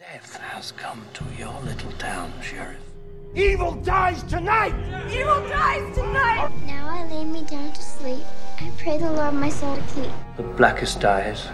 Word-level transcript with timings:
Death 0.00 0.36
has 0.36 0.72
come 0.72 1.04
to 1.12 1.24
your 1.38 1.52
little 1.60 1.92
town, 1.98 2.32
Sheriff. 2.42 2.78
Evil 3.34 3.74
dies 3.74 4.22
tonight! 4.22 4.72
Evil 5.12 5.46
dies 5.46 5.94
tonight! 5.94 6.50
Now 6.64 6.88
I 6.88 7.06
lay 7.10 7.22
me 7.22 7.44
down 7.44 7.70
to 7.70 7.82
sleep. 7.82 8.24
I 8.58 8.72
pray 8.78 8.96
the 8.96 9.12
Lord 9.12 9.34
my 9.34 9.50
soul 9.50 9.76
to 9.76 9.82
keep. 9.94 10.10
The 10.38 10.42
blackest 10.42 11.04
eyes, 11.04 11.46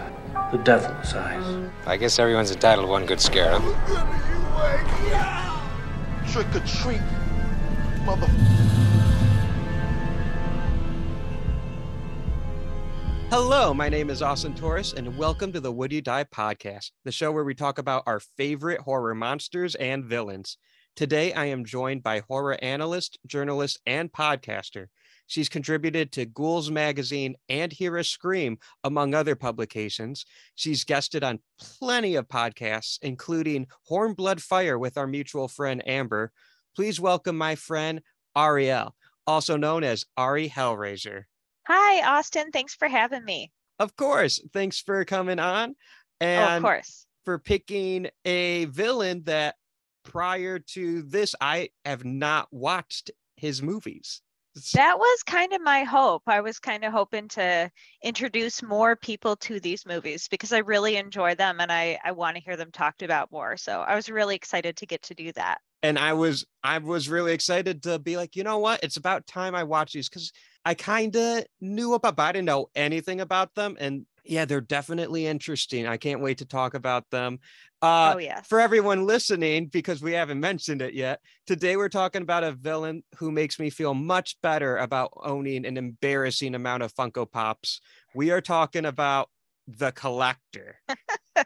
the 0.53 0.59
devil's 0.59 1.13
eyes. 1.13 1.69
I 1.85 1.97
guess 1.97 2.19
everyone's 2.19 2.51
entitled 2.51 2.87
to 2.87 2.89
one 2.89 3.05
good 3.05 3.19
scare, 3.19 3.59
huh? 3.59 3.61
Trick 6.31 6.47
or 6.55 6.65
treat, 6.65 7.01
mother. 8.05 8.29
Hello, 13.29 13.73
my 13.73 13.89
name 13.89 14.09
is 14.09 14.21
Austin 14.21 14.55
Torres, 14.55 14.93
and 14.93 15.17
welcome 15.17 15.51
to 15.51 15.59
the 15.59 15.71
Would 15.71 15.91
You 15.91 16.01
Die 16.01 16.23
podcast, 16.23 16.91
the 17.03 17.11
show 17.11 17.29
where 17.29 17.43
we 17.43 17.53
talk 17.53 17.77
about 17.77 18.03
our 18.07 18.21
favorite 18.21 18.79
horror 18.79 19.13
monsters 19.13 19.75
and 19.75 20.05
villains. 20.05 20.57
Today, 20.95 21.33
I 21.33 21.47
am 21.47 21.65
joined 21.65 22.03
by 22.03 22.21
horror 22.21 22.57
analyst, 22.61 23.19
journalist, 23.27 23.81
and 23.85 24.09
podcaster. 24.13 24.85
She's 25.27 25.49
contributed 25.49 26.13
to 26.13 26.25
Ghouls 26.25 26.71
Magazine 26.71 27.35
and 27.49 27.73
Hear 27.73 27.97
a 27.97 28.05
Scream, 28.05 28.59
among 28.85 29.13
other 29.13 29.35
publications. 29.35 30.25
She's 30.55 30.85
guested 30.85 31.21
on 31.21 31.39
plenty 31.59 32.15
of 32.15 32.29
podcasts, 32.29 32.97
including 33.01 33.67
Horn 33.87 34.13
Blood 34.13 34.41
Fire 34.41 34.79
with 34.79 34.97
our 34.97 35.05
mutual 35.05 35.49
friend 35.49 35.85
Amber. 35.85 36.31
Please 36.77 36.97
welcome 36.97 37.37
my 37.37 37.55
friend 37.55 38.01
Ariel, 38.37 38.95
also 39.27 39.57
known 39.57 39.83
as 39.83 40.05
Ari 40.15 40.47
Hellraiser. 40.47 41.25
Hi, 41.67 42.17
Austin. 42.17 42.51
Thanks 42.51 42.75
for 42.75 42.87
having 42.87 43.25
me. 43.25 43.51
Of 43.77 43.93
course. 43.97 44.41
Thanks 44.53 44.79
for 44.79 45.03
coming 45.03 45.37
on. 45.37 45.75
And 46.21 46.53
oh, 46.53 46.55
of 46.55 46.63
course. 46.63 47.05
For 47.25 47.39
picking 47.39 48.07
a 48.23 48.65
villain 48.65 49.23
that 49.25 49.55
prior 50.05 50.59
to 50.59 51.01
this, 51.01 51.35
I 51.41 51.69
have 51.83 52.05
not 52.05 52.47
watched 52.51 53.11
his 53.35 53.61
movies. 53.61 54.21
That 54.73 54.97
was 54.97 55.23
kind 55.23 55.51
of 55.51 55.61
my 55.61 55.83
hope. 55.83 56.23
I 56.25 56.39
was 56.39 56.57
kind 56.57 56.85
of 56.85 56.93
hoping 56.93 57.27
to 57.29 57.69
introduce 58.01 58.63
more 58.63 58.95
people 58.95 59.35
to 59.35 59.59
these 59.59 59.85
movies 59.85 60.29
because 60.29 60.53
I 60.53 60.59
really 60.59 60.95
enjoy 60.95 61.35
them 61.35 61.59
and 61.59 61.69
I, 61.69 61.99
I 62.03 62.13
want 62.13 62.37
to 62.37 62.41
hear 62.41 62.55
them 62.55 62.71
talked 62.71 63.03
about 63.03 63.29
more. 63.29 63.57
So 63.57 63.81
I 63.81 63.93
was 63.93 64.09
really 64.09 64.35
excited 64.35 64.77
to 64.77 64.85
get 64.85 65.03
to 65.03 65.13
do 65.13 65.33
that. 65.33 65.59
And 65.83 65.99
I 65.99 66.13
was 66.13 66.43
I 66.63 66.79
was 66.79 67.07
really 67.07 67.33
excited 67.33 67.83
to 67.83 67.99
be 67.99 68.17
like, 68.17 68.35
you 68.35 68.43
know 68.43 68.57
what? 68.57 68.83
It's 68.83 68.97
about 68.97 69.27
time 69.27 69.53
I 69.53 69.63
watch 69.63 69.93
these 69.93 70.09
because 70.09 70.31
I 70.67 70.73
kind 70.73 71.15
of 71.15 71.45
knew 71.61 71.93
about, 71.93 72.17
but 72.17 72.23
I 72.23 72.31
didn't 72.33 72.47
know 72.47 72.69
anything 72.75 73.21
about 73.21 73.55
them. 73.55 73.77
And 73.79 74.05
yeah, 74.25 74.43
they're 74.43 74.59
definitely 74.59 75.25
interesting. 75.25 75.87
I 75.87 75.95
can't 75.95 76.19
wait 76.19 76.39
to 76.39 76.45
talk 76.45 76.73
about 76.73 77.09
them. 77.09 77.39
Uh, 77.81 78.11
oh, 78.15 78.17
yeah. 78.17 78.41
For 78.41 78.59
everyone 78.59 79.07
listening, 79.07 79.67
because 79.67 80.01
we 80.01 80.11
haven't 80.11 80.41
mentioned 80.41 80.81
it 80.81 80.93
yet, 80.93 81.21
today 81.45 81.77
we're 81.77 81.87
talking 81.87 82.21
about 82.21 82.43
a 82.43 82.51
villain 82.51 83.05
who 83.15 83.31
makes 83.31 83.61
me 83.61 83.69
feel 83.69 83.93
much 83.93 84.35
better 84.41 84.75
about 84.75 85.13
owning 85.23 85.65
an 85.65 85.77
embarrassing 85.77 86.53
amount 86.53 86.83
of 86.83 86.93
Funko 86.93 87.31
Pops. 87.31 87.79
We 88.13 88.31
are 88.31 88.41
talking 88.41 88.83
about 88.83 89.29
the 89.69 89.93
collector. 89.93 90.81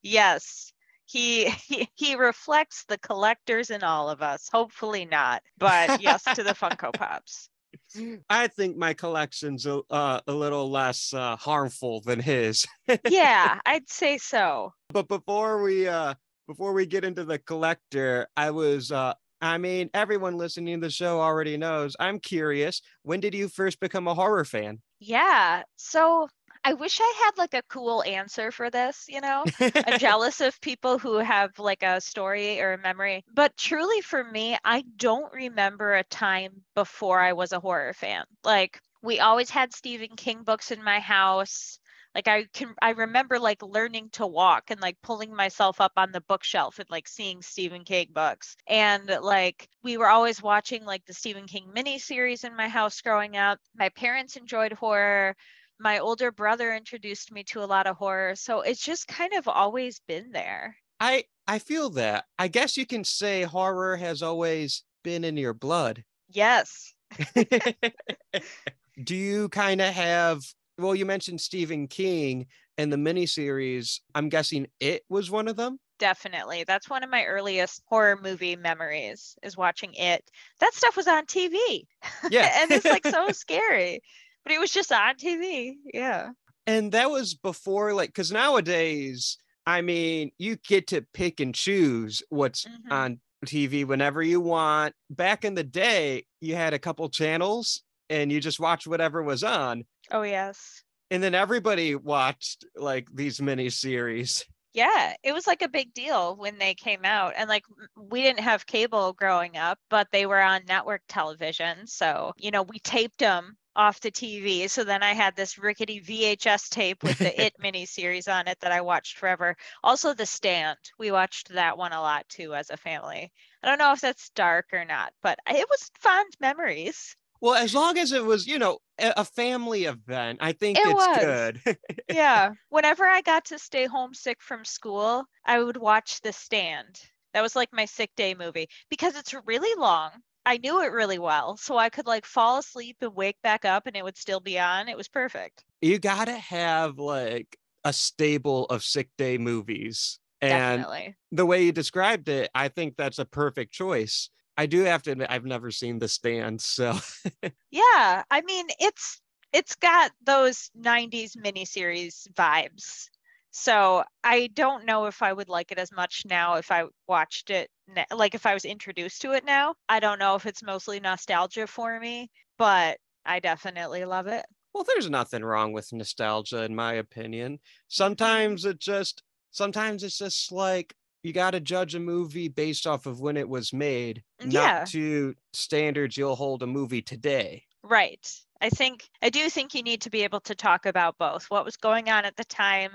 yes. 0.00 0.72
He, 1.06 1.50
he 1.66 1.88
he 1.96 2.14
reflects 2.14 2.84
the 2.84 2.98
collectors 2.98 3.70
in 3.70 3.82
all 3.82 4.08
of 4.08 4.22
us. 4.22 4.48
Hopefully 4.52 5.06
not, 5.06 5.42
but 5.58 6.00
yes 6.00 6.22
to 6.22 6.44
the 6.44 6.54
Funko 6.54 6.92
Pops. 6.96 7.50
I 8.30 8.48
think 8.48 8.76
my 8.76 8.94
collection's 8.94 9.66
a, 9.66 9.80
uh, 9.90 10.20
a 10.26 10.32
little 10.32 10.70
less 10.70 11.12
uh, 11.12 11.36
harmful 11.36 12.00
than 12.00 12.20
his. 12.20 12.66
yeah, 13.08 13.58
I'd 13.66 13.88
say 13.88 14.18
so. 14.18 14.72
But 14.90 15.08
before 15.08 15.62
we 15.62 15.88
uh, 15.88 16.14
before 16.46 16.72
we 16.72 16.86
get 16.86 17.04
into 17.04 17.24
the 17.24 17.38
collector, 17.38 18.28
I 18.36 18.50
was 18.50 18.92
uh, 18.92 19.14
I 19.40 19.56
mean, 19.56 19.88
everyone 19.94 20.36
listening 20.36 20.80
to 20.80 20.86
the 20.86 20.90
show 20.90 21.20
already 21.20 21.56
knows. 21.56 21.96
I'm 21.98 22.18
curious. 22.18 22.82
When 23.02 23.20
did 23.20 23.34
you 23.34 23.48
first 23.48 23.80
become 23.80 24.06
a 24.06 24.14
horror 24.14 24.44
fan? 24.44 24.80
Yeah. 24.98 25.62
So 25.76 26.28
I 26.62 26.74
wish 26.74 27.00
I 27.00 27.14
had 27.24 27.38
like 27.38 27.54
a 27.54 27.62
cool 27.68 28.02
answer 28.02 28.50
for 28.50 28.70
this, 28.70 29.06
you 29.08 29.20
know? 29.20 29.44
I'm 29.60 29.98
jealous 29.98 30.40
of 30.40 30.60
people 30.60 30.98
who 30.98 31.16
have 31.16 31.58
like 31.58 31.82
a 31.82 32.00
story 32.00 32.60
or 32.60 32.74
a 32.74 32.78
memory. 32.78 33.24
But 33.32 33.56
truly 33.56 34.00
for 34.02 34.22
me, 34.22 34.58
I 34.64 34.84
don't 34.96 35.32
remember 35.32 35.94
a 35.94 36.04
time 36.04 36.62
before 36.74 37.20
I 37.20 37.32
was 37.32 37.52
a 37.52 37.60
horror 37.60 37.94
fan. 37.94 38.24
Like 38.44 38.80
we 39.02 39.20
always 39.20 39.50
had 39.50 39.72
Stephen 39.72 40.16
King 40.16 40.42
books 40.42 40.70
in 40.70 40.84
my 40.84 41.00
house. 41.00 41.78
Like 42.14 42.26
I 42.28 42.44
can 42.52 42.74
I 42.82 42.90
remember 42.90 43.38
like 43.38 43.62
learning 43.62 44.10
to 44.12 44.26
walk 44.26 44.64
and 44.70 44.80
like 44.80 45.00
pulling 45.00 45.34
myself 45.34 45.80
up 45.80 45.92
on 45.96 46.10
the 46.10 46.20
bookshelf 46.22 46.78
and 46.78 46.90
like 46.90 47.06
seeing 47.06 47.40
Stephen 47.40 47.84
King 47.84 48.08
books. 48.12 48.56
And 48.66 49.08
like 49.22 49.68
we 49.82 49.96
were 49.96 50.08
always 50.08 50.42
watching 50.42 50.84
like 50.84 51.04
the 51.06 51.14
Stephen 51.14 51.46
King 51.46 51.70
miniseries 51.74 52.44
in 52.44 52.56
my 52.56 52.68
house 52.68 53.00
growing 53.00 53.36
up. 53.36 53.60
My 53.76 53.90
parents 53.90 54.36
enjoyed 54.36 54.72
horror 54.72 55.36
my 55.80 55.98
older 55.98 56.30
brother 56.30 56.74
introduced 56.74 57.32
me 57.32 57.42
to 57.44 57.62
a 57.62 57.66
lot 57.66 57.86
of 57.86 57.96
horror 57.96 58.36
so 58.36 58.60
it's 58.60 58.84
just 58.84 59.08
kind 59.08 59.32
of 59.32 59.48
always 59.48 60.00
been 60.06 60.30
there. 60.30 60.76
I 61.00 61.24
i 61.48 61.58
feel 61.58 61.90
that. 61.90 62.26
I 62.38 62.48
guess 62.48 62.76
you 62.76 62.86
can 62.86 63.04
say 63.04 63.42
horror 63.42 63.96
has 63.96 64.22
always 64.22 64.84
been 65.02 65.24
in 65.24 65.36
your 65.36 65.54
blood. 65.54 66.04
Yes. 66.28 66.94
Do 69.04 69.16
you 69.16 69.48
kind 69.48 69.80
of 69.80 69.94
have 69.94 70.42
well 70.78 70.94
you 70.94 71.06
mentioned 71.06 71.40
stephen 71.40 71.88
king 71.88 72.46
and 72.78 72.92
the 72.92 72.96
miniseries. 72.96 74.00
I'm 74.14 74.28
guessing 74.28 74.66
it 74.78 75.02
was 75.08 75.30
one 75.30 75.48
of 75.48 75.56
them? 75.56 75.78
Definitely. 75.98 76.64
That's 76.64 76.88
one 76.88 77.02
of 77.02 77.10
my 77.10 77.24
earliest 77.24 77.82
horror 77.86 78.18
movie 78.22 78.56
memories 78.56 79.36
is 79.42 79.56
watching 79.56 79.92
it. 79.94 80.30
That 80.60 80.74
stuff 80.74 80.96
was 80.96 81.08
on 81.08 81.26
tv 81.26 81.84
yeah. 82.30 82.52
And 82.62 82.70
it's 82.70 82.84
like 82.84 83.06
so 83.06 83.30
scary 83.32 84.00
but 84.44 84.52
it 84.52 84.60
was 84.60 84.70
just 84.70 84.92
on 84.92 85.16
TV. 85.16 85.74
Yeah. 85.92 86.30
And 86.66 86.92
that 86.92 87.10
was 87.10 87.34
before, 87.34 87.94
like, 87.94 88.10
because 88.10 88.30
nowadays, 88.30 89.38
I 89.66 89.82
mean, 89.82 90.30
you 90.38 90.56
get 90.56 90.88
to 90.88 91.04
pick 91.14 91.40
and 91.40 91.54
choose 91.54 92.22
what's 92.28 92.64
mm-hmm. 92.64 92.92
on 92.92 93.20
TV 93.46 93.86
whenever 93.86 94.22
you 94.22 94.40
want. 94.40 94.94
Back 95.08 95.44
in 95.44 95.54
the 95.54 95.64
day, 95.64 96.24
you 96.40 96.54
had 96.54 96.74
a 96.74 96.78
couple 96.78 97.08
channels 97.08 97.82
and 98.08 98.30
you 98.30 98.40
just 98.40 98.60
watched 98.60 98.86
whatever 98.86 99.22
was 99.22 99.44
on. 99.44 99.84
Oh, 100.10 100.22
yes. 100.22 100.82
And 101.10 101.22
then 101.22 101.34
everybody 101.34 101.94
watched 101.94 102.64
like 102.76 103.08
these 103.12 103.40
mini 103.40 103.70
series. 103.70 104.44
Yeah, 104.72 105.14
it 105.24 105.32
was 105.32 105.48
like 105.48 105.62
a 105.62 105.68
big 105.68 105.92
deal 105.94 106.36
when 106.36 106.58
they 106.58 106.74
came 106.74 107.04
out. 107.04 107.32
And 107.36 107.48
like 107.48 107.64
we 107.96 108.22
didn't 108.22 108.40
have 108.40 108.66
cable 108.66 109.12
growing 109.12 109.56
up, 109.56 109.78
but 109.88 110.06
they 110.12 110.26
were 110.26 110.40
on 110.40 110.62
network 110.68 111.02
television. 111.08 111.86
So, 111.86 112.32
you 112.36 112.52
know, 112.52 112.62
we 112.62 112.78
taped 112.78 113.18
them 113.18 113.56
off 113.76 114.00
the 114.00 114.10
TV. 114.10 114.68
So 114.68 114.84
then 114.84 115.02
I 115.02 115.12
had 115.14 115.36
this 115.36 115.58
rickety 115.58 116.00
VHS 116.00 116.68
tape 116.68 117.02
with 117.02 117.18
the 117.18 117.40
It 117.46 117.54
miniseries 117.62 118.32
on 118.32 118.48
it 118.48 118.58
that 118.60 118.72
I 118.72 118.80
watched 118.80 119.18
forever. 119.18 119.56
Also, 119.82 120.14
The 120.14 120.26
Stand. 120.26 120.78
We 120.98 121.10
watched 121.10 121.48
that 121.50 121.78
one 121.78 121.92
a 121.92 122.00
lot 122.00 122.28
too 122.28 122.54
as 122.54 122.70
a 122.70 122.76
family. 122.76 123.32
I 123.62 123.66
don't 123.68 123.78
know 123.78 123.92
if 123.92 124.00
that's 124.00 124.30
dark 124.30 124.66
or 124.72 124.84
not, 124.84 125.12
but 125.22 125.38
it 125.48 125.68
was 125.68 125.90
fond 125.98 126.36
memories. 126.40 127.16
Well, 127.40 127.54
as 127.54 127.74
long 127.74 127.96
as 127.96 128.12
it 128.12 128.24
was, 128.24 128.46
you 128.46 128.58
know, 128.58 128.78
a 128.98 129.24
family 129.24 129.84
event, 129.84 130.40
I 130.42 130.52
think 130.52 130.78
it 130.78 130.84
it's 130.84 130.94
was. 130.94 131.18
good. 131.18 131.78
yeah. 132.12 132.50
Whenever 132.68 133.06
I 133.06 133.22
got 133.22 133.46
to 133.46 133.58
stay 133.58 133.86
homesick 133.86 134.42
from 134.42 134.64
school, 134.64 135.24
I 135.44 135.62
would 135.62 135.78
watch 135.78 136.20
The 136.20 136.32
Stand. 136.32 137.00
That 137.32 137.42
was 137.42 137.56
like 137.56 137.72
my 137.72 137.86
sick 137.86 138.10
day 138.16 138.34
movie 138.34 138.68
because 138.90 139.16
it's 139.16 139.34
really 139.46 139.74
long 139.80 140.10
I 140.46 140.56
knew 140.58 140.82
it 140.82 140.92
really 140.92 141.18
well. 141.18 141.56
So 141.56 141.76
I 141.76 141.90
could 141.90 142.06
like 142.06 142.24
fall 142.24 142.58
asleep 142.58 142.96
and 143.00 143.14
wake 143.14 143.40
back 143.42 143.64
up 143.64 143.86
and 143.86 143.96
it 143.96 144.04
would 144.04 144.16
still 144.16 144.40
be 144.40 144.58
on. 144.58 144.88
It 144.88 144.96
was 144.96 145.08
perfect. 145.08 145.64
You 145.80 145.98
got 145.98 146.26
to 146.26 146.36
have 146.36 146.98
like 146.98 147.58
a 147.84 147.92
stable 147.92 148.66
of 148.66 148.82
sick 148.82 149.10
day 149.18 149.38
movies. 149.38 150.18
And 150.40 150.80
Definitely. 150.80 151.16
the 151.32 151.46
way 151.46 151.64
you 151.64 151.72
described 151.72 152.28
it, 152.28 152.50
I 152.54 152.68
think 152.68 152.96
that's 152.96 153.18
a 153.18 153.24
perfect 153.26 153.72
choice. 153.72 154.30
I 154.56 154.66
do 154.66 154.84
have 154.84 155.02
to 155.02 155.12
admit, 155.12 155.28
I've 155.30 155.44
never 155.44 155.70
seen 155.70 155.98
The 155.98 156.08
Stand. 156.08 156.60
So, 156.60 156.98
yeah, 157.70 158.22
I 158.30 158.40
mean, 158.42 158.66
it's 158.78 159.20
it's 159.52 159.74
got 159.74 160.12
those 160.24 160.70
90s 160.78 161.36
miniseries 161.36 162.28
vibes 162.34 163.09
so 163.50 164.04
I 164.22 164.48
don't 164.54 164.84
know 164.84 165.06
if 165.06 165.22
I 165.22 165.32
would 165.32 165.48
like 165.48 165.72
it 165.72 165.78
as 165.78 165.92
much 165.92 166.22
now 166.24 166.54
if 166.54 166.70
I 166.70 166.84
watched 167.08 167.50
it, 167.50 167.68
like 168.12 168.34
if 168.34 168.46
I 168.46 168.54
was 168.54 168.64
introduced 168.64 169.22
to 169.22 169.32
it 169.32 169.44
now. 169.44 169.74
I 169.88 170.00
don't 170.00 170.18
know 170.18 170.36
if 170.36 170.46
it's 170.46 170.62
mostly 170.62 171.00
nostalgia 171.00 171.66
for 171.66 171.98
me, 171.98 172.30
but 172.58 172.98
I 173.24 173.40
definitely 173.40 174.04
love 174.04 174.26
it. 174.26 174.44
Well, 174.72 174.84
there's 174.84 175.10
nothing 175.10 175.44
wrong 175.44 175.72
with 175.72 175.92
nostalgia, 175.92 176.62
in 176.62 176.74
my 176.74 176.94
opinion. 176.94 177.54
Mm-hmm. 177.54 177.86
Sometimes 177.88 178.64
it 178.64 178.78
just, 178.78 179.22
sometimes 179.50 180.04
it's 180.04 180.18
just 180.18 180.52
like 180.52 180.94
you 181.22 181.32
got 181.32 181.50
to 181.50 181.60
judge 181.60 181.94
a 181.94 182.00
movie 182.00 182.48
based 182.48 182.86
off 182.86 183.06
of 183.06 183.20
when 183.20 183.36
it 183.36 183.48
was 183.48 183.72
made, 183.72 184.22
yeah. 184.40 184.48
not 184.48 184.86
to 184.88 185.34
standards 185.52 186.16
you'll 186.16 186.36
hold 186.36 186.62
a 186.62 186.66
movie 186.66 187.02
today. 187.02 187.64
Right. 187.82 188.26
I 188.60 188.70
think, 188.70 189.08
I 189.22 189.30
do 189.30 189.50
think 189.50 189.74
you 189.74 189.82
need 189.82 190.02
to 190.02 190.10
be 190.10 190.22
able 190.22 190.40
to 190.40 190.54
talk 190.54 190.86
about 190.86 191.18
both 191.18 191.46
what 191.48 191.64
was 191.64 191.76
going 191.76 192.08
on 192.10 192.24
at 192.24 192.36
the 192.36 192.44
time 192.44 192.92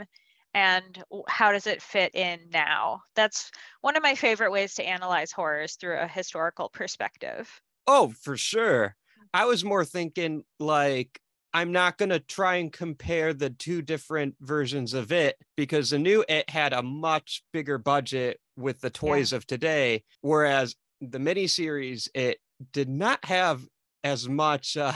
and 0.56 1.04
how 1.28 1.52
does 1.52 1.68
it 1.68 1.82
fit 1.82 2.16
in 2.16 2.50
now? 2.50 3.04
That's 3.14 3.52
one 3.82 3.98
of 3.98 4.02
my 4.02 4.16
favorite 4.16 4.52
ways 4.52 4.74
to 4.76 4.88
analyze 4.88 5.34
horrors 5.34 5.76
through 5.76 6.00
a 6.00 6.08
historical 6.08 6.70
perspective. 6.70 7.62
Oh, 7.86 8.10
for 8.10 8.38
sure. 8.38 8.96
I 9.34 9.46
was 9.46 9.66
more 9.66 9.84
thinking 9.84 10.46
like 10.60 11.20
I'm 11.54 11.72
not 11.72 11.98
going 11.98 12.10
to 12.10 12.20
try 12.20 12.56
and 12.56 12.72
compare 12.72 13.34
the 13.34 13.50
two 13.50 13.82
different 13.82 14.36
versions 14.40 14.94
of 14.94 15.12
it 15.12 15.38
because 15.58 15.90
the 15.90 16.00
new 16.00 16.24
it 16.28 16.50
had 16.50 16.72
a 16.72 16.82
much 16.82 17.44
bigger 17.52 17.78
budget 17.78 18.40
with 18.56 18.80
the 18.80 18.90
toys 18.90 19.34
of 19.34 19.46
today 19.46 20.04
whereas 20.22 20.76
the 21.02 21.18
miniseries 21.18 22.08
it 22.14 22.40
did 22.72 22.88
not 22.88 23.24
have 23.26 23.68
as 24.04 24.30
much 24.30 24.78
uh, 24.78 24.94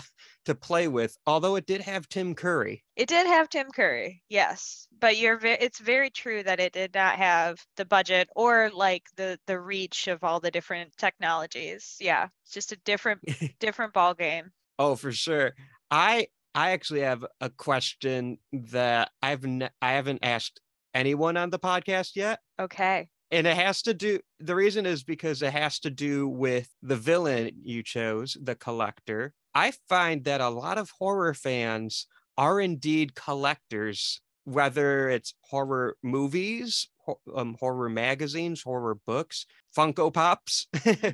to 0.50 0.56
play 0.56 0.88
with 0.88 1.16
although 1.26 1.56
it 1.56 1.66
did 1.66 1.82
have 1.82 2.10
Tim 2.10 2.36
Curry. 2.36 2.84
It 2.96 3.08
did 3.08 3.28
have 3.28 3.50
Tim 3.50 3.68
Curry, 3.72 4.24
yes, 4.30 4.88
but 5.00 5.18
you're 5.18 5.38
ve- 5.38 5.58
it's 5.60 5.80
very 5.80 6.10
true 6.10 6.44
that 6.44 6.60
it 6.60 6.74
did 6.74 6.94
not 6.94 7.16
have 7.16 7.64
the 7.78 7.86
budget 7.86 8.30
or 8.36 8.70
like 8.74 9.04
the 9.16 9.40
the 9.48 9.60
reach 9.60 10.08
of 10.08 10.24
all 10.24 10.40
the 10.40 10.52
different 10.52 10.96
technologies. 10.98 11.96
Yeah, 12.00 12.28
it's 12.44 12.54
just 12.54 12.72
a 12.72 12.78
different 12.78 13.22
different 13.60 13.94
ball 13.94 14.14
game. 14.14 14.52
Oh, 14.78 14.96
for 14.96 15.12
sure. 15.12 15.54
I 15.92 16.28
I 16.56 16.72
actually 16.72 17.02
have 17.02 17.26
a 17.40 17.50
question 17.50 18.40
that 18.52 19.12
I've 19.22 19.46
ne- 19.46 19.70
I 19.82 19.92
haven't 19.94 20.20
asked 20.24 20.62
anyone 20.94 21.38
on 21.38 21.50
the 21.50 21.60
podcast 21.60 22.16
yet. 22.16 22.40
Okay. 22.60 23.08
And 23.32 23.46
it 23.46 23.56
has 23.56 23.84
to 23.84 23.94
do 23.94 24.20
the 24.40 24.56
reason 24.56 24.86
is 24.86 25.04
because 25.04 25.42
it 25.42 25.54
has 25.54 25.80
to 25.82 25.92
do 25.92 26.28
with 26.28 26.70
the 26.82 26.96
villain 26.96 27.52
you 27.64 27.84
chose, 27.84 28.36
the 28.42 28.56
collector. 28.56 29.34
I 29.54 29.72
find 29.90 30.24
that 30.26 30.42
a 30.42 30.50
lot 30.50 30.78
of 30.78 30.92
horror 30.92 31.34
fans 31.34 32.08
are 32.38 32.60
indeed 32.62 33.16
collectors, 33.16 34.22
whether 34.46 35.10
it's 35.10 35.34
horror 35.42 35.98
movies, 36.04 36.90
ho- 37.06 37.22
um, 37.36 37.56
horror 37.60 37.90
magazines, 37.90 38.62
horror 38.64 38.96
books, 38.96 39.46
Funko 39.76 40.14
Pops, 40.14 40.68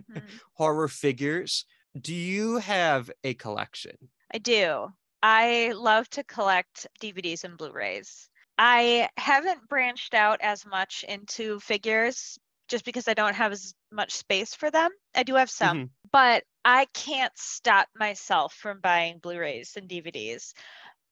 Mhm. 0.09 0.39
horror 0.53 0.87
figures. 0.87 1.65
Do 1.99 2.13
you 2.13 2.57
have 2.57 3.09
a 3.23 3.33
collection? 3.35 4.09
I 4.33 4.37
do. 4.39 4.89
I 5.23 5.71
love 5.75 6.09
to 6.11 6.23
collect 6.23 6.87
DVDs 6.99 7.43
and 7.43 7.57
Blu-rays. 7.57 8.29
I 8.57 9.09
haven't 9.17 9.67
branched 9.67 10.13
out 10.13 10.39
as 10.41 10.65
much 10.65 11.03
into 11.07 11.59
figures 11.59 12.37
just 12.67 12.85
because 12.85 13.07
I 13.07 13.13
don't 13.13 13.33
have 13.35 13.51
as 13.51 13.73
much 13.91 14.11
space 14.13 14.53
for 14.55 14.69
them. 14.71 14.91
I 15.13 15.23
do 15.23 15.35
have 15.35 15.49
some, 15.49 15.85
Mhm. 15.87 15.89
but 16.11 16.43
I 16.65 16.85
can't 16.93 17.31
stop 17.37 17.87
myself 17.95 18.55
from 18.55 18.79
buying 18.79 19.19
Blu-rays 19.19 19.77
and 19.77 19.87
DVDs. 19.87 20.53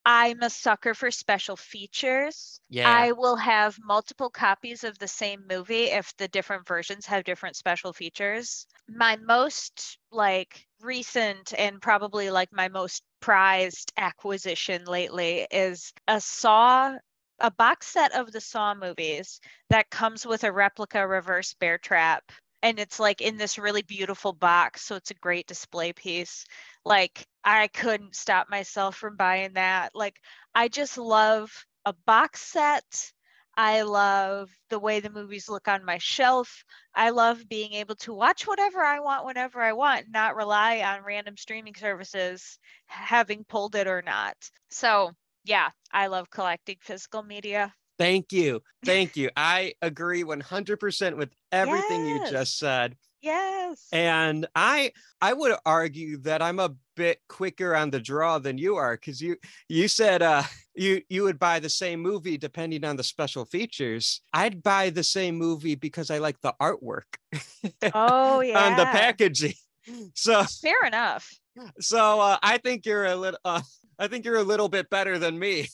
I'm 0.05 0.41
a 0.41 0.49
sucker 0.49 0.93
for 0.93 1.11
special 1.11 1.55
features. 1.55 2.59
Yeah. 2.69 2.89
I 2.89 3.13
will 3.13 3.37
have 3.37 3.77
multiple 3.81 4.29
copies 4.29 4.83
of 4.83 4.97
the 4.99 5.07
same 5.07 5.45
movie 5.47 5.85
if 5.85 6.11
the 6.17 6.27
different 6.27 6.67
versions 6.67 7.05
have 7.05 7.23
different 7.23 7.55
special 7.55 7.93
features. 7.93 8.65
My 8.89 9.15
most 9.15 9.99
like 10.11 10.67
recent 10.81 11.53
and 11.57 11.81
probably 11.81 12.31
like 12.31 12.49
my 12.51 12.67
most 12.67 13.03
prized 13.21 13.93
acquisition 13.95 14.83
lately 14.85 15.47
is 15.51 15.93
a 16.07 16.19
Saw 16.19 16.95
a 17.39 17.51
box 17.51 17.87
set 17.87 18.13
of 18.13 18.31
the 18.31 18.41
Saw 18.41 18.73
movies 18.73 19.39
that 19.69 19.89
comes 19.89 20.25
with 20.25 20.43
a 20.43 20.51
replica 20.51 21.07
reverse 21.07 21.53
bear 21.53 21.77
trap 21.77 22.31
and 22.63 22.79
it's 22.79 22.99
like 22.99 23.21
in 23.21 23.37
this 23.37 23.59
really 23.59 23.83
beautiful 23.83 24.33
box 24.33 24.81
so 24.81 24.95
it's 24.95 25.11
a 25.11 25.15
great 25.15 25.45
display 25.45 25.93
piece. 25.93 26.45
Like 26.85 27.27
i 27.43 27.67
couldn't 27.67 28.15
stop 28.15 28.49
myself 28.49 28.95
from 28.95 29.17
buying 29.17 29.53
that. 29.53 29.91
Like 29.93 30.15
i 30.55 30.67
just 30.69 30.97
love 30.97 31.51
a 31.85 31.93
box 32.05 32.41
set. 32.41 33.11
I 33.55 33.83
love 33.83 34.49
the 34.71 34.79
way 34.79 34.99
the 34.99 35.11
movies 35.11 35.47
look 35.47 35.67
on 35.67 35.85
my 35.85 35.99
shelf. 35.99 36.63
I 36.95 37.11
love 37.11 37.47
being 37.47 37.73
able 37.73 37.95
to 37.97 38.13
watch 38.13 38.47
whatever 38.47 38.81
i 38.81 38.99
want 38.99 39.25
whenever 39.25 39.61
i 39.61 39.73
want 39.73 40.07
not 40.09 40.35
rely 40.35 40.81
on 40.81 41.03
random 41.03 41.37
streaming 41.37 41.75
services 41.75 42.57
having 42.87 43.43
pulled 43.43 43.75
it 43.75 43.87
or 43.87 44.01
not. 44.01 44.37
So 44.71 45.11
yeah 45.45 45.69
i 45.91 46.07
love 46.07 46.29
collecting 46.29 46.77
physical 46.81 47.21
media 47.23 47.73
Thank 47.97 48.31
you. 48.31 48.61
Thank 48.85 49.15
you. 49.15 49.29
I 49.35 49.73
agree 49.81 50.23
100% 50.23 51.17
with 51.17 51.29
everything 51.51 52.05
you 52.05 52.19
just 52.29 52.57
said. 52.57 52.95
yes 53.21 53.87
And 53.91 54.47
I 54.55 54.91
I 55.21 55.33
would 55.33 55.55
argue 55.65 56.17
that 56.23 56.41
I'm 56.41 56.59
a 56.59 56.75
bit 56.95 57.21
quicker 57.29 57.75
on 57.75 57.89
the 57.89 57.99
draw 57.99 58.37
than 58.37 58.57
you 58.57 58.75
are 58.75 58.97
cuz 58.97 59.21
you 59.21 59.37
you 59.69 59.87
said 59.87 60.21
uh 60.21 60.43
you 60.75 61.01
you 61.09 61.23
would 61.23 61.39
buy 61.39 61.59
the 61.59 61.69
same 61.69 62.01
movie 62.01 62.37
depending 62.37 62.83
on 62.83 62.97
the 62.97 63.03
special 63.03 63.45
features. 63.45 64.21
I'd 64.33 64.61
buy 64.61 64.89
the 64.89 65.03
same 65.03 65.37
movie 65.37 65.75
because 65.75 66.11
I 66.11 66.17
like 66.17 66.41
the 66.41 66.53
artwork 66.59 67.17
oh 67.93 68.41
yeah 68.41 68.59
on 68.65 68.77
the 68.77 68.85
packaging. 68.85 69.55
So 70.15 70.43
fair 70.43 70.85
enough 70.85 71.31
so 71.79 72.19
uh, 72.19 72.37
I 72.41 72.57
think 72.57 72.85
you're 72.85 73.05
a 73.05 73.15
little 73.15 73.39
uh, 73.45 73.61
I 74.03 74.07
think 74.09 74.25
you're 74.25 74.35
a 74.35 74.43
little 74.43 74.67
bit 74.67 74.89
better 74.89 75.17
than 75.17 75.39
me. 75.39 75.69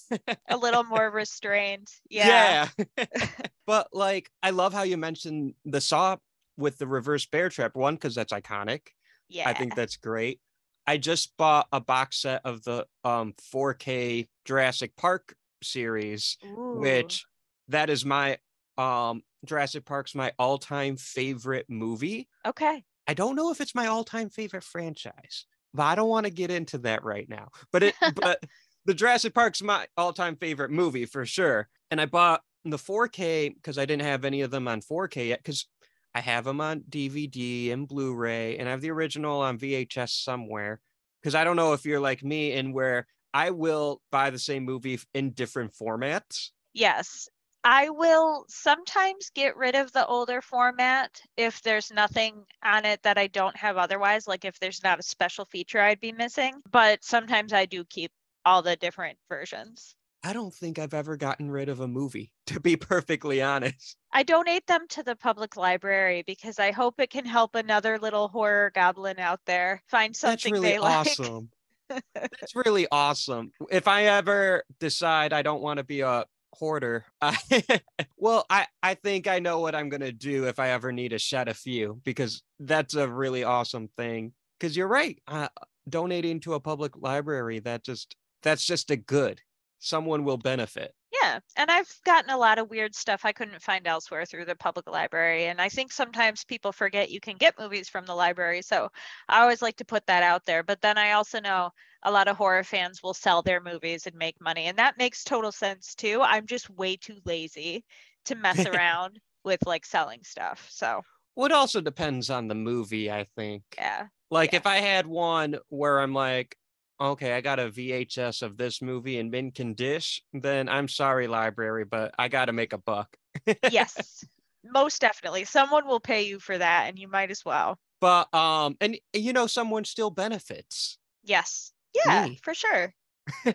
a 0.47 0.55
little 0.55 0.83
more 0.95 1.09
restrained 1.09 1.87
yeah 2.09 2.69
Yeah. 2.87 3.05
but 3.65 3.87
like, 3.91 4.29
I 4.43 4.51
love 4.51 4.71
how 4.73 4.83
you 4.83 4.97
mentioned 4.97 5.55
the 5.65 5.81
saw 5.81 6.17
with 6.57 6.77
the 6.77 6.87
reverse 6.87 7.25
bear 7.25 7.49
trap 7.49 7.75
one 7.75 7.95
because 7.95 8.13
that's 8.13 8.33
iconic. 8.33 8.81
yeah 9.29 9.49
I 9.49 9.53
think 9.53 9.75
that's 9.75 9.97
great. 9.97 10.39
I 10.85 10.97
just 10.97 11.35
bought 11.37 11.67
a 11.71 11.79
box 11.79 12.21
set 12.21 12.41
of 12.45 12.63
the 12.63 12.85
um 13.03 13.33
4K 13.53 14.27
Jurassic 14.45 14.95
Park 14.95 15.35
series, 15.63 16.37
Ooh. 16.45 16.77
which 16.79 17.25
that 17.67 17.89
is 17.89 18.05
my 18.05 18.37
um 18.77 19.23
Jurassic 19.45 19.85
Park's 19.85 20.13
my 20.15 20.33
all-time 20.37 20.97
favorite 20.97 21.65
movie. 21.69 22.27
okay 22.45 22.83
I 23.07 23.13
don't 23.15 23.35
know 23.35 23.49
if 23.51 23.59
it's 23.59 23.73
my 23.73 23.87
all-time 23.87 24.29
favorite 24.29 24.63
franchise, 24.63 25.45
but 25.73 25.83
I 25.83 25.95
don't 25.95 26.09
want 26.09 26.25
to 26.25 26.31
get 26.31 26.51
into 26.51 26.77
that 26.79 27.03
right 27.03 27.27
now. 27.29 27.49
But 27.71 27.83
it 27.83 27.95
but 28.15 28.43
the 28.85 28.93
Jurassic 28.93 29.33
Park's 29.33 29.61
my 29.61 29.87
all-time 29.97 30.35
favorite 30.35 30.71
movie 30.71 31.05
for 31.05 31.25
sure. 31.25 31.67
And 31.91 31.99
I 31.99 32.05
bought 32.05 32.41
the 32.65 32.77
4K 32.77 33.55
because 33.55 33.77
I 33.77 33.85
didn't 33.85 34.05
have 34.05 34.25
any 34.25 34.41
of 34.41 34.51
them 34.51 34.67
on 34.67 34.81
4K 34.81 35.29
yet 35.29 35.39
because 35.43 35.67
I 36.13 36.21
have 36.21 36.45
them 36.45 36.59
on 36.59 36.81
DVD 36.89 37.71
and 37.71 37.87
Blu-ray, 37.87 38.57
and 38.57 38.67
I 38.67 38.71
have 38.71 38.81
the 38.81 38.91
original 38.91 39.41
on 39.41 39.59
VHS 39.59 40.23
somewhere. 40.23 40.81
Because 41.21 41.35
I 41.35 41.43
don't 41.43 41.55
know 41.55 41.73
if 41.73 41.85
you're 41.85 41.99
like 41.99 42.23
me 42.23 42.53
and 42.53 42.73
where 42.73 43.05
I 43.33 43.51
will 43.51 44.01
buy 44.11 44.29
the 44.29 44.39
same 44.39 44.63
movie 44.63 44.99
in 45.13 45.31
different 45.31 45.73
formats. 45.73 46.49
yes 46.73 47.29
i 47.63 47.89
will 47.89 48.45
sometimes 48.47 49.29
get 49.33 49.55
rid 49.57 49.75
of 49.75 49.91
the 49.91 50.05
older 50.07 50.41
format 50.41 51.21
if 51.37 51.61
there's 51.61 51.91
nothing 51.91 52.43
on 52.63 52.85
it 52.85 53.01
that 53.03 53.17
i 53.17 53.27
don't 53.27 53.55
have 53.55 53.77
otherwise 53.77 54.27
like 54.27 54.45
if 54.45 54.59
there's 54.59 54.83
not 54.83 54.99
a 54.99 55.03
special 55.03 55.45
feature 55.45 55.79
i'd 55.81 55.99
be 55.99 56.11
missing 56.11 56.53
but 56.71 57.03
sometimes 57.03 57.53
i 57.53 57.65
do 57.65 57.83
keep 57.85 58.11
all 58.45 58.61
the 58.61 58.75
different 58.77 59.17
versions 59.29 59.95
I 60.23 60.33
don't 60.33 60.53
think 60.53 60.79
I've 60.79 60.93
ever 60.93 61.15
gotten 61.15 61.49
rid 61.49 61.69
of 61.69 61.79
a 61.79 61.87
movie, 61.87 62.31
to 62.47 62.59
be 62.59 62.75
perfectly 62.75 63.41
honest. 63.41 63.95
I 64.11 64.23
donate 64.23 64.67
them 64.67 64.87
to 64.89 65.03
the 65.03 65.15
public 65.15 65.55
library 65.55 66.23
because 66.25 66.59
I 66.59 66.71
hope 66.71 66.99
it 66.99 67.09
can 67.09 67.25
help 67.25 67.55
another 67.55 67.97
little 67.99 68.27
horror 68.27 68.71
goblin 68.73 69.19
out 69.19 69.39
there 69.45 69.81
find 69.87 70.13
That's 70.13 70.43
something 70.43 70.53
really 70.53 70.71
they 70.71 70.79
like. 70.79 71.07
awesome. 71.07 71.49
That's 71.89 72.55
really 72.55 72.87
awesome. 72.91 73.51
If 73.71 73.87
I 73.87 74.05
ever 74.05 74.63
decide 74.79 75.31
I 75.31 75.41
don't 75.41 75.61
want 75.61 75.77
to 75.77 75.83
be 75.83 76.01
a 76.01 76.25
hoarder, 76.53 77.05
well, 78.17 78.45
I, 78.49 78.67
I 78.81 78.93
think 78.95 79.27
I 79.27 79.39
know 79.39 79.59
what 79.59 79.75
I'm 79.75 79.89
going 79.89 80.01
to 80.01 80.11
do 80.11 80.45
if 80.45 80.59
I 80.59 80.69
ever 80.69 80.91
need 80.91 81.09
to 81.09 81.19
shed 81.19 81.47
a 81.47 81.53
few 81.53 82.01
because 82.03 82.43
that's 82.59 82.95
a 82.95 83.07
really 83.07 83.43
awesome 83.43 83.89
thing. 83.97 84.33
Because 84.59 84.75
you're 84.75 84.87
right. 84.87 85.17
Uh, 85.27 85.47
donating 85.87 86.39
to 86.41 86.53
a 86.53 86.59
public 86.59 86.97
library, 86.97 87.59
that 87.59 87.83
just, 87.83 88.15
that's 88.43 88.65
just 88.65 88.91
a 88.91 88.97
good. 88.97 89.41
Someone 89.79 90.25
will 90.25 90.37
benefit. 90.37 90.93
Yeah, 91.11 91.39
and 91.55 91.71
I've 91.71 91.91
gotten 92.05 92.29
a 92.29 92.37
lot 92.37 92.59
of 92.59 92.69
weird 92.69 92.93
stuff 92.93 93.21
I 93.23 93.31
couldn't 93.31 93.61
find 93.61 93.87
elsewhere 93.87 94.25
through 94.25 94.45
the 94.45 94.55
public 94.55 94.89
library. 94.89 95.45
And 95.45 95.59
I 95.59 95.69
think 95.69 95.91
sometimes 95.91 96.43
people 96.43 96.71
forget 96.71 97.09
you 97.09 97.19
can 97.19 97.37
get 97.37 97.57
movies 97.57 97.89
from 97.89 98.05
the 98.05 98.13
library. 98.13 98.61
So 98.61 98.89
I 99.27 99.41
always 99.41 99.61
like 99.61 99.77
to 99.77 99.85
put 99.85 100.05
that 100.07 100.23
out 100.23 100.45
there. 100.45 100.61
But 100.61 100.81
then 100.81 100.97
I 100.97 101.13
also 101.13 101.39
know 101.39 101.71
a 102.03 102.11
lot 102.11 102.27
of 102.27 102.37
horror 102.37 102.63
fans 102.63 103.01
will 103.03 103.13
sell 103.13 103.41
their 103.41 103.61
movies 103.61 104.05
and 104.07 104.15
make 104.15 104.39
money. 104.41 104.65
And 104.65 104.77
that 104.77 104.97
makes 104.97 105.23
total 105.23 105.51
sense 105.51 105.95
too. 105.95 106.21
I'm 106.21 106.45
just 106.47 106.69
way 106.69 106.97
too 106.97 107.19
lazy 107.25 107.85
to 108.25 108.35
mess 108.35 108.65
around 108.65 109.19
with 109.43 109.65
like 109.65 109.85
selling 109.85 110.23
stuff. 110.23 110.67
So 110.71 111.01
Well, 111.35 111.45
it 111.45 111.51
also 111.51 111.81
depends 111.81 112.29
on 112.29 112.47
the 112.47 112.55
movie, 112.55 113.11
I 113.11 113.25
think. 113.35 113.63
yeah. 113.77 114.07
Like 114.31 114.53
Yeah. 114.53 114.57
if 114.57 114.65
I 114.67 114.77
had 114.77 115.07
one 115.07 115.57
where 115.69 115.99
I'm 115.99 116.13
like, 116.13 116.55
okay, 117.01 117.33
I 117.33 117.41
got 117.41 117.59
a 117.59 117.69
VHS 117.69 118.41
of 118.41 118.57
this 118.57 118.81
movie 118.81 119.17
in 119.17 119.29
mint 119.29 119.55
condition, 119.55 120.23
then 120.33 120.69
I'm 120.69 120.87
sorry, 120.87 121.27
library, 121.27 121.85
but 121.85 122.13
I 122.19 122.27
got 122.27 122.45
to 122.45 122.53
make 122.53 122.73
a 122.73 122.77
buck. 122.77 123.17
Yes. 123.65 124.27
Most 124.63 124.99
definitely. 124.99 125.45
Someone 125.45 125.87
will 125.87 126.01
pay 126.01 126.23
you 126.23 126.39
for 126.39 126.57
that 126.57 126.87
and 126.89 126.99
you 126.99 127.07
might 127.07 127.31
as 127.31 127.45
well. 127.45 127.79
But 128.01 128.33
um, 128.33 128.77
and 128.81 128.97
you 129.13 129.33
know, 129.33 129.47
someone 129.47 129.85
still 129.85 130.09
benefits. 130.09 130.97
Yes. 131.23 131.73
Yeah, 131.93 132.29
Me. 132.29 132.39
for 132.43 132.53
sure. 132.53 132.93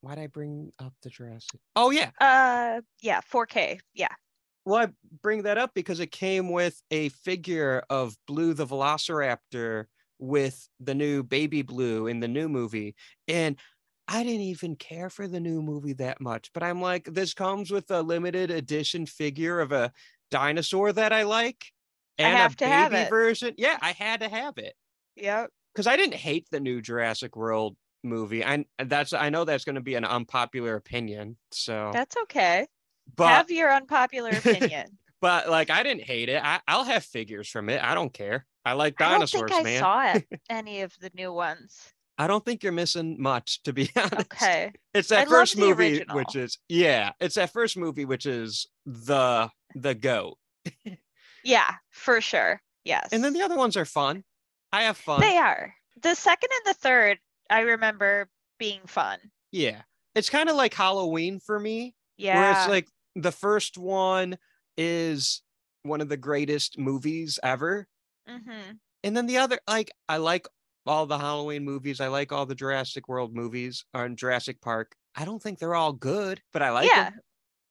why'd 0.00 0.18
I 0.18 0.26
bring 0.26 0.72
up 0.78 0.94
the 1.02 1.10
Jurassic? 1.10 1.60
Oh 1.76 1.90
yeah. 1.90 2.10
Uh, 2.20 2.80
yeah, 3.00 3.20
4K. 3.20 3.80
Yeah. 3.94 4.14
Well, 4.64 4.86
I 4.86 4.92
bring 5.22 5.42
that 5.42 5.58
up 5.58 5.72
because 5.74 6.00
it 6.00 6.08
came 6.12 6.50
with 6.50 6.82
a 6.90 7.08
figure 7.10 7.82
of 7.88 8.16
Blue 8.26 8.52
the 8.54 8.66
Velociraptor 8.66 9.86
with 10.18 10.68
the 10.80 10.94
new 10.94 11.22
baby 11.22 11.62
Blue 11.62 12.06
in 12.06 12.20
the 12.20 12.28
new 12.28 12.48
movie. 12.48 12.94
And 13.26 13.58
I 14.08 14.22
didn't 14.24 14.42
even 14.42 14.76
care 14.76 15.10
for 15.10 15.26
the 15.28 15.40
new 15.40 15.62
movie 15.62 15.92
that 15.94 16.20
much, 16.20 16.50
but 16.52 16.62
I'm 16.62 16.80
like, 16.80 17.04
this 17.04 17.34
comes 17.34 17.70
with 17.70 17.90
a 17.90 18.02
limited 18.02 18.50
edition 18.50 19.06
figure 19.06 19.60
of 19.60 19.72
a 19.72 19.92
dinosaur 20.30 20.92
that 20.92 21.12
I 21.12 21.22
like. 21.24 21.66
I 22.20 22.28
And 22.28 22.30
have 22.30 22.54
a 22.54 22.56
to 22.56 22.66
baby 22.66 22.68
have 22.68 22.92
it. 22.94 23.08
version. 23.08 23.54
Yeah, 23.58 23.78
I 23.80 23.92
had 23.92 24.20
to 24.20 24.28
have 24.28 24.58
it. 24.58 24.74
Yep. 25.16 25.50
Because 25.74 25.86
I 25.86 25.96
didn't 25.96 26.14
hate 26.14 26.46
the 26.50 26.60
new 26.60 26.80
Jurassic 26.82 27.36
World 27.36 27.76
movie. 28.04 28.44
I 28.44 28.64
that's 28.84 29.12
I 29.12 29.28
know 29.30 29.44
that's 29.44 29.64
going 29.64 29.74
to 29.76 29.80
be 29.80 29.94
an 29.94 30.04
unpopular 30.04 30.74
opinion. 30.76 31.36
So 31.52 31.90
That's 31.92 32.16
okay. 32.24 32.66
but 33.16 33.28
have 33.28 33.50
your 33.50 33.72
unpopular 33.72 34.30
opinion. 34.32 34.98
but 35.20 35.48
like 35.48 35.70
I 35.70 35.82
didn't 35.82 36.02
hate 36.04 36.28
it. 36.28 36.42
I, 36.42 36.60
I'll 36.68 36.84
have 36.84 37.04
figures 37.04 37.48
from 37.48 37.68
it. 37.68 37.82
I 37.82 37.94
don't 37.94 38.12
care. 38.12 38.46
I 38.64 38.72
like 38.74 39.00
I 39.00 39.10
don't 39.10 39.20
dinosaurs, 39.20 39.50
think 39.50 39.60
I 39.60 39.62
man. 39.64 39.80
saw 39.80 40.12
it, 40.12 40.40
any 40.50 40.82
of 40.82 40.92
the 41.00 41.10
new 41.14 41.32
ones. 41.32 41.92
I 42.20 42.26
don't 42.26 42.44
think 42.44 42.64
you're 42.64 42.72
missing 42.72 43.16
much, 43.22 43.62
to 43.62 43.72
be 43.72 43.90
honest. 43.96 44.14
Okay. 44.32 44.72
It's 44.92 45.08
that 45.08 45.28
love 45.28 45.38
first 45.38 45.56
movie, 45.56 45.98
original. 45.98 46.16
which 46.16 46.34
is 46.36 46.58
yeah, 46.68 47.12
it's 47.20 47.36
that 47.36 47.52
first 47.52 47.76
movie, 47.76 48.04
which 48.04 48.26
is 48.26 48.66
the 48.86 49.48
the 49.74 49.94
goat, 49.94 50.36
Yeah, 51.44 51.74
for 51.90 52.20
sure. 52.20 52.60
Yes. 52.84 53.08
and 53.12 53.22
then 53.22 53.32
the 53.34 53.42
other 53.42 53.56
ones 53.56 53.76
are 53.76 53.84
fun. 53.84 54.24
I 54.72 54.82
have 54.82 54.96
fun. 54.96 55.20
They 55.20 55.36
are. 55.36 55.74
The 56.02 56.14
second 56.14 56.50
and 56.52 56.74
the 56.74 56.78
third, 56.78 57.18
I 57.50 57.60
remember 57.60 58.28
being 58.58 58.80
fun. 58.86 59.18
yeah, 59.52 59.82
it's 60.14 60.30
kind 60.30 60.48
of 60.48 60.56
like 60.56 60.74
Halloween 60.74 61.40
for 61.40 61.58
me, 61.58 61.94
Yeah. 62.16 62.38
where 62.40 62.50
it's 62.52 62.68
like 62.68 62.88
the 63.14 63.32
first 63.32 63.78
one 63.78 64.36
is 64.76 65.42
one 65.82 66.00
of 66.00 66.08
the 66.08 66.16
greatest 66.16 66.78
movies 66.78 67.38
ever, 67.42 67.86
mm-hmm. 68.28 68.72
and 69.04 69.16
then 69.16 69.26
the 69.26 69.38
other, 69.38 69.58
like 69.68 69.90
I 70.08 70.16
like 70.18 70.46
all 70.86 71.06
the 71.06 71.18
Halloween 71.18 71.64
movies. 71.64 72.00
I 72.00 72.08
like 72.08 72.32
all 72.32 72.46
the 72.46 72.54
Jurassic 72.54 73.08
World 73.08 73.34
movies 73.34 73.84
or 73.94 74.06
in 74.06 74.16
Jurassic 74.16 74.60
Park. 74.60 74.94
I 75.14 75.24
don't 75.24 75.42
think 75.42 75.58
they're 75.58 75.74
all 75.74 75.92
good, 75.92 76.40
but 76.52 76.62
I 76.62 76.70
like 76.70 76.88
yeah. 76.88 77.10
them. 77.10 77.20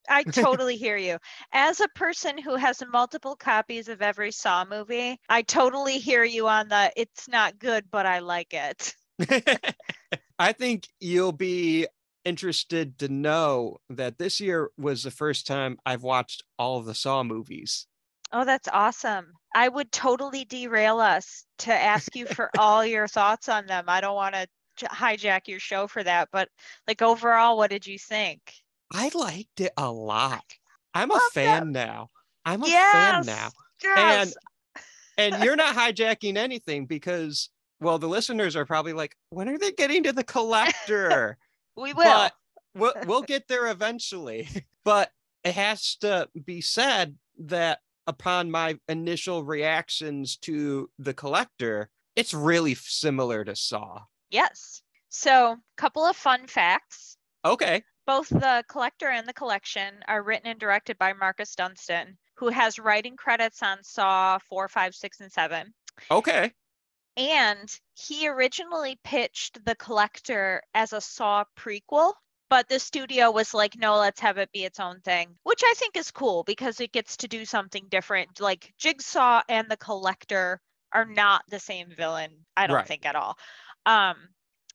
I 0.07 0.23
totally 0.31 0.77
hear 0.77 0.97
you. 0.97 1.17
As 1.51 1.79
a 1.79 1.87
person 1.89 2.37
who 2.37 2.55
has 2.55 2.81
multiple 2.91 3.35
copies 3.35 3.87
of 3.87 4.01
every 4.01 4.31
Saw 4.31 4.65
movie, 4.65 5.19
I 5.29 5.41
totally 5.41 5.97
hear 5.97 6.23
you 6.23 6.47
on 6.47 6.69
the 6.69 6.91
it's 6.95 7.27
not 7.27 7.59
good, 7.59 7.85
but 7.91 8.05
I 8.05 8.19
like 8.19 8.53
it. 8.53 8.95
I 10.39 10.53
think 10.53 10.87
you'll 10.99 11.31
be 11.31 11.87
interested 12.25 12.99
to 12.99 13.07
know 13.07 13.77
that 13.89 14.17
this 14.17 14.39
year 14.39 14.69
was 14.77 15.03
the 15.03 15.11
first 15.11 15.47
time 15.47 15.77
I've 15.85 16.03
watched 16.03 16.43
all 16.59 16.77
of 16.77 16.85
the 16.85 16.93
Saw 16.93 17.23
movies. 17.23 17.87
Oh, 18.31 18.43
that's 18.43 18.67
awesome. 18.67 19.31
I 19.55 19.69
would 19.69 19.91
totally 19.91 20.43
derail 20.43 20.99
us 20.99 21.45
to 21.59 21.73
ask 21.73 22.15
you 22.15 22.25
for 22.25 22.51
all 22.57 22.85
your 22.85 23.07
thoughts 23.07 23.47
on 23.47 23.65
them. 23.65 23.85
I 23.87 24.01
don't 24.01 24.15
want 24.15 24.35
to 24.35 24.47
hijack 24.85 25.47
your 25.47 25.59
show 25.59 25.87
for 25.87 26.03
that, 26.03 26.29
but 26.31 26.49
like 26.87 27.01
overall, 27.01 27.57
what 27.57 27.69
did 27.69 27.87
you 27.87 27.97
think? 27.97 28.41
I 28.91 29.11
liked 29.13 29.61
it 29.61 29.73
a 29.77 29.91
lot. 29.91 30.43
I'm 30.93 31.11
a 31.11 31.19
fan 31.33 31.71
now. 31.71 32.09
I'm 32.45 32.63
a 32.63 32.67
yes. 32.67 32.93
fan 32.93 33.25
now. 33.25 33.49
Yes. 33.83 34.35
And 35.17 35.43
you're 35.43 35.55
not 35.55 35.75
hijacking 35.77 36.37
anything 36.37 36.85
because, 36.85 37.49
well, 37.79 37.99
the 37.99 38.07
listeners 38.07 38.55
are 38.55 38.65
probably 38.65 38.93
like, 38.93 39.15
when 39.29 39.49
are 39.49 39.57
they 39.57 39.71
getting 39.71 40.03
to 40.03 40.13
the 40.13 40.23
collector? 40.23 41.37
we 41.75 41.93
will. 41.93 42.03
But 42.03 42.33
we'll, 42.73 42.93
we'll 43.05 43.21
get 43.21 43.47
there 43.47 43.67
eventually. 43.67 44.47
But 44.83 45.11
it 45.43 45.53
has 45.53 45.97
to 45.97 46.29
be 46.45 46.61
said 46.61 47.15
that 47.39 47.79
upon 48.07 48.49
my 48.49 48.79
initial 48.87 49.43
reactions 49.43 50.37
to 50.37 50.89
the 50.97 51.13
collector, 51.13 51.89
it's 52.15 52.33
really 52.33 52.75
similar 52.75 53.43
to 53.43 53.55
Saw. 53.55 53.99
yes. 54.29 54.81
So, 55.09 55.57
couple 55.77 56.05
of 56.05 56.15
fun 56.15 56.47
facts. 56.47 57.17
Okay. 57.43 57.81
Both 58.07 58.29
the 58.29 58.63
collector 58.67 59.09
and 59.09 59.27
the 59.27 59.33
collection 59.33 60.03
are 60.07 60.23
written 60.23 60.47
and 60.47 60.59
directed 60.59 60.97
by 60.97 61.13
Marcus 61.13 61.53
Dunstan, 61.55 62.17
who 62.35 62.49
has 62.49 62.79
writing 62.79 63.17
credits 63.17 63.61
on 63.61 63.83
Saw 63.83 64.39
4, 64.39 64.67
5, 64.69 64.95
6, 64.95 65.19
and 65.19 65.31
7. 65.31 65.73
Okay. 66.09 66.53
And 67.17 67.79
he 67.95 68.27
originally 68.29 68.99
pitched 69.03 69.65
The 69.65 69.75
Collector 69.75 70.63
as 70.73 70.93
a 70.93 71.01
Saw 71.01 71.43
prequel, 71.57 72.13
but 72.49 72.69
the 72.69 72.79
studio 72.79 73.29
was 73.31 73.53
like, 73.53 73.75
no, 73.75 73.97
let's 73.97 74.21
have 74.21 74.37
it 74.37 74.51
be 74.53 74.63
its 74.63 74.79
own 74.79 75.01
thing, 75.01 75.37
which 75.43 75.61
I 75.65 75.73
think 75.75 75.97
is 75.97 76.11
cool 76.11 76.43
because 76.43 76.79
it 76.79 76.93
gets 76.93 77.17
to 77.17 77.27
do 77.27 77.43
something 77.43 77.87
different. 77.89 78.39
Like 78.39 78.73
Jigsaw 78.77 79.41
and 79.49 79.69
The 79.69 79.77
Collector 79.77 80.61
are 80.93 81.05
not 81.05 81.43
the 81.49 81.59
same 81.59 81.89
villain, 81.89 82.45
I 82.55 82.67
don't 82.67 82.75
Right. 82.77 82.87
think 82.87 83.05
at 83.05 83.15
all. 83.15 83.37
Um, 83.85 84.29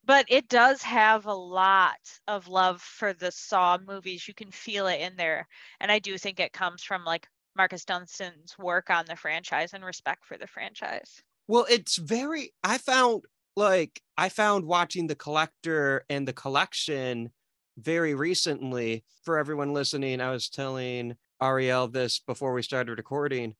but 0.04 0.26
it 0.28 0.48
does 0.48 0.82
have 0.82 1.26
a 1.26 1.34
lot 1.34 1.98
of 2.26 2.48
love 2.48 2.80
for 2.80 3.12
the 3.12 3.30
Saw 3.30 3.78
movies. 3.86 4.26
You 4.26 4.34
can 4.34 4.50
feel 4.50 4.86
it 4.86 5.00
in 5.00 5.16
there. 5.16 5.46
And 5.80 5.92
I 5.92 5.98
do 5.98 6.18
think 6.18 6.40
it 6.40 6.52
comes 6.52 6.82
from 6.82 7.04
like 7.04 7.28
Marcus 7.56 7.84
Dunstan's 7.84 8.56
work 8.58 8.90
on 8.90 9.04
the 9.06 9.16
franchise 9.16 9.74
and 9.74 9.84
respect 9.84 10.24
for 10.24 10.36
the 10.36 10.46
franchise. 10.46 11.22
Well, 11.46 11.66
it's 11.68 11.96
very, 11.96 12.52
I 12.64 12.78
found 12.78 13.22
like, 13.56 14.00
I 14.16 14.28
found 14.28 14.64
watching 14.64 15.06
the 15.06 15.14
collector 15.14 16.04
and 16.08 16.26
the 16.26 16.32
collection 16.32 17.30
very 17.76 18.14
recently. 18.14 19.04
For 19.22 19.38
everyone 19.38 19.72
listening, 19.72 20.20
I 20.20 20.30
was 20.30 20.48
telling 20.48 21.16
Ariel 21.40 21.88
this 21.88 22.18
before 22.18 22.54
we 22.54 22.62
started 22.62 22.98
recording. 22.98 23.54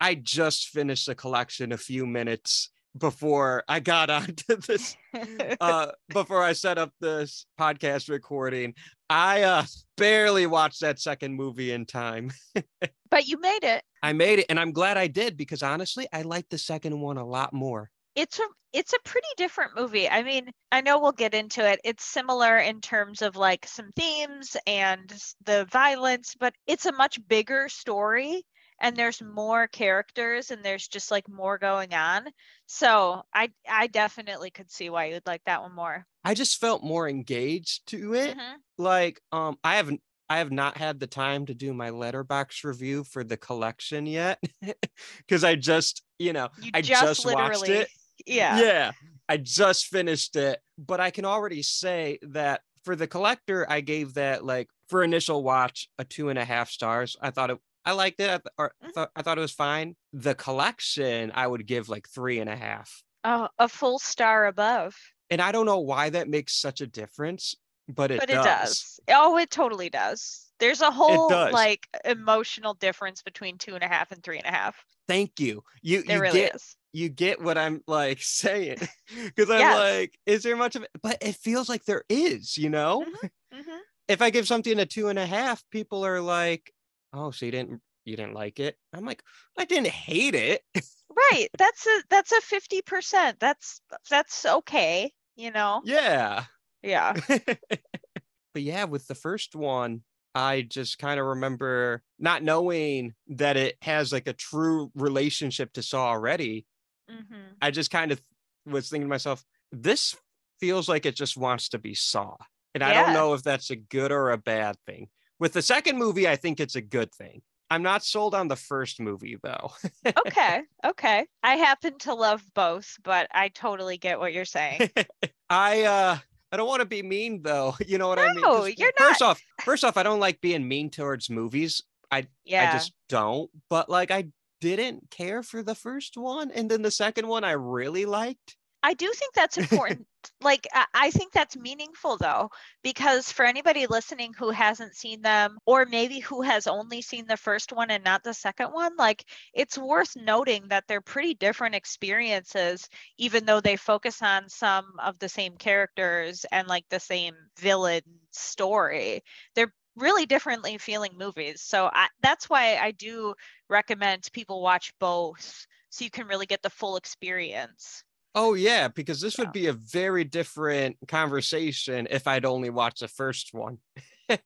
I 0.00 0.14
just 0.14 0.68
finished 0.68 1.06
the 1.06 1.14
collection 1.14 1.72
a 1.72 1.78
few 1.78 2.06
minutes 2.06 2.70
before 2.98 3.64
I 3.68 3.80
got 3.80 4.10
onto 4.10 4.56
this 4.56 4.96
uh 5.60 5.88
before 6.10 6.42
I 6.42 6.52
set 6.52 6.78
up 6.78 6.92
this 7.00 7.46
podcast 7.58 8.08
recording. 8.08 8.74
I 9.10 9.42
uh 9.42 9.64
barely 9.96 10.46
watched 10.46 10.80
that 10.80 11.00
second 11.00 11.34
movie 11.34 11.72
in 11.72 11.86
time. 11.86 12.30
but 13.10 13.26
you 13.26 13.40
made 13.40 13.64
it. 13.64 13.82
I 14.02 14.12
made 14.12 14.40
it 14.40 14.46
and 14.48 14.58
I'm 14.60 14.72
glad 14.72 14.96
I 14.96 15.06
did 15.06 15.36
because 15.36 15.62
honestly, 15.62 16.06
I 16.12 16.22
like 16.22 16.48
the 16.48 16.58
second 16.58 17.00
one 17.00 17.16
a 17.16 17.26
lot 17.26 17.52
more. 17.52 17.90
It's 18.14 18.38
a 18.38 18.44
it's 18.72 18.92
a 18.92 18.98
pretty 19.04 19.28
different 19.36 19.72
movie. 19.76 20.08
I 20.08 20.22
mean, 20.22 20.50
I 20.72 20.82
know 20.82 20.98
we'll 20.98 21.12
get 21.12 21.34
into 21.34 21.66
it. 21.66 21.80
It's 21.84 22.04
similar 22.04 22.58
in 22.58 22.80
terms 22.80 23.22
of 23.22 23.36
like 23.36 23.66
some 23.66 23.90
themes 23.96 24.56
and 24.66 25.10
the 25.44 25.66
violence, 25.72 26.34
but 26.38 26.54
it's 26.66 26.84
a 26.84 26.92
much 26.92 27.18
bigger 27.28 27.68
story 27.68 28.44
and 28.80 28.96
there's 28.96 29.20
more 29.22 29.66
characters 29.68 30.50
and 30.50 30.64
there's 30.64 30.88
just 30.88 31.10
like 31.10 31.28
more 31.28 31.58
going 31.58 31.94
on. 31.94 32.28
So, 32.66 33.22
I 33.34 33.52
I 33.68 33.86
definitely 33.88 34.50
could 34.50 34.70
see 34.70 34.90
why 34.90 35.06
you'd 35.06 35.26
like 35.26 35.44
that 35.44 35.62
one 35.62 35.74
more. 35.74 36.06
I 36.24 36.34
just 36.34 36.60
felt 36.60 36.82
more 36.82 37.08
engaged 37.08 37.86
to 37.88 38.14
it. 38.14 38.36
Mhm. 38.36 38.56
Like 38.76 39.20
um 39.32 39.58
I 39.64 39.76
haven't 39.76 40.02
I 40.28 40.38
have 40.38 40.52
not 40.52 40.76
had 40.76 41.00
the 41.00 41.06
time 41.06 41.46
to 41.46 41.54
do 41.54 41.72
my 41.72 41.90
Letterboxd 41.90 42.64
review 42.64 43.02
for 43.04 43.24
the 43.24 43.36
collection 43.38 44.04
yet 44.06 44.38
because 45.18 45.42
I 45.42 45.54
just, 45.54 46.02
you 46.18 46.34
know, 46.34 46.50
You 46.56 46.72
I 46.74 46.82
just, 46.82 47.22
just 47.22 47.26
watched 47.26 47.68
it. 47.68 47.88
Yeah. 48.26 48.58
Yeah. 48.60 48.92
I 49.28 49.36
just 49.36 49.86
finished 49.86 50.34
it, 50.36 50.60
but 50.76 51.00
I 51.00 51.10
can 51.10 51.24
already 51.24 51.62
say 51.62 52.18
that 52.22 52.62
for 52.82 52.96
the 52.96 53.06
collector, 53.06 53.64
I 53.70 53.80
gave 53.80 54.14
that 54.14 54.44
like 54.44 54.68
for 54.88 55.04
initial 55.04 55.42
watch 55.44 55.88
a 55.98 56.04
two 56.04 56.28
and 56.28 56.38
a 56.38 56.44
half 56.44 56.68
stars. 56.68 57.16
I 57.20 57.30
thought 57.30 57.50
it, 57.50 57.58
I 57.88 57.92
liked 57.92 58.20
it. 58.20 58.28
I, 58.28 58.36
th- 58.36 58.42
or, 58.58 58.72
Mhm. 58.84 58.92
thought, 58.92 59.10
I 59.16 59.22
thought 59.22 59.38
it 59.38 59.40
was 59.40 59.52
fine. 59.52 59.96
The 60.12 60.34
collection, 60.34 61.32
I 61.34 61.46
would 61.46 61.66
give 61.66 61.88
like 61.88 62.06
three 62.06 62.38
and 62.38 62.50
a 62.50 62.56
half. 62.56 63.02
Oh, 63.24 63.48
a 63.58 63.66
full 63.66 63.98
star 63.98 64.46
above. 64.46 64.94
And 65.30 65.40
I 65.40 65.52
don't 65.52 65.64
know 65.64 65.78
why 65.78 66.10
that 66.10 66.28
makes 66.28 66.54
such 66.54 66.82
a 66.82 66.86
difference, 66.86 67.54
but 67.88 68.10
it 68.10 68.20
but 68.20 68.28
does. 68.28 68.36
it 68.36 68.44
does. 68.44 69.00
Oh, 69.08 69.38
it 69.38 69.50
totally 69.50 69.88
does. 69.88 70.46
There's 70.60 70.82
a 70.82 70.90
whole 70.90 71.28
like 71.28 71.88
emotional 72.04 72.74
difference 72.74 73.22
between 73.22 73.56
two 73.56 73.74
and 73.74 73.82
a 73.82 73.88
half 73.88 74.12
and 74.12 74.22
three 74.22 74.36
and 74.36 74.46
a 74.46 74.50
half. 74.50 74.76
Thank 75.06 75.40
you. 75.40 75.62
You 75.80 76.02
There 76.06 76.16
you 76.16 76.20
really 76.20 76.40
get 76.40 76.54
is. 76.54 76.76
you 76.92 77.08
get 77.08 77.40
what 77.40 77.56
I'm 77.56 77.82
like 77.86 78.20
saying 78.22 78.78
because 79.08 79.50
I'm 79.50 79.60
Yes. 79.60 79.90
like, 79.90 80.18
is 80.26 80.42
there 80.42 80.56
much 80.56 80.76
of 80.76 80.82
it? 80.82 80.90
But 81.02 81.18
it 81.22 81.36
feels 81.36 81.68
like 81.70 81.84
there 81.84 82.04
is. 82.10 82.58
You 82.58 82.68
know. 82.68 83.06
hmm 83.52 83.78
if 84.08 84.22
I 84.22 84.30
give 84.30 84.46
something 84.46 84.78
a 84.78 84.86
two 84.86 85.08
and 85.08 85.18
a 85.18 85.26
half, 85.26 85.62
people 85.70 86.04
are 86.04 86.20
like, 86.20 86.72
"Oh, 87.12 87.30
so 87.30 87.46
you 87.46 87.52
didn't 87.52 87.82
you 88.04 88.16
didn't 88.16 88.34
like 88.34 88.60
it?" 88.60 88.78
I'm 88.92 89.04
like, 89.04 89.22
"I 89.56 89.64
didn't 89.64 89.88
hate 89.88 90.34
it." 90.34 90.62
Right. 91.10 91.48
That's 91.58 91.86
a 91.86 92.02
that's 92.08 92.32
a 92.32 92.40
fifty 92.40 92.80
percent. 92.82 93.40
That's 93.40 93.80
that's 94.08 94.44
okay. 94.46 95.12
You 95.36 95.50
know. 95.50 95.82
yeah. 95.82 96.44
Yeah. 96.82 97.14
but 97.28 98.62
yeah, 98.62 98.84
with 98.84 99.06
the 99.06 99.14
first 99.14 99.54
one, 99.54 100.02
I 100.34 100.62
just 100.62 100.98
kind 100.98 101.18
of 101.18 101.26
remember 101.26 102.02
not 102.18 102.42
knowing 102.42 103.14
that 103.28 103.56
it 103.56 103.76
has 103.82 104.12
like 104.12 104.26
a 104.26 104.32
true 104.32 104.90
relationship 104.94 105.72
to 105.74 105.82
Saw 105.82 106.08
already. 106.08 106.66
hmm 107.08 107.58
I 107.60 107.70
just 107.70 107.90
kind 107.90 108.12
of 108.12 108.22
was 108.66 108.90
thinking 108.90 109.06
to 109.06 109.10
myself, 109.10 109.44
this 109.72 110.16
feels 110.60 110.88
like 110.88 111.06
it 111.06 111.16
just 111.16 111.36
wants 111.36 111.70
to 111.70 111.78
be 111.78 111.94
Saw. 111.94 112.36
And 112.74 112.84
I 112.84 112.92
don't 112.92 113.12
know 113.12 113.34
if 113.34 113.42
that's 113.42 113.70
a 113.70 113.76
good 113.76 114.12
or 114.12 114.30
a 114.30 114.38
bad 114.38 114.76
thing. 114.86 115.08
With 115.38 115.52
the 115.52 115.62
second 115.62 115.98
movie, 115.98 116.28
I 116.28 116.36
think 116.36 116.60
it's 116.60 116.76
a 116.76 116.80
good 116.80 117.14
thing. 117.14 117.42
I'm 117.70 117.82
not 117.82 118.02
sold 118.02 118.34
on 118.34 118.48
the 118.48 118.56
first 118.56 119.00
movie 119.00 119.36
though. 119.42 119.72
Okay. 120.26 120.62
Okay. 120.84 121.26
I 121.42 121.56
happen 121.56 121.98
to 121.98 122.14
love 122.14 122.42
both, 122.54 122.96
but 123.04 123.28
I 123.32 123.48
totally 123.48 123.98
get 123.98 124.18
what 124.18 124.32
you're 124.32 124.44
saying. 124.44 124.90
I 125.50 125.82
uh 125.82 126.18
I 126.50 126.56
don't 126.56 126.68
want 126.68 126.80
to 126.80 126.86
be 126.86 127.02
mean 127.02 127.42
though. 127.42 127.76
You 127.86 127.98
know 127.98 128.08
what 128.08 128.18
I 128.18 128.32
mean? 128.32 128.40
No, 128.40 128.64
you're 128.64 128.92
First 128.96 129.22
off, 129.22 129.40
first 129.64 129.84
off, 129.84 129.96
I 129.96 130.02
don't 130.02 130.20
like 130.20 130.40
being 130.40 130.66
mean 130.66 130.90
towards 130.90 131.30
movies. 131.30 131.82
I 132.10 132.26
Yeah. 132.44 132.70
I 132.70 132.72
just 132.72 132.92
don't. 133.08 133.50
But 133.68 133.90
like 133.90 134.10
I 134.10 134.28
didn't 134.60 135.10
care 135.10 135.42
for 135.42 135.62
the 135.62 135.74
first 135.74 136.16
one. 136.16 136.50
And 136.50 136.70
then 136.70 136.82
the 136.82 136.90
second 136.90 137.28
one 137.28 137.44
I 137.44 137.52
really 137.52 138.06
liked. 138.06 138.56
I 138.82 138.94
do 138.94 139.10
think 139.12 139.34
that's 139.34 139.58
important. 139.58 140.06
like, 140.40 140.66
I, 140.94 141.10
think 141.10 141.32
that's 141.32 141.56
meaningful 141.56 142.16
though, 142.16 142.50
because 142.82 143.32
for 143.32 143.44
anybody 143.44 143.86
listening 143.86 144.32
who 144.32 144.50
hasn't 144.50 144.94
seen 144.94 145.20
them, 145.22 145.58
or 145.66 145.84
maybe 145.84 146.20
who 146.20 146.42
has 146.42 146.66
only 146.66 147.02
seen 147.02 147.26
the 147.26 147.36
first 147.36 147.72
one 147.72 147.90
and 147.90 148.04
not 148.04 148.22
the 148.22 148.34
second 148.34 148.72
one, 148.72 148.94
like, 148.96 149.24
it's 149.52 149.76
worth 149.76 150.14
noting 150.16 150.68
that 150.68 150.84
they're 150.86 151.00
pretty 151.00 151.34
different 151.34 151.74
experiences, 151.74 152.88
even 153.18 153.44
though 153.44 153.60
they 153.60 153.76
focus 153.76 154.22
on 154.22 154.48
some 154.48 154.92
of 155.02 155.18
the 155.18 155.28
same 155.28 155.56
characters 155.56 156.46
and 156.52 156.68
like 156.68 156.84
the 156.88 157.00
same 157.00 157.34
villain 157.58 158.02
story. 158.30 159.22
They're 159.54 159.72
really 159.96 160.26
differently 160.26 160.78
feeling 160.78 161.12
movies. 161.18 161.62
So 161.62 161.90
I, 161.92 162.08
that's 162.22 162.48
why 162.48 162.76
I 162.76 162.92
do 162.92 163.34
recommend 163.68 164.28
people 164.32 164.62
watch 164.62 164.92
both 165.00 165.66
so 165.90 166.04
you 166.04 166.10
can 166.10 166.26
really 166.28 166.46
get 166.46 166.62
the 166.62 166.70
full 166.70 166.96
experience. 166.96 168.04
Oh 168.40 168.54
yeah, 168.54 168.86
because 168.86 169.20
this 169.20 169.36
would 169.38 169.50
be 169.52 169.66
a 169.66 169.72
very 169.72 170.22
different 170.22 170.96
conversation 171.08 172.06
if 172.08 172.28
I'd 172.28 172.44
only 172.44 172.70
watched 172.70 173.00
the 173.00 173.08
first 173.08 173.52
one. 173.52 173.78
then 174.28 174.38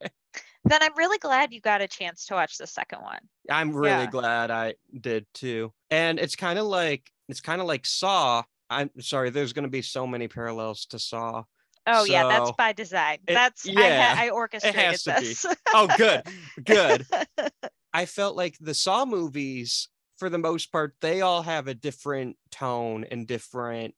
I'm 0.64 0.96
really 0.96 1.18
glad 1.18 1.52
you 1.52 1.60
got 1.60 1.82
a 1.82 1.88
chance 1.88 2.24
to 2.26 2.34
watch 2.34 2.56
the 2.56 2.66
second 2.66 3.02
one. 3.02 3.18
I'm 3.50 3.72
really 3.74 4.04
Yeah. 4.04 4.10
glad 4.10 4.50
I 4.50 4.74
did 4.98 5.26
too. 5.34 5.72
And 5.90 6.18
it's 6.18 6.36
kind 6.36 6.58
of 6.58 6.66
like 6.66 7.10
it's 7.28 7.40
kind 7.42 7.60
of 7.60 7.66
like 7.66 7.84
Saw. 7.84 8.42
I'm 8.70 8.88
sorry, 9.00 9.28
there's 9.28 9.52
going 9.52 9.64
to 9.64 9.68
be 9.70 9.82
so 9.82 10.06
many 10.06 10.26
parallels 10.26 10.86
to 10.86 10.98
Saw. 10.98 11.42
Oh 11.86 12.04
yeah, 12.04 12.28
that's 12.28 12.52
by 12.52 12.72
design. 12.72 13.18
it- 13.26 13.34
That's 13.34 13.68
I, 13.68 13.72
yeah, 13.72 14.14
ha- 14.14 14.22
I 14.22 14.30
orchestrated 14.30 15.00
to 15.00 15.14
be. 15.20 15.26
this. 15.26 15.44
Oh, 15.74 15.88
good. 15.98 16.22
Good. 16.64 17.06
I 17.92 18.06
felt 18.06 18.36
like 18.36 18.56
the 18.58 18.72
Saw 18.72 19.04
movies, 19.04 19.88
for 20.22 20.30
the 20.30 20.38
most 20.38 20.70
part, 20.70 20.94
they 21.00 21.20
all 21.20 21.42
have 21.42 21.66
a 21.66 21.74
different 21.74 22.36
tone 22.52 23.04
and 23.10 23.26
different. 23.26 23.92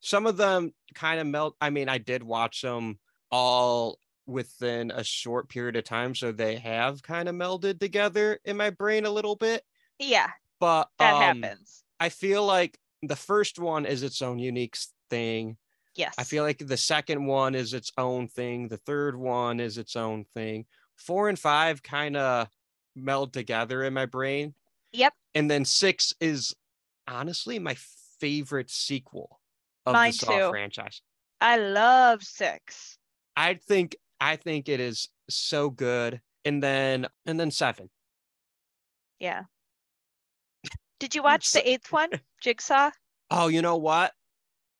Some 0.00 0.26
of 0.26 0.36
them 0.36 0.74
kind 0.94 1.18
of 1.18 1.26
melt. 1.26 1.56
I 1.58 1.70
mean, 1.70 1.88
I 1.88 1.96
did 1.96 2.22
watch 2.22 2.60
them 2.60 2.98
all 3.30 3.98
within 4.26 4.90
a 4.90 5.02
short 5.02 5.48
period 5.48 5.76
of 5.76 5.84
time, 5.84 6.14
so 6.14 6.32
they 6.32 6.56
have 6.56 7.02
kind 7.02 7.30
of 7.30 7.34
melded 7.34 7.80
together 7.80 8.38
in 8.44 8.58
my 8.58 8.68
brain 8.68 9.06
a 9.06 9.10
little 9.10 9.36
bit. 9.36 9.62
yeah, 9.98 10.28
But 10.60 10.90
that 10.98 11.14
um, 11.14 11.40
happens. 11.40 11.82
I 11.98 12.10
feel 12.10 12.44
like 12.44 12.78
the 13.02 13.16
first 13.16 13.58
one 13.58 13.86
is 13.86 14.02
its 14.02 14.20
own 14.20 14.38
unique 14.38 14.76
thing. 15.08 15.56
Yes. 15.96 16.14
I 16.18 16.24
feel 16.24 16.44
like 16.44 16.58
the 16.58 16.76
second 16.76 17.24
one 17.24 17.54
is 17.54 17.72
its 17.72 17.90
own 17.96 18.28
thing. 18.28 18.68
The 18.68 18.76
third 18.76 19.16
one 19.16 19.60
is 19.60 19.78
its 19.78 19.96
own 19.96 20.26
thing. 20.34 20.66
Four 20.96 21.30
and 21.30 21.38
five 21.38 21.82
kind 21.82 22.18
of 22.18 22.48
meld 22.94 23.32
together 23.32 23.82
in 23.82 23.94
my 23.94 24.04
brain. 24.04 24.52
Yep. 24.92 25.14
And 25.34 25.50
then 25.50 25.64
six 25.64 26.12
is 26.20 26.54
honestly 27.06 27.58
my 27.58 27.76
favorite 28.20 28.70
sequel 28.70 29.40
of 29.86 29.94
Mine 29.94 30.10
the 30.10 30.16
Saw 30.16 30.38
too. 30.38 30.50
franchise. 30.50 31.02
I 31.40 31.56
love 31.56 32.22
six. 32.22 32.98
I 33.36 33.54
think 33.54 33.96
I 34.20 34.36
think 34.36 34.68
it 34.68 34.80
is 34.80 35.08
so 35.28 35.70
good. 35.70 36.20
And 36.44 36.62
then 36.62 37.06
and 37.26 37.38
then 37.38 37.50
seven. 37.50 37.90
Yeah. 39.18 39.44
Did 41.00 41.14
you 41.14 41.22
watch 41.22 41.52
the 41.52 41.68
eighth 41.68 41.92
one, 41.92 42.10
Jigsaw? 42.40 42.90
Oh, 43.30 43.48
you 43.48 43.62
know 43.62 43.76
what? 43.76 44.12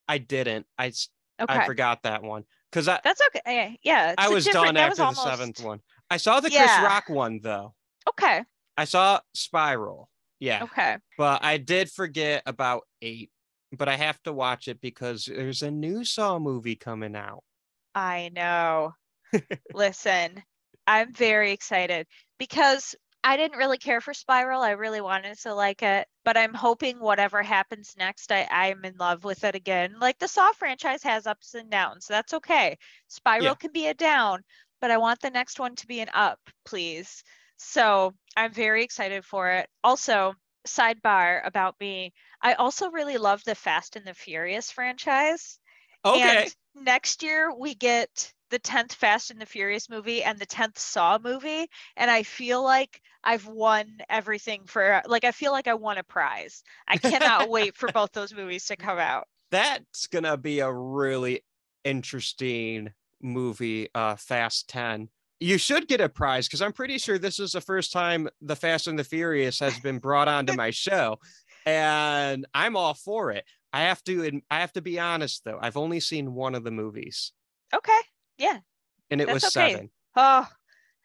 I 0.08 0.18
didn't. 0.18 0.66
I 0.78 0.92
Okay, 1.40 1.54
I 1.54 1.64
forgot 1.64 2.02
that 2.02 2.22
one 2.22 2.44
because 2.70 2.86
I 2.86 3.00
that's 3.02 3.22
okay. 3.28 3.40
Yeah, 3.46 3.70
Yeah, 3.82 4.14
I 4.18 4.28
was 4.28 4.44
done 4.44 4.76
after 4.76 5.06
was 5.06 5.16
the 5.16 5.22
seventh 5.22 5.64
one. 5.64 5.80
I 6.10 6.18
saw 6.18 6.40
the 6.40 6.50
Yeah. 6.50 6.66
Chris 6.66 6.84
Rock 6.84 7.08
one 7.08 7.40
though. 7.42 7.74
Okay, 8.08 8.42
I 8.76 8.84
saw 8.84 9.20
Spiral. 9.34 10.10
Yeah. 10.40 10.64
okay. 10.64 10.96
But 11.16 11.44
I 11.44 11.58
did 11.58 11.90
forget 11.90 12.42
about 12.46 12.82
eight. 13.02 13.30
But 13.76 13.88
I 13.88 13.94
have 13.96 14.20
to 14.24 14.32
watch 14.32 14.66
it 14.66 14.80
because 14.80 15.26
there's 15.26 15.62
a 15.62 15.70
new 15.70 16.04
Saw 16.04 16.40
movie 16.40 16.74
coming 16.74 17.14
out. 17.14 17.44
I 17.94 18.30
know. 18.34 18.94
Listen, 19.74 20.42
I'm 20.86 21.12
very 21.12 21.52
excited 21.52 22.06
because 22.38 22.96
I 23.22 23.36
didn't 23.36 23.58
really 23.58 23.78
care 23.78 24.00
for 24.00 24.14
Spiral. 24.14 24.62
I 24.62 24.70
really 24.70 25.00
wanted 25.00 25.38
to 25.40 25.54
like 25.54 25.82
it, 25.82 26.08
but 26.24 26.36
I'm 26.36 26.54
hoping 26.54 26.98
whatever 26.98 27.42
happens 27.42 27.94
next, 27.98 28.32
I, 28.32 28.48
I'm 28.50 28.84
in 28.84 28.96
love 28.98 29.24
with 29.24 29.44
it 29.44 29.54
again. 29.54 29.96
Like 30.00 30.18
the 30.18 30.26
Saw 30.28 30.52
franchise 30.52 31.02
has 31.02 31.26
ups 31.26 31.54
and 31.54 31.70
downs. 31.70 32.06
So 32.06 32.14
That's 32.14 32.34
okay. 32.34 32.78
Spiral 33.08 33.44
Yeah. 33.44 33.54
can 33.54 33.72
be 33.72 33.86
a 33.88 33.94
down, 33.94 34.42
but 34.80 34.90
I 34.90 34.96
want 34.96 35.20
the 35.20 35.30
next 35.30 35.60
one 35.60 35.76
to 35.76 35.86
be 35.86 36.00
an 36.00 36.08
up, 36.14 36.40
please. 36.64 37.22
So 37.62 38.14
I'm 38.36 38.52
very 38.52 38.82
excited 38.82 39.24
for 39.24 39.50
it. 39.50 39.68
Also, 39.84 40.34
sidebar 40.66 41.46
about 41.46 41.78
me, 41.78 42.12
I 42.42 42.54
also 42.54 42.90
really 42.90 43.18
love 43.18 43.44
the 43.44 43.54
Fast 43.54 43.94
and 43.96 44.04
the 44.06 44.14
Furious 44.14 44.70
franchise. 44.72 45.60
Okay. 46.04 46.46
And 46.46 46.54
next 46.74 47.22
year 47.22 47.54
we 47.54 47.74
get 47.74 48.34
the 48.50 48.58
10th 48.60 48.94
Fast 48.94 49.30
and 49.30 49.40
the 49.40 49.46
Furious 49.46 49.88
movie 49.90 50.24
and 50.24 50.38
the 50.38 50.46
10th 50.46 50.78
Saw 50.78 51.18
movie. 51.18 51.68
And 51.96 52.10
I 52.10 52.22
feel 52.24 52.62
like 52.64 53.02
I've 53.24 53.46
won 53.46 54.00
everything 54.08 54.66
for, 54.66 55.02
like, 55.06 55.24
I 55.24 55.32
feel 55.32 55.52
like 55.52 55.68
I 55.68 55.74
won 55.74 55.98
a 55.98 56.04
prize. 56.04 56.62
I 56.88 56.98
cannot 56.98 57.48
wait 57.50 57.76
for 57.76 57.90
both 57.90 58.12
those 58.12 58.34
movies 58.34 58.66
to 58.66 58.76
come 58.76 58.98
out. 58.98 59.28
That's 59.50 60.06
gonna 60.06 60.36
be 60.36 60.60
a 60.60 60.72
really 60.72 61.42
interesting 61.84 62.94
movie, 63.20 63.88
uh 63.94 64.16
Fast 64.16 64.68
10. 64.68 65.10
You 65.40 65.56
should 65.58 65.88
get 65.88 66.00
a 66.02 66.08
prize 66.08 66.46
because 66.46 66.60
I'm 66.62 66.72
pretty 66.72 66.98
sure 66.98 67.18
this 67.18 67.40
is 67.40 67.52
the 67.52 67.60
first 67.62 67.92
time 67.92 68.28
the 68.42 68.54
Fast 68.56 68.86
and 68.86 68.98
the 68.98 69.04
Furious 69.04 69.58
has 69.60 69.78
been 69.80 69.98
brought 69.98 70.28
onto 70.28 70.52
my 70.56 70.70
show. 70.70 71.18
And 71.66 72.46
I'm 72.54 72.76
all 72.76 72.94
for 72.94 73.30
it. 73.32 73.44
I 73.72 73.82
have 73.82 74.02
to 74.04 74.40
I 74.50 74.60
have 74.60 74.72
to 74.74 74.82
be 74.82 74.98
honest 74.98 75.44
though. 75.44 75.58
I've 75.60 75.76
only 75.76 76.00
seen 76.00 76.34
one 76.34 76.54
of 76.54 76.64
the 76.64 76.70
movies 76.70 77.32
Okay. 77.74 77.98
Yeah. 78.36 78.58
and 79.10 79.20
it 79.20 79.26
That's 79.28 79.44
was 79.44 79.56
okay. 79.56 79.72
seven. 79.72 79.90
Oh, 80.16 80.46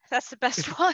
that's 0.10 0.30
the 0.30 0.38
best 0.38 0.66
one. 0.80 0.94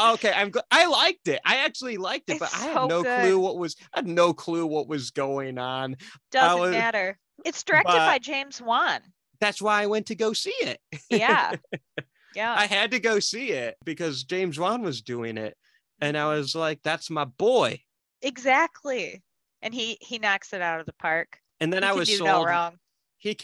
Okay, 0.00 0.32
I'm 0.32 0.52
gl- 0.52 0.62
I 0.70 0.86
liked 0.86 1.26
it. 1.26 1.40
I 1.44 1.56
actually 1.64 1.96
liked 1.96 2.30
it, 2.30 2.38
but 2.38 2.54
I 2.54 2.58
had 2.58 2.74
so 2.74 2.86
no 2.86 3.02
good. 3.02 3.20
clue 3.20 3.40
what 3.40 3.58
was 3.58 3.74
I 3.92 3.98
had 3.98 4.06
no 4.06 4.32
clue 4.32 4.64
what 4.64 4.86
was 4.88 5.10
going 5.10 5.58
on. 5.58 5.96
Doesn't 6.30 6.60
was- 6.60 6.70
matter. 6.70 7.18
It's 7.44 7.62
directed 7.64 7.92
but- 7.92 8.06
by 8.06 8.18
James 8.18 8.62
Wan. 8.62 9.00
That's 9.40 9.60
why 9.62 9.82
I 9.82 9.86
went 9.86 10.06
to 10.06 10.14
go 10.16 10.32
see 10.32 10.54
it. 10.60 10.80
Yeah. 11.10 11.52
Yeah. 12.34 12.54
I 12.56 12.66
had 12.66 12.90
to 12.92 13.00
go 13.00 13.20
see 13.20 13.50
it 13.50 13.76
because 13.84 14.24
James 14.24 14.58
Wan 14.58 14.82
was 14.82 15.02
doing 15.02 15.36
it. 15.38 15.56
And 16.00 16.16
I 16.16 16.28
was 16.28 16.54
like, 16.54 16.80
that's 16.82 17.10
my 17.10 17.24
boy. 17.24 17.80
exactly. 18.22 19.22
And 19.62 19.74
he 19.74 19.98
he 20.00 20.18
knocks 20.18 20.52
it 20.52 20.62
out 20.62 20.78
of 20.80 20.86
the 20.86 20.92
park. 20.94 21.40
And 21.60 21.72
then 21.72 21.82
he 21.82 21.88
I 21.88 21.92
was 21.92 22.08
do 22.08 22.22
no 22.22 22.44
wrong. 22.44 22.76
He 23.18 23.36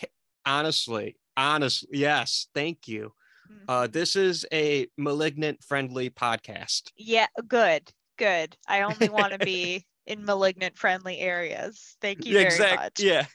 honestly, 0.47 1.17
honestly, 1.37 1.89
yes, 1.93 2.47
thank 2.55 2.87
you. 2.87 3.13
Mhm. 3.51 3.65
Uh, 3.69 3.87
this 3.89 4.15
is 4.15 4.47
a 4.53 4.87
malignant 4.97 5.63
friendly 5.65 6.11
podcast. 6.11 6.93
Yeah, 6.97 7.27
good, 7.49 7.91
good. 8.17 8.57
I 8.69 8.83
only 8.83 9.09
want 9.09 9.33
to 9.33 9.39
be 9.39 9.85
in 10.07 10.25
malignant 10.25 10.79
friendly 10.79 11.19
areas. 11.19 11.97
Thank 12.01 12.25
you 12.25 12.35
very 12.35 12.59
much. 12.77 13.01
Yeah. 13.01 13.27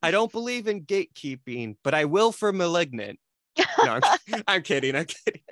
I 0.00 0.12
don't 0.12 0.30
believe 0.30 0.68
in 0.68 0.84
gatekeeping, 0.84 1.76
but 1.82 1.92
I 1.94 2.04
will 2.04 2.30
for 2.30 2.52
malignant. 2.52 3.18
No, 3.84 4.00
I'm, 4.02 4.42
I'm 4.48 4.62
kidding. 4.62 4.96
I'm 4.96 5.06
kidding. 5.06 5.42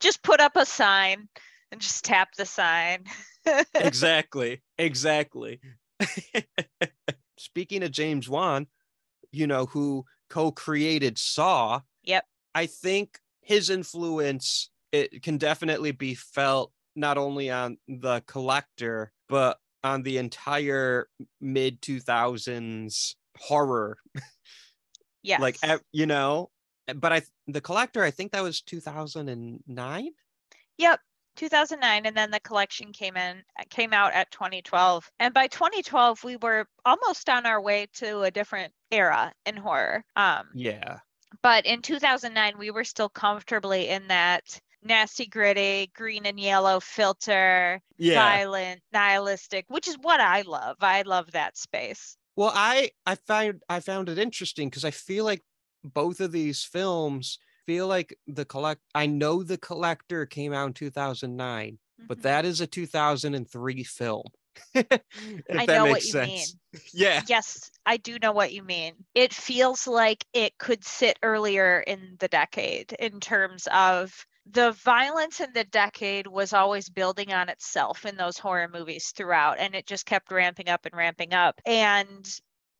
just 0.00 0.22
put 0.22 0.40
up 0.40 0.56
a 0.56 0.66
sign 0.66 1.28
and 1.72 1.80
just 1.80 2.04
tap 2.04 2.30
the 2.36 2.46
sign. 2.46 3.04
exactly. 3.74 4.62
Exactly. 4.78 5.60
Speaking 7.38 7.82
of 7.82 7.90
James 7.90 8.28
Wan, 8.28 8.66
you 9.32 9.46
know, 9.46 9.66
who 9.66 10.04
co-created 10.28 11.18
Saw. 11.18 11.80
Yep. 12.04 12.24
I 12.54 12.66
think 12.66 13.18
his 13.42 13.70
influence 13.70 14.70
it 14.92 15.22
can 15.22 15.38
definitely 15.38 15.92
be 15.92 16.14
felt 16.14 16.72
not 16.96 17.16
only 17.16 17.50
on 17.50 17.78
the 17.86 18.22
collector, 18.26 19.12
but 19.28 19.58
on 19.82 20.02
the 20.02 20.18
entire 20.18 21.08
mid 21.40 21.80
2000s 21.80 23.14
horror 23.38 23.96
yeah 25.22 25.40
like 25.40 25.56
ev- 25.62 25.80
you 25.92 26.04
know 26.04 26.50
but 26.94 27.12
i 27.12 27.22
the 27.46 27.60
collector 27.60 28.02
i 28.02 28.10
think 28.10 28.32
that 28.32 28.42
was 28.42 28.60
2009 28.62 30.10
Yep. 30.78 31.00
2009 31.36 32.06
and 32.06 32.16
then 32.16 32.30
the 32.30 32.40
collection 32.40 32.92
came 32.92 33.16
in 33.16 33.42
came 33.68 33.92
out 33.92 34.12
at 34.12 34.30
2012 34.30 35.10
and 35.20 35.32
by 35.32 35.46
2012 35.46 36.24
we 36.24 36.36
were 36.36 36.66
almost 36.84 37.28
on 37.28 37.46
our 37.46 37.60
way 37.60 37.86
to 37.94 38.22
a 38.22 38.30
different 38.30 38.72
era 38.90 39.32
in 39.46 39.56
horror 39.56 40.04
um 40.16 40.48
yeah 40.54 40.98
but 41.42 41.64
in 41.66 41.82
2009, 41.82 42.58
we 42.58 42.70
were 42.70 42.84
still 42.84 43.08
comfortably 43.08 43.88
in 43.88 44.08
that 44.08 44.60
nasty, 44.82 45.26
gritty, 45.26 45.90
green 45.94 46.26
and 46.26 46.40
yellow 46.40 46.80
filter, 46.80 47.80
Yeah. 47.98 48.14
violent, 48.20 48.82
nihilistic, 48.92 49.66
which 49.68 49.86
is 49.86 49.96
what 50.00 50.20
I 50.20 50.42
love. 50.42 50.76
I 50.80 51.02
love 51.02 51.30
that 51.32 51.56
space. 51.56 52.16
Well, 52.36 52.52
I 52.54 52.90
I 53.06 53.14
found 53.14 53.62
I 53.68 53.80
found 53.80 54.08
it 54.08 54.18
interesting 54.18 54.68
because 54.68 54.84
I 54.84 54.90
feel 54.90 55.24
like 55.24 55.42
both 55.84 56.20
of 56.20 56.32
these 56.32 56.64
films 56.64 57.38
feel 57.66 57.86
like 57.88 58.18
the 58.26 58.44
collect. 58.44 58.82
I 58.94 59.06
know 59.06 59.42
the 59.42 59.58
collector 59.58 60.26
came 60.26 60.52
out 60.52 60.66
in 60.68 60.74
2009, 60.74 61.78
but 62.08 62.20
Mhm. 62.20 62.22
that 62.22 62.44
is 62.44 62.60
a 62.60 62.66
2003 62.66 63.84
film. 63.84 64.24
if 64.74 65.00
I 65.56 65.66
that 65.66 65.82
know 65.82 65.86
what 65.86 66.02
makes 66.02 66.04
you 66.04 66.14
sense. 66.14 66.14
mean. 66.14 66.60
Yeah. 66.92 67.22
Yes, 67.28 67.70
I 67.86 67.96
do 67.98 68.18
know 68.18 68.32
what 68.32 68.52
you 68.52 68.62
mean. 68.62 69.06
It 69.14 69.34
feels 69.34 69.86
like 69.86 70.26
it 70.32 70.58
could 70.58 70.84
sit 70.84 71.18
earlier 71.22 71.80
in 71.80 72.16
the 72.20 72.28
decade 72.28 72.92
in 72.94 73.20
terms 73.20 73.68
of 73.68 74.26
the 74.46 74.72
violence 74.72 75.40
in 75.40 75.52
the 75.52 75.64
decade 75.64 76.26
was 76.28 76.52
always 76.52 76.88
building 76.90 77.32
on 77.32 77.48
itself 77.50 78.06
in 78.06 78.16
those 78.16 78.38
horror 78.38 78.68
movies 78.68 79.12
throughout, 79.12 79.58
and 79.58 79.74
it 79.74 79.86
just 79.86 80.06
kept 80.06 80.32
ramping 80.32 80.68
up 80.68 80.86
and 80.86 80.96
ramping 80.96 81.34
up. 81.34 81.60
And 81.66 82.26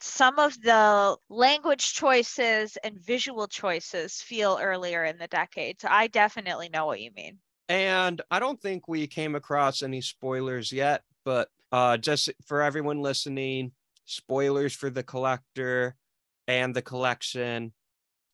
some 0.01 0.39
of 0.39 0.61
the 0.63 1.17
language 1.29 1.95
choices 1.95 2.77
and 2.79 2.99
visual 2.99 3.47
choices 3.49 4.23
feel 4.23 4.59
earlier 4.61 5.05
in 5.05 5.19
the 5.19 5.29
decade. 5.29 5.81
So 5.81 5.89
I 5.91 6.07
definitely 6.07 6.69
know 6.69 6.87
what 6.87 7.01
you 7.01 7.11
mean. 7.13 7.41
And 7.69 8.21
I 8.31 8.41
don't 8.41 8.61
think 8.61 8.89
we 8.89 9.07
came 9.07 9.35
across 9.35 9.83
any 9.83 10.01
spoilers 10.01 10.73
yet, 10.73 11.05
but 11.25 11.49
uh, 11.71 11.97
just 11.97 12.31
for 12.47 12.63
everyone 12.63 13.01
listening, 13.01 13.73
spoilers 14.05 14.75
for 14.75 14.91
the 14.91 15.05
collector 15.05 15.97
and 16.49 16.75
the 16.75 16.83
collection 16.83 17.73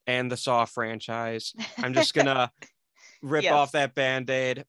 and 0.06 0.30
the 0.32 0.36
Saw 0.36 0.64
franchise. 0.64 1.54
I'm 1.82 1.92
just 1.92 2.14
gonna 2.14 2.50
rip 3.22 3.44
Yes. 3.44 3.52
off 3.52 3.72
that 3.72 3.94
band-aid 3.94 4.64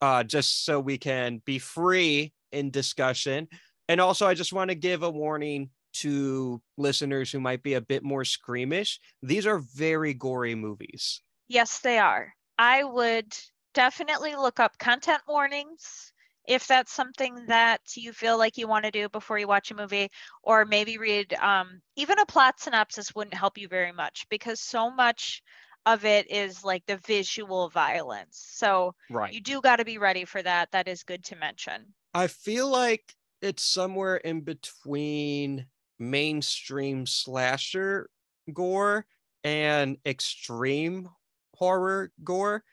uh, 0.00 0.24
just 0.24 0.64
so 0.64 0.80
we 0.80 0.98
can 0.98 1.42
be 1.44 1.58
free 1.58 2.32
in 2.52 2.70
discussion. 2.70 3.48
And 3.88 4.00
also, 4.00 4.26
I 4.26 4.34
just 4.34 4.52
want 4.52 4.70
to 4.70 4.74
give 4.76 5.02
a 5.02 5.10
warning 5.10 5.70
to 6.00 6.62
listeners 6.76 7.30
who 7.30 7.40
might 7.40 7.62
be 7.62 7.74
a 7.74 7.80
bit 7.80 8.02
more 8.02 8.24
squeamish. 8.24 9.00
These 9.22 9.46
are 9.46 9.58
very 9.58 10.14
gory 10.14 10.54
movies. 10.54 11.22
Yes, 11.48 11.80
they 11.80 11.98
are. 11.98 12.34
I 12.58 12.82
would 12.84 13.36
definitely 13.74 14.34
look 14.34 14.58
up 14.58 14.78
content 14.78 15.22
warnings 15.28 16.12
if 16.46 16.66
that's 16.66 16.92
something 16.92 17.46
that 17.46 17.80
you 17.96 18.12
feel 18.12 18.38
like 18.38 18.56
you 18.56 18.68
want 18.68 18.84
to 18.84 18.90
do 18.90 19.08
before 19.08 19.38
you 19.38 19.48
watch 19.48 19.70
a 19.70 19.74
movie, 19.74 20.08
or 20.42 20.64
maybe 20.64 20.96
read 20.96 21.34
um, 21.34 21.80
even 21.96 22.18
a 22.18 22.26
plot 22.26 22.60
synopsis 22.60 23.14
wouldn't 23.14 23.34
help 23.34 23.58
you 23.58 23.68
very 23.68 23.92
much 23.92 24.26
because 24.28 24.60
so 24.60 24.90
much 24.90 25.42
of 25.86 26.04
it 26.04 26.30
is 26.30 26.64
like 26.64 26.84
the 26.86 26.98
visual 26.98 27.68
violence. 27.70 28.44
So 28.54 28.94
Right. 29.10 29.32
you 29.32 29.40
do 29.40 29.60
got 29.60 29.76
to 29.76 29.84
be 29.84 29.98
ready 29.98 30.24
for 30.24 30.42
that. 30.42 30.70
That 30.72 30.88
is 30.88 31.02
good 31.02 31.24
to 31.26 31.36
mention. 31.36 31.94
I 32.14 32.28
feel 32.28 32.68
like 32.68 33.14
it's 33.42 33.62
somewhere 33.62 34.16
in 34.16 34.40
between 34.40 35.66
mainstream 35.98 37.06
slasher 37.06 38.10
gore 38.52 39.06
and 39.44 39.98
extreme 40.06 41.08
horror 41.54 42.12
gore. 42.24 42.64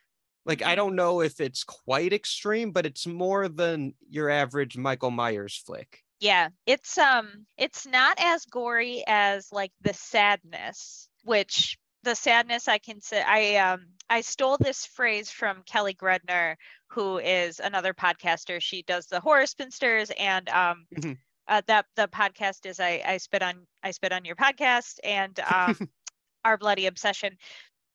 Like 0.45 0.62
I 0.62 0.75
don't 0.75 0.95
know 0.95 1.21
if 1.21 1.39
it's 1.39 1.63
quite 1.63 2.13
extreme, 2.13 2.71
but 2.71 2.86
it's 2.86 3.07
more 3.07 3.47
than 3.49 3.95
your 4.09 4.29
average 4.29 4.77
Michael 4.77 5.12
Myers 5.12 5.55
flick. 5.57 6.03
Yeah, 6.19 6.49
it's 6.65 6.97
um 6.97 7.45
it's 7.57 7.86
not 7.86 8.17
as 8.19 8.45
gory 8.45 9.03
as 9.07 9.51
like 9.51 9.71
the 9.81 9.93
sadness, 9.93 11.09
which 11.23 11.77
the 12.03 12.15
sadness 12.15 12.67
I 12.67 12.77
can 12.79 13.01
say 13.01 13.21
I 13.21 13.57
um 13.57 13.93
I 14.09 14.21
stole 14.21 14.57
this 14.57 14.86
phrase 14.86 15.29
from 15.31 15.63
Kelly 15.63 15.93
Gredner, 15.93 16.55
who 16.88 17.17
is 17.19 17.59
another 17.59 17.93
podcaster. 17.93 18.62
She 18.62 18.83
does 18.83 19.07
the 19.07 19.19
horror 19.19 19.45
spinsters 19.47 20.12
and 20.17 20.47
um 20.49 20.88
Mhm. 20.91 21.17
Uh, 21.47 21.62
that 21.67 21.86
the 21.95 22.08
podcast 22.08 22.65
is 22.65 22.79
I 22.79 23.01
I 23.06 23.17
spit 23.17 23.41
on 23.43 23.67
I 23.84 23.91
spit 23.91 24.12
on 24.13 24.25
your 24.25 24.36
podcast 24.36 24.99
and 25.03 25.39
um 25.39 25.88
our 26.45 26.58
bloody 26.58 26.86
obsession. 26.88 27.38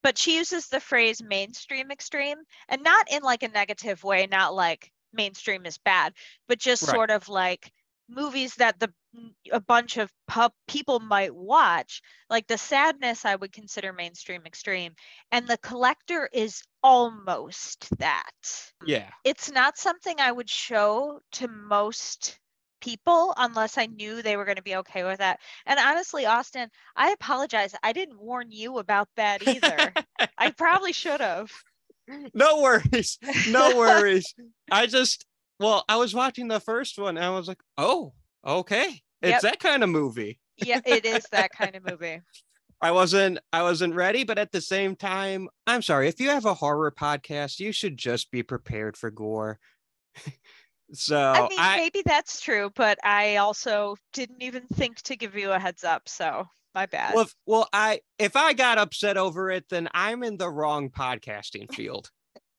But 0.02 0.18
she 0.18 0.36
uses 0.36 0.68
the 0.68 0.80
phrase 0.80 1.22
mainstream 1.22 1.90
extreme 1.90 2.38
and 2.68 2.82
not 2.82 3.10
in 3.10 3.22
like 3.22 3.42
a 3.42 3.48
negative 3.48 4.02
way, 4.04 4.26
not 4.26 4.54
like 4.54 4.92
mainstream 5.12 5.66
is 5.66 5.78
bad, 5.78 6.14
but 6.48 6.58
just 6.58 6.82
Right. 6.82 6.90
sort 6.90 7.10
of 7.10 7.28
like 7.28 7.72
movies 8.08 8.54
that 8.56 8.78
the 8.80 8.92
a 9.52 9.60
bunch 9.60 9.96
of 9.96 10.12
pub 10.26 10.52
people 10.66 10.98
might 11.00 11.34
watch 11.34 12.02
like 12.30 12.46
the 12.46 12.58
sadness 12.58 13.24
i 13.24 13.34
would 13.34 13.52
consider 13.52 13.92
mainstream 13.92 14.42
extreme 14.46 14.94
and 15.32 15.46
the 15.48 15.56
collector 15.58 16.28
is 16.32 16.62
almost 16.82 17.88
that 17.98 18.72
Yeah. 18.80 19.10
it's 19.24 19.50
not 19.50 19.76
something 19.78 20.20
i 20.20 20.30
would 20.30 20.48
show 20.50 21.20
to 21.32 21.48
most 21.48 22.38
people 22.80 23.34
unless 23.38 23.76
i 23.78 23.86
knew 23.86 24.22
they 24.22 24.36
were 24.36 24.44
going 24.44 24.56
to 24.56 24.62
be 24.62 24.76
okay 24.76 25.04
with 25.04 25.18
that 25.18 25.38
and 25.66 25.78
honestly 25.80 26.26
austin 26.26 26.68
i 26.96 27.10
apologize 27.10 27.74
i 27.82 27.92
didn't 27.92 28.20
warn 28.20 28.50
you 28.50 28.78
about 28.78 29.08
that 29.16 29.46
either 29.46 29.92
i 30.38 30.50
probably 30.50 30.92
should 30.92 31.20
have 31.20 31.50
no 32.34 32.62
worries. 32.62 33.18
No 33.50 33.76
worries. 33.76 34.34
I 34.70 34.86
just 34.86 35.26
well, 35.60 35.84
I 35.90 35.96
was 35.96 36.14
watching 36.14 36.48
the 36.48 36.58
first 36.60 36.98
one 36.98 37.18
and 37.18 37.26
I 37.26 37.30
was 37.30 37.48
like, 37.48 37.60
oh, 37.76 38.14
okay. 38.46 39.02
It's 39.20 39.42
Yep. 39.42 39.42
that 39.42 39.60
kind 39.60 39.82
of 39.82 39.90
movie. 39.90 40.38
yeah 40.56 40.80
it 40.86 41.04
is 41.04 41.26
that 41.32 41.50
kind 41.50 41.74
of 41.76 41.84
movie 41.84 42.22
I 42.80 42.92
wasn't 42.92 43.40
I 43.52 43.62
wasn't 43.62 43.94
ready, 43.94 44.24
but 44.24 44.38
at 44.38 44.52
the 44.52 44.60
same 44.62 44.96
time, 44.96 45.48
I'm 45.66 45.82
sorry. 45.82 46.08
If 46.08 46.18
you 46.18 46.30
have 46.30 46.46
a 46.46 46.54
horror 46.54 46.90
podcast, 46.92 47.58
you 47.60 47.72
should 47.72 47.96
just 47.98 48.30
be 48.30 48.42
prepared 48.42 48.96
for 48.96 49.10
gore. 49.10 49.58
so 50.92 51.16
I 51.18 51.40
mean, 51.48 51.58
I, 51.58 51.76
maybe 51.76 52.02
that's 52.04 52.40
true, 52.40 52.70
but 52.74 52.98
I 53.04 53.36
also 53.36 53.96
didn't 54.12 54.42
even 54.42 54.66
think 54.74 55.02
to 55.02 55.16
give 55.16 55.34
you 55.36 55.50
a 55.52 55.58
heads 55.58 55.84
up. 55.84 56.08
So 56.08 56.46
my 56.74 56.86
bad. 56.86 57.14
well, 57.14 57.24
if, 57.24 57.34
well, 57.46 57.68
I 57.72 58.00
if 58.18 58.36
I 58.36 58.52
got 58.52 58.78
upset 58.78 59.16
over 59.16 59.50
it, 59.50 59.64
then 59.70 59.88
I'm 59.94 60.22
in 60.22 60.36
the 60.36 60.48
wrong 60.50 60.90
podcasting 60.90 61.72
field. 61.74 62.10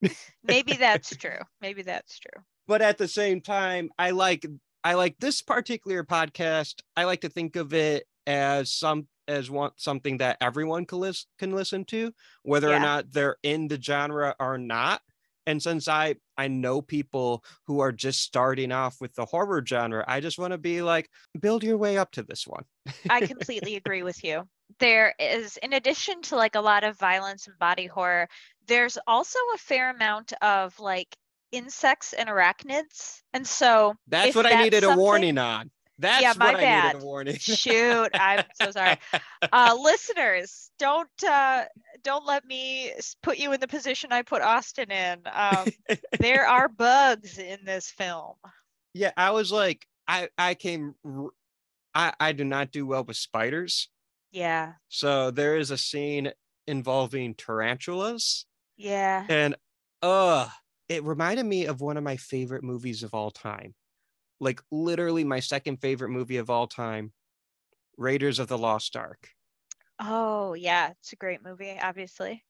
maybe 0.43 0.73
that's 0.73 1.15
true. 1.15 1.39
Maybe 1.61 1.81
that's 1.81 2.17
true. 2.19 2.41
but 2.67 2.81
at 2.81 2.97
the 2.97 3.07
same 3.07 3.41
time 3.41 3.89
i 3.97 4.11
like 4.11 4.45
i 4.83 4.93
like 4.93 5.15
this 5.19 5.41
particular 5.41 6.03
podcast 6.03 6.75
i 6.95 7.03
like 7.03 7.21
to 7.21 7.29
think 7.29 7.55
of 7.57 7.73
it 7.73 8.05
as 8.27 8.71
some 8.71 9.07
as 9.27 9.49
one 9.49 9.71
something 9.75 10.17
that 10.19 10.37
everyone 10.39 10.85
can, 10.85 11.11
can 11.37 11.51
listen 11.51 11.83
to 11.85 12.13
whether 12.43 12.69
Yeah. 12.69 12.77
or 12.77 12.79
not 12.79 13.11
they're 13.11 13.37
in 13.43 13.67
the 13.67 13.81
genre 13.81 14.35
or 14.39 14.57
not 14.57 15.01
and 15.49 15.61
since 15.61 15.87
i 15.87 16.15
i 16.37 16.47
know 16.47 16.81
people 16.81 17.43
who 17.67 17.79
are 17.79 17.91
just 17.91 18.21
starting 18.21 18.71
off 18.71 18.95
with 19.01 19.13
the 19.15 19.25
horror 19.25 19.63
genre 19.65 20.05
i 20.07 20.19
just 20.19 20.39
want 20.39 20.51
to 20.51 20.57
be 20.57 20.81
like 20.81 21.09
build 21.39 21.63
your 21.63 21.77
way 21.77 21.97
up 21.97 22.11
to 22.11 22.23
this 22.23 22.45
one 22.47 22.63
I 23.09 23.21
completely 23.27 23.75
agree 23.75 24.03
with 24.03 24.23
you. 24.23 24.43
There 24.79 25.13
is, 25.19 25.57
in 25.57 25.73
addition 25.73 26.21
to 26.23 26.35
like 26.35 26.55
a 26.55 26.61
lot 26.61 26.83
of 26.83 26.97
violence 26.97 27.47
and 27.47 27.57
body 27.59 27.87
horror, 27.87 28.27
there's 28.67 28.97
also 29.07 29.39
a 29.53 29.57
fair 29.57 29.89
amount 29.89 30.33
of 30.41 30.79
like 30.79 31.15
insects 31.51 32.13
and 32.13 32.29
arachnids. 32.29 33.21
And 33.33 33.45
so 33.45 33.95
that's 34.07 34.35
what 34.35 34.45
i 34.45 34.63
needed 34.63 34.83
a 34.83 34.95
warning 34.95 35.37
on 35.37 35.71
that's 35.99 36.37
my 36.37 36.53
what 36.53 36.55
i 36.55 36.61
bad. 36.61 36.83
needed 36.85 37.01
a 37.01 37.05
warning 37.05 37.37
shoot, 37.37 38.09
I'm 38.13 38.43
so 38.61 38.71
sorry. 38.71 38.97
Uh, 39.51 39.77
listeners, 39.79 40.71
don't 40.79 41.09
uh, 41.27 41.65
don't 42.03 42.25
let 42.25 42.45
me 42.45 42.91
put 43.21 43.37
you 43.37 43.51
in 43.53 43.59
the 43.59 43.67
position 43.67 44.11
I 44.11 44.21
put 44.23 44.41
Austin 44.41 44.91
in. 44.91 45.19
Um, 45.31 45.67
there 46.19 46.47
are 46.47 46.67
bugs 46.69 47.37
in 47.37 47.59
this 47.65 47.89
film. 47.91 48.35
yeah 48.93 49.11
i 49.17 49.29
was 49.31 49.51
like 49.51 49.85
i 50.07 50.27
i 50.37 50.53
came 50.55 50.95
I 51.95 52.13
I 52.19 52.31
do 52.33 52.43
not 52.43 52.71
do 52.71 52.85
well 52.85 53.03
with 53.03 53.17
spiders 53.17 53.89
Yeah, 54.31 54.73
so 54.89 55.31
there 55.31 55.57
is 55.57 55.71
a 55.71 55.77
scene 55.77 56.31
involving 56.67 57.33
tarantulas 57.35 58.45
yeah. 58.77 59.25
and 59.27 59.55
uh 60.01 60.47
it 60.87 61.03
reminded 61.03 61.45
me 61.45 61.65
of 61.65 61.81
one 61.81 61.97
of 61.97 62.03
my 62.03 62.15
favorite 62.17 62.63
movies 62.63 63.03
of 63.03 63.13
all 63.13 63.31
time 63.31 63.73
like 64.39 64.61
literally 64.71 65.23
my 65.23 65.39
second 65.39 65.77
favorite 65.77 66.09
movie 66.09 66.37
of 66.37 66.49
all 66.49 66.67
time 66.67 67.11
raiders 67.97 68.39
of 68.39 68.47
the 68.47 68.57
lost 68.57 68.95
ark 68.95 69.29
Oh, 69.99 70.53
yeah. 70.53 70.91
It's 70.91 71.13
a 71.13 71.17
great 71.17 71.43
movie, 71.43 71.77
obviously. 71.81 72.43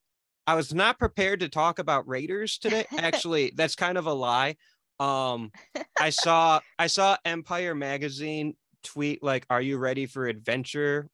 I 0.45 0.55
was 0.55 0.73
not 0.73 0.99
prepared 0.99 1.39
to 1.41 1.49
talk 1.49 1.79
about 1.79 2.07
Raiders 2.07 2.57
today. 2.57 2.85
Actually, 2.97 3.53
that's 3.55 3.75
kind 3.75 3.97
of 3.97 4.05
a 4.05 4.13
lie. 4.13 4.55
Um, 4.99 5.51
I 5.99 6.11
saw 6.11 6.59
I 6.77 6.87
saw 6.87 7.17
Empire 7.25 7.75
magazine 7.75 8.55
tweet 8.83 9.23
like, 9.23 9.45
"Are 9.49 9.61
you 9.61 9.77
ready 9.77 10.05
for 10.05 10.27
adventure?" 10.27 11.09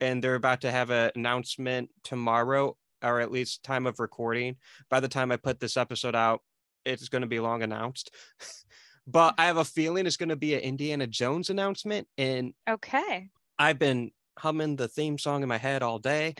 And 0.00 0.22
they're 0.22 0.36
about 0.36 0.60
to 0.60 0.70
have 0.70 0.90
an 0.90 1.10
announcement 1.16 1.90
tomorrow, 2.04 2.76
or 3.02 3.20
at 3.20 3.32
least 3.32 3.62
time 3.62 3.86
of 3.86 3.98
recording. 3.98 4.56
By 4.90 5.00
the 5.00 5.08
time 5.08 5.32
I 5.32 5.36
put 5.36 5.58
this 5.58 5.76
episode 5.76 6.14
out, 6.14 6.42
it's 6.84 7.08
going 7.08 7.22
to 7.22 7.28
be 7.28 7.40
long 7.40 7.62
announced. 7.62 8.14
but 9.08 9.34
I 9.38 9.46
have 9.46 9.56
a 9.56 9.64
feeling 9.64 10.06
it's 10.06 10.18
going 10.18 10.28
to 10.28 10.36
be 10.36 10.54
an 10.54 10.60
Indiana 10.60 11.06
Jones 11.06 11.50
announcement, 11.50 12.06
and 12.18 12.52
Okay. 12.68 13.30
I've 13.58 13.78
been 13.78 14.12
humming 14.38 14.76
the 14.76 14.86
theme 14.86 15.18
song 15.18 15.42
in 15.42 15.48
my 15.48 15.56
head 15.56 15.82
all 15.82 15.98
day. 15.98 16.34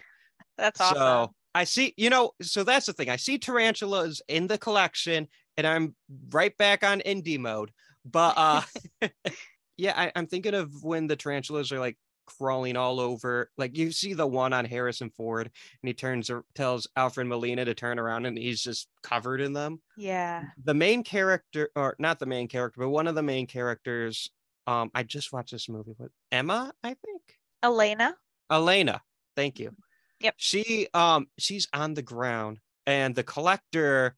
That's 0.57 0.81
awesome. 0.81 0.97
So 0.97 1.35
I 1.55 1.65
see, 1.65 1.95
you 1.97 2.11
know, 2.11 2.33
so 2.43 2.63
that's 2.63 2.87
the 2.87 2.93
thing. 2.93 3.09
I 3.09 3.17
see 3.17 3.39
tarantulas 3.39 4.23
in 4.29 4.47
the 4.47 4.59
collection 4.59 5.27
and 5.57 5.67
I'm 5.67 5.97
right 6.31 6.57
back 6.57 6.85
on 6.85 7.01
indie 7.01 7.39
mode. 7.39 7.73
But 8.05 8.35
uh 8.37 8.63
yeah, 9.77 9.95
I, 9.97 10.13
I'm 10.15 10.27
thinking 10.27 10.55
of 10.55 10.83
when 10.83 11.07
the 11.07 11.17
tarantulas 11.17 11.73
are 11.73 11.81
like 11.81 11.97
crawling 12.37 12.77
all 12.77 13.01
over. 13.01 13.51
Like 13.57 13.77
you 13.77 13.91
see 13.93 14.15
the 14.15 14.27
one 14.27 14.53
on 14.53 14.65
Harrison 14.65 15.11
Ford 15.11 15.47
and 15.47 15.89
he 15.89 15.95
turns 15.95 16.31
or 16.31 16.45
tells 16.55 16.87
Alfred 16.97 17.27
Molina 17.27 17.65
to 17.65 17.75
turn 17.75 17.99
around 17.99 18.27
and 18.27 18.37
he's 18.37 18.63
just 18.63 18.89
covered 19.03 19.41
in 19.41 19.53
them. 19.53 19.81
yeah. 19.97 20.45
The 20.65 20.75
main 20.75 21.03
character, 21.03 21.71
or 21.75 21.97
not 21.99 22.19
the 22.19 22.27
main 22.27 22.49
character, 22.49 22.81
but 22.81 22.91
one 22.91 23.07
of 23.07 23.15
the 23.15 23.23
main 23.23 23.47
characters. 23.47 24.31
Um, 24.67 24.91
I 24.95 25.03
just 25.03 25.33
watched 25.33 25.53
this 25.53 25.69
movie 25.69 25.95
with 25.99 26.11
Emma, 26.31 26.73
I 26.85 26.89
think. 26.89 27.23
Elena. 27.63 28.15
Elena. 28.51 29.01
Thank 29.35 29.59
you. 29.59 29.75
Yep. 30.21 30.35
She 30.37 30.89
um 30.95 31.29
she's 31.39 31.69
on 31.73 31.95
the 31.95 32.03
ground 32.03 32.59
and 32.87 33.15
the 33.15 33.23
collector 33.23 34.17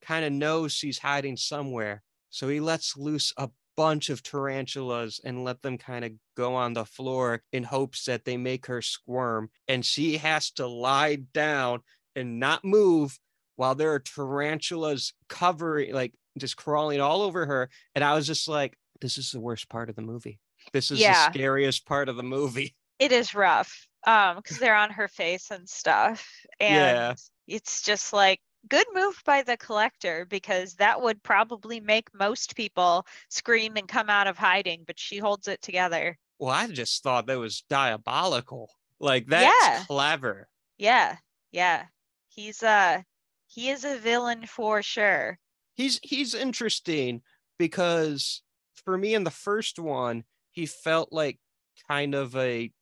kind 0.00 0.24
of 0.24 0.32
knows 0.32 0.72
she's 0.72 0.98
hiding 0.98 1.36
somewhere. 1.36 2.02
So 2.30 2.48
he 2.48 2.58
lets 2.60 2.96
loose 2.96 3.32
a 3.36 3.50
bunch 3.76 4.10
of 4.10 4.22
tarantulas 4.22 5.20
and 5.24 5.44
let 5.44 5.62
them 5.62 5.78
kind 5.78 6.04
of 6.04 6.12
go 6.36 6.54
on 6.54 6.72
the 6.72 6.84
floor 6.84 7.42
in 7.52 7.62
hopes 7.64 8.04
that 8.04 8.24
they 8.24 8.36
make 8.36 8.66
her 8.66 8.82
squirm 8.82 9.50
and 9.68 9.84
she 9.84 10.18
has 10.18 10.50
to 10.52 10.66
lie 10.66 11.16
down 11.32 11.80
and 12.14 12.38
not 12.38 12.64
move 12.64 13.18
while 13.56 13.74
there 13.74 13.92
are 13.92 13.98
tarantulas 13.98 15.12
covering 15.28 15.92
like 15.94 16.12
just 16.38 16.56
crawling 16.56 17.00
all 17.00 17.22
over 17.22 17.46
her 17.46 17.68
and 17.94 18.04
I 18.04 18.14
was 18.14 18.26
just 18.26 18.48
like 18.48 18.76
this 19.00 19.18
is 19.18 19.30
the 19.30 19.40
worst 19.40 19.68
part 19.68 19.90
of 19.90 19.96
the 19.96 20.02
movie. 20.02 20.38
This 20.72 20.90
is 20.90 21.00
Yeah. 21.00 21.28
the 21.28 21.32
scariest 21.34 21.86
part 21.86 22.08
of 22.08 22.16
the 22.16 22.22
movie. 22.22 22.74
It 22.98 23.10
is 23.10 23.34
rough. 23.34 23.88
Um, 24.06 24.36
because 24.36 24.58
they're 24.58 24.76
on 24.76 24.90
her 24.90 25.08
face 25.08 25.50
and 25.50 25.68
stuff. 25.68 26.24
And 26.60 26.76
Yeah. 26.76 27.14
it's 27.48 27.82
just 27.82 28.12
like 28.12 28.40
good 28.68 28.86
move 28.92 29.22
by 29.24 29.42
the 29.42 29.56
collector 29.56 30.24
because 30.26 30.74
that 30.76 31.00
would 31.02 31.22
probably 31.22 31.80
make 31.80 32.12
most 32.14 32.56
people 32.56 33.06
scream 33.30 33.76
and 33.76 33.88
come 33.88 34.10
out 34.10 34.26
of 34.26 34.38
hiding, 34.38 34.84
but 34.84 34.98
she 34.98 35.18
holds 35.18 35.48
it 35.48 35.62
together. 35.62 36.18
Well, 36.38 36.50
I 36.50 36.66
just 36.66 37.02
thought 37.02 37.24
that 37.26 37.38
was 37.38 37.62
diabolical. 37.62 38.70
Like 38.98 39.26
that's 39.28 39.66
Yeah. 39.66 39.86
clever. 39.88 40.50
Yeah, 40.78 41.18
yeah. 41.52 41.88
He's 42.28 42.62
uh 42.62 43.04
he 43.46 43.70
is 43.70 43.84
a 43.84 43.98
villain 43.98 44.46
for 44.46 44.82
sure. 44.82 45.40
He's 45.74 45.98
he's 46.02 46.34
interesting 46.34 47.22
because 47.58 48.42
for 48.74 48.96
me 48.98 49.14
in 49.14 49.24
the 49.24 49.30
first 49.30 49.78
one, 49.78 50.24
he 50.50 50.66
felt 50.66 51.12
like 51.12 51.40
kind 51.88 52.14
of 52.14 52.36
a 52.36 52.72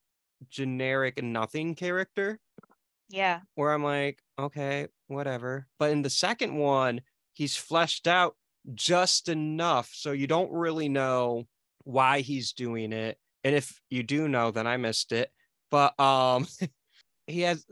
generic 0.51 1.23
nothing 1.23 1.75
character 1.75 2.41
Yeah. 3.09 3.43
where 3.55 3.73
I'm 3.73 3.83
like, 3.85 4.23
okay, 4.39 4.89
whatever. 5.11 5.67
But 5.79 5.91
in 5.91 6.03
the 6.03 6.11
second 6.11 6.57
one, 6.57 7.03
he's 7.33 7.57
fleshed 7.57 8.07
out 8.07 8.37
just 8.75 9.29
enough 9.29 9.91
so 9.93 10.13
you 10.13 10.27
don't 10.27 10.53
really 10.53 10.89
know 10.89 11.47
why 11.85 12.21
he's 12.21 12.53
doing 12.53 12.93
it. 12.93 13.19
And 13.45 13.55
if 13.55 13.81
you 13.89 14.03
do 14.03 14.29
know, 14.29 14.51
then 14.51 14.67
I 14.67 14.77
missed 14.77 15.13
it. 15.13 15.31
But 15.71 15.99
um 15.99 16.47
he 17.27 17.43
has 17.43 17.65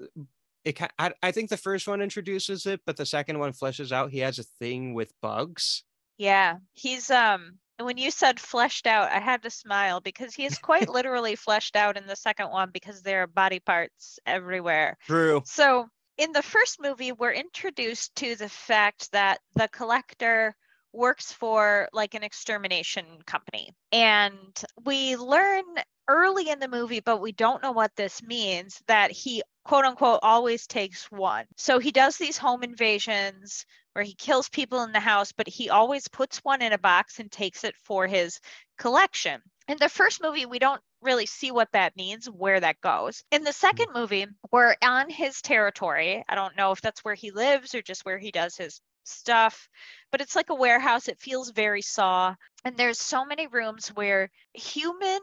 it 0.64 0.80
I, 0.98 1.12
I 1.22 1.32
think 1.32 1.50
the 1.50 1.56
first 1.56 1.86
one 1.86 2.00
introduces 2.00 2.66
it, 2.66 2.80
but 2.84 2.96
the 2.96 3.06
second 3.06 3.38
one 3.38 3.52
fleshes 3.52 3.92
out 3.92 4.10
he 4.10 4.20
has 4.20 4.38
a 4.38 4.44
thing 4.44 4.94
with 4.94 5.12
bugs. 5.22 5.84
Yeah. 6.16 6.56
He's 6.72 7.10
um 7.10 7.58
when 7.80 7.96
you 7.96 8.10
said 8.10 8.40
fleshed 8.40 8.86
out, 8.86 9.10
I 9.10 9.20
had 9.20 9.42
to 9.42 9.50
smile 9.50 10.00
because 10.00 10.34
he 10.34 10.44
is 10.44 10.58
quite 10.58 10.88
literally 10.88 11.36
fleshed 11.36 11.76
out 11.76 11.96
in 11.96 12.06
the 12.06 12.16
second 12.16 12.50
one 12.50 12.70
because 12.72 13.02
there 13.02 13.22
are 13.22 13.26
body 13.26 13.60
parts 13.60 14.18
everywhere. 14.26 14.96
True. 15.06 15.42
So 15.44 15.88
in 16.18 16.32
the 16.32 16.42
first 16.42 16.82
movie, 16.82 17.12
we're 17.12 17.32
introduced 17.32 18.14
to 18.16 18.34
the 18.34 18.48
fact 18.48 19.10
that 19.12 19.38
the 19.54 19.68
collector 19.68 20.54
works 20.92 21.32
for 21.32 21.88
like 21.92 22.14
an 22.14 22.24
extermination 22.24 23.04
company. 23.24 23.72
And 23.92 24.62
we 24.84 25.16
learn 25.16 25.62
early 26.08 26.48
in 26.48 26.58
the 26.58 26.68
movie, 26.68 27.00
but 27.00 27.20
we 27.20 27.32
don't 27.32 27.62
know 27.62 27.72
what 27.72 27.94
this 27.94 28.22
means, 28.22 28.82
that 28.88 29.12
he 29.12 29.42
quote 29.64 29.84
unquote 29.84 30.20
always 30.22 30.66
takes 30.66 31.10
one. 31.10 31.44
So 31.56 31.78
he 31.78 31.92
does 31.92 32.16
these 32.16 32.38
home 32.38 32.64
invasions 32.64 33.64
where 33.92 34.04
he 34.04 34.14
kills 34.14 34.48
people 34.48 34.82
in 34.82 34.92
the 34.92 35.00
house, 35.00 35.32
but 35.32 35.46
he 35.46 35.70
always 35.70 36.08
puts 36.08 36.38
one 36.38 36.62
in 36.62 36.72
a 36.72 36.78
box 36.78 37.20
and 37.20 37.30
takes 37.30 37.64
it 37.64 37.76
for 37.84 38.06
his 38.06 38.40
collection. 38.78 39.40
In 39.68 39.76
the 39.78 39.88
first 39.88 40.22
movie, 40.22 40.46
we 40.46 40.58
don't 40.58 40.80
really 41.00 41.26
see 41.26 41.50
what 41.50 41.72
that 41.72 41.96
means, 41.96 42.26
where 42.26 42.60
that 42.60 42.80
goes. 42.80 43.22
In 43.30 43.44
the 43.44 43.50
mm-hmm. 43.50 43.66
second 43.66 43.88
movie, 43.94 44.26
we're 44.52 44.76
on 44.82 45.10
his 45.10 45.40
territory. 45.42 46.24
I 46.28 46.34
don't 46.34 46.56
know 46.56 46.72
if 46.72 46.80
that's 46.80 47.04
where 47.04 47.14
he 47.14 47.30
lives 47.30 47.74
or 47.74 47.82
just 47.82 48.04
where 48.04 48.18
he 48.18 48.30
does 48.30 48.56
his 48.56 48.80
stuff, 49.04 49.68
but 50.10 50.20
it's 50.20 50.36
like 50.36 50.50
a 50.50 50.54
warehouse. 50.54 51.08
It 51.08 51.20
feels 51.20 51.50
very 51.50 51.82
saw. 51.82 52.34
And 52.64 52.76
there's 52.76 53.00
so 53.00 53.24
many 53.24 53.46
rooms 53.46 53.88
where 53.88 54.30
human 54.52 55.20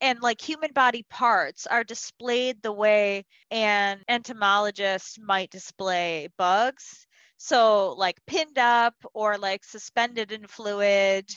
and 0.00 0.20
like 0.20 0.40
human 0.40 0.72
body 0.72 1.04
parts 1.08 1.66
are 1.66 1.84
displayed 1.84 2.60
the 2.62 2.72
way 2.72 3.24
an 3.50 4.00
entomologist 4.08 5.20
might 5.20 5.50
display 5.50 6.28
bugs. 6.36 7.06
So, 7.38 7.92
like 7.92 8.18
pinned 8.26 8.58
up 8.58 8.94
or 9.12 9.38
like 9.38 9.62
suspended 9.62 10.32
in 10.32 10.46
fluid, 10.46 11.30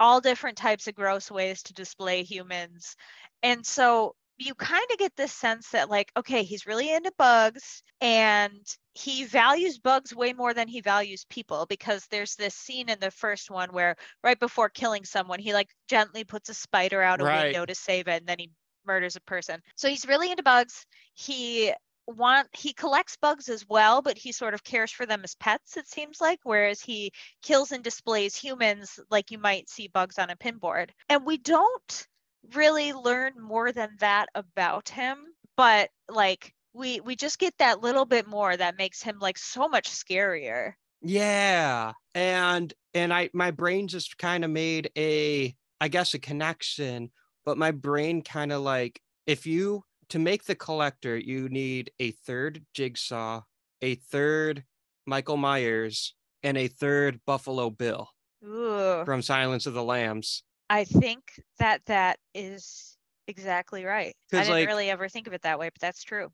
all 0.00 0.20
different 0.20 0.56
types 0.58 0.86
of 0.86 0.94
gross 0.94 1.30
ways 1.30 1.62
to 1.64 1.72
display 1.74 2.22
humans. 2.22 2.96
And 3.42 3.64
so 3.66 4.14
you 4.38 4.54
kind 4.54 4.86
of 4.92 4.98
get 4.98 5.16
this 5.16 5.32
sense 5.32 5.70
that, 5.70 5.90
like, 5.90 6.12
okay, 6.16 6.44
he's 6.44 6.66
really 6.66 6.92
into 6.92 7.12
bugs 7.18 7.82
and 8.00 8.64
he 8.94 9.24
values 9.24 9.78
bugs 9.80 10.14
way 10.14 10.32
more 10.32 10.54
than 10.54 10.68
he 10.68 10.80
values 10.80 11.24
people 11.28 11.66
because 11.66 12.06
there's 12.06 12.36
this 12.36 12.54
scene 12.54 12.88
in 12.88 13.00
the 13.00 13.10
first 13.10 13.50
one 13.50 13.72
where 13.72 13.96
right 14.22 14.38
before 14.38 14.68
killing 14.68 15.04
someone, 15.04 15.40
he 15.40 15.52
like 15.52 15.70
gently 15.88 16.24
puts 16.24 16.48
a 16.48 16.54
spider 16.54 17.02
out 17.02 17.20
a 17.20 17.26
Right. 17.26 17.26
window 17.26 17.66
to 17.66 17.74
save 17.74 18.06
it 18.08 18.18
and 18.20 18.26
then 18.28 18.38
he 18.38 18.50
murders 18.86 19.16
a 19.16 19.20
person. 19.22 19.60
So 19.76 19.88
he's 19.88 20.06
really 20.06 20.30
into 20.30 20.42
bugs. 20.44 20.86
He 21.14 21.72
want 22.08 22.48
he 22.56 22.72
collects 22.72 23.16
bugs 23.16 23.48
as 23.48 23.66
well 23.68 24.02
but 24.02 24.18
he 24.18 24.32
sort 24.32 24.54
of 24.54 24.64
cares 24.64 24.90
for 24.90 25.06
them 25.06 25.20
as 25.24 25.34
pets 25.36 25.76
it 25.76 25.86
seems 25.88 26.20
like 26.20 26.40
whereas 26.44 26.80
he 26.80 27.10
kills 27.42 27.72
and 27.72 27.84
displays 27.84 28.34
humans 28.36 28.98
like 29.10 29.30
you 29.30 29.38
might 29.38 29.68
see 29.68 29.88
bugs 29.88 30.18
on 30.18 30.30
a 30.30 30.36
pinboard 30.36 30.90
and 31.08 31.24
we 31.26 31.36
don't 31.38 32.06
really 32.54 32.92
learn 32.92 33.32
more 33.40 33.72
than 33.72 33.90
that 34.00 34.28
about 34.34 34.88
him 34.88 35.26
but 35.56 35.90
like 36.08 36.54
we 36.72 37.00
we 37.00 37.14
just 37.16 37.38
get 37.38 37.54
that 37.58 37.80
little 37.80 38.04
bit 38.06 38.26
more 38.26 38.56
that 38.56 38.78
makes 38.78 39.02
him 39.02 39.18
like 39.18 39.36
so 39.38 39.68
much 39.68 39.88
scarier 39.90 40.72
Yeah. 41.00 41.92
And 42.14 42.72
and 42.94 43.12
I 43.12 43.30
my 43.32 43.50
brain 43.50 43.88
just 43.88 44.18
kind 44.18 44.44
of 44.44 44.50
made 44.50 44.90
a 44.96 45.54
I 45.80 45.88
guess 45.88 46.14
a 46.14 46.18
connection, 46.18 47.10
but 47.44 47.58
my 47.58 47.70
brain 47.70 48.22
kind 48.22 48.52
of 48.52 48.62
like 48.62 49.00
if 49.26 49.46
you 49.46 49.84
to 50.10 50.18
make 50.18 50.44
the 50.44 50.54
collector, 50.54 51.16
you 51.16 51.48
need 51.48 51.90
a 51.98 52.10
third 52.12 52.64
jigsaw, 52.74 53.42
a 53.82 53.94
third 53.96 54.64
Michael 55.06 55.36
Myers, 55.36 56.14
and 56.42 56.56
a 56.56 56.68
third 56.68 57.20
Buffalo 57.26 57.70
Bill 57.70 58.08
Ooh, 58.44 59.02
from 59.04 59.22
Silence 59.22 59.66
of 59.66 59.74
the 59.74 59.82
Lambs. 59.84 60.42
i 60.70 60.84
think 60.84 61.20
that 61.58 61.80
that 61.86 62.18
is 62.34 62.96
exactly 63.26 63.84
right. 63.84 64.14
I 64.32 64.36
didn't 64.38 64.50
like- 64.50 64.68
really 64.68 64.90
ever 64.90 65.08
think 65.08 65.26
of 65.26 65.32
it 65.32 65.42
that 65.42 65.58
way 65.58 65.68
but 65.68 65.80
that's 65.80 66.02
true 66.04 66.30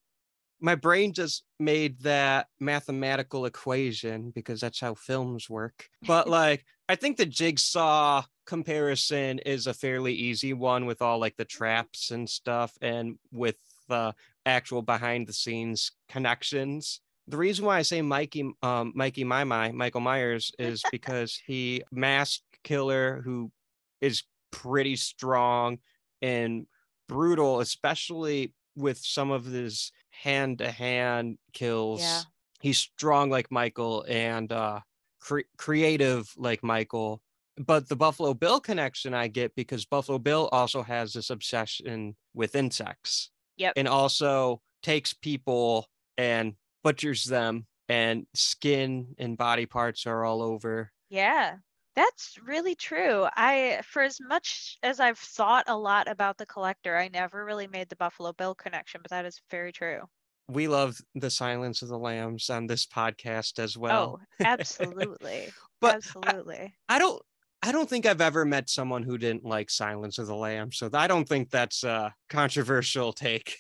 My 0.65 0.77
brain 0.77 1.13
just 1.13 1.45
made 1.61 2.01
that 2.05 2.47
mathematical 2.59 3.45
equation 3.45 4.33
because 4.35 4.63
that's 4.63 4.81
how 4.81 4.95
films 4.95 5.51
work. 5.51 5.91
But 6.07 6.27
like 6.41 6.65
I 6.89 6.95
think 6.95 7.19
the 7.19 7.27
jigsaw 7.27 8.25
comparison 8.47 9.41
is 9.41 9.67
a 9.67 9.75
fairly 9.75 10.15
easy 10.15 10.55
one 10.55 10.87
with 10.87 11.03
all 11.03 11.19
like 11.19 11.37
the 11.37 11.45
traps 11.45 12.13
and 12.13 12.27
stuff 12.27 12.73
and 12.81 13.19
with 13.31 13.57
the 13.91 14.15
actual 14.47 14.81
behind 14.81 15.27
the 15.27 15.35
scenes 15.35 15.93
connections. 16.09 17.03
The 17.29 17.37
reason 17.37 17.67
why 17.67 17.77
I 17.77 17.83
say 17.83 18.01
Mikey 18.01 18.51
um 18.63 18.93
Mikey 18.95 19.25
My 19.25 19.45
My, 19.45 19.71
Michael 19.71 20.01
Myers 20.01 20.51
is 20.59 20.83
because 20.91 21.39
he 21.47 21.83
masked 21.93 22.43
killer 22.63 23.21
who 23.23 23.53
is 24.01 24.23
pretty 24.51 24.97
strong 24.97 25.77
and 26.23 26.67
brutal, 27.07 27.61
especially 27.61 28.55
with 28.77 28.97
some 28.99 29.31
of 29.31 29.45
his 29.45 29.93
hand 30.23 30.59
to 30.59 30.71
hand 30.71 31.39
kills. 31.53 32.01
Yeah. 32.01 32.21
He's 32.61 32.79
strong 32.79 33.31
like 33.31 33.51
Michael 33.51 34.05
and 34.09 34.51
uh 34.51 34.81
cre- 35.21 35.51
creative 35.59 36.33
like 36.37 36.63
Michael. 36.63 37.21
But 37.57 37.89
the 37.89 37.97
Buffalo 37.97 38.35
Bill 38.35 38.59
connection 38.61 39.15
I 39.15 39.29
get 39.29 39.55
because 39.55 39.85
Buffalo 39.85 40.19
Bill 40.19 40.49
also 40.51 40.83
has 40.83 41.13
this 41.13 41.31
obsession 41.31 42.17
with 42.35 42.57
insects. 42.57 43.31
Yep. 43.57 43.75
And 43.77 43.87
also 43.87 44.61
takes 44.83 45.15
people 45.15 45.87
and 46.19 46.55
butchers 46.83 47.25
them 47.25 47.67
and 47.89 48.27
skin 48.35 49.15
and 49.19 49.37
body 49.37 49.67
parts 49.67 50.07
are 50.07 50.25
all 50.25 50.43
over. 50.43 50.91
Yeah, 51.11 51.57
that's 51.97 52.39
really 52.45 52.75
true. 52.75 53.27
I, 53.37 53.81
for 53.85 54.03
as 54.03 54.19
much 54.21 54.79
as 54.83 55.01
I've 55.01 55.19
thought 55.19 55.65
a 55.69 55.77
lot 55.77 56.09
about 56.11 56.39
the 56.39 56.47
collector, 56.47 56.97
I 56.97 57.09
never 57.09 57.45
really 57.45 57.67
made 57.69 57.89
the 57.89 57.97
Buffalo 57.97 58.33
Bill 58.33 58.55
connection, 58.55 59.01
but 59.03 59.11
that 59.11 59.25
is 59.25 59.41
very 59.51 59.73
true. 59.73 60.01
we 60.49 60.69
love 60.69 60.97
the 61.15 61.31
Silence 61.31 61.83
of 61.83 61.89
the 61.89 61.99
Lambs 61.99 62.51
on 62.51 62.67
this 62.67 62.87
podcast 62.87 63.59
as 63.59 63.77
well. 63.79 64.21
oh, 64.21 64.45
absolutely. 64.45 65.53
But 65.81 65.95
I- 65.95 65.97
absolutely. 65.97 66.75
I 66.89 66.99
don't 66.99 67.23
I 67.63 67.73
don't 67.73 67.89
think 67.89 68.05
I've 68.05 68.21
ever 68.21 68.45
met 68.45 68.69
someone 68.69 69.03
who 69.03 69.17
didn't 69.17 69.45
like 69.45 69.71
Silence 69.71 70.19
of 70.19 70.27
the 70.27 70.35
Lambs, 70.37 70.77
so 70.77 70.91
I 70.93 71.07
don't 71.07 71.27
think 71.27 71.49
that's 71.51 71.83
a 71.83 72.15
controversial 72.29 73.13
take. 73.15 73.57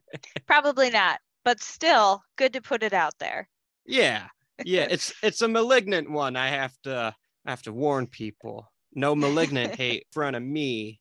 Probably 0.46 0.90
not, 0.90 1.20
but 1.44 1.60
still 1.62 2.22
good 2.36 2.52
to 2.52 2.60
put 2.60 2.82
it 2.82 2.92
out 2.92 3.14
there. 3.18 3.48
yeah. 3.86 4.26
Yeah, 4.64 4.86
it's 4.90 5.12
it's 5.22 5.42
a 5.42 5.48
malignant 5.48 6.10
one. 6.10 6.34
I 6.36 6.48
have 6.48 6.72
to 6.84 7.14
I 7.46 7.50
have 7.50 7.62
to 7.62 7.72
warn 7.72 8.06
people. 8.06 8.70
No 8.94 9.14
malignant 9.14 9.74
hate 9.76 10.02
in 10.02 10.12
front 10.12 10.36
of 10.36 10.42
me. 10.42 11.00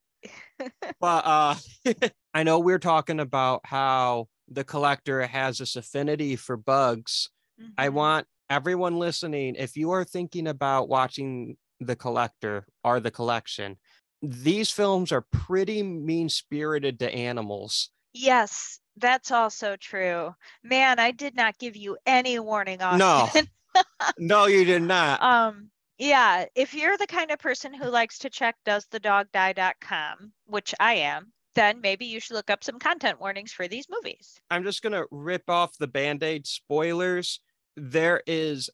But 0.99 1.25
uh 1.25 1.55
I 2.33 2.43
know 2.43 2.59
we're 2.59 2.79
talking 2.79 3.19
about 3.19 3.61
how 3.65 4.27
the 4.47 4.63
collector 4.63 5.25
has 5.25 5.57
this 5.57 5.75
affinity 5.75 6.35
for 6.35 6.57
bugs. 6.57 7.29
I 7.77 7.89
Mhm. 7.89 7.93
want 7.93 8.27
everyone 8.49 8.99
listening, 8.99 9.55
if 9.55 9.75
you 9.75 9.91
are 9.91 10.03
thinking 10.03 10.47
about 10.47 10.87
watching 10.87 11.57
The 11.79 11.95
Collector 11.95 12.67
or 12.83 12.99
The 12.99 13.09
Collection, 13.11 13.77
these 14.21 14.69
films 14.71 15.11
are 15.11 15.25
pretty 15.31 15.81
mean 15.81 16.29
spirited 16.29 16.99
to 16.99 17.11
animals. 17.11 17.89
Yes, 18.13 18.79
that's 18.97 19.31
also 19.31 19.75
true. 19.77 20.35
Man, 20.63 20.99
I 20.99 21.11
did 21.11 21.35
not 21.35 21.57
give 21.57 21.75
you 21.75 21.97
any 22.05 22.37
warning 22.39 22.81
on 22.81 22.99
No. 22.99 23.29
No, 24.17 24.45
you 24.45 24.63
did 24.65 24.83
not. 24.83 25.21
um 25.21 25.71
yeah, 25.97 26.45
if 26.55 26.73
you're 26.73 26.97
the 26.97 27.07
kind 27.07 27.31
of 27.31 27.39
person 27.39 27.73
who 27.73 27.89
likes 27.89 28.19
to 28.19 28.29
check 28.29 28.55
doesthedogdie.com, 28.65 30.31
which 30.45 30.75
I 30.79 30.95
am, 30.95 31.31
then 31.55 31.79
maybe 31.81 32.05
you 32.05 32.19
should 32.19 32.35
look 32.35 32.49
up 32.49 32.63
some 32.63 32.79
content 32.79 33.19
warnings 33.19 33.51
for 33.51 33.67
these 33.67 33.87
movies. 33.89 34.39
I'm 34.51 34.63
just 34.63 34.81
going 34.81 34.93
to 34.93 35.07
rip 35.09 35.49
off 35.49 35.77
the 35.77 35.87
band 35.87 36.21
aid 36.21 36.45
spoilers. 36.45 37.39
There 37.77 38.21
is 38.27 38.69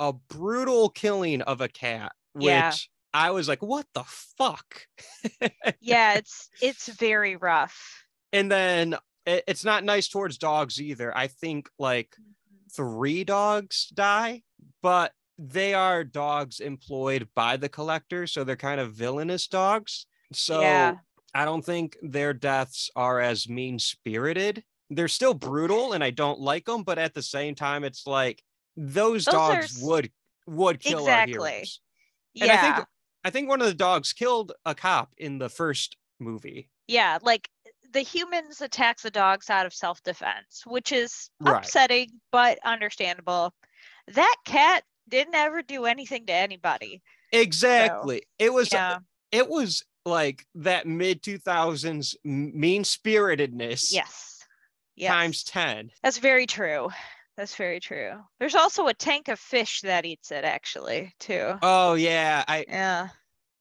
a 0.00 0.12
brutal 0.12 0.88
killing 0.88 1.42
of 1.42 1.60
a 1.60 1.68
cat, 1.68 2.12
which 2.32 2.46
Yeah. 2.46 2.72
I 3.14 3.30
was 3.30 3.48
like, 3.48 3.62
what 3.62 3.86
the 3.94 4.04
fuck? 4.04 4.86
Yeah, 5.80 6.14
it's 6.14 6.48
it's 6.60 6.88
very 6.88 7.36
rough. 7.36 8.04
And 8.32 8.50
then 8.50 8.96
it- 9.26 9.44
it's 9.46 9.64
not 9.64 9.84
nice 9.84 10.08
towards 10.08 10.38
dogs 10.38 10.80
either. 10.80 11.16
I 11.16 11.26
think 11.26 11.68
like 11.78 12.16
mm-hmm. 12.20 12.68
three 12.74 13.24
dogs 13.24 13.88
die, 13.94 14.42
but 14.82 15.12
they 15.38 15.74
are 15.74 16.04
dogs 16.04 16.60
employed 16.60 17.28
by 17.34 17.56
the 17.56 17.68
collector. 17.68 18.26
So 18.26 18.44
they're 18.44 18.56
kind 18.56 18.80
of 18.80 18.92
villainous 18.92 19.46
dogs. 19.48 20.06
So 20.32 20.60
Yeah. 20.60 20.94
I 21.34 21.44
don't 21.44 21.64
think 21.64 21.96
their 22.02 22.34
deaths 22.34 22.90
are 22.94 23.20
as 23.20 23.48
mean 23.48 23.78
spirited. 23.78 24.62
They're 24.90 25.08
still 25.08 25.34
brutal 25.34 25.94
and 25.94 26.04
I 26.04 26.10
don't 26.10 26.40
like 26.40 26.66
them, 26.66 26.82
but 26.82 26.98
at 26.98 27.14
the 27.14 27.22
same 27.22 27.54
time, 27.54 27.84
it's 27.84 28.06
like 28.06 28.42
those, 28.76 29.24
Those 29.24 29.34
dogs 29.34 29.76
s- 29.76 29.82
would 29.82 30.10
would 30.46 30.80
kill 30.80 30.98
Exactly. 31.00 31.34
our 31.38 31.48
heroes. 31.54 31.80
Yeah. 32.34 32.44
And 32.44 32.52
I 32.52 32.56
think 32.74 32.86
I 33.24 33.30
think 33.30 33.48
one 33.48 33.60
of 33.60 33.68
the 33.68 33.74
dogs 33.74 34.12
killed 34.12 34.52
a 34.66 34.74
cop 34.74 35.14
in 35.16 35.38
the 35.38 35.48
first 35.48 35.96
movie. 36.18 36.68
Yeah, 36.88 37.18
like 37.22 37.48
the 37.92 38.00
humans 38.00 38.60
attack 38.60 39.00
the 39.00 39.10
dogs 39.10 39.48
out 39.50 39.64
of 39.66 39.72
self-defense, 39.72 40.64
which 40.66 40.90
is 40.92 41.30
Right. 41.40 41.58
upsetting 41.58 42.20
but 42.32 42.58
understandable. 42.64 43.54
That 44.08 44.36
cat 44.44 44.82
didn't 45.12 45.34
ever 45.36 45.62
do 45.62 45.84
anything 45.84 46.26
to 46.26 46.32
anybody. 46.32 47.02
Exactly. 47.32 48.22
it 48.38 48.52
was 48.52 48.72
Yeah. 48.72 48.98
it 49.30 49.48
was 49.48 49.84
like 50.04 50.44
that 50.56 50.86
mid 50.86 51.22
2000s 51.22 52.16
mean 52.24 52.82
spiritedness 52.82 53.92
Yes. 53.92 54.40
Yes. 54.96 55.10
times 55.10 55.44
10. 55.44 55.90
That's 56.02 56.18
very 56.18 56.46
true. 56.46 56.90
That's 57.36 57.54
very 57.54 57.78
true. 57.80 58.14
There's 58.40 58.54
also 58.56 58.88
a 58.88 58.94
tank 58.94 59.28
of 59.28 59.38
fish 59.38 59.80
that 59.82 60.04
eats 60.04 60.30
it 60.32 60.44
actually, 60.44 61.14
too. 61.20 61.54
Oh 61.62 61.94
yeah, 61.94 62.44
I 62.48 62.64
Yeah. 62.68 63.08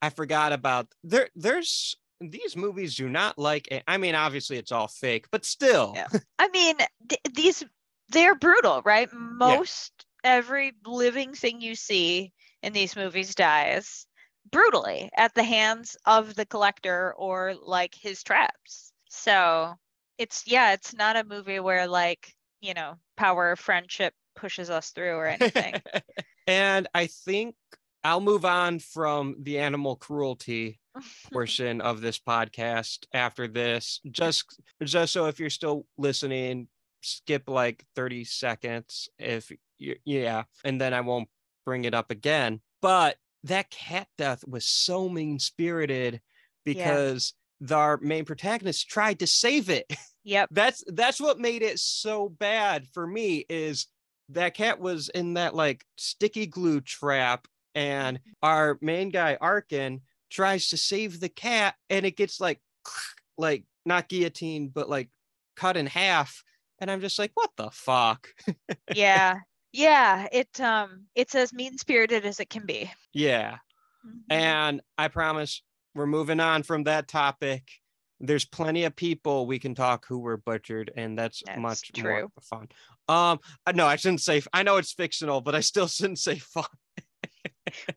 I 0.02 0.10
forgot 0.10 0.52
about 0.54 0.88
there 1.04 1.30
there's 1.36 1.96
these 2.20 2.56
movies 2.56 2.96
do 2.96 3.08
not 3.10 3.38
like 3.38 3.68
it. 3.70 3.84
I 3.88 3.98
mean 3.98 4.16
obviously 4.16 4.58
it's 4.58 4.72
all 4.72 4.88
fake, 4.88 5.28
but 5.32 5.46
still. 5.46 5.94
Yeah. 5.96 6.08
I 6.40 6.48
mean, 6.50 6.78
th- 7.08 7.22
these 7.34 7.64
they're 8.10 8.36
brutal, 8.36 8.82
right? 8.84 9.10
Most 9.14 10.06
every 10.24 10.74
living 10.86 11.34
thing 11.34 11.62
you 11.62 11.76
see 11.76 12.32
in 12.64 12.74
these 12.74 12.96
movies 12.96 13.36
dies 13.36 14.06
brutally 14.52 15.10
at 15.16 15.34
the 15.36 15.44
hands 15.44 15.96
of 16.06 16.36
the 16.36 16.46
collector 16.46 17.14
or 17.18 17.54
like 17.62 17.96
his 17.96 18.24
traps. 18.24 18.92
So, 19.10 19.76
it's 20.18 20.44
yeah, 20.46 20.74
it's 20.74 20.94
not 20.94 21.16
a 21.16 21.24
movie 21.24 21.60
where 21.60 21.88
like, 21.88 22.34
you 22.62 22.74
know, 22.74 22.96
power 23.18 23.52
of 23.52 23.60
friendship 23.60 24.14
pushes 24.36 24.70
us 24.70 24.92
through 24.92 25.16
or 25.16 25.28
anything. 25.28 25.76
and 26.48 26.88
I 26.94 27.08
think 27.08 27.56
I'll 28.04 28.22
move 28.22 28.46
on 28.46 28.80
from 28.80 29.36
the 29.40 29.60
animal 29.60 29.96
cruelty 29.96 30.80
portion 31.32 31.82
of 31.82 32.02
this 32.02 32.20
podcast 32.20 33.06
after 33.14 33.48
this. 33.48 34.00
Just 34.10 34.60
just 34.84 35.14
so 35.14 35.26
if 35.26 35.40
you're 35.40 35.50
still 35.50 35.86
listening, 35.98 36.68
skip 37.02 37.50
like 37.50 37.86
30 37.96 38.24
seconds 38.26 39.10
if 39.20 39.52
you 39.78 39.96
yeah, 40.06 40.44
and 40.64 40.80
then 40.80 40.94
I 40.94 41.02
won't 41.02 41.30
bring 41.66 41.86
it 41.86 41.94
up 41.94 42.12
again. 42.12 42.62
But 42.82 43.18
that 43.44 43.70
cat 43.70 44.08
death 44.18 44.44
was 44.48 44.66
so 44.66 45.10
mean-spirited 45.10 46.22
because 46.64 47.34
the, 47.60 47.76
our 47.76 47.98
main 47.98 48.26
protagonist 48.26 48.90
tried 48.90 49.20
to 49.20 49.28
save 49.28 49.70
it. 49.70 49.92
yep. 50.24 50.50
that's 50.52 50.84
that's 50.88 51.20
what 51.20 51.40
made 51.40 51.62
it 51.62 51.80
so 51.80 52.30
bad 52.30 52.88
for 52.94 53.06
me 53.06 53.46
is 53.50 53.88
that 54.30 54.54
cat 54.54 54.80
was 54.80 55.10
in 55.10 55.36
that 55.36 55.56
like 55.56 55.86
sticky 55.98 56.48
glue 56.48 56.82
trap 56.82 57.48
and 57.76 58.18
mm-hmm. 58.18 58.32
our 58.44 58.78
main 58.82 59.10
guy 59.10 59.38
arkin 59.40 60.02
tries 60.30 60.70
to 60.70 60.78
save 60.78 61.20
the 61.20 61.30
cat 61.30 61.76
and 61.90 62.06
it 62.06 62.18
gets 62.18 62.40
like 62.40 62.60
like 63.38 63.64
not 63.86 64.08
guillotine 64.08 64.70
but 64.70 64.90
like 64.90 65.10
cut 65.56 65.78
in 65.78 65.86
half 65.86 66.44
and 66.82 66.92
i'm 66.92 67.00
just 67.02 67.18
like 67.20 67.32
what 67.36 67.52
the 67.58 67.70
fuck 67.72 68.28
Yeah. 68.96 69.40
Yeah, 69.74 70.28
it 70.34 70.60
um 70.60 71.06
it's 71.16 71.34
as 71.36 71.54
mean-spirited 71.54 72.26
as 72.26 72.40
it 72.42 72.50
can 72.50 72.66
be. 72.66 72.92
yeah 73.14 73.58
Mhm. 74.06 74.22
and 74.32 74.82
i 74.98 75.08
promise 75.08 75.62
we're 75.96 76.08
moving 76.08 76.40
on 76.40 76.64
from 76.64 76.84
that 76.86 77.08
topic 77.08 77.64
there's 78.20 78.46
plenty 78.46 78.84
of 78.86 78.96
people 78.96 79.46
we 79.48 79.60
can 79.60 79.76
talk 79.76 80.06
who 80.08 80.20
were 80.20 80.38
butchered 80.38 80.92
and 80.96 81.18
that's, 81.18 81.42
That's 81.46 81.60
much 81.60 81.92
true. 81.94 82.22
more 82.22 82.30
fun 82.42 82.68
um 83.08 83.40
no 83.76 83.86
i 83.86 83.96
shouldn't 83.96 84.22
say 84.22 84.42
i 84.54 84.64
know 84.64 84.78
it's 84.78 84.92
fictional 84.94 85.40
but 85.42 85.54
i 85.56 85.60
still 85.62 85.88
shouldn't 85.98 86.20
say 86.20 86.38
fun 86.40 86.66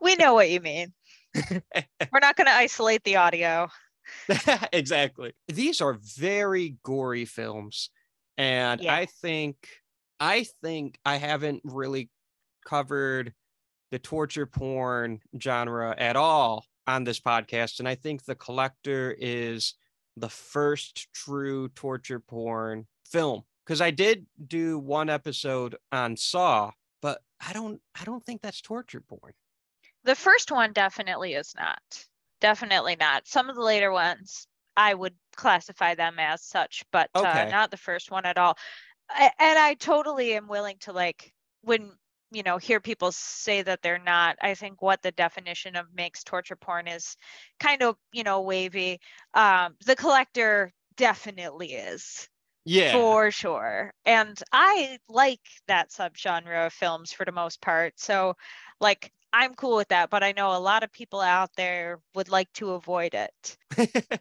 we 0.01 0.14
know 0.16 0.35
what 0.35 0.51
you 0.51 0.61
mean. 0.61 0.92
We're 1.35 2.20
not 2.20 2.37
going 2.37 2.47
to 2.47 2.53
isolate 2.55 3.03
the 3.03 3.16
audio. 3.16 3.68
exactly 4.73 5.33
these 5.49 5.81
are 5.81 5.94
very 6.01 6.77
gory 6.85 7.25
films 7.25 7.90
and 8.38 8.81
Yeah. 8.81 8.94
i 8.94 9.07
think 9.07 9.57
i 10.20 10.44
think 10.62 10.99
i 11.05 11.16
haven't 11.16 11.62
really 11.64 12.11
covered 12.64 13.33
the 13.90 13.99
torture 13.99 14.47
porn 14.47 15.20
genre 15.40 15.94
at 15.99 16.16
all 16.16 16.64
on 16.87 17.05
this 17.05 17.20
podcast 17.20 17.79
and 17.79 17.88
i 17.88 17.94
think 17.94 18.25
the 18.25 18.35
collector 18.35 19.14
is 19.18 19.75
the 20.16 20.29
first 20.29 21.09
true 21.12 21.68
torture 21.70 22.20
porn 22.20 22.87
film 23.07 23.42
because 23.64 23.81
i 23.81 23.90
did 23.90 24.27
do 24.47 24.79
one 24.79 25.09
episode 25.11 25.77
on 25.92 26.16
saw 26.16 26.70
but 27.03 27.20
i 27.47 27.53
don't 27.53 27.81
i 28.01 28.05
don't 28.05 28.25
think 28.25 28.40
that's 28.42 28.61
torture 28.61 29.01
porn 29.01 29.33
The 30.05 30.14
first 30.14 30.51
one 30.53 30.73
definitely 30.75 31.33
is 31.35 31.55
not. 31.57 31.81
Definitely 32.40 32.94
not. 32.97 33.27
Some 33.27 33.49
of 33.49 33.57
the 33.57 33.62
later 33.62 33.90
ones, 33.90 34.47
I 34.76 34.94
would 34.94 35.14
classify 35.37 35.94
them 35.94 36.18
as 36.18 36.42
such, 36.42 36.84
but 36.92 37.10
Okay. 37.14 37.24
uh, 37.24 37.44
not 37.44 37.70
the 37.70 37.76
first 37.76 38.10
one 38.10 38.24
at 38.26 38.38
all. 38.38 38.56
I, 39.10 39.30
and 39.38 39.58
I 39.58 39.74
totally 39.74 40.34
am 40.34 40.48
willing 40.48 40.78
to 40.80 40.92
like 40.92 41.32
when 41.62 41.92
you 42.33 42.42
know 42.42 42.58
hear 42.58 42.81
people 42.81 43.12
say 43.12 43.62
that 43.62 43.83
they're 43.83 43.98
not. 43.98 44.37
I 44.42 44.54
think 44.54 44.83
what 44.83 45.02
the 45.02 45.12
definition 45.12 45.77
of 45.77 45.92
makes 45.94 46.25
torture 46.25 46.56
porn 46.56 46.88
is 46.88 47.16
kind 47.60 47.83
of 47.83 47.96
you 48.12 48.25
know 48.25 48.42
wavy. 48.42 49.00
Um, 49.35 49.77
the 49.87 49.96
collector 49.96 50.72
definitely 50.96 51.75
is 51.75 52.29
yeah 52.64 53.04
for 53.04 53.31
sure 53.31 53.92
and 54.04 54.42
i 54.52 54.98
like 55.08 55.40
that 55.68 55.90
subgenre 55.90 56.66
of 56.66 56.72
films 56.72 57.12
for 57.12 57.25
the 57.25 57.33
most 57.33 57.60
part 57.62 57.98
so 57.98 58.35
like 58.81 59.12
i'm 59.35 59.54
cool 59.54 59.76
with 59.76 59.88
that 59.88 60.10
but 60.10 60.22
i 60.22 60.32
know 60.32 60.56
a 60.56 60.58
lot 60.58 60.82
of 60.82 60.92
people 60.92 61.20
out 61.20 61.50
there 61.56 62.00
would 62.14 62.28
like 62.30 62.50
to 62.52 62.70
avoid 62.70 63.14
it 63.14 63.58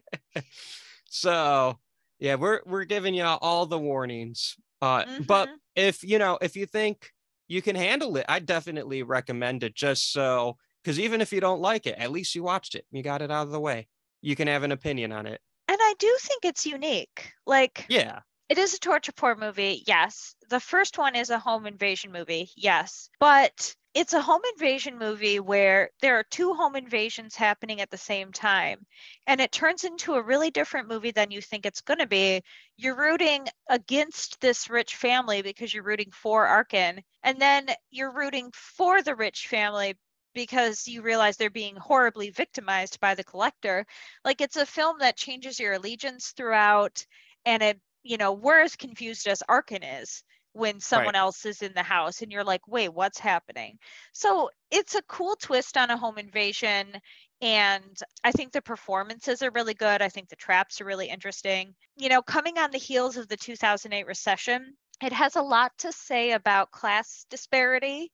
so 1.06 1.78
yeah 2.18 2.34
we're 2.34 2.60
we're 2.66 2.84
giving 2.84 3.14
you 3.14 3.24
all 3.24 3.66
the 3.66 3.78
warnings 3.78 4.56
uh 4.82 5.04
but 5.26 5.48
Mhm. 5.48 5.58
if 5.76 6.02
you 6.02 6.18
know 6.18 6.38
if 6.42 6.56
you 6.56 6.66
think 6.66 7.12
you 7.48 7.62
can 7.62 7.76
handle 7.76 8.16
it 8.16 8.26
i 8.28 8.38
definitely 8.38 9.02
recommend 9.02 9.62
it 9.62 9.74
just 9.74 10.12
so 10.12 10.56
because 10.82 10.98
even 10.98 11.20
if 11.20 11.32
you 11.32 11.40
don't 11.40 11.60
like 11.60 11.86
it 11.86 11.96
at 11.98 12.10
least 12.10 12.34
you 12.34 12.42
watched 12.42 12.74
it 12.74 12.84
you 12.90 13.02
got 13.02 13.22
it 13.22 13.30
out 13.30 13.46
of 13.46 13.52
the 13.52 13.60
way 13.60 13.86
you 14.22 14.34
can 14.36 14.48
have 14.48 14.62
an 14.62 14.72
opinion 14.72 15.12
on 15.12 15.26
it 15.26 15.40
and 15.68 15.78
i 15.80 15.94
do 15.98 16.16
think 16.20 16.44
it's 16.44 16.66
unique 16.66 17.32
like 17.46 17.86
yeah 17.88 18.20
It 18.48 18.58
is 18.58 18.74
a 18.74 18.78
torture 18.78 19.12
porn 19.12 19.40
movie, 19.40 19.82
yes. 19.86 20.34
The 20.50 20.60
first 20.60 20.98
one 20.98 21.16
is 21.16 21.30
a 21.30 21.38
home 21.38 21.66
invasion 21.66 22.12
movie, 22.12 22.50
yes. 22.56 23.08
But 23.18 23.74
it's 23.94 24.12
a 24.12 24.20
home 24.20 24.42
invasion 24.54 24.98
movie 24.98 25.38
where 25.38 25.90
there 26.02 26.18
are 26.18 26.24
two 26.24 26.52
home 26.54 26.74
invasions 26.74 27.36
happening 27.36 27.80
at 27.80 27.90
the 27.90 27.96
same 27.96 28.32
time. 28.32 28.84
And 29.28 29.40
it 29.40 29.52
turns 29.52 29.84
into 29.84 30.14
a 30.14 30.22
really 30.22 30.50
different 30.50 30.88
movie 30.88 31.12
than 31.12 31.30
you 31.30 31.40
think 31.40 31.64
it's 31.64 31.80
going 31.80 32.00
to 32.00 32.06
be. 32.06 32.42
You're 32.76 32.96
rooting 32.96 33.46
against 33.68 34.40
this 34.40 34.68
rich 34.68 34.96
family 34.96 35.42
because 35.42 35.72
you're 35.72 35.84
rooting 35.84 36.10
for 36.10 36.46
Arkin. 36.46 37.02
And 37.22 37.40
then 37.40 37.68
you're 37.90 38.12
rooting 38.12 38.50
for 38.52 39.00
the 39.00 39.14
rich 39.14 39.46
family 39.46 39.96
because 40.34 40.88
you 40.88 41.02
realize 41.02 41.36
they're 41.36 41.48
being 41.50 41.76
horribly 41.76 42.30
victimized 42.30 42.98
by 43.00 43.14
the 43.14 43.22
collector. 43.24 43.86
Like 44.24 44.40
it's 44.40 44.56
a 44.56 44.66
film 44.66 44.98
that 44.98 45.16
changes 45.16 45.60
your 45.60 45.74
allegiance 45.74 46.32
throughout 46.36 47.06
and 47.46 47.62
it, 47.62 47.80
you 48.02 48.16
know, 48.16 48.32
we're 48.32 48.60
as 48.60 48.74
confused 48.74 49.28
as 49.28 49.42
Arkin 49.48 49.84
is 49.84 50.24
when 50.54 50.80
someone 50.80 51.14
Right. 51.14 51.16
else 51.16 51.44
is 51.46 51.62
in 51.62 51.74
the 51.74 51.82
house 51.82 52.22
and 52.22 52.32
you're 52.32 52.44
like, 52.44 52.66
wait, 52.68 52.88
what's 52.90 53.18
happening? 53.18 53.78
So 54.12 54.50
it's 54.70 54.94
a 54.94 55.02
cool 55.02 55.36
twist 55.36 55.76
on 55.76 55.90
a 55.90 55.98
home 55.98 56.18
invasion. 56.18 57.00
And 57.42 57.98
I 58.24 58.32
think 58.32 58.52
the 58.52 58.62
performances 58.62 59.42
are 59.42 59.50
really 59.50 59.74
good. 59.74 60.00
I 60.02 60.08
think 60.08 60.28
the 60.28 60.36
traps 60.36 60.80
are 60.80 60.86
really 60.86 61.08
interesting. 61.10 61.74
You 61.96 62.08
know, 62.08 62.22
coming 62.22 62.58
on 62.58 62.70
the 62.70 62.78
heels 62.78 63.16
of 63.18 63.28
the 63.28 63.36
2008 63.36 64.06
recession, 64.06 64.76
it 65.02 65.12
has 65.12 65.36
a 65.36 65.42
lot 65.42 65.76
to 65.78 65.92
say 65.92 66.32
about 66.32 66.70
class 66.70 67.26
disparity 67.28 68.12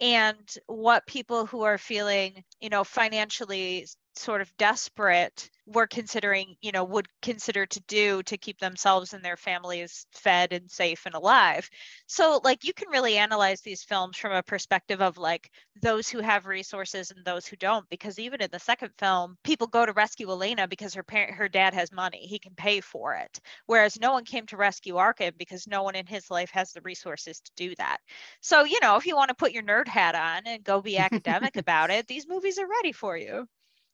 and 0.00 0.54
what 0.66 1.06
people 1.06 1.46
who 1.46 1.62
are 1.62 1.78
feeling, 1.78 2.44
you 2.60 2.70
know, 2.70 2.84
financially 2.84 3.86
sort 4.14 4.40
of 4.40 4.56
desperate 4.56 5.50
were 5.66 5.86
considering, 5.86 6.56
you 6.60 6.72
know, 6.72 6.84
would 6.84 7.06
consider 7.22 7.66
to 7.66 7.80
do 7.82 8.22
to 8.24 8.36
keep 8.38 8.58
themselves 8.58 9.12
and 9.12 9.24
their 9.24 9.36
families 9.36 10.06
fed 10.12 10.52
and 10.52 10.70
safe 10.70 11.06
and 11.06 11.14
alive. 11.14 11.68
So, 12.06 12.40
like, 12.42 12.64
you 12.64 12.72
can 12.72 12.88
really 12.88 13.16
analyze 13.18 13.60
these 13.60 13.84
films 13.84 14.16
from 14.16 14.32
a 14.32 14.42
perspective 14.42 15.00
of 15.02 15.18
like 15.18 15.50
those 15.80 16.08
who 16.08 16.20
have 16.20 16.46
resources 16.46 17.10
and 17.10 17.24
those 17.24 17.46
who 17.46 17.56
don't, 17.56 17.88
because 17.90 18.18
even 18.18 18.40
in 18.42 18.50
the 18.50 18.58
second 18.58 18.90
film, 18.98 19.36
people 19.44 19.66
go 19.66 19.84
to 19.86 19.92
rescue 19.92 20.28
Elena 20.30 20.66
because 20.66 20.94
her 20.94 21.02
parent, 21.02 21.34
her 21.34 21.48
dad 21.48 21.74
has 21.74 21.92
money, 21.92 22.26
he 22.26 22.38
can 22.38 22.54
pay 22.54 22.80
for 22.80 23.14
it. 23.14 23.40
Whereas 23.66 24.00
no 24.00 24.12
one 24.12 24.24
came 24.24 24.46
to 24.46 24.56
rescue 24.56 24.96
Arkin 24.96 25.34
because 25.36 25.66
no 25.66 25.82
one 25.82 25.94
in 25.94 26.06
his 26.06 26.30
life 26.30 26.50
has 26.50 26.72
the 26.72 26.80
resources 26.82 27.40
to 27.40 27.52
do 27.56 27.74
that. 27.76 27.98
So, 28.40 28.64
you 28.64 28.78
know, 28.80 28.96
if 28.96 29.06
you 29.06 29.16
want 29.16 29.28
to 29.28 29.34
put 29.34 29.52
your 29.52 29.62
nerd 29.62 29.88
hat 29.88 30.14
on 30.14 30.42
and 30.46 30.64
go 30.64 30.80
be 30.82 30.98
academic 30.98 31.56
about 31.56 31.90
it, 31.90 32.06
these 32.06 32.26
movies 32.28 32.58
are 32.58 32.66
ready 32.68 32.92
for 32.92 33.16
you. 33.16 33.46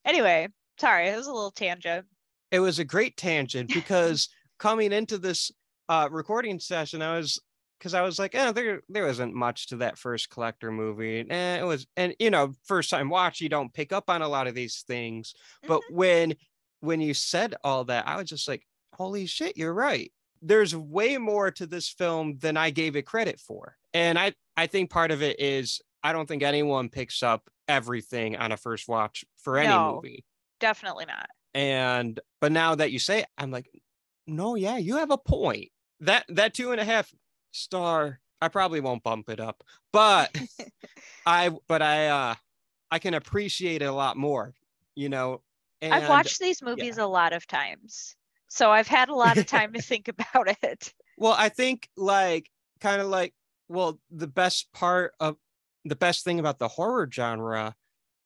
Anyway, 0.05 0.47
sorry, 0.79 1.09
it 1.09 1.17
was 1.17 1.27
a 1.27 1.33
little 1.33 1.51
tangent. 1.51 2.05
it 2.51 2.59
was 2.59 2.79
a 2.79 2.85
great 2.85 3.17
tangent 3.17 3.73
because 3.73 4.29
coming 4.59 4.91
into 4.93 5.17
this 5.17 5.51
uh 5.89 6.07
recording 6.11 6.59
session 6.59 7.01
i 7.01 7.17
was 7.17 7.39
because 7.77 7.93
i 7.93 8.01
was 8.01 8.17
like 8.17 8.33
oh 8.35 8.51
there 8.51 8.81
there 8.87 9.05
wasn't 9.05 9.33
much 9.33 9.67
to 9.67 9.75
that 9.77 9.97
first 9.97 10.29
collector 10.29 10.71
movie. 10.71 11.19
And 11.29 11.61
it 11.61 11.65
was 11.65 11.85
and 11.97 12.15
you 12.19 12.29
know 12.29 12.53
first 12.65 12.89
time 12.89 13.09
watch 13.09 13.41
you 13.41 13.49
don't 13.49 13.73
pick 13.73 13.91
up 13.91 14.09
on 14.09 14.21
a 14.21 14.27
lot 14.27 14.47
of 14.47 14.55
these 14.55 14.83
things. 14.87 15.33
But 15.67 15.81
when 15.91 16.35
when 16.79 17.01
you 17.01 17.13
said 17.13 17.55
all 17.63 17.83
that 17.85 18.07
i 18.07 18.15
was 18.15 18.29
just 18.29 18.47
like 18.47 18.63
holy 18.93 19.25
shit 19.25 19.57
you're 19.57 19.73
right. 19.73 20.11
There's 20.41 20.75
way 20.75 21.17
more 21.17 21.51
to 21.51 21.65
this 21.67 21.89
film 21.89 22.37
than 22.39 22.55
i 22.57 22.69
gave 22.69 22.95
it 22.95 23.05
credit 23.05 23.39
for. 23.39 23.75
And 23.93 24.17
i 24.17 24.33
i 24.55 24.67
think 24.67 24.89
part 24.89 25.11
of 25.11 25.21
it 25.21 25.39
is 25.39 25.81
i 26.03 26.13
don't 26.13 26.27
think 26.27 26.43
anyone 26.43 26.89
picks 26.89 27.21
up 27.23 27.49
everything 27.67 28.35
on 28.35 28.51
a 28.51 28.57
first 28.57 28.87
watch 28.87 29.25
for 29.37 29.57
any 29.57 29.69
No. 29.69 29.95
movie 29.95 30.23
Definitely 30.59 31.05
not. 31.05 31.27
and 31.53 32.19
but 32.41 32.51
now 32.51 32.75
that 32.75 32.91
you 32.91 32.99
say 32.99 33.19
it, 33.19 33.27
i'm 33.37 33.51
like 33.51 33.69
no 34.27 34.55
yeah 34.55 34.77
you 34.77 34.97
have 34.97 35.11
a 35.11 35.17
point 35.17 35.69
that 35.99 36.25
that 36.29 36.53
two 36.53 36.71
and 36.71 36.79
a 36.81 36.85
half 36.85 37.13
star 37.51 38.19
i 38.41 38.47
probably 38.47 38.79
won't 38.79 39.03
bump 39.03 39.29
it 39.29 39.39
up 39.39 39.63
but 39.91 40.35
i 41.25 41.49
but 41.67 41.81
i 41.81 42.07
uh 42.07 42.35
i 42.91 42.99
can 42.99 43.13
appreciate 43.13 43.81
it 43.81 43.85
a 43.85 43.91
lot 43.91 44.17
more 44.17 44.53
you 44.95 45.09
know 45.09 45.41
and 45.81 45.93
I've 45.93 46.09
watched 46.09 46.39
these 46.39 46.61
movies 46.63 46.97
a 46.97 47.05
lot 47.05 47.33
of 47.33 47.45
times. 47.45 48.15
So 48.47 48.71
I've 48.71 48.87
had 48.87 49.09
a 49.09 49.13
lot 49.13 49.37
of 49.37 49.45
time 49.45 49.73
to 49.73 49.81
think 49.91 50.07
about 50.07 50.55
it. 50.63 50.93
well 51.17 51.35
i 51.37 51.49
think 51.49 51.89
like 51.97 52.49
kind 52.79 53.01
of 53.01 53.07
like 53.07 53.33
well 53.67 53.99
the 54.09 54.25
best 54.27 54.71
part 54.73 55.11
of 55.19 55.35
the 55.85 55.95
best 55.95 56.23
thing 56.25 56.39
about 56.39 56.59
the 56.59 56.67
horror 56.67 57.07
genre 57.11 57.75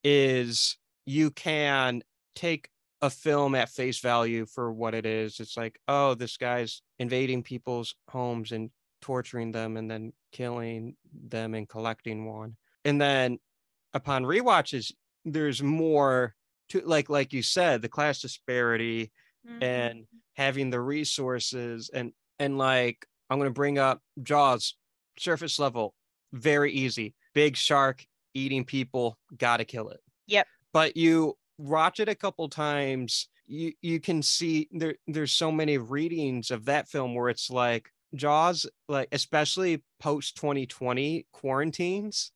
is 0.03 0.77
you 1.05 1.31
can 1.31 2.01
take 2.35 2.69
a 3.01 3.09
film 3.09 3.55
at 3.55 3.69
face 3.69 3.99
value 3.99 4.45
for 4.45 4.71
what 4.73 4.93
it 4.93 5.05
is. 5.05 5.39
It's 5.39 5.57
like 5.57 5.79
oh 5.87 6.15
this 6.15 6.37
guy's 6.37 6.81
invading 6.99 7.43
people's 7.43 7.95
homes 8.09 8.51
and 8.51 8.71
torturing 9.01 9.51
them 9.51 9.77
and 9.77 9.89
then 9.89 10.13
killing 10.31 10.95
them 11.13 11.53
and 11.53 11.67
collecting 11.67 12.25
one. 12.25 12.57
And 12.85 12.99
then 12.99 13.39
upon 13.93 14.23
rewatches 14.23 14.91
there's 15.25 15.61
more 15.63 16.35
to 16.69 16.81
like 16.81 17.09
like 17.09 17.33
you 17.33 17.41
said 17.41 17.81
the 17.81 17.89
class 17.89 18.21
disparity 18.21 19.11
Mhm. 19.47 19.63
and 19.63 20.07
having 20.33 20.69
the 20.69 20.81
resources 20.81 21.89
and 21.93 22.11
and 22.39 22.57
like 22.57 23.05
i'm 23.29 23.39
going 23.39 23.49
to 23.49 23.53
bring 23.53 23.77
up 23.79 24.01
jaws 24.21 24.75
surface 25.17 25.57
level 25.59 25.95
very 26.33 26.71
easy 26.73 27.15
big 27.33 27.55
shark 27.55 28.05
eating 28.33 28.63
people 28.63 29.17
gotta 29.37 29.65
kill 29.65 29.89
it 29.89 29.99
Yep. 30.27 30.47
but 30.73 30.97
you 30.97 31.37
watch 31.57 31.99
it 31.99 32.09
a 32.09 32.15
couple 32.15 32.47
times 32.49 33.27
you 33.47 33.73
you 33.81 33.99
can 33.99 34.21
see 34.21 34.67
there 34.71 34.95
there's 35.07 35.31
so 35.31 35.51
many 35.51 35.77
readings 35.77 36.51
of 36.51 36.65
that 36.65 36.87
film 36.87 37.15
where 37.15 37.29
it's 37.29 37.49
like 37.49 37.89
jaws 38.15 38.65
like 38.87 39.07
especially 39.11 39.83
post 39.99 40.35
2020 40.37 41.25
quarantines 41.31 42.31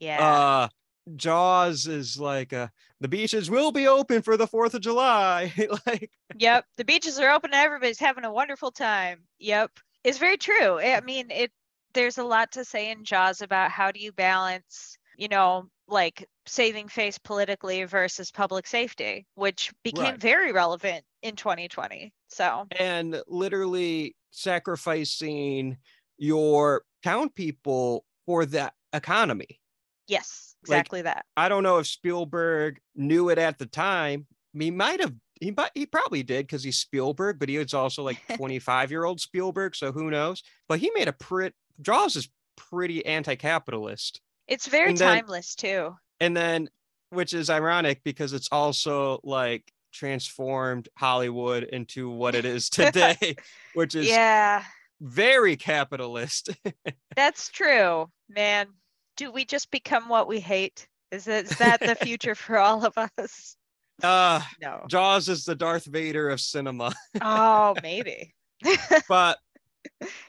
yeah. 0.00 0.18
uh 0.20 0.68
jaws 1.16 1.86
is 1.86 2.18
like 2.18 2.52
uh 2.52 2.68
the 3.00 3.08
beaches 3.08 3.50
will 3.50 3.72
be 3.72 3.86
open 3.86 4.22
for 4.22 4.36
the 4.36 4.46
fourth 4.46 4.74
of 4.74 4.80
july 4.80 5.52
like 5.86 6.10
yep. 6.38 6.64
The 6.76 6.84
beaches 6.84 7.18
are 7.18 7.30
open 7.30 7.50
and 7.52 7.62
everybody's 7.62 7.98
having 7.98 8.24
a 8.24 8.32
wonderful 8.32 8.70
time. 8.70 9.20
Yep. 9.38 9.70
It's 10.02 10.18
very 10.18 10.36
true. 10.36 10.78
I 10.80 11.00
mean, 11.00 11.30
it 11.30 11.52
there's 11.94 12.18
a 12.18 12.24
lot 12.24 12.52
to 12.52 12.64
say 12.64 12.90
in 12.90 13.04
Jaws 13.04 13.40
about 13.40 13.70
how 13.70 13.90
do 13.92 14.00
you 14.00 14.12
balance, 14.12 14.96
you 15.16 15.28
know, 15.28 15.64
like 15.88 16.26
saving 16.46 16.88
face 16.88 17.18
politically 17.18 17.84
versus 17.84 18.30
public 18.30 18.66
safety, 18.66 19.26
which 19.34 19.72
became 19.82 20.04
Right. 20.04 20.20
very 20.20 20.52
relevant 20.52 21.04
in 21.22 21.36
2020. 21.36 22.12
So, 22.28 22.66
and 22.78 23.22
literally 23.28 24.16
sacrificing 24.30 25.78
your 26.18 26.82
town 27.02 27.28
people 27.30 28.04
for 28.26 28.46
the 28.46 28.72
economy. 28.92 29.60
yes, 30.06 30.54
Like- 30.66 30.78
exactly 30.78 31.02
that. 31.02 31.24
I 31.36 31.48
don't 31.48 31.62
know 31.62 31.78
if 31.78 31.86
Spielberg 31.86 32.78
knew 32.94 33.30
it 33.30 33.38
at 33.38 33.58
the 33.58 33.66
time. 33.66 34.26
He 34.58 34.70
might 34.70 35.00
have. 35.00 35.14
He 35.40 35.50
might, 35.50 35.70
he 35.74 35.84
probably 35.84 36.22
did 36.22 36.46
because 36.46 36.62
he's 36.62 36.78
Spielberg, 36.78 37.38
but 37.40 37.48
he 37.48 37.58
was 37.58 37.74
also 37.74 38.02
like 38.04 38.18
25 38.36 38.90
year 38.90 39.04
old 39.04 39.20
Spielberg, 39.20 39.74
so 39.74 39.92
who 39.92 40.10
knows? 40.10 40.42
But 40.68 40.78
he 40.78 40.90
made 40.94 41.08
a 41.08 41.12
pretty 41.12 41.54
Jaws 41.82 42.16
is 42.16 42.28
pretty 42.56 43.04
anti-capitalist, 43.06 44.20
It's 44.48 44.66
very 44.66 44.90
and 44.90 44.98
then- 44.98 45.16
timeless 45.18 45.54
too. 45.54 45.94
and 46.20 46.36
then 46.36 46.68
which 47.10 47.32
is 47.32 47.48
ironic 47.50 48.02
because 48.04 48.32
it's 48.32 48.48
also 48.50 49.20
like 49.22 49.70
transformed 49.92 50.88
Hollywood 50.96 51.62
into 51.64 52.10
what 52.10 52.34
it 52.34 52.44
is 52.44 52.68
today, 52.70 53.36
which 53.74 53.94
is 53.94 54.06
Yeah, 54.08 54.64
very 55.00 55.56
capitalist. 55.56 56.50
that's 57.16 57.48
true, 57.50 58.10
man. 58.28 58.66
Do 59.16 59.30
we 59.30 59.44
just 59.44 59.70
become 59.70 60.08
what 60.08 60.26
we 60.26 60.40
hate? 60.40 60.88
Is 61.12 61.24
that, 61.26 61.44
is 61.44 61.56
that 61.58 61.78
the 61.80 61.94
future 61.94 62.34
for 62.34 62.58
all 62.58 62.84
of 62.84 62.98
us? 63.18 63.56
uh 64.02 64.40
No. 64.60 64.82
Jaws 64.88 65.28
is 65.28 65.44
the 65.44 65.54
Darth 65.54 65.84
Vader 65.84 66.30
of 66.30 66.40
cinema, 66.40 66.92
Oh, 67.20 67.76
maybe. 67.82 68.34
but 69.08 69.38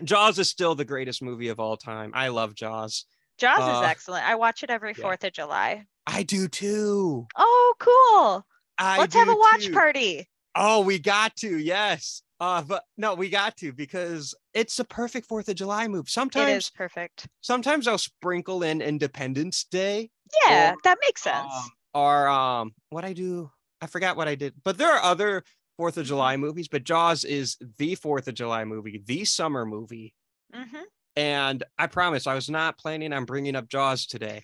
Jaws 0.04 0.40
is 0.40 0.50
still 0.50 0.76
the 0.76 0.86
greatest 0.86 1.22
movie 1.22 1.50
of 1.50 1.60
all 1.60 1.78
time. 1.78 2.12
I 2.14 2.30
love 2.30 2.56
Jaws. 2.56 3.06
Jaws 3.38 3.60
Uh, 3.60 3.82
is 3.84 3.90
excellent. 3.90 4.26
I 4.26 4.36
watch 4.36 4.64
it 4.64 4.70
every 4.70 4.94
yeah. 4.98 5.04
4th 5.04 5.24
of 5.26 5.34
July. 5.34 5.86
I 6.08 6.24
do 6.24 6.48
too. 6.48 7.28
Oh, 7.36 7.74
cool. 7.80 8.46
I 8.78 8.98
Let's 9.00 9.16
have 9.16 9.28
a 9.30 9.36
watch 9.36 9.66
too. 9.66 9.74
party. 9.74 10.30
Oh, 10.56 10.82
we 10.82 11.00
got 11.00 11.36
to, 11.38 11.58
yes. 11.58 12.22
Uh, 12.40 12.62
but 12.62 12.84
no, 12.98 13.14
we 13.16 13.30
got 13.30 13.56
to 13.58 13.72
because 13.74 14.36
it's 14.54 14.78
a 14.80 14.84
perfect 14.86 15.28
Fourth 15.28 15.48
of 15.50 15.56
July 15.56 15.88
movie. 15.88 16.08
It 16.08 16.10
Sometimes, 16.10 16.66
is 16.66 16.70
perfect. 16.70 17.28
sometimes 17.42 17.88
I'll 17.88 17.98
sprinkle 17.98 18.64
in 18.64 18.82
Independence 18.82 19.66
Day 19.72 20.10
Yeah, 20.46 20.74
Or, 20.74 20.76
that 20.84 20.98
makes 21.06 21.24
sense. 21.24 21.52
um, 21.52 21.70
or 21.94 22.28
um, 22.28 22.74
what 22.90 23.06
I 23.06 23.14
do. 23.14 23.50
I 23.82 23.88
forgot 23.88 24.18
what 24.18 24.28
I 24.28 24.36
did, 24.36 24.54
but 24.64 24.78
there 24.78 24.92
are 24.92 25.02
other 25.02 25.44
Fourth 25.78 25.98
Mm-hmm. 25.98 26.00
of 26.00 26.06
July 26.06 26.38
movies. 26.38 26.68
But 26.68 26.84
Jaws 26.84 27.24
is 27.24 27.58
the 27.78 27.96
Fourth 27.96 28.28
of 28.28 28.36
July 28.36 28.66
movie, 28.66 29.02
the 29.06 29.26
summer 29.26 29.66
movie. 29.66 30.14
hmm 30.54 30.84
And 31.16 31.64
I 31.78 31.88
promise, 31.88 32.28
I 32.28 32.36
was 32.36 32.50
not 32.50 32.78
planning 32.78 33.14
on 33.14 33.26
bringing 33.26 33.56
up 33.56 33.70
Jaws 33.70 34.06
today, 34.06 34.44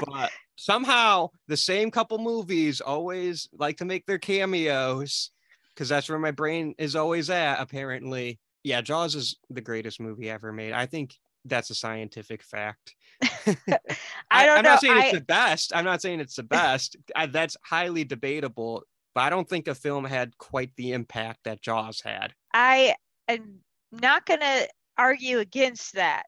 but 0.00 0.32
somehow 0.56 1.30
the 1.48 1.56
same 1.56 1.90
couple 1.90 2.18
movies 2.18 2.80
always 2.80 3.48
like 3.52 3.78
to 3.78 3.84
make 3.84 4.06
their 4.06 4.18
cameos 4.18 5.30
because 5.74 5.88
that's 5.88 6.08
where 6.08 6.18
my 6.18 6.30
brain 6.32 6.74
is 6.78 6.96
always 6.96 7.30
at, 7.30 7.60
apparently. 7.60 8.38
yeah, 8.64 8.80
Jaws 8.80 9.14
is 9.14 9.36
the 9.50 9.60
greatest 9.60 10.00
movie 10.00 10.30
ever 10.30 10.52
made. 10.52 10.72
I 10.72 10.86
think 10.86 11.14
that's 11.44 11.70
a 11.70 11.74
scientific 11.74 12.42
fact. 12.42 12.94
I 14.30 14.46
don't 14.46 14.56
I, 14.56 14.58
am 14.58 14.62
know. 14.62 14.70
not 14.70 14.80
saying 14.80 14.96
I, 14.96 15.06
it's 15.06 15.12
the 15.12 15.20
best. 15.24 15.72
I'm 15.74 15.84
not 15.84 16.02
saying 16.02 16.20
it's 16.20 16.36
the 16.36 16.42
best. 16.42 16.96
I, 17.16 17.26
that's 17.26 17.56
highly 17.64 18.04
debatable, 18.04 18.84
but 19.14 19.22
I 19.22 19.30
don't 19.30 19.48
think 19.48 19.68
a 19.68 19.74
film 19.74 20.04
had 20.04 20.36
quite 20.38 20.70
the 20.76 20.92
impact 20.92 21.40
that 21.44 21.62
Jaws 21.62 22.00
had. 22.00 22.34
I 22.52 22.94
am 23.28 23.60
not 23.92 24.26
going 24.26 24.40
to 24.40 24.68
argue 24.96 25.38
against 25.38 25.94
that. 25.94 26.24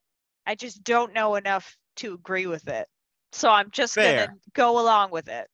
I 0.47 0.55
just 0.55 0.83
don't 0.83 1.13
know 1.15 1.37
enough 1.37 1.77
to 1.97 2.15
agree 2.15 2.47
with 2.47 2.69
it. 2.69 2.89
So 3.33 3.51
I'm 3.51 3.71
just 3.71 3.97
going 3.97 4.17
to 4.17 4.33
go 4.55 4.81
along 4.81 5.11
with 5.11 5.29
it. 5.29 5.49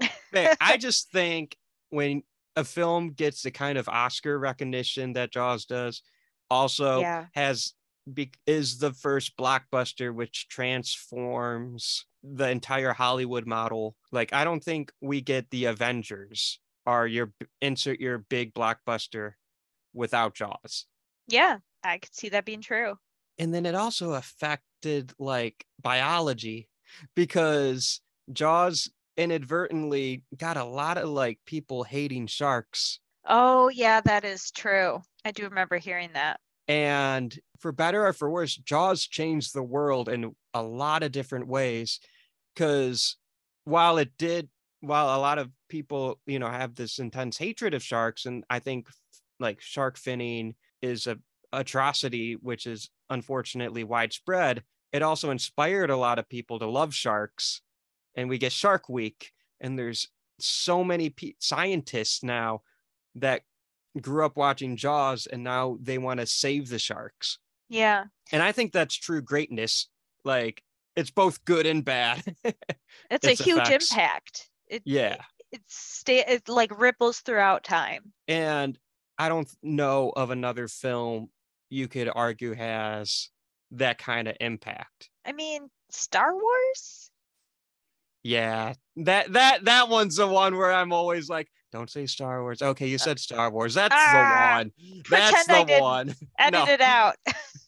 I 0.60 0.76
just 0.76 1.10
think 1.10 1.56
when 1.90 2.22
a 2.56 2.64
film 2.64 3.10
gets 3.12 3.42
the 3.42 3.50
kind 3.50 3.78
of 3.78 3.88
Oscar 3.88 4.38
recognition 4.38 5.12
that 5.14 5.32
Jaws 5.32 5.66
does, 5.66 6.02
also 6.50 7.00
Yeah. 7.00 7.26
has 7.34 7.74
be, 8.12 8.32
is 8.46 8.78
the 8.78 8.92
first 8.92 9.36
blockbuster 9.36 10.12
which 10.12 10.48
transforms 10.48 12.06
the 12.22 12.48
entire 12.48 12.92
Hollywood 12.92 13.46
model. 13.46 13.96
Like 14.10 14.32
I 14.32 14.44
don't 14.44 14.62
think 14.62 14.92
we 15.00 15.20
get 15.20 15.50
the 15.50 15.66
Avengers 15.66 16.60
or 16.86 17.06
your 17.06 17.32
insert 17.60 18.00
your 18.00 18.18
big 18.18 18.54
blockbuster 18.54 19.32
without 19.92 20.34
Jaws. 20.34 20.86
Yeah, 21.28 21.58
I 21.84 21.98
could 21.98 22.14
see 22.14 22.28
that 22.30 22.44
being 22.44 22.60
true. 22.60 22.96
And 23.38 23.54
then 23.54 23.66
it 23.66 23.74
also 23.74 24.12
affected 24.12 25.12
like 25.18 25.64
biology 25.80 26.68
because 27.14 28.00
Jaws 28.32 28.90
inadvertently 29.16 30.24
got 30.36 30.56
a 30.56 30.64
lot 30.64 30.98
of 30.98 31.08
like 31.08 31.38
people 31.46 31.84
hating 31.84 32.26
sharks 32.26 33.00
Oh, 33.24 33.68
yeah, 33.68 34.00
that 34.00 34.24
is 34.24 34.50
true. 34.50 35.00
I 35.24 35.30
do 35.30 35.44
remember 35.44 35.78
hearing 35.78 36.10
that. 36.14 36.40
And 36.68 37.36
for 37.58 37.72
better 37.72 38.06
or 38.06 38.12
for 38.12 38.30
worse, 38.30 38.56
Jaws 38.56 39.06
changed 39.06 39.54
the 39.54 39.62
world 39.62 40.08
in 40.08 40.34
a 40.54 40.62
lot 40.62 41.02
of 41.02 41.12
different 41.12 41.46
ways. 41.46 42.00
Because 42.54 43.16
while 43.64 43.98
it 43.98 44.12
did, 44.18 44.48
while 44.80 45.16
a 45.16 45.20
lot 45.20 45.38
of 45.38 45.50
people, 45.68 46.20
you 46.26 46.38
know, 46.38 46.48
have 46.48 46.74
this 46.74 46.98
intense 46.98 47.38
hatred 47.38 47.74
of 47.74 47.82
sharks, 47.82 48.26
and 48.26 48.44
I 48.50 48.58
think 48.58 48.88
like 49.38 49.60
shark 49.60 49.98
finning 49.98 50.54
is 50.80 51.06
a 51.06 51.18
atrocity, 51.52 52.34
which 52.34 52.66
is 52.66 52.90
unfortunately 53.10 53.84
widespread, 53.84 54.62
it 54.92 55.02
also 55.02 55.30
inspired 55.30 55.90
a 55.90 55.96
lot 55.96 56.18
of 56.18 56.28
people 56.28 56.58
to 56.58 56.66
love 56.66 56.94
sharks. 56.94 57.62
And 58.14 58.28
we 58.28 58.38
get 58.38 58.52
Shark 58.52 58.88
Week, 58.88 59.32
and 59.60 59.78
there's 59.78 60.08
so 60.38 60.84
many 60.84 61.10
pe- 61.10 61.34
scientists 61.38 62.22
now 62.22 62.62
that 63.14 63.42
grew 64.00 64.24
up 64.24 64.36
watching 64.36 64.76
Jaws 64.76 65.26
and 65.26 65.44
now 65.44 65.78
they 65.80 65.98
want 65.98 66.20
to 66.20 66.26
save 66.26 66.68
the 66.68 66.78
sharks. 66.78 67.38
Yeah. 67.68 68.04
And 68.32 68.42
I 68.42 68.52
think 68.52 68.72
that's 68.72 68.94
true 68.94 69.22
greatness. 69.22 69.88
Like 70.24 70.62
it's 70.96 71.10
both 71.10 71.44
good 71.44 71.66
and 71.66 71.84
bad. 71.84 72.22
It's, 73.10 73.26
Its 73.26 73.40
a 73.40 73.44
huge 73.44 73.62
effects. 73.62 73.90
impact. 73.90 74.50
It, 74.68 74.82
yeah. 74.84 75.16
It's 75.50 75.74
stay 75.74 76.24
it 76.26 76.48
like 76.48 76.78
ripples 76.78 77.20
throughout 77.20 77.64
time. 77.64 78.12
And 78.28 78.78
I 79.18 79.28
don't 79.28 79.48
know 79.62 80.12
of 80.14 80.30
another 80.30 80.68
film 80.68 81.28
you 81.70 81.88
could 81.88 82.10
argue 82.14 82.52
has 82.54 83.28
that 83.72 83.98
kind 83.98 84.28
of 84.28 84.36
impact. 84.40 85.10
I 85.26 85.32
mean, 85.32 85.68
Star 85.90 86.32
Wars? 86.34 87.10
Yeah. 88.22 88.74
That 88.96 89.32
that 89.32 89.64
that 89.64 89.88
one's 89.88 90.16
the 90.16 90.26
one 90.26 90.56
where 90.56 90.72
I'm 90.72 90.92
always 90.92 91.28
like, 91.28 91.48
don't 91.72 91.90
say 91.90 92.06
Star 92.06 92.42
Wars. 92.42 92.60
Okay, 92.62 92.86
you 92.86 92.98
said 92.98 93.18
Star 93.18 93.50
Wars. 93.50 93.74
That's 93.74 93.94
Ah, 93.96 94.10
the 94.12 94.58
one. 94.58 95.02
That's 95.10 95.48
I 95.50 95.60
the 95.60 95.64
didn't. 95.66 95.82
one. 95.82 96.14
Edit 96.38 96.52
No. 96.52 96.66
it 96.72 96.80
out. 96.80 97.16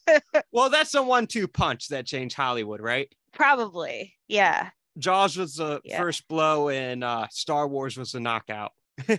Well, 0.51 0.69
that's 0.69 0.91
the 0.91 1.01
one 1.01 1.25
two 1.25 1.47
punch 1.47 1.87
that 1.87 2.05
changed 2.05 2.35
Hollywood, 2.35 2.79
right? 2.79 3.11
Probably. 3.33 4.13
Yeah. 4.27 4.69
Jaws 4.99 5.35
was 5.35 5.55
the 5.55 5.81
Yeah. 5.83 5.97
first 5.97 6.27
blow, 6.27 6.69
and 6.69 7.03
uh, 7.03 7.25
Star 7.31 7.67
Wars 7.67 7.97
was 7.97 8.11
the 8.11 8.19
knockout. 8.19 8.71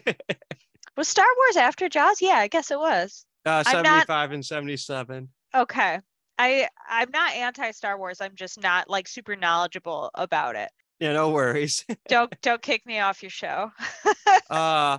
Was 0.96 1.08
Star 1.08 1.26
Wars 1.36 1.56
after 1.58 1.88
Jaws? 1.90 2.22
Yeah, 2.22 2.36
I 2.38 2.48
guess 2.48 2.70
it 2.70 2.78
was. 2.78 3.26
uh, 3.44 3.62
I'm 3.66 3.82
not- 3.82 4.06
75 4.06 4.32
and 4.32 4.46
77. 4.46 5.28
Okay. 5.54 6.00
I 6.38 6.68
I'm 6.88 7.10
not 7.10 7.32
anti 7.34 7.70
Star 7.72 7.98
Wars. 7.98 8.20
I'm 8.22 8.34
just 8.34 8.62
not 8.62 8.88
like 8.88 9.06
super 9.08 9.36
knowledgeable 9.36 10.10
about 10.14 10.54
it. 10.56 10.70
Yeah, 10.98 11.12
no 11.12 11.30
worries. 11.30 11.84
Don't 12.08 12.32
don't 12.40 12.62
kick 12.62 12.86
me 12.86 13.00
off 13.00 13.22
your 13.22 13.30
show. 13.30 13.70
uh, 14.50 14.98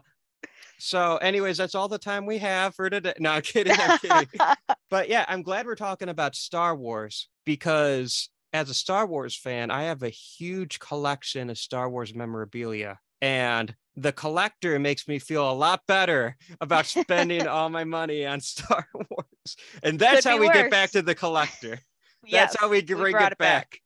so, 0.77 1.17
anyways, 1.17 1.57
that's 1.57 1.73
all 1.73 1.87
the 1.87 1.97
time 1.97 2.25
we 2.27 2.37
have 2.37 2.75
for 2.75 2.89
today. 2.89 3.13
No, 3.19 3.31
I'm 3.31 3.41
kidding. 3.41 3.75
I'm 3.77 3.97
kidding. 3.97 4.27
but 4.91 5.09
yeah, 5.09 5.25
I'm 5.27 5.41
glad 5.41 5.65
we're 5.65 5.75
talking 5.75 6.09
about 6.09 6.35
Star 6.35 6.75
Wars 6.75 7.29
because 7.45 8.29
as 8.53 8.69
a 8.69 8.75
Star 8.75 9.07
Wars 9.07 9.35
fan, 9.35 9.71
I 9.71 9.83
have 9.83 10.03
a 10.03 10.09
huge 10.09 10.79
collection 10.79 11.49
of 11.49 11.57
Star 11.57 11.89
Wars 11.89 12.13
memorabilia. 12.13 12.99
And 13.21 13.73
the 13.95 14.11
collector 14.11 14.77
makes 14.77 15.07
me 15.07 15.17
feel 15.17 15.49
a 15.49 15.53
lot 15.53 15.81
better 15.87 16.37
about 16.61 16.85
spending 16.85 17.47
all 17.47 17.69
my 17.69 17.83
money 17.83 18.25
on 18.27 18.39
Star 18.39 18.87
Wars. 18.93 19.57
And 19.81 19.97
that's 19.97 20.23
Could 20.23 20.29
how 20.29 20.39
we 20.39 20.49
get 20.49 20.69
back 20.69 20.91
to 20.91 21.01
the 21.01 21.15
collector. 21.15 21.79
yes, 22.23 22.51
That's 22.51 22.61
how 22.61 22.69
we 22.69 22.81
we 22.81 22.93
bring 22.93 23.15
it 23.15 23.37
back. 23.37 23.37
back. 23.39 23.81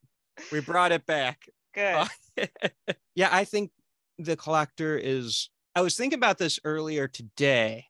We 0.52 0.60
brought 0.60 0.92
it 0.92 1.06
back. 1.06 1.40
Good. 1.74 2.08
Yeah, 3.16 3.30
I 3.32 3.44
think 3.44 3.72
the 4.18 4.38
collector 4.38 4.98
is. 4.98 5.50
I 5.76 5.82
was 5.82 5.96
thinking 5.96 6.18
about 6.18 6.38
this 6.38 6.60
earlier 6.64 7.08
today, 7.08 7.86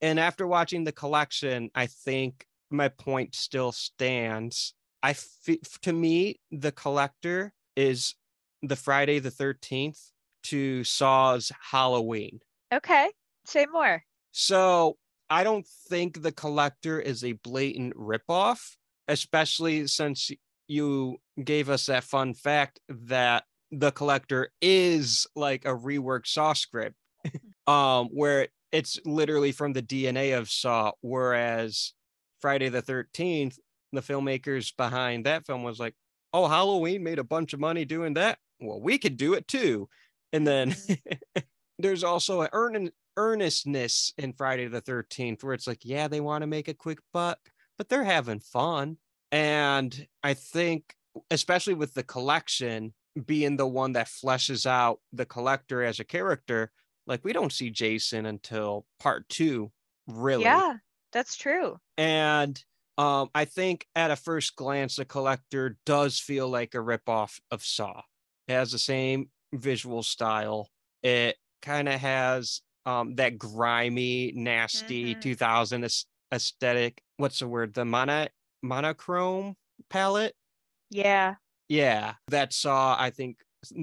and 0.00 0.20
after 0.20 0.46
watching 0.46 0.84
the 0.84 0.92
collection, 0.92 1.70
I 1.74 1.86
think 1.86 2.46
my 2.70 2.88
point 2.88 3.34
still 3.34 3.72
stands. 3.72 4.74
I 5.02 5.14
fe- 5.14 5.60
to 5.82 5.92
me, 5.92 6.38
the 6.50 6.70
collector 6.70 7.54
is 7.76 8.14
the 8.62 8.76
Friday 8.76 9.18
the 9.20 9.30
Thirteenth 9.30 9.98
to 10.44 10.84
Saw's 10.84 11.50
Halloween. 11.70 12.40
okay. 12.72 13.08
Say 13.44 13.66
more. 13.72 14.04
So 14.32 14.96
I 15.30 15.44
don't 15.44 15.66
think 15.88 16.22
the 16.22 16.32
collector 16.32 17.00
is 17.00 17.24
a 17.24 17.32
blatant 17.32 17.94
ripoff, 17.96 18.76
especially 19.08 19.86
since 19.86 20.30
you 20.72 21.18
gave 21.42 21.68
us 21.68 21.86
that 21.86 22.04
fun 22.04 22.34
fact 22.34 22.80
that 22.88 23.44
the 23.70 23.92
collector 23.92 24.50
is 24.60 25.26
like 25.36 25.64
a 25.64 25.74
reworked 25.74 26.26
Saw 26.26 26.52
script, 26.52 26.96
um, 27.66 28.08
where 28.08 28.48
it's 28.72 28.98
literally 29.04 29.52
from 29.52 29.72
the 29.72 29.82
DNA 29.82 30.36
of 30.36 30.50
Saw, 30.50 30.92
whereas 31.02 31.92
Friday 32.40 32.70
the 32.70 32.82
13th, 32.82 33.58
the 33.92 34.00
filmmakers 34.00 34.74
behind 34.76 35.26
that 35.26 35.46
film 35.46 35.62
was 35.62 35.78
like, 35.78 35.94
oh, 36.32 36.48
Halloween 36.48 37.02
made 37.02 37.18
a 37.18 37.24
bunch 37.24 37.52
of 37.52 37.60
money 37.60 37.84
doing 37.84 38.14
that. 38.14 38.38
Well, 38.60 38.80
we 38.80 38.98
could 38.98 39.16
do 39.16 39.34
it 39.34 39.46
too. 39.46 39.88
And 40.32 40.46
then 40.46 40.74
there's 41.78 42.02
also 42.02 42.40
an 42.40 42.48
earn- 42.52 42.90
earnestness 43.16 44.14
in 44.16 44.32
Friday 44.32 44.68
the 44.68 44.80
13th 44.80 45.44
where 45.44 45.54
it's 45.54 45.66
like, 45.66 45.84
yeah, 45.84 46.08
they 46.08 46.20
want 46.20 46.42
to 46.42 46.46
make 46.46 46.68
a 46.68 46.74
quick 46.74 46.98
buck, 47.12 47.38
but 47.76 47.88
they're 47.88 48.04
having 48.04 48.40
fun. 48.40 48.96
And 49.32 50.08
I 50.22 50.34
think, 50.34 50.96
especially 51.30 51.74
with 51.74 51.94
the 51.94 52.04
collection 52.04 52.94
being 53.26 53.56
the 53.56 53.66
one 53.68 53.92
that 53.94 54.08
fleshes 54.08 54.66
out 54.66 55.00
the 55.12 55.26
collector 55.26 55.82
as 55.82 56.00
a 56.00 56.04
character, 56.04 56.72
like 57.06 57.24
we 57.24 57.32
don't 57.32 57.52
see 57.52 57.70
Jason 57.70 58.26
until 58.26 58.86
part 59.00 59.28
two, 59.28 59.72
really. 60.06 60.66
Yeah, 60.66 60.78
that's 61.12 61.36
true. 61.36 61.80
And 61.96 62.62
um, 62.98 63.30
I 63.34 63.44
think 63.44 63.86
at 63.94 64.10
a 64.10 64.16
first 64.16 64.56
glance, 64.56 64.96
the 64.96 65.04
collector 65.04 65.78
does 65.86 66.18
feel 66.18 66.48
like 66.48 66.74
a 66.74 66.78
ripoff 66.78 67.40
of 67.50 67.64
Saw. 67.64 68.02
It 68.48 68.52
has 68.52 68.72
the 68.72 68.78
same 68.78 69.30
visual 69.52 70.02
style. 70.02 70.70
It 71.02 71.36
kind 71.60 71.88
of 71.88 72.00
has 72.00 72.62
um, 72.86 73.14
that 73.16 73.38
grimy, 73.38 74.32
nasty 74.34 75.14
Mhm. 75.14 75.20
2000 75.20 75.86
aesthetic. 76.32 77.02
What's 77.16 77.38
the 77.38 77.48
word? 77.48 77.74
The 77.74 77.84
mono 77.84 78.28
monochrome 78.62 79.56
palette. 79.90 80.34
Yeah. 80.90 81.34
Yeah, 81.68 82.14
that 82.28 82.52
Saw, 82.52 82.96
I 82.98 83.10
think 83.10 83.38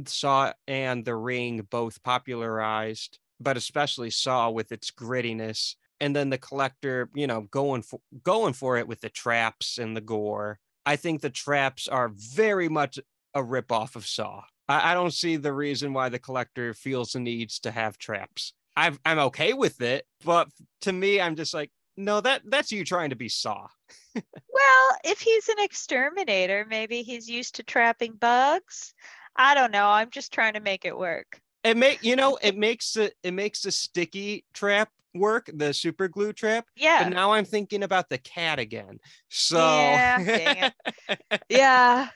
Saw 0.06 0.54
and 0.68 1.06
The 1.06 1.16
Ring 1.16 1.66
both 1.70 2.04
popularized, 2.04 3.18
but 3.40 3.58
especially 3.58 4.12
Saw 4.12 4.50
with 4.50 4.72
its 4.72 4.92
grittiness. 4.92 5.76
And 6.00 6.16
then 6.16 6.30
the 6.30 6.38
collector, 6.38 7.10
you 7.14 7.28
know, 7.28 7.42
going 7.42 7.82
for 7.82 8.00
going 8.24 8.54
for 8.54 8.78
it 8.78 8.88
with 8.88 9.02
the 9.02 9.10
traps 9.10 9.78
and 9.78 9.98
the 9.98 10.02
gore. 10.02 10.60
I 10.86 10.96
think 10.96 11.22
the 11.22 11.30
traps 11.30 11.88
are 11.88 12.12
very 12.14 12.70
much 12.70 13.00
a 13.34 13.44
ripoff 13.44 13.96
of 13.96 14.06
Saw. 14.06 14.44
I, 14.68 14.92
I 14.92 14.94
don't 14.94 15.14
see 15.14 15.36
the 15.36 15.54
reason 15.54 15.94
why 15.94 16.10
the 16.10 16.20
collector 16.20 16.74
feels 16.74 17.12
the 17.12 17.20
needs 17.20 17.60
to 17.62 17.72
have 17.72 17.98
traps. 17.98 18.54
I've, 18.78 19.00
I'm 19.04 19.20
okay 19.20 19.54
with 19.54 19.82
it, 19.82 20.06
but 20.24 20.48
to 20.82 20.94
me, 20.94 21.20
I'm 21.20 21.36
just 21.36 21.54
like, 21.54 21.72
no, 22.00 22.22
that 22.22 22.42
that's 22.46 22.72
you 22.72 22.84
trying 22.86 23.10
to 23.12 23.16
be 23.16 23.30
Saw. 23.30 23.68
Well, 24.16 24.98
if 25.04 25.20
he's 25.22 25.48
an 25.50 25.60
exterminator, 25.60 26.66
maybe 26.68 27.02
he's 27.04 27.30
used 27.30 27.56
to 27.56 27.64
trapping 27.64 28.14
bugs. 28.14 28.94
I 29.36 29.54
don't 29.56 29.72
know. 29.72 29.88
I'm 29.88 30.10
just 30.10 30.34
trying 30.34 30.54
to 30.54 30.60
make 30.60 30.84
it 30.84 30.98
work. 30.98 31.40
it 31.64 31.78
make 31.78 32.04
you 32.04 32.16
know 32.16 32.38
it 32.42 32.58
makes 32.58 32.94
the 32.94 33.12
it 33.24 33.34
makes 33.34 33.62
the 33.62 33.72
sticky 33.72 34.46
trap 34.54 34.90
work, 35.14 35.50
the 35.54 35.74
super 35.74 36.08
glue 36.08 36.34
trap 36.34 36.66
Yeah. 36.76 37.04
But 37.04 37.14
now 37.14 37.32
I'm 37.34 37.46
thinking 37.46 37.84
about 37.84 38.10
the 38.10 38.18
cat 38.18 38.60
again. 38.60 39.00
So 39.30 39.58
Yeah, 39.58 40.70
yeah. 41.50 42.10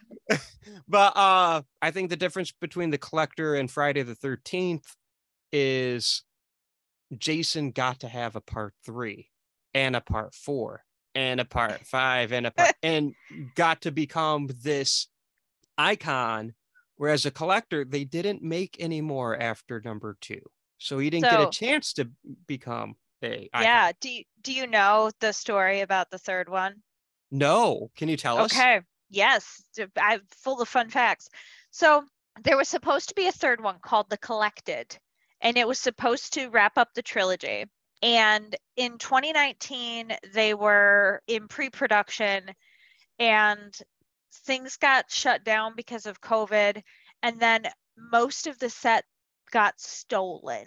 but 0.87 1.15
uh 1.15 1.61
I 1.81 1.91
think 1.91 2.09
the 2.09 2.17
difference 2.17 2.51
between 2.51 2.89
the 2.89 2.97
collector 2.97 3.55
and 3.55 3.69
Friday 3.71 4.01
the 4.03 4.15
13th 4.15 4.85
is 5.51 6.23
Jason 7.17 7.71
got 7.71 7.99
to 8.01 8.07
have 8.07 8.35
a 8.35 8.41
part 8.41 8.73
3 8.85 9.29
and 9.73 9.95
a 9.95 10.01
part 10.01 10.33
4 10.33 10.83
and 11.15 11.39
a 11.39 11.45
part 11.45 11.79
5 11.85 12.31
and 12.31 12.47
a 12.47 12.51
part 12.51 12.75
and 12.83 13.13
got 13.55 13.81
to 13.81 13.91
become 13.91 14.49
this 14.61 15.07
icon 15.77 16.53
whereas 16.97 17.25
a 17.25 17.31
collector 17.31 17.83
they 17.83 18.03
didn't 18.03 18.41
make 18.41 18.77
any 18.79 19.01
more 19.01 19.37
after 19.37 19.81
number 19.83 20.17
2. 20.21 20.39
So 20.77 20.99
he 20.99 21.09
didn't 21.09 21.29
get 21.29 21.41
a 21.41 21.49
chance 21.49 21.93
to 21.93 22.09
become 22.47 22.95
a 23.23 23.49
icon. 23.53 23.63
Yeah. 23.63 23.91
Do 24.01 24.09
you, 24.09 24.23
do 24.41 24.53
you 24.53 24.67
know 24.67 25.11
the 25.19 25.31
story 25.31 25.81
about 25.81 26.09
the 26.11 26.17
third 26.17 26.49
one? 26.49 26.75
No, 27.31 27.89
can 27.95 28.09
you 28.09 28.17
tell 28.17 28.37
us? 28.37 28.51
Okay. 28.51 28.81
Yes. 29.09 29.63
I'm 29.97 30.21
full 30.31 30.61
of 30.61 30.67
fun 30.67 30.89
facts. 30.89 31.29
So 31.71 32.03
there 32.43 32.57
was 32.57 32.67
supposed 32.67 33.09
to 33.09 33.15
be 33.15 33.27
a 33.27 33.31
third 33.31 33.61
one 33.61 33.77
called 33.81 34.09
The 34.09 34.17
Collected, 34.17 34.97
and 35.41 35.57
it 35.57 35.67
was 35.67 35.79
supposed 35.79 36.33
to 36.33 36.49
wrap 36.49 36.77
up 36.77 36.89
the 36.93 37.01
trilogy. 37.01 37.65
And 38.03 38.55
in 38.75 38.97
2019, 38.99 40.17
they 40.33 40.53
were 40.53 41.21
in 41.27 41.47
pre 41.47 41.69
production 41.69 42.51
and 43.19 43.73
things 44.45 44.77
got 44.77 45.09
shut 45.11 45.43
down 45.45 45.73
because 45.75 46.05
of 46.05 46.21
COVID. 46.21 46.83
And 47.23 47.39
then 47.39 47.67
most 47.97 48.47
of 48.47 48.59
the 48.59 48.69
set 48.69 49.05
got 49.51 49.79
stolen, 49.79 50.65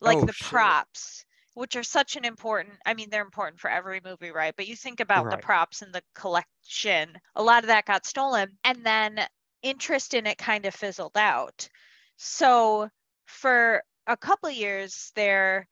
like 0.00 0.22
Oh, 0.22 0.26
the 0.26 0.32
shit. 0.32 0.48
props, 0.50 1.24
which 1.54 1.74
are 1.76 1.82
such 1.82 2.16
an 2.16 2.24
important, 2.24 2.74
I 2.86 2.94
mean, 2.94 3.10
they're 3.10 3.22
important 3.24 3.60
for 3.60 3.70
every 3.70 4.00
movie, 4.04 4.30
right? 4.30 4.54
But 4.56 4.68
you 4.68 4.76
think 4.76 5.00
about 5.00 5.30
the 5.30 5.38
props 5.38 5.82
and 5.82 5.92
the 5.92 6.02
collection, 6.14 7.18
a 7.34 7.42
lot 7.42 7.64
of 7.64 7.68
that 7.68 7.86
got 7.86 8.06
stolen. 8.06 8.56
And 8.64 8.86
then 8.86 9.26
interest 9.62 10.14
in 10.14 10.26
it 10.26 10.38
kind 10.38 10.66
of 10.66 10.74
fizzled 10.74 11.16
out. 11.16 11.68
So 12.18 12.88
for 13.26 13.82
a 14.06 14.16
couple 14.16 14.50
years 14.50 15.10
there, 15.16 15.66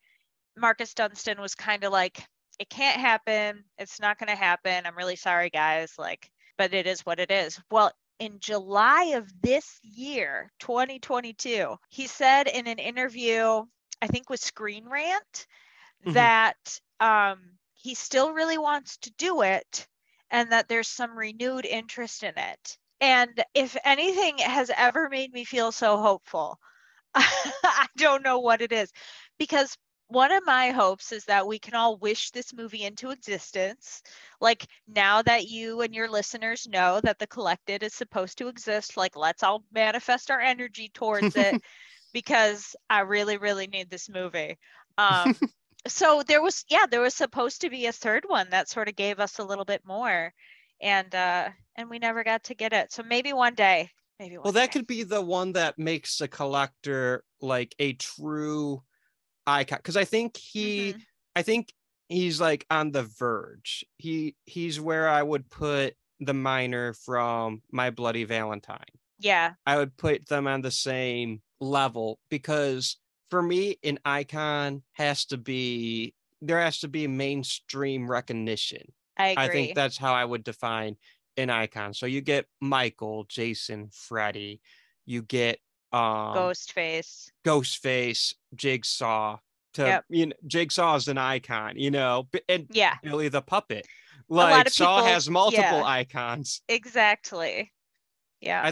Marcus 0.57 0.95
Dunstan 0.95 1.41
was 1.41 1.55
kind 1.55 1.85
of 1.85 1.93
like, 1.93 2.25
it 2.59 2.69
can't 2.71 3.01
happen. 3.01 3.65
It's 3.79 4.01
not 4.01 4.19
going 4.19 4.29
to 4.29 4.37
happen. 4.37 4.87
I'm 4.87 4.97
really 4.97 5.17
sorry, 5.17 5.51
guys. 5.51 5.95
Like, 5.99 6.31
but 6.59 6.73
it 6.75 6.87
is 6.87 7.05
what 7.05 7.21
it 7.21 7.31
is. 7.31 7.61
Well, 7.71 7.93
in 8.19 8.39
July 8.41 9.13
of 9.17 9.31
this 9.43 9.79
year, 9.83 10.51
2022, 10.61 11.77
he 11.91 12.07
said 12.07 12.49
in 12.49 12.67
an 12.67 12.79
interview, 12.79 13.63
I 14.01 14.07
think 14.07 14.31
with 14.31 14.41
Screen 14.41 14.89
Rant, 14.89 15.47
Mhm. 16.07 16.13
that 16.15 16.81
um, 17.01 17.59
he 17.75 17.95
still 17.95 18.33
really 18.33 18.59
wants 18.59 18.97
to 18.99 19.11
do 19.13 19.43
it 19.43 19.87
and 20.31 20.53
that 20.53 20.69
there's 20.69 20.89
some 20.89 21.17
renewed 21.19 21.67
interest 21.67 22.23
in 22.23 22.37
it. 22.37 22.79
And 23.01 23.45
if 23.55 23.77
anything 23.85 24.39
has 24.39 24.71
ever 24.75 25.09
made 25.09 25.33
me 25.33 25.45
feel 25.45 25.73
so 25.73 25.99
hopeful, 25.99 26.59
I 27.15 27.87
don't 27.97 28.23
know 28.23 28.39
what 28.41 28.63
it 28.63 28.73
is. 28.73 28.93
Because 29.39 29.77
one 30.09 30.33
of 30.33 30.45
my 30.47 30.71
hopes 30.71 31.13
is 31.13 31.25
that 31.25 31.47
we 31.47 31.59
can 31.59 31.75
all 31.75 31.97
wish 31.99 32.31
this 32.31 32.53
movie 32.55 32.85
into 32.85 33.11
existence. 33.11 34.03
Like 34.41 34.67
now 34.87 35.23
that 35.23 35.49
you 35.49 35.81
and 35.81 35.95
your 35.95 36.09
listeners 36.09 36.67
know 36.69 37.01
that 37.03 37.19
the 37.19 37.27
collected 37.27 37.83
is 37.83 37.95
supposed 37.95 38.39
to 38.39 38.49
exist, 38.49 38.97
like 38.97 39.17
let's 39.17 39.43
all 39.43 39.65
manifest 39.73 40.31
our 40.31 40.41
energy 40.41 40.91
towards 40.95 41.37
it 41.37 41.59
because 42.13 42.77
I 42.89 43.01
really, 43.01 43.37
really 43.37 43.67
need 43.67 43.91
this 43.91 44.09
movie. 44.09 44.59
Um, 44.99 45.41
so 45.87 46.23
there 46.27 46.43
was, 46.43 46.65
yeah, 46.69 46.87
there 46.91 47.01
was 47.01 47.15
supposed 47.15 47.61
to 47.63 47.71
be 47.71 47.87
a 47.87 47.93
third 47.93 48.25
one 48.27 48.51
that 48.51 48.69
sort 48.69 48.89
of 48.89 48.97
gave 48.97 49.21
us 49.21 49.39
a 49.39 49.45
little 49.45 49.65
bit 49.65 49.83
more, 49.85 50.33
and 50.81 51.15
uh, 51.15 51.49
and 51.77 51.91
we 51.91 51.99
never 51.99 52.25
got 52.25 52.45
to 52.45 52.55
get 52.55 52.73
it. 52.73 52.93
So 52.93 53.03
maybe 53.03 53.33
one 53.33 53.55
day, 53.55 53.91
maybe 54.19 54.39
one 54.39 54.45
Well, 54.45 54.53
that 54.55 54.67
day. 54.67 54.73
could 54.73 54.87
be 54.87 55.03
the 55.03 55.21
one 55.23 55.53
that 55.53 55.79
makes 55.79 56.21
a 56.21 56.29
collector 56.29 57.25
like 57.41 57.75
a 57.79 57.93
true 57.95 58.83
icon. 59.47 59.79
Because 59.79 59.97
I 59.97 60.05
think 60.05 60.37
he, 60.37 60.95
Mhm. 60.95 61.03
I 61.35 61.43
think 61.43 61.73
he's 62.09 62.41
like 62.41 62.67
on 62.71 62.93
the 62.93 63.03
verge. 63.05 63.85
He 63.99 64.37
he's 64.47 64.81
where 64.81 65.09
I 65.09 65.23
would 65.23 65.51
put 65.51 65.97
the 66.21 66.35
miner 66.35 66.95
from 66.95 67.63
My 67.71 67.91
Bloody 67.91 68.25
Valentine. 68.25 68.85
Yeah, 69.19 69.55
I 69.67 69.77
would 69.79 69.97
put 69.97 70.27
them 70.29 70.47
on 70.47 70.63
the 70.63 70.71
same 70.71 71.43
level 71.61 72.21
because 72.29 72.99
for 73.31 73.43
me, 73.43 73.77
an 73.83 73.99
icon 74.05 74.83
has 74.93 75.25
to 75.27 75.37
be 75.37 76.15
there 76.43 76.61
has 76.61 76.79
to 76.81 76.89
be 76.89 77.07
mainstream 77.09 78.11
recognition. 78.11 78.93
I 79.17 79.29
agree. 79.29 79.45
I 79.45 79.49
think 79.49 79.75
that's 79.75 79.97
how 79.97 80.13
I 80.15 80.25
would 80.25 80.45
define 80.45 80.97
an 81.37 81.51
icon. 81.51 81.95
So 81.95 82.07
you 82.07 82.21
get 82.21 82.47
Michael, 82.61 83.25
Jason, 83.25 83.91
Freddy, 83.91 84.61
you 85.07 85.23
get 85.23 85.61
um 85.93 86.34
Ghostface. 86.37 87.28
Ghostface, 87.45 88.34
Jigsaw. 88.55 89.39
To 89.74 89.82
Yep. 89.82 90.05
you 90.09 90.26
know, 90.26 90.32
Jigsaw 90.47 90.97
is 90.97 91.09
an 91.09 91.18
icon, 91.18 91.76
you 91.78 91.91
know, 91.91 92.26
and 92.49 92.66
Yeah, 92.70 92.95
Billy 93.03 93.28
the 93.28 93.43
Puppet. 93.43 93.87
Like 94.28 94.70
Saw 94.70 94.97
people- 95.01 95.12
has 95.12 95.28
multiple 95.30 95.62
yeah. 95.80 95.84
icons. 95.84 96.62
exactly. 96.68 97.72
Yeah. 98.41 98.62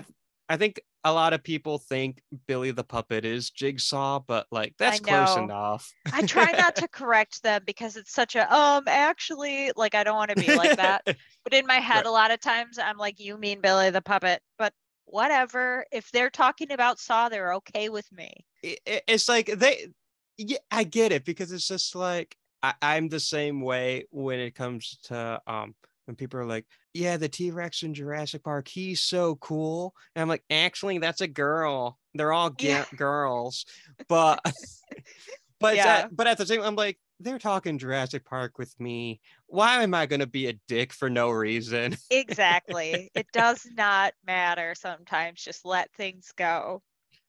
I 0.48 0.54
I 0.54 0.56
think 0.56 0.80
a 1.06 1.12
lot 1.12 1.34
of 1.34 1.42
people 1.42 1.78
think 1.78 2.22
Billy 2.46 2.70
the 2.70 2.82
Puppet 2.84 3.26
is 3.26 3.50
Jigsaw, 3.50 4.20
but 4.26 4.46
like 4.50 4.74
that's 4.78 5.00
close 5.00 5.36
enough. 5.36 5.92
I 6.12 6.22
try 6.26 6.50
not 6.52 6.76
to 6.76 6.88
correct 7.00 7.42
them 7.42 7.62
because 7.66 7.96
it's 7.96 8.12
such 8.12 8.34
a 8.36 8.52
um 8.54 8.84
actually 8.86 9.70
like 9.76 9.94
I 9.94 10.04
don't 10.04 10.16
want 10.16 10.30
to 10.30 10.36
be 10.36 10.54
like 10.54 10.76
that. 10.78 11.02
But 11.44 11.52
in 11.52 11.66
my 11.66 11.74
head 11.74 11.96
Right. 11.96 12.06
a 12.06 12.10
lot 12.10 12.30
of 12.30 12.40
times 12.40 12.78
I'm 12.78 12.96
like 12.96 13.20
you 13.20 13.36
mean 13.36 13.60
Billy 13.60 13.90
the 13.90 14.00
puppet, 14.00 14.40
but 14.58 14.72
whatever. 15.07 15.84
If 15.92 16.11
they're 16.11 16.30
talking 16.30 16.72
about 16.72 16.98
Saw, 16.98 17.28
they're 17.28 17.55
okay 17.55 17.88
with 17.88 18.11
me. 18.12 18.32
it- 18.62 18.80
it- 18.86 19.05
it's 19.07 19.28
like 19.28 19.46
they 19.46 19.88
yeah 20.36 20.59
i 20.70 20.82
get 20.82 21.12
it 21.12 21.24
because 21.24 21.52
it's 21.52 21.68
just 21.68 21.94
like 21.94 22.36
I, 22.62 22.74
i'm 22.82 23.09
the 23.09 23.20
same 23.20 23.61
way 23.61 24.07
when 24.11 24.40
it 24.40 24.55
comes 24.55 24.98
to 25.05 25.40
um 25.46 25.74
when 26.07 26.16
people 26.16 26.40
are 26.40 26.46
like 26.46 26.66
yeah 26.92 27.16
the 27.16 27.28
t-rex 27.28 27.82
in 27.84 27.94
jurassic 27.94 28.42
park 28.42 28.66
he's 28.66 29.00
so 29.00 29.36
cool 29.36 29.94
and 30.16 30.22
i'm 30.22 30.28
like 30.28 30.42
actually 30.50 30.98
that's 30.98 31.20
a 31.20 31.28
girl 31.28 31.98
they're 32.14 32.32
all 32.32 32.50
ge- 32.50 32.62
Yeah. 32.64 32.84
girls 32.96 33.64
but 34.09 34.40
but 35.61 35.76
Yeah. 35.76 35.98
at, 35.98 36.16
but 36.16 36.26
at 36.26 36.38
the 36.38 36.46
same 36.46 36.62
i'm 36.62 36.74
like 36.74 36.98
they're 37.20 37.38
talking 37.38 37.78
jurassic 37.78 38.24
park 38.24 38.59
with 38.59 38.74
me 38.80 39.20
why 39.55 39.82
am 39.82 39.94
i 39.94 40.07
going 40.07 40.20
to 40.20 40.26
be 40.26 40.48
a 40.48 40.59
dick 40.68 40.92
for 40.92 41.09
no 41.09 41.30
reason 41.30 41.96
Exactly. 42.11 43.11
it 43.14 43.26
does 43.32 43.66
not 43.76 44.14
matter 44.26 44.74
sometimes. 44.74 45.42
Just 45.42 45.64
let 45.64 45.92
things 45.92 46.32
go. 46.36 46.82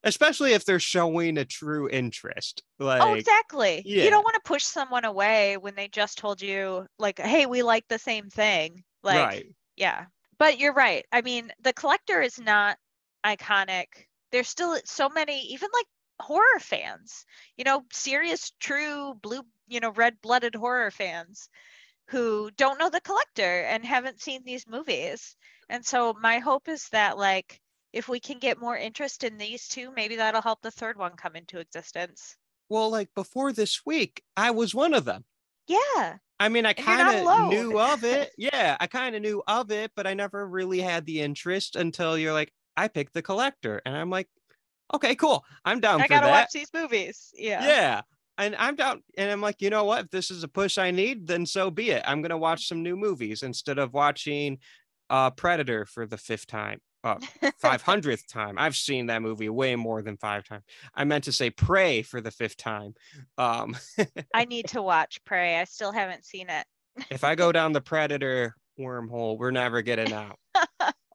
especially 0.03 0.53
if 0.53 0.65
they're 0.65 0.79
showing 0.79 1.37
a 1.37 1.45
true 1.45 1.89
interest 1.89 2.63
oh, 2.79 2.85
like 2.85 3.01
oh, 3.01 3.13
exactly. 3.13 3.81
Yeah. 3.85 4.03
You 4.03 4.09
don't 4.09 4.23
want 4.23 4.35
to 4.35 4.47
push 4.47 4.63
someone 4.63 5.05
away 5.05 5.57
when 5.57 5.75
they 5.75 5.87
just 5.87 6.17
told 6.17 6.41
you 6.41 6.85
like, 6.99 7.19
"Hey, 7.19 7.45
we 7.45 7.63
like 7.63 7.85
the 7.87 7.99
same 7.99 8.29
thing." 8.29 8.83
Like, 9.03 9.17
right 9.17 9.45
Yeah. 9.75 10.05
But 10.37 10.59
you're 10.59 10.73
right. 10.73 11.05
I 11.11 11.21
mean, 11.21 11.51
the 11.61 11.73
collector 11.73 12.21
is 12.21 12.39
not 12.39 12.77
iconic. 13.25 13.85
There's 14.31 14.49
still 14.49 14.77
so 14.85 15.09
many, 15.09 15.41
even 15.53 15.69
like 15.73 15.85
horror 16.19 16.59
fans, 16.59 17.25
you 17.57 17.63
know, 17.63 17.83
serious, 17.91 18.51
true 18.59 19.13
blue, 19.21 19.41
you 19.67 19.79
know, 19.79 19.91
red 19.91 20.21
blooded 20.21 20.55
horror 20.55 20.91
fans 20.91 21.49
who 22.07 22.51
don't 22.51 22.79
know 22.79 22.89
the 22.89 23.01
collector 23.01 23.61
and 23.63 23.85
haven't 23.85 24.21
seen 24.21 24.43
these 24.43 24.67
movies. 24.67 25.35
And 25.69 25.85
so 25.85 26.13
my 26.21 26.39
hope 26.39 26.67
is 26.67 26.89
that, 26.89 27.17
like, 27.17 27.61
if 27.93 28.07
we 28.09 28.19
can 28.19 28.39
get 28.39 28.59
more 28.59 28.77
interest 28.77 29.23
in 29.23 29.37
these 29.37 29.67
two, 29.67 29.91
maybe 29.95 30.15
that'll 30.17 30.41
help 30.41 30.61
the 30.61 30.71
third 30.71 30.97
one 30.97 31.15
come 31.15 31.35
into 31.35 31.59
existence. 31.59 32.37
well 32.69 32.89
like 32.89 33.09
before 33.15 33.51
this 33.53 33.85
week 33.85 34.23
i 34.35 34.51
was 34.51 34.73
one 34.75 34.93
of 34.93 35.05
them 35.05 35.23
Yeah. 35.67 36.17
I 36.39 36.49
mean, 36.49 36.65
I 36.65 36.73
And 36.77 36.85
you're 36.85 36.97
not 36.97 37.13
kind 37.13 37.27
of 37.27 37.49
knew 37.49 37.79
of 37.79 38.03
it. 38.03 38.31
Yeah, 38.37 38.75
I 38.79 38.87
kind 38.87 39.15
of 39.15 39.21
knew 39.21 39.41
of 39.47 39.71
it, 39.71 39.91
but 39.95 40.05
I 40.05 40.13
never 40.13 40.47
really 40.47 40.81
had 40.81 41.05
the 41.05 41.21
interest 41.21 41.75
until 41.77 42.17
you're 42.17 42.33
like, 42.33 42.51
I 42.75 42.89
picked 42.89 43.13
the 43.13 43.21
collector. 43.21 43.81
And 43.85 43.95
I'm 43.95 44.09
like, 44.09 44.27
okay, 44.93 45.15
cool. 45.15 45.45
I'm 45.63 45.79
down 45.79 46.01
I 46.01 46.07
gotta 46.07 46.25
that. 46.27 46.31
watch 46.31 46.49
these 46.53 46.69
movies. 46.73 47.33
Yeah. 47.37 47.65
yeah. 47.65 48.01
And 48.37 48.55
I'm 48.57 48.75
down. 48.75 49.01
And 49.17 49.31
I'm 49.31 49.41
like, 49.41 49.61
you 49.61 49.69
know 49.69 49.83
what? 49.85 50.05
If 50.05 50.09
this 50.11 50.29
is 50.31 50.43
a 50.43 50.47
push 50.47 50.77
I 50.77 50.91
need, 50.91 51.27
then 51.27 51.45
so 51.45 51.71
be 51.71 51.91
it. 51.91 52.03
I'm 52.05 52.21
going 52.21 52.31
to 52.31 52.37
watch 52.37 52.67
some 52.67 52.83
new 52.83 52.95
movies 52.97 53.43
instead 53.43 53.77
of 53.77 53.93
watching 53.93 54.59
uh, 55.09 55.31
Predator 55.31 55.85
for 55.85 56.05
the 56.05 56.17
fifth 56.17 56.47
time. 56.47 56.79
Uh, 57.03 57.17
500th 57.63 58.27
time. 58.31 58.55
I've 58.57 58.75
seen 58.75 59.05
that 59.07 59.21
movie 59.21 59.47
way 59.47 59.75
more 59.75 60.01
than 60.01 60.17
five 60.17 60.43
times. 60.43 60.63
I 60.95 61.03
meant 61.03 61.25
to 61.25 61.31
say 61.31 61.51
Prey 61.51 62.01
for 62.01 62.19
the 62.19 62.31
fifth 62.31 62.57
time. 62.57 62.95
Um, 63.37 63.77
I 64.33 64.45
need 64.49 64.67
to 64.69 64.81
watch 64.81 65.23
Prey. 65.23 65.59
I 65.59 65.65
still 65.65 65.91
haven't 65.91 66.25
seen 66.25 66.49
it. 66.49 66.65
if 67.11 67.23
I 67.23 67.35
go 67.35 67.51
down 67.51 67.73
the 67.73 67.81
predator 67.91 68.55
wormhole, 68.79 69.37
we're 69.37 69.51
never 69.51 69.83
getting 69.83 70.13
out. 70.13 70.39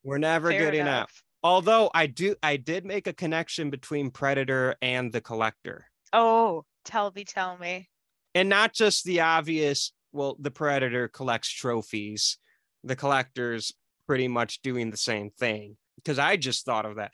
We're 0.05 0.19
never 0.19 0.51
Fair 0.51 0.61
getting 0.67 0.83
out. 0.83 0.87
enough. 0.87 1.23
Although 1.43 1.91
I 1.93 2.07
do, 2.07 2.37
I 2.43 2.57
did 2.57 2.85
make 2.85 3.07
a 3.09 3.13
connection 3.13 3.69
between 3.71 4.11
Predator 4.11 4.77
and 4.81 5.11
the 5.11 5.21
Collector. 5.21 5.87
Oh, 6.13 6.65
tell 6.85 7.11
me, 7.15 7.25
tell 7.25 7.57
me. 7.59 7.89
and 8.35 8.49
not 8.49 8.73
just 8.73 9.05
the 9.05 9.21
obvious 9.21 9.93
well 10.13 10.37
the 10.39 10.51
predator 10.51 11.09
collects 11.09 11.51
trophies. 11.51 12.39
The 12.85 12.97
collectors 12.97 13.73
pretty 14.07 14.29
much 14.29 14.63
doing 14.63 14.91
the 14.91 14.97
same 14.97 15.31
thing. 15.31 15.77
Because 15.97 16.19
i 16.19 16.37
just 16.37 16.65
thought 16.65 16.87
of 16.87 16.97
that. 16.97 17.13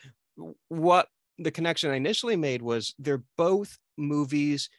What 0.69 1.09
the 1.39 1.51
connection 1.51 1.91
i 1.91 1.95
initially 1.97 2.37
made 2.37 2.63
was 2.63 2.95
they're 2.99 3.25
both 3.37 3.79
movies 3.99 4.71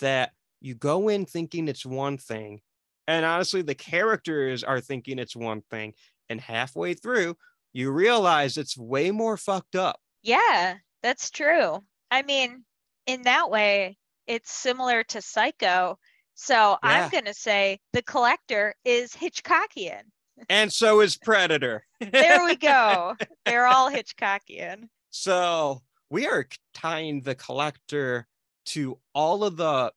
that 0.00 0.32
you 0.60 0.74
go 0.74 1.08
in 1.08 1.24
thinking 1.24 1.66
it's 1.68 1.86
one 1.86 2.18
thing. 2.18 2.60
And 3.06 3.24
honestly 3.24 3.62
the 3.62 3.74
characters 3.74 4.62
are 4.62 4.80
thinking 4.80 5.18
it's 5.18 5.34
one 5.36 5.62
thing. 5.70 5.94
And 6.28 6.40
halfway 6.40 6.94
through 6.94 7.36
you 7.72 7.90
realize 7.90 8.56
it's 8.56 8.76
way 8.76 9.10
more 9.10 9.36
fucked 9.36 9.76
up. 9.76 10.00
Yeah, 10.22 10.76
that's 11.02 11.30
true. 11.30 11.82
I 12.10 12.22
mean, 12.22 12.64
in 13.06 13.22
that 13.22 13.50
way, 13.50 13.98
it's 14.28 14.52
similar 14.52 15.02
to 15.04 15.20
Psycho. 15.20 15.98
So 16.34 16.78
Yeah. 16.84 17.04
I'm 17.04 17.10
going 17.10 17.24
to 17.24 17.34
say 17.34 17.80
the 17.92 18.02
collector 18.02 18.74
is 18.84 19.12
Hitchcockian. 19.12 20.02
and 20.48 20.72
so 20.72 21.00
is 21.00 21.16
predator 21.16 21.84
There 22.12 22.44
we 22.44 22.54
go. 22.54 23.16
They're 23.44 23.66
all 23.66 23.90
Hitchcockian. 23.90 24.84
So 25.10 25.82
we 26.10 26.28
are 26.28 26.46
tying 26.74 27.22
the 27.22 27.34
collector 27.34 28.28
to 28.66 28.98
all 29.14 29.42
of 29.42 29.56
the 29.56 29.90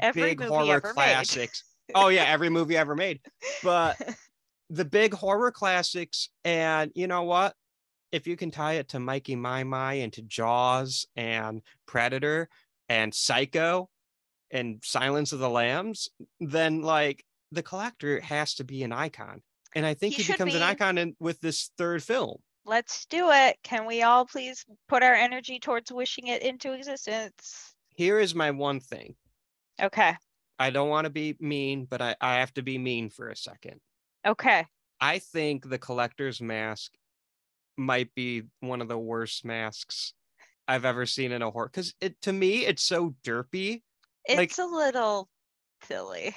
Every 0.00 0.22
big 0.34 0.42
horror 0.42 0.80
classics. 0.80 1.64
oh 1.94 2.08
yeah, 2.08 2.24
every 2.24 2.48
movie 2.48 2.76
ever 2.76 2.94
made. 2.94 3.20
But 3.64 4.00
the 4.70 4.84
big 4.84 5.12
horror 5.12 5.50
classics, 5.50 6.28
and 6.44 6.90
you 6.94 7.06
know 7.06 7.24
what? 7.24 7.54
If 8.12 8.26
you 8.26 8.36
can 8.36 8.50
tie 8.50 8.74
it 8.74 8.88
to 8.90 9.00
Mikey 9.00 9.36
My 9.36 9.64
My 9.64 9.94
and 9.94 10.12
to 10.14 10.22
Jaws 10.22 11.06
and 11.16 11.60
Predator 11.86 12.48
and 12.92 13.14
Psycho 13.14 13.88
and 14.50 14.82
Silence 14.84 15.32
of 15.32 15.38
the 15.38 15.48
Lambs, 15.48 16.10
then 16.40 16.82
like 16.82 17.24
the 17.50 17.62
collector 17.62 18.20
has 18.20 18.54
to 18.56 18.64
be 18.64 18.82
an 18.82 18.92
icon. 18.92 19.40
And 19.74 19.86
I 19.86 19.94
think 19.94 20.14
He 20.14 20.22
he, 20.22 20.32
becomes 20.32 20.54
an 20.54 20.62
icon 20.62 20.98
in, 20.98 21.16
with 21.18 21.40
this 21.40 21.70
third 21.78 22.02
film. 22.02 22.36
Let's 22.66 23.06
do 23.06 23.30
it. 23.30 23.56
Can 23.64 23.86
we 23.86 24.02
all 24.02 24.26
please 24.26 24.66
put 24.88 25.02
our 25.02 25.14
energy 25.14 25.58
towards 25.58 25.90
wishing 25.90 26.26
it 26.26 26.42
into 26.42 26.74
existence? 26.74 27.74
Here 27.96 28.20
is 28.20 28.34
my 28.34 28.50
one 28.50 28.78
thing. 28.78 29.14
Okay. 29.80 30.14
I 30.58 30.68
don't 30.68 30.90
want 30.90 31.06
to 31.06 31.10
be 31.10 31.34
mean, 31.40 31.86
but 31.86 32.02
I, 32.02 32.14
I 32.20 32.34
have 32.34 32.52
to 32.54 32.62
be 32.62 32.76
mean 32.76 33.08
for 33.08 33.30
a 33.30 33.36
second. 33.36 33.80
Okay. 34.26 34.66
I 35.00 35.18
think 35.18 35.68
the 35.68 35.78
collector's 35.78 36.42
mask 36.42 36.92
might 37.78 38.14
be 38.14 38.42
one 38.60 38.82
of 38.82 38.88
the 38.88 38.98
worst 38.98 39.46
masks 39.46 40.12
I've 40.68 40.84
ever 40.84 41.06
seen 41.06 41.32
in 41.32 41.42
a 41.42 41.50
horror. 41.50 41.68
Because 41.72 41.94
it 42.00 42.20
to 42.22 42.32
me, 42.32 42.64
it's 42.66 42.82
so 42.82 43.14
derpy. 43.24 43.82
It's 44.24 44.58
Like- 44.58 44.58
a 44.58 44.64
little 44.70 45.28
silly. 45.84 46.34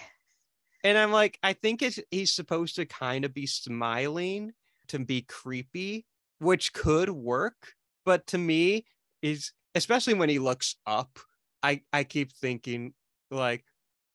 And 0.83 0.97
I'm 0.97 1.11
like, 1.11 1.39
I 1.41 1.53
think 1.53 1.81
it's 1.81 1.99
he's 2.11 2.31
supposed 2.31 2.75
to 2.75 2.85
kind 2.85 3.25
of 3.25 3.33
be 3.33 3.47
smiling 3.47 4.53
to 4.89 4.99
be 4.99 5.23
creepy, 5.23 6.05
which 6.39 6.73
could 6.73 7.09
work. 7.09 7.73
But 8.05 8.27
to 8.27 8.37
me, 8.37 8.85
is 9.23 9.51
especially 9.73 10.13
when 10.13 10.29
he 10.29 10.37
looks 10.37 10.75
up, 10.85 11.17
I, 11.63 11.81
I 11.91 12.03
keep 12.03 12.31
thinking 12.33 12.93
like, 13.31 13.65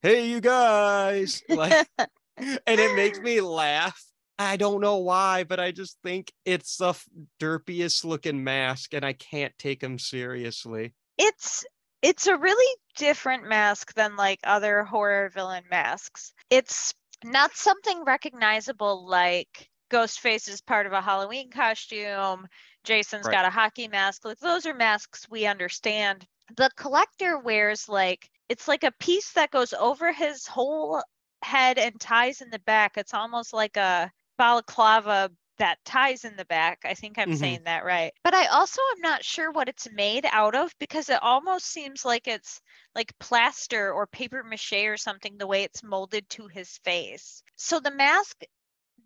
hey 0.03 0.29
you 0.29 0.41
guys. 0.41 1.43
Like 1.49 1.89
and 2.37 2.81
it 2.81 2.95
makes 2.97 3.19
me 3.19 3.41
laugh. 3.41 4.01
I 4.43 4.57
don't 4.57 4.81
know 4.81 4.97
why, 4.99 5.45
but 5.45 5.61
I 5.61 5.71
just 5.71 5.99
think 6.03 6.33
it's 6.47 6.79
the 6.79 6.91
f- 6.91 7.07
derpiest 7.39 8.05
looking 8.07 8.43
mask, 8.43 8.95
and 8.95 9.05
I 9.05 9.13
can't 9.13 9.57
take 9.59 9.83
him 9.83 9.99
seriously. 9.99 10.95
it's 11.19 11.65
it's 12.03 12.27
a 12.27 12.37
really 12.37 12.77
different 12.97 13.47
mask 13.47 13.93
than 13.95 14.17
like 14.17 14.41
other 14.45 14.83
horror 14.85 15.29
villain 15.29 15.65
masks. 15.71 16.33
It's 16.49 16.95
not 17.23 17.53
something 17.55 18.05
recognizable 18.05 19.07
like 19.07 19.69
Ghostface 19.91 20.49
is 20.49 20.63
part 20.63 20.87
of 20.87 20.93
a 20.93 21.03
Halloween 21.03 21.51
costume, 21.51 22.47
Jason's 22.85 23.27
Right. 23.27 23.33
got 23.33 23.45
a 23.45 23.51
hockey 23.51 23.89
mask. 23.89 24.25
Like 24.25 24.39
those 24.39 24.65
are 24.67 24.75
masks 24.75 25.29
we 25.29 25.47
understand. 25.47 26.27
The 26.57 26.71
collector 26.77 27.39
wears 27.39 27.89
like 27.89 28.31
it's 28.49 28.67
like 28.69 28.85
a 28.85 28.93
piece 28.93 29.33
that 29.33 29.51
goes 29.51 29.75
over 29.75 30.13
his 30.13 30.47
whole 30.47 31.03
head 31.43 31.79
and 31.79 32.01
ties 32.01 32.41
in 32.41 32.51
the 32.51 32.59
back. 32.61 32.97
It's 32.97 33.13
almost 33.15 33.53
like 33.53 33.77
a 33.77 34.11
balaclava 34.41 35.31
that 35.59 35.85
ties 35.85 36.25
in 36.25 36.35
the 36.37 36.47
back. 36.47 36.79
I 36.87 36.95
think 36.95 37.19
I'm 37.19 37.31
Mhm. 37.31 37.35
saying 37.35 37.65
that 37.65 37.85
right. 37.85 38.15
But 38.25 38.33
I 38.33 38.47
also 38.47 38.81
am 38.97 39.03
not 39.03 39.23
sure 39.23 39.51
what 39.51 39.69
it's 39.69 39.87
made 39.93 40.25
out 40.25 40.55
of 40.55 40.75
because 40.79 41.11
it 41.11 41.23
almost 41.23 41.67
seems 41.67 42.07
like 42.07 42.27
it's 42.27 42.63
like 42.95 43.19
plaster 43.19 43.93
or 43.93 44.07
paper 44.07 44.43
mache 44.43 44.73
or 44.87 44.97
something 44.97 45.37
the 45.37 45.47
way 45.47 45.65
it's 45.65 45.83
molded 45.83 46.27
to 46.31 46.49
his 46.49 46.79
face. 46.79 47.43
So 47.57 47.81
the 47.81 47.91
mask 47.91 48.43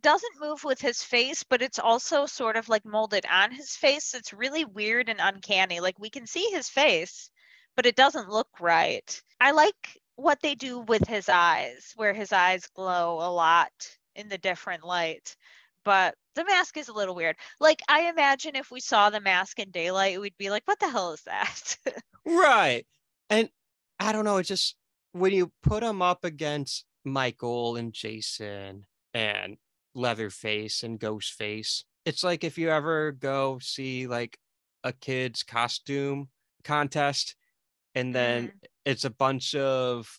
doesn't 0.02 0.40
move 0.40 0.62
with 0.62 0.80
his 0.80 1.02
face, 1.02 1.42
but 1.42 1.62
it's 1.62 1.80
also 1.80 2.26
sort 2.26 2.56
of 2.56 2.68
like 2.68 2.84
molded 2.84 3.26
on 3.26 3.50
his 3.50 3.74
face. 3.74 4.14
It's 4.14 4.32
really 4.32 4.64
weird 4.64 5.08
and 5.08 5.20
uncanny. 5.20 5.80
Like 5.80 5.98
we 5.98 6.10
can 6.10 6.28
see 6.28 6.48
his 6.52 6.68
face, 6.68 7.30
but 7.74 7.86
it 7.86 7.96
doesn't 7.96 8.30
look 8.30 8.60
right. 8.60 9.22
I 9.40 9.50
like 9.50 10.00
what 10.14 10.40
they 10.42 10.54
do 10.54 10.78
with 10.78 11.08
his 11.08 11.28
eyes, 11.28 11.92
where 11.96 12.14
his 12.14 12.32
eyes 12.32 12.68
glow 12.68 13.16
a 13.20 13.30
lot 13.32 13.72
in 14.14 14.28
the 14.28 14.38
different 14.38 14.84
light. 14.84 15.36
But 15.84 16.14
the 16.34 16.44
mask 16.44 16.76
is 16.76 16.88
a 16.88 16.92
little 16.92 17.14
weird. 17.14 17.36
Like 17.60 17.82
I 17.88 18.08
imagine 18.08 18.56
if 18.56 18.70
we 18.70 18.80
saw 18.80 19.10
the 19.10 19.20
mask 19.20 19.58
in 19.58 19.70
daylight, 19.70 20.20
we'd 20.20 20.36
be 20.38 20.50
like, 20.50 20.62
"What 20.66 20.80
the 20.80 20.88
hell 20.90 21.12
is 21.12 21.22
that?" 21.22 21.76
Right. 22.26 22.86
And 23.28 23.50
I 24.00 24.12
don't 24.12 24.24
know, 24.24 24.38
it's 24.38 24.48
just 24.48 24.76
when 25.12 25.32
you 25.32 25.52
put 25.62 25.82
them 25.82 26.02
up 26.02 26.24
against 26.24 26.84
Michael 27.04 27.76
and 27.76 27.92
Jason 27.92 28.86
and 29.12 29.56
Leatherface 29.94 30.82
and 30.82 30.98
Ghostface, 30.98 31.84
it's 32.04 32.24
like 32.24 32.44
if 32.44 32.58
you 32.58 32.70
ever 32.70 33.12
go 33.12 33.58
see 33.60 34.06
like 34.06 34.38
a 34.82 34.92
kid's 34.92 35.42
costume 35.42 36.28
contest 36.64 37.36
and 37.94 38.14
then 38.14 38.48
mm-hmm. 38.48 38.56
it's 38.84 39.04
a 39.04 39.10
bunch 39.10 39.54
of 39.54 40.18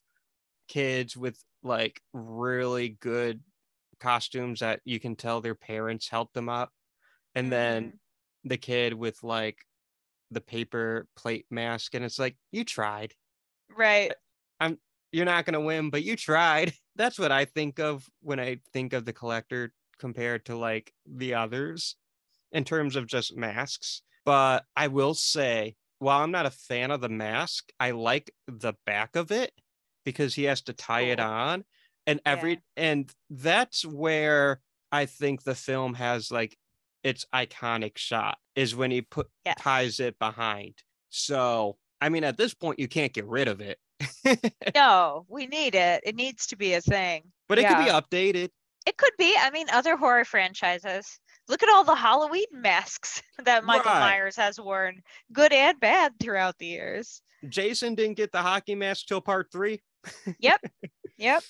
kids 0.68 1.18
with 1.18 1.43
like 1.64 2.02
really 2.14 2.89
good 2.89 3.41
costumes 4.00 4.60
that 4.60 4.82
you 4.86 5.00
can 5.00 5.16
tell 5.16 5.41
their 5.41 5.56
parents 5.56 6.08
helped 6.08 6.34
them 6.34 6.50
up. 6.50 6.72
And 7.34 7.52
then 7.52 7.84
mm. 7.84 7.93
the 8.46 8.58
kid 8.58 8.93
with 8.93 9.22
like 9.24 9.58
the 10.32 10.41
paper 10.41 11.08
plate 11.16 11.46
mask 11.50 11.93
and 11.93 12.04
it's 12.04 12.20
like 12.20 12.36
you 12.52 12.64
tried. 12.64 13.14
Right. 13.76 14.14
I'm 14.60 14.78
you're 15.12 15.26
not 15.26 15.46
going 15.46 15.54
to 15.54 15.62
win 15.62 15.89
but 15.89 16.04
you 16.04 16.16
tried. 16.16 16.74
That's 16.96 17.20
what 17.20 17.32
i 17.32 17.43
think 17.43 17.80
of 17.80 18.08
when 18.22 18.39
i 18.39 18.60
think 18.72 18.93
of 18.93 19.04
the 19.04 19.14
collector 19.14 19.74
compared 20.00 20.46
to 20.46 20.58
like 20.58 20.93
the 21.06 21.34
others 21.34 21.98
in 22.52 22.64
terms 22.64 22.96
of 22.96 23.08
just 23.08 23.36
masks. 23.36 24.02
But 24.24 24.64
i 24.76 24.88
will 24.88 25.14
say 25.14 25.76
while 26.00 26.22
i'm 26.22 26.32
not 26.32 26.46
a 26.46 26.52
fan 26.52 26.91
of 26.91 27.02
the 27.02 27.10
mask 27.10 27.70
i 27.80 27.91
like 27.91 28.32
the 28.48 28.74
back 28.86 29.16
of 29.16 29.32
it 29.32 29.52
because 30.04 30.36
he 30.36 30.43
has 30.43 30.62
to 30.62 30.74
tie 30.74 31.02
it 31.02 31.20
on 31.20 31.64
and 32.08 32.20
every 32.26 32.60
and 32.78 33.12
that's 33.30 33.86
where 33.86 34.60
i 34.91 35.06
think 35.06 35.43
the 35.43 35.56
film 35.56 35.93
has 35.93 36.32
like 36.32 36.58
its 37.03 37.26
iconic 37.34 37.97
shot 37.97 38.38
is 38.56 38.76
when 38.76 38.91
he 38.91 39.01
put 39.01 39.28
Yes. 39.45 39.56
ties 39.60 39.99
it 39.99 40.18
behind 40.20 40.76
so 41.10 41.78
i 42.01 42.10
mean 42.10 42.24
at 42.24 42.38
this 42.38 42.53
point 42.53 42.80
you 42.80 42.88
can't 42.88 43.14
get 43.14 43.26
rid 43.26 43.47
of 43.47 43.62
it 43.62 43.78
No, 44.76 45.26
we 45.30 45.47
need 45.47 45.74
it. 45.74 46.01
It 46.06 46.16
needs 46.16 46.47
to 46.47 46.58
be 46.58 46.74
a 46.74 46.82
thing. 46.82 47.24
but 47.47 47.58
it 47.58 47.62
Yeah. 47.62 47.76
could 47.76 47.86
be 47.86 47.91
updated 47.91 48.49
It 48.86 48.97
could 48.97 49.14
be. 49.18 49.34
I 49.39 49.49
mean, 49.51 49.68
other 49.72 49.95
horror 49.95 50.26
franchises. 50.26 51.18
Look 51.47 51.64
at 51.64 51.70
all 51.70 51.84
the 51.86 51.95
Halloween 51.95 52.45
masks 52.51 53.22
that 53.45 53.64
Michael 53.64 53.91
Right. 53.93 53.99
Myers 54.12 54.36
has 54.36 54.60
worn, 54.60 55.01
good 55.32 55.53
and 55.53 55.80
bad, 55.80 56.12
throughout 56.20 56.58
the 56.60 56.66
years. 56.68 57.22
jason 57.47 57.95
didn't 57.95 58.18
get 58.18 58.32
the 58.34 58.41
hockey 58.41 58.76
mask 58.76 59.06
till 59.08 59.22
part 59.22 59.47
three 59.51 59.82
yep 60.39 60.60
Yep. 61.18 61.43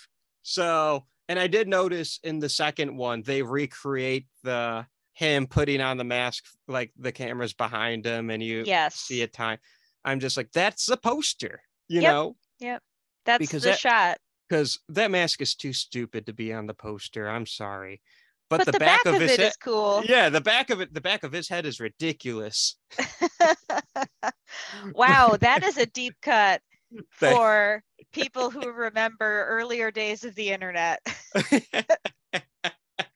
So 0.47 1.03
and 1.27 1.39
i 1.39 1.47
did 1.47 1.67
notice 1.67 2.19
in 2.23 2.37
the 2.37 2.47
second 2.47 2.95
one 2.95 3.23
they 3.23 3.41
recreate 3.41 4.27
the 4.43 4.85
him 5.13 5.47
putting 5.47 5.81
on 5.81 5.97
the 5.97 6.03
mask 6.03 6.43
like 6.67 6.91
the 6.99 7.11
cameras 7.11 7.51
behind 7.53 8.05
him 8.05 8.29
and 8.29 8.43
you 8.43 8.61
Yes. 8.63 8.93
see 8.95 9.23
a 9.23 9.27
time 9.27 9.57
i'm 10.05 10.19
just 10.19 10.37
like 10.37 10.51
that's 10.53 10.85
the 10.85 10.97
poster 10.97 11.61
you 11.87 12.01
Yep. 12.01 12.13
know 12.13 12.35
Yep, 12.59 12.83
That's 13.25 13.39
because 13.39 13.63
the 13.63 13.69
that- 13.69 13.79
shot. 13.79 14.17
because 14.47 14.79
that 14.89 15.09
mask 15.09 15.41
is 15.41 15.55
too 15.55 15.73
stupid 15.73 16.27
to 16.27 16.33
be 16.33 16.53
on 16.53 16.67
the 16.67 16.75
poster 16.75 17.27
i'm 17.27 17.47
sorry 17.47 18.01
but, 18.47 18.57
But, 18.59 18.65
the, 18.67 18.71
the, 18.73 18.79
back, 18.79 19.05
of, 19.07 19.19
his 19.19 19.31
it 19.31 19.39
head 19.39 19.47
is 19.47 19.55
cool. 19.57 20.03
yeah 20.05 20.29
the 20.29 20.41
back 20.41 20.69
of 20.69 20.79
it 20.79 20.93
the 20.93 21.01
back 21.01 21.23
of 21.23 21.31
his 21.31 21.49
head 21.49 21.65
is 21.65 21.79
ridiculous 21.79 22.75
wow, 24.93 25.35
that 25.41 25.63
is 25.63 25.77
a 25.77 25.85
deep 25.87 26.13
cut 26.21 26.61
for 27.09 27.83
people 28.11 28.49
who 28.49 28.71
remember 28.71 29.45
earlier 29.47 29.91
days 29.91 30.23
of 30.23 30.35
the 30.35 30.49
internet. 30.51 30.99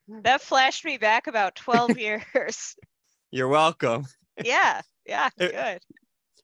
that 0.08 0.42
flashed 0.42 0.84
me 0.84 0.98
back 0.98 1.26
about 1.28 1.56
12 1.56 1.96
years. 1.98 2.76
you're 3.32 3.48
welcome 3.48 4.06
Yeah, 4.42 4.82
yeah, 5.06 5.30
good. 5.52 5.82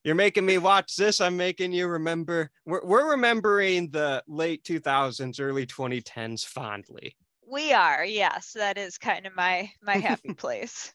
You're 0.03 0.15
making 0.15 0.45
me 0.45 0.57
watch 0.57 0.95
this. 0.95 1.19
I'm 1.19 1.35
making 1.35 1.73
you 1.73 1.87
remember. 1.87 2.51
We're, 2.65 2.85
we're 2.85 3.11
remembering 3.11 3.89
the 3.91 4.23
late 4.27 4.63
2000s, 4.63 5.39
early 5.39 5.65
2010s 5.65 6.43
fondly. 6.43 7.17
We 7.47 7.71
are, 7.71 8.03
yes. 8.03 8.51
That 8.51 8.77
is 8.77 8.97
kind 8.97 9.25
of 9.25 9.33
my 9.33 9.71
my 9.81 9.95
happy 9.99 10.33
place, 10.33 10.93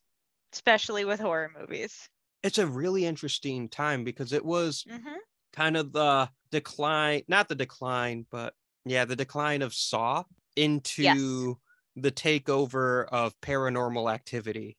especially 0.52 1.04
with 1.04 1.20
horror 1.20 1.50
movies. 1.50 2.10
It's 2.42 2.58
a 2.58 2.66
really 2.66 3.04
interesting 3.06 3.68
time 3.68 4.04
because 4.04 4.32
it 4.32 4.44
was 4.44 4.86
hmm 4.86 5.20
kind 5.52 5.76
of 5.76 5.92
the 5.92 6.30
decline, 6.50 7.22
not 7.28 7.48
the 7.48 7.54
decline, 7.54 8.26
but 8.30 8.54
yeah, 8.84 9.04
the 9.04 9.16
decline 9.16 9.62
of 9.62 9.74
Saw 9.74 10.24
into 10.56 11.58
the 11.96 12.10
takeover 12.12 13.06
of 13.08 13.38
paranormal 13.40 14.12
activity. 14.12 14.76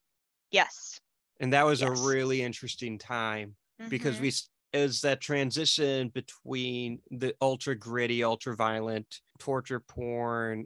Yes. 0.51 0.99
And 1.39 1.53
that 1.53 1.65
was 1.65 1.82
Yes. 1.82 1.89
a 1.99 2.07
really 2.07 2.41
interesting 2.41 2.97
time 2.97 3.57
because 3.89 4.17
Mhm. 4.17 4.22
we 4.22 4.32
is 4.74 5.01
that 5.01 5.19
transition 5.19 6.07
between 6.09 7.01
the 7.11 7.36
ultra 7.41 7.76
gritty, 7.76 8.24
ultra 8.24 8.55
violent 8.55 9.19
torture 9.38 9.82
porn 9.82 10.65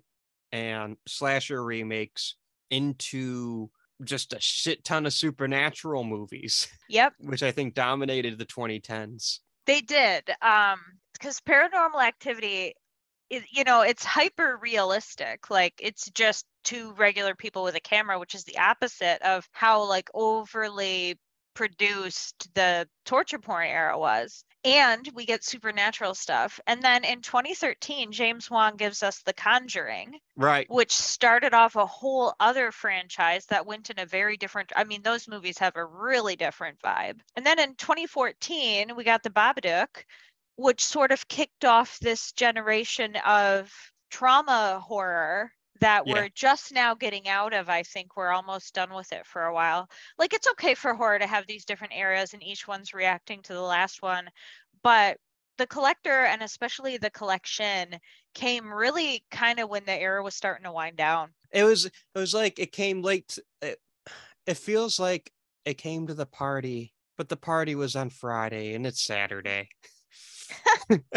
and 0.51 0.97
slasher 1.07 1.63
remakes 1.63 2.35
into 2.69 3.71
just 4.03 4.33
a 4.33 4.39
shit 4.39 4.83
ton 4.83 5.05
of 5.07 5.13
supernatural 5.13 6.03
movies, 6.03 6.67
Yep. 6.87 7.15
which 7.19 7.41
I 7.41 7.51
think 7.51 7.73
dominated 7.73 8.37
the 8.37 8.45
2010s. 8.45 9.39
They 9.65 9.81
did. 9.81 10.29
Um, 10.41 10.79
because 11.13 11.39
paranormal 11.41 12.03
activity 12.03 12.75
is, 13.29 13.43
you 13.51 13.63
know, 13.63 13.81
it's 13.81 14.03
hyper 14.03 14.57
realistic. 14.61 15.49
Like 15.49 15.73
it's 15.79 16.09
just 16.11 16.45
two 16.63 16.93
regular 16.93 17.35
people 17.35 17.63
with 17.63 17.75
a 17.75 17.79
camera, 17.79 18.19
which 18.19 18.35
is 18.35 18.43
the 18.43 18.59
opposite 18.59 19.21
of 19.21 19.47
how 19.51 19.83
like 19.87 20.09
overly 20.13 21.17
produced 21.55 22.53
the 22.53 22.87
torture 23.05 23.39
porn 23.39 23.67
era 23.67 23.97
was. 23.97 24.43
And 24.63 25.07
we 25.13 25.25
get 25.25 25.43
supernatural 25.43 26.15
stuff. 26.15 26.59
And 26.67 26.81
then 26.81 27.03
in 27.03 27.21
2013, 27.21 28.11
James 28.11 28.49
Wan 28.49 28.77
gives 28.77 29.03
us 29.03 29.21
The 29.21 29.33
Conjuring, 29.33 30.19
Right. 30.35 30.67
which 30.69 30.91
started 30.91 31.53
off 31.53 31.75
a 31.75 31.85
whole 31.85 32.33
other 32.39 32.71
franchise 32.71 33.45
that 33.47 33.65
went 33.65 33.89
in 33.89 33.99
a 33.99 34.05
very 34.05 34.37
different 34.37 34.71
I 34.75 34.83
mean 34.83 35.01
those 35.01 35.27
movies 35.27 35.57
have 35.59 35.75
a 35.75 35.85
really 35.85 36.35
different 36.35 36.79
vibe. 36.81 37.19
And 37.35 37.45
then 37.45 37.59
in 37.59 37.75
2014 37.75 38.95
we 38.95 39.03
got 39.03 39.23
The 39.23 39.29
Babadook 39.29 40.03
which 40.57 40.83
sort 40.83 41.11
of 41.11 41.27
kicked 41.27 41.65
off 41.65 41.99
this 41.99 42.31
generation 42.31 43.15
of 43.25 43.71
trauma 44.09 44.79
horror 44.79 45.51
that 45.81 46.05
Yeah. 46.05 46.13
we're 46.13 46.29
just 46.29 46.71
now 46.73 46.95
getting 46.95 47.27
out 47.27 47.53
of. 47.53 47.69
I 47.69 47.83
think 47.83 48.15
we're 48.15 48.31
almost 48.31 48.73
done 48.73 48.93
with 48.93 49.11
it 49.11 49.25
for 49.25 49.43
a 49.45 49.53
while. 49.53 49.89
Like 50.17 50.33
it's 50.33 50.47
okay 50.51 50.73
for 50.75 50.93
horror 50.93 51.19
to 51.19 51.27
have 51.27 51.47
these 51.47 51.65
different 51.65 51.93
areas 51.95 52.33
and 52.33 52.43
each 52.43 52.67
one's 52.67 52.93
reacting 52.93 53.41
to 53.43 53.53
the 53.53 53.61
last 53.61 54.01
one, 54.01 54.29
but 54.83 55.17
the 55.57 55.67
collector 55.67 56.25
and 56.25 56.41
especially 56.41 56.97
the 56.97 57.09
collection 57.11 57.97
came 58.33 58.71
really 58.73 59.23
kind 59.31 59.59
of 59.59 59.69
when 59.69 59.85
the 59.85 59.93
era 59.93 60.21
was 60.21 60.35
starting 60.35 60.65
to 60.65 60.71
wind 60.71 60.97
down. 60.97 61.33
It 61.51 61.63
was 61.63 61.85
it 61.85 61.93
was 62.13 62.33
like 62.33 62.59
it 62.59 62.71
came 62.71 63.01
late. 63.01 63.37
It, 63.61 63.79
it 64.45 64.57
feels 64.57 64.99
like 64.99 65.31
it 65.65 65.75
came 65.75 66.07
to 66.07 66.13
the 66.13 66.25
party, 66.25 66.93
but 67.17 67.29
the 67.29 67.37
party 67.37 67.75
was 67.75 67.95
on 67.95 68.09
Friday 68.09 68.73
and 68.73 68.85
it's 68.85 69.01
Saturday. 69.01 69.69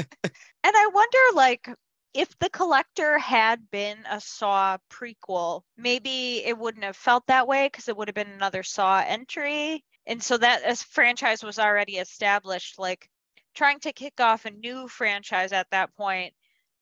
And 0.64 0.76
I 0.76 0.86
wonder, 0.92 1.18
like, 1.34 1.68
if 2.14 2.38
the 2.38 2.50
collector 2.50 3.18
had 3.18 3.70
been 3.70 3.98
a 4.11 4.20
Saw 4.20 4.78
prequel, 4.90 5.62
maybe 5.76 6.44
it 6.44 6.59
wouldn't 6.59 6.84
have 6.84 6.96
felt 6.96 7.26
that 7.26 7.46
way 7.46 7.66
because 7.66 7.88
it 7.88 7.96
would 7.96 8.09
have 8.09 8.14
been 8.14 8.30
another 8.30 8.62
Saw 8.62 9.02
entry. 9.06 9.84
And 10.06 10.22
so 10.22 10.38
that 10.38 10.62
as 10.62 10.82
franchise 10.82 11.42
was 11.42 11.59
already 11.59 11.98
established, 11.98 12.78
like 12.78 13.09
trying 13.54 13.80
to 13.80 13.92
kick 13.92 14.20
off 14.20 14.46
a 14.46 14.50
new 14.50 14.88
franchise 14.88 15.52
at 15.52 15.70
that 15.70 15.94
point 15.96 16.32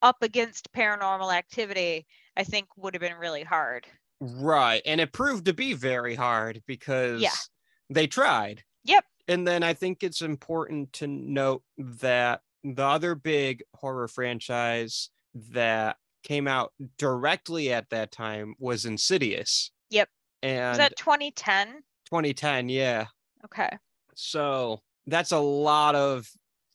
up 0.02 0.16
against 0.22 0.72
paranormal 0.72 1.34
activity, 1.34 2.06
I 2.36 2.44
think 2.44 2.68
would 2.76 2.94
have 2.94 3.00
been 3.00 3.16
really 3.16 3.42
hard. 3.42 3.86
Right. 4.20 4.82
And 4.86 5.00
it 5.00 5.12
proved 5.12 5.46
to 5.46 5.54
be 5.54 5.72
very 5.72 6.14
hard 6.14 6.62
because 6.66 7.20
yeah. 7.20 7.30
they 7.90 8.06
tried. 8.06 8.62
Yep. 8.84 9.04
And 9.28 9.46
then 9.46 9.62
I 9.62 9.74
think 9.74 10.02
it's 10.02 10.22
important 10.22 10.92
to 10.94 11.06
note 11.06 11.62
that 11.76 12.42
the 12.62 12.84
other 12.84 13.14
big 13.14 13.62
horror 13.74 14.08
franchise 14.08 15.10
that 15.52 15.96
came 16.22 16.48
out 16.48 16.72
directly 16.98 17.72
at 17.72 17.88
that 17.90 18.12
time 18.12 18.54
was 18.58 18.84
Insidious. 18.84 19.70
Yep. 19.90 20.08
And 20.42 20.70
Was 20.70 20.78
that 20.78 20.96
2010? 20.96 21.82
2010, 22.06 22.68
yeah. 22.68 23.06
Okay. 23.44 23.70
So 24.14 24.80
that's 25.06 25.32
a 25.32 25.38
lot 25.38 25.94
of 25.94 26.28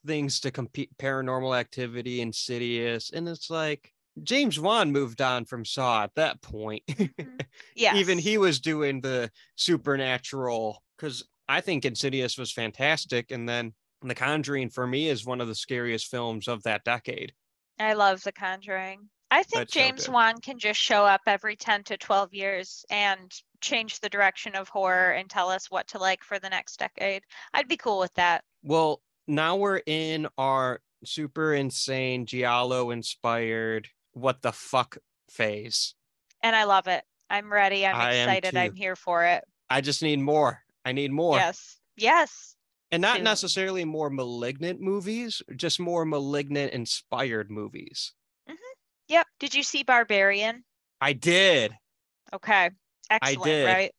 things 0.06 0.40
to 0.42 0.52
compete 0.52 0.90
paranormal 0.98 1.58
activity, 1.58 2.22
insidious. 2.22 3.12
And 3.12 3.28
it's 3.28 3.50
like 3.50 3.92
James 4.24 4.60
Wan 4.60 4.92
moved 4.92 5.22
on 5.22 5.46
from 5.46 5.66
Saw 5.66 6.04
at 6.04 6.16
that 6.16 6.42
point. 6.42 6.84
Mm-hmm. 6.88 7.24
Yeah. 7.76 7.96
Even 7.96 8.18
he 8.18 8.38
was 8.38 8.60
doing 8.60 9.02
the 9.02 9.30
supernatural 9.56 10.82
because 10.98 11.24
I 11.50 11.62
think 11.62 11.84
Insidious 11.84 12.38
was 12.38 12.52
fantastic. 12.52 13.32
And 13.32 13.48
then 13.48 13.74
The 14.02 14.16
Conjuring 14.16 14.70
for 14.70 14.88
me 14.88 15.10
is 15.10 15.26
one 15.26 15.42
of 15.42 15.48
the 15.48 15.56
scariest 15.56 16.08
films 16.08 16.48
of 16.48 16.64
that 16.64 16.84
decade. 16.86 17.34
I 17.84 17.94
love 17.94 18.24
The 18.24 18.32
Conjuring. 18.32 19.10
I 19.32 19.44
think 19.44 19.62
That's 19.62 19.74
James 19.74 20.06
good. 20.06 20.14
Wan 20.14 20.42
can 20.42 20.60
just 20.60 20.80
show 20.80 21.06
up 21.06 21.22
every 21.26 21.56
10 21.56 21.84
to 21.86 21.98
12 21.98 22.34
years 22.34 22.86
and 22.90 23.34
change 23.62 24.02
the 24.02 24.10
direction 24.10 24.56
of 24.56 24.68
horror 24.68 25.12
and 25.12 25.30
tell 25.30 25.50
us 25.50 25.72
what 25.72 25.88
to 25.90 26.00
like 26.00 26.22
for 26.22 26.38
the 26.38 26.50
next 26.50 26.80
decade. 26.80 27.24
I'd 27.54 27.70
be 27.70 27.78
cool 27.78 28.00
with 28.00 28.14
that. 28.16 28.44
Well, 28.62 29.02
now 29.28 29.56
we're 29.56 29.82
in 29.86 30.28
our 30.38 30.82
super 31.06 31.54
insane 31.54 32.26
Giallo 32.26 32.92
inspired 32.92 33.88
what 34.12 34.42
the 34.42 34.52
fuck 34.52 34.98
phase. 35.30 35.96
And 36.44 36.56
I 36.56 36.66
love 36.66 36.88
it. 36.88 37.04
I'm 37.30 37.52
ready. 37.52 37.86
I'm 37.86 37.96
I 37.96 38.12
excited. 38.12 38.58
I'm 38.58 38.76
here 38.76 38.98
for 38.98 39.24
it. 39.24 39.46
I 39.70 39.80
just 39.80 40.04
need 40.04 40.20
more. 40.20 40.62
I 40.84 40.92
need 40.92 41.12
more. 41.12 41.38
Yes. 41.38 41.78
Yes. 41.96 42.58
And 42.92 43.02
not 43.02 43.22
necessarily 43.22 43.86
more 43.86 44.10
malignant 44.10 44.82
movies, 44.82 45.42
just 45.56 45.80
more 45.80 46.06
malignant 46.06 46.74
inspired 46.74 47.50
movies. 47.50 48.14
Mm-hmm. 48.50 48.56
Yep. 49.10 49.28
Did 49.40 49.56
you 49.56 49.64
see 49.64 49.84
Barbarian? 49.84 50.64
I 51.00 51.14
did. 51.14 51.74
Okay. 52.34 52.72
Excellent, 53.10 53.44
did. 53.44 53.66
right? 53.66 53.92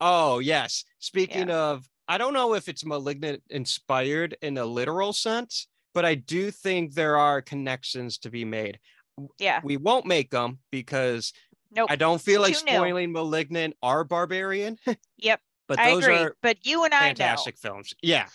Oh, 0.00 0.38
yes. 0.38 0.84
Speaking 0.98 1.50
of, 1.50 1.84
I 2.06 2.18
don't 2.18 2.32
know 2.32 2.54
if 2.54 2.68
it's 2.68 2.84
malignant 2.84 3.42
inspired 3.50 4.36
in 4.40 4.56
a 4.56 4.64
literal 4.64 5.12
sense, 5.12 5.66
but 5.94 6.04
I 6.04 6.14
do 6.14 6.50
think 6.50 6.94
there 6.94 7.16
are 7.18 7.42
connections 7.42 8.18
to 8.18 8.30
be 8.30 8.44
made. 8.44 8.78
Yeah. 9.38 9.60
We 9.62 9.76
won't 9.76 10.06
make 10.06 10.30
them 10.30 10.60
because 10.70 11.32
Nope. 11.70 11.90
I 11.90 11.96
don't 11.96 12.20
feel 12.20 12.40
like 12.40 12.56
Too 12.56 12.64
new. 12.64 12.72
spoiling 12.72 13.12
Malignant 13.12 13.74
or 13.82 14.04
Barbarian, 14.04 14.78
Yep. 15.18 15.40
But 15.68 15.78
I 15.78 15.90
those 15.90 16.04
agree. 16.04 16.16
are 16.16 16.36
But 16.42 16.66
you 16.66 16.84
and 16.84 16.92
I 16.94 17.00
know. 17.00 17.06
fantastic 17.08 17.58
films. 17.58 17.94
Yeah. 18.02 18.26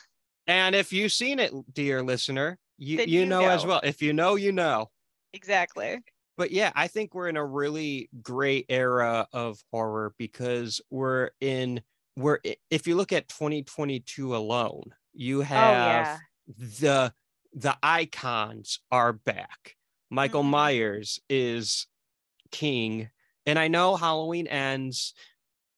And 0.47 0.75
if 0.75 0.93
you've 0.93 1.11
seen 1.11 1.39
it, 1.39 1.51
dear 1.73 2.01
listener, 2.03 2.59
you, 2.77 2.99
you, 2.99 3.21
you 3.21 3.25
know, 3.25 3.47
as 3.49 3.65
well. 3.65 3.81
If 3.83 4.01
you 4.01 4.13
know, 4.13 4.35
you 4.35 4.51
know. 4.51 4.89
Exactly. 5.33 5.99
but 6.37 6.51
yeah, 6.51 6.71
I 6.75 6.87
think 6.87 7.13
we're 7.15 7.29
in 7.29 7.37
a 7.37 7.45
really 7.45 8.09
great 8.21 8.65
era 8.69 9.27
of 9.33 9.59
horror 9.71 10.13
because 10.17 10.79
we're 10.89 11.31
in 11.41 11.81
we're 12.15 12.39
if 12.69 12.85
you 12.87 12.95
look 12.95 13.11
at 13.11 13.27
2022 13.29 14.35
alone, 14.35 14.83
you 15.13 15.41
have 15.41 15.67
oh, 15.67 15.79
yeah. 15.89 16.17
the 16.79 17.13
the 17.53 17.77
icons 17.81 18.79
are 18.91 19.13
back. 19.13 19.75
Michael 20.11 20.43
Mhm. 20.43 20.49
Myers 20.49 21.19
is 21.29 21.87
king, 22.51 23.09
and 23.47 23.57
I 23.57 23.67
know 23.69 23.95
Halloween 23.95 24.45
ends 24.47 25.13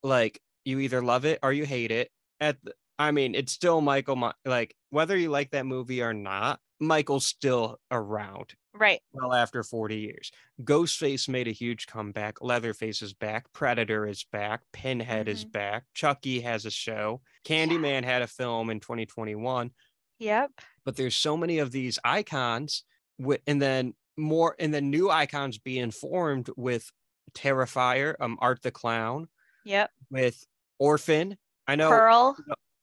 like 0.04 0.42
you 0.66 0.80
either 0.80 1.02
love 1.02 1.26
it 1.26 1.40
or 1.44 1.54
you 1.54 1.66
hate 1.66 1.92
it. 1.92 2.12
At 2.40 2.58
the, 2.64 2.74
I 3.00 3.12
mean, 3.12 3.36
it's 3.36 3.54
still 3.54 3.82
Michael. 3.82 4.16
My, 4.16 4.34
like 4.46 4.76
whether 4.90 5.16
you 5.18 5.30
like 5.30 5.52
that 5.52 5.66
movie 5.66 6.02
or 6.02 6.14
not, 6.14 6.60
Michael's 6.80 7.26
still 7.26 7.80
around 7.92 8.54
Right. 8.74 9.00
well 9.14 9.34
after 9.34 9.64
40 9.64 9.98
years. 9.98 10.32
Ghostface 10.62 11.30
made 11.30 11.48
a 11.48 11.52
huge 11.52 11.88
comeback. 11.88 12.42
Leatherface 12.42 13.02
is 13.02 13.14
back. 13.14 13.52
Predator 13.54 14.06
is 14.06 14.26
back. 14.26 14.62
Pinhead 14.74 15.30
is 15.30 15.46
Mhm. 15.46 15.52
back. 15.54 15.86
Chucky 15.94 16.42
has 16.42 16.66
a 16.66 16.72
show. 16.72 17.22
Candyman 17.46 18.04
had 18.04 18.22
a 18.22 18.28
film 18.28 18.70
in 18.70 18.80
2021. 18.82 19.72
Yep. 20.20 20.52
But 20.84 20.96
there's 20.98 21.16
so 21.16 21.38
many 21.38 21.60
of 21.60 21.72
these 21.72 21.98
icons, 22.04 22.84
wi- 23.20 23.42
and 23.48 23.62
then 23.62 23.94
more, 24.18 24.56
and 24.60 24.74
then 24.74 24.90
new 24.90 25.10
icons 25.10 25.58
being 25.58 25.92
formed 25.92 26.50
with 26.58 26.90
Terrifier, 27.34 28.16
um, 28.20 28.38
Art 28.42 28.62
the 28.62 28.72
Clown, 28.72 29.28
Yep. 29.66 29.92
with 30.10 30.46
Orphan. 30.80 31.38
I 31.68 31.76
know 31.76 31.90
Pearl. 31.90 32.38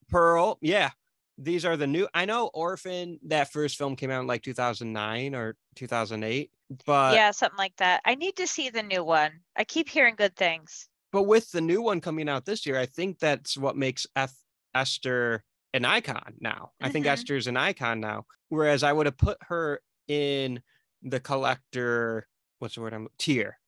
Pearl. 0.09 0.59
Yeah. 0.61 0.90
These 1.38 1.64
are 1.64 1.76
the 1.76 1.86
new. 1.86 2.07
I 2.14 2.24
know 2.24 2.51
Orphan, 2.55 3.18
that 3.26 3.53
first 3.53 3.76
film 3.78 3.97
came 3.97 4.11
out 4.11 4.20
in 4.20 4.26
like 4.26 4.43
2009 4.43 5.34
or 5.34 5.57
2008. 5.76 6.51
But 6.86 7.14
yeah, 7.14 7.30
something 7.30 7.59
like 7.59 7.76
that. 7.76 8.01
I 8.05 8.14
need 8.14 8.36
to 8.36 8.47
see 8.47 8.70
the 8.70 8.82
new 8.82 9.03
one. 9.05 9.32
I 9.57 9.64
keep 9.64 9.88
hearing 9.88 10.14
good 10.16 10.36
things. 10.36 10.88
but 11.12 11.24
with 11.24 11.51
the 11.51 11.61
new 11.61 11.82
one 11.82 12.01
coming 12.01 12.26
out 12.28 12.47
this 12.47 12.64
year, 12.64 12.78
I 12.78 12.86
think 12.86 13.18
that's 13.18 13.57
what 13.59 13.76
makes 13.76 14.07
F- 14.16 14.34
Esther 14.74 15.45
an 15.74 15.84
icon 15.84 16.34
now. 16.40 16.72
I 16.80 16.88
think 16.88 17.05
Mhm. 17.05 17.11
Esther's 17.11 17.47
an 17.47 17.57
icon 17.59 18.01
now. 18.01 18.24
Whereas 18.49 18.82
I 18.82 18.93
would 18.95 19.05
have 19.07 19.18
put 19.18 19.36
her 19.43 19.80
in 20.09 20.62
the 21.03 21.20
collector, 21.20 22.26
what's 22.61 22.76
the 22.76 22.80
word 22.80 22.95
I'm 22.95 23.09
tier. 23.18 23.59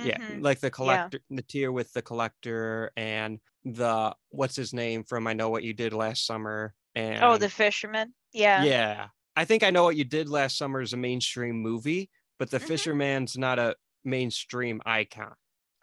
Yeah, 0.00 0.18
Mhm. 0.18 0.42
like 0.42 0.60
the 0.60 0.70
collector, 0.70 1.20
the 1.28 1.42
tier 1.42 1.70
with 1.70 1.92
the 1.92 2.02
collector 2.02 2.90
and 2.96 3.40
the 3.64 4.16
what's 4.30 4.56
his 4.56 4.72
name 4.72 5.04
from 5.04 5.26
I 5.26 5.34
Know 5.34 5.50
What 5.50 5.62
You 5.64 5.74
Did 5.74 5.92
Last 5.92 6.24
Summer. 6.26 6.74
And 6.94 7.22
Oh, 7.22 7.36
the 7.38 7.50
fisherman. 7.50 8.14
Yeah. 8.32 8.64
yeah, 8.64 9.08
I 9.36 9.44
think 9.44 9.62
I 9.62 9.70
Know 9.70 9.84
What 9.84 9.96
You 9.96 10.04
Did 10.04 10.28
Last 10.28 10.56
Summer 10.56 10.80
is 10.80 10.92
a 10.92 10.96
mainstream 10.96 11.56
movie, 11.60 12.10
but 12.38 12.50
The 12.50 12.58
Mhm. 12.58 12.66
Fisherman's 12.66 13.36
not 13.36 13.58
a 13.58 13.76
mainstream 14.04 14.80
icon. 14.86 15.34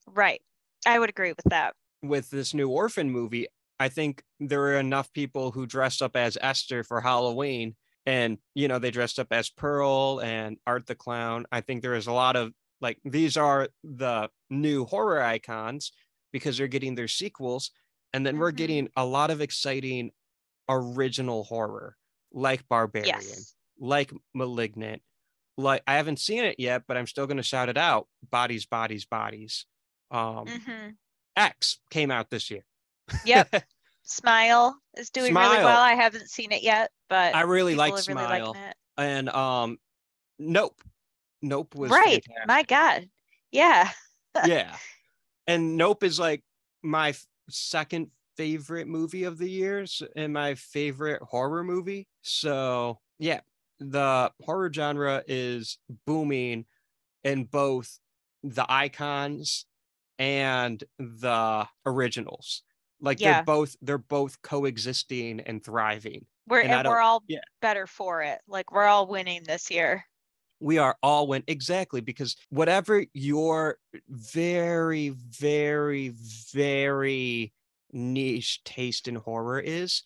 Right. 0.07 0.41
I 0.85 0.99
would 0.99 1.09
agree 1.09 1.33
with 1.33 1.45
that. 1.49 1.75
With 2.01 2.29
this 2.29 2.53
new 2.53 2.69
Orphan 2.69 3.09
movie, 3.11 3.47
I 3.79 3.89
think 3.89 4.23
there 4.39 4.59
were 4.59 4.77
enough 4.79 5.11
people 5.11 5.51
who 5.51 5.65
dressed 5.65 6.01
up 6.01 6.15
as 6.15 6.37
Esther 6.41 6.83
for 6.83 7.01
Halloween 7.01 7.75
and 8.05 8.37
you 8.55 8.67
know 8.69 8.79
they 8.79 8.91
dressed 8.91 9.19
up 9.19 9.27
as 9.31 9.49
Pearl 9.49 10.21
and 10.21 10.57
Art 10.65 10.87
the 10.87 10.95
Clown. 10.95 11.45
I 11.51 11.59
think 11.61 11.81
there 11.81 11.95
is 11.95 12.07
a 12.07 12.13
lot 12.13 12.35
of 12.37 12.53
like 12.81 12.97
these 13.03 13.37
are 13.37 13.69
the 13.83 14.29
new 14.49 14.85
horror 14.85 15.21
icons 15.21 15.91
because 16.31 16.57
they're 16.57 16.67
getting 16.67 16.95
their 16.95 17.07
sequels 17.07 17.71
and 18.13 18.25
then 18.25 18.37
we're 18.37 18.51
Mhm. 18.51 18.55
getting 18.57 18.89
a 18.95 19.05
lot 19.05 19.31
of 19.31 19.41
exciting 19.41 20.11
original 20.67 21.43
horror 21.43 21.97
like 22.31 22.67
Barbarian, 22.67 23.15
Yes. 23.21 23.55
like 23.79 24.11
Malignant. 24.33 25.01
Like 25.57 25.83
I 25.87 25.95
haven't 25.95 26.19
seen 26.19 26.43
it 26.43 26.55
yet, 26.59 26.83
but 26.87 26.95
I'm 26.95 27.07
still 27.07 27.25
going 27.27 27.37
to 27.37 27.43
shout 27.43 27.69
it 27.69 27.77
out. 27.77 28.07
Bodies, 28.29 28.65
bodies, 28.65 29.05
bodies. 29.05 29.65
Um 30.11 30.47
hmm 30.47 30.89
X 31.35 31.79
came 31.89 32.11
out 32.11 32.29
this 32.29 32.49
year. 32.51 32.65
Yep. 33.25 33.49
Smile 34.03 34.79
is 34.97 35.09
doing 35.09 35.33
really 35.33 35.57
well. 35.57 35.81
I 35.81 35.93
haven't 35.93 36.29
seen 36.29 36.51
it 36.51 36.63
yet, 36.63 36.91
but 37.09 37.35
I 37.35 37.41
really 37.41 37.75
like 37.75 37.93
are 37.93 37.95
really 37.95 38.03
Smile. 38.03 38.57
and 38.97 39.29
um 39.29 39.77
Nope. 40.37 40.81
Nope 41.41 41.75
was 41.75 41.91
Right. 41.91 42.23
fantastic. 42.25 42.47
My 42.47 42.63
God. 42.63 43.09
Yeah. 43.51 43.91
yeah. 44.45 44.75
And 45.47 45.77
Nope 45.77 46.03
is 46.03 46.19
like 46.19 46.43
my 46.83 47.13
second 47.49 48.11
favorite 48.37 48.87
movie 48.87 49.23
of 49.23 49.37
the 49.37 49.49
years 49.49 50.01
and 50.15 50.31
my 50.33 50.55
favorite 50.55 51.21
horror 51.23 51.63
movie. 51.63 52.07
So, 52.21 52.99
yeah, 53.17 53.41
the 53.79 54.31
horror 54.43 54.71
genre 54.73 55.23
is 55.27 55.77
booming 56.05 56.65
in 57.23 57.45
both 57.45 57.99
the 58.43 58.65
icons 58.69 59.65
and 60.19 60.83
the 60.99 61.67
originals. 61.85 62.63
Like 63.01 63.19
Yeah. 63.19 63.35
they're 63.35 63.43
both 63.43 63.75
they're 63.81 63.97
both 63.97 64.41
coexisting 64.41 65.39
and 65.41 65.63
thriving. 65.63 66.25
We're 66.47 66.61
And 66.61 66.71
and, 66.71 66.87
we're 66.87 66.99
all 66.99 67.23
yeah. 67.27 67.39
better 67.61 67.87
for 67.87 68.21
it. 68.21 68.39
Like 68.47 68.71
we're 68.71 68.85
all 68.85 69.07
winning 69.07 69.43
this 69.43 69.69
year. 69.71 70.05
We 70.59 70.77
are 70.77 70.97
all 71.01 71.27
win 71.27 71.43
exactly 71.47 72.01
because 72.01 72.35
whatever 72.49 73.05
your 73.13 73.77
very 74.07 75.09
very 75.09 76.09
very 76.53 77.53
niche 77.91 78.63
taste 78.63 79.07
in 79.07 79.15
horror 79.15 79.59
is 79.59 80.03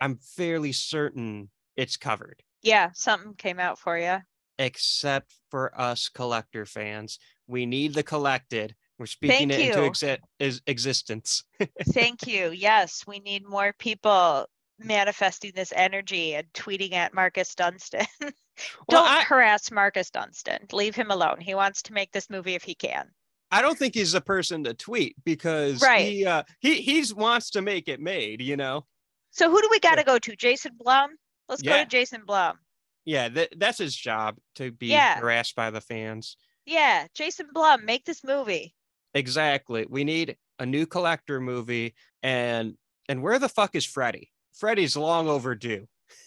i'm 0.00 0.16
fairly 0.16 0.72
certain 0.72 1.50
it's 1.76 1.96
covered 1.96 2.42
Yeah, 2.62 2.90
something 2.94 3.34
came 3.34 3.58
out 3.60 3.78
for 3.78 3.98
you. 3.98 4.18
except 4.58 5.34
for 5.50 5.78
us 5.78 6.08
collector 6.08 6.64
fans 6.66 7.18
we 7.46 7.66
need 7.66 7.94
the 7.94 8.02
collected 8.02 8.74
we're 8.98 9.06
speaking 9.06 9.50
Thank 9.50 9.60
it 9.60 9.66
into 9.66 9.80
you. 9.80 9.90
exi- 9.90 10.18
is 10.38 10.62
existence 10.66 11.44
Thank 11.82 12.26
you. 12.26 12.50
Yes, 12.52 13.06
we 13.06 13.20
need 13.20 13.44
more 13.46 13.72
people 13.78 14.46
manifesting 14.78 15.52
this 15.54 15.72
energy 15.76 16.34
and 16.34 16.50
tweeting 16.52 16.92
at 16.92 17.14
Marcus 17.14 17.54
Dunstan. 17.54 18.06
Well, 18.88 19.02
Don't 19.04 19.08
I- 19.08 19.22
harass 19.22 19.70
Marcus 19.70 20.10
Dunstan. 20.10 20.66
Leave 20.72 20.94
him 20.94 21.10
alone. 21.10 21.40
He 21.40 21.54
wants 21.54 21.82
to 21.82 21.92
make 21.92 22.12
this 22.12 22.30
movie 22.30 22.54
if 22.54 22.62
he 22.62 22.74
can. 22.74 23.08
i 23.52 23.62
don't 23.62 23.78
think 23.78 23.94
he's 23.94 24.12
the 24.12 24.20
person 24.20 24.64
to 24.64 24.74
tweet 24.74 25.14
because 25.24 25.80
Right. 25.82 26.06
he 26.08 26.26
uh 26.26 26.42
he 26.60 26.80
he's 26.80 27.14
wants 27.14 27.50
to 27.50 27.62
make 27.62 27.86
it 27.88 28.00
made 28.00 28.40
you 28.42 28.56
know 28.56 28.84
So 29.30 29.50
who 29.50 29.60
do 29.62 29.68
we 29.70 29.78
got 29.80 29.96
to 29.96 30.04
go 30.04 30.18
to? 30.18 30.34
Jason 30.36 30.72
Blum? 30.76 31.10
Let's 31.48 31.62
go 31.62 31.76
to 31.76 31.86
Jason 31.86 32.22
Blum. 32.26 32.58
yeah 33.04 33.28
that, 33.28 33.50
that's 33.56 33.78
his 33.78 33.94
job 33.94 34.36
to 34.56 34.72
be 34.72 34.88
Yeah. 34.88 35.20
harassed 35.20 35.54
by 35.54 35.70
the 35.70 35.80
fans 35.80 36.36
Yeah, 36.66 37.06
Jason 37.14 37.46
Blum, 37.54 37.84
make 37.84 38.04
this 38.04 38.24
movie. 38.24 38.74
Exactly. 39.14 39.86
We 39.88 40.02
need 40.02 40.36
a 40.58 40.66
new 40.66 40.84
collector 40.86 41.40
movie 41.40 41.94
and 42.24 42.74
and 43.08 43.22
where 43.22 43.38
the 43.38 43.48
fuck 43.48 43.76
is 43.76 43.86
Freddy? 43.86 44.32
Freddy's 44.52 44.96
long 44.96 45.28
overdue. 45.28 45.86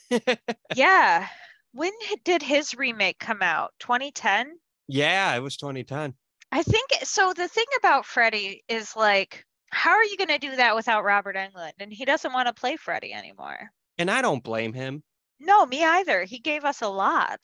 Yeah. 0.76 1.28
When 1.74 1.92
did 2.24 2.42
his 2.42 2.76
remake 2.76 3.20
come 3.20 3.42
out? 3.42 3.74
2010? 3.80 4.58
Yeah, 4.88 5.36
it 5.36 5.40
was 5.40 5.56
2010. 5.58 6.16
I 6.52 6.64
think 6.64 6.90
so. 7.04 7.34
The 7.34 7.48
thing 7.48 7.66
about 7.78 8.06
Freddy 8.06 8.64
is 8.68 8.96
like, 8.96 9.46
how 9.72 9.92
are 9.92 10.04
you 10.04 10.18
going 10.18 10.30
to 10.30 10.40
do 10.40 10.56
that 10.56 10.76
without 10.76 11.04
Robert 11.04 11.36
Englund? 11.36 11.74
And 11.80 11.94
he 11.94 12.06
doesn't 12.06 12.34
want 12.34 12.48
to 12.48 12.60
play 12.60 12.76
Freddy 12.76 13.14
anymore. 13.14 13.70
And 14.00 14.10
I 14.10 14.22
don't 14.22 14.44
blame 14.44 14.74
him. 14.74 15.04
No, 15.40 15.66
me 15.66 15.84
either. 15.84 16.24
He 16.24 16.40
gave 16.40 16.66
us 16.66 16.82
a 16.82 16.88
lot. 16.88 17.40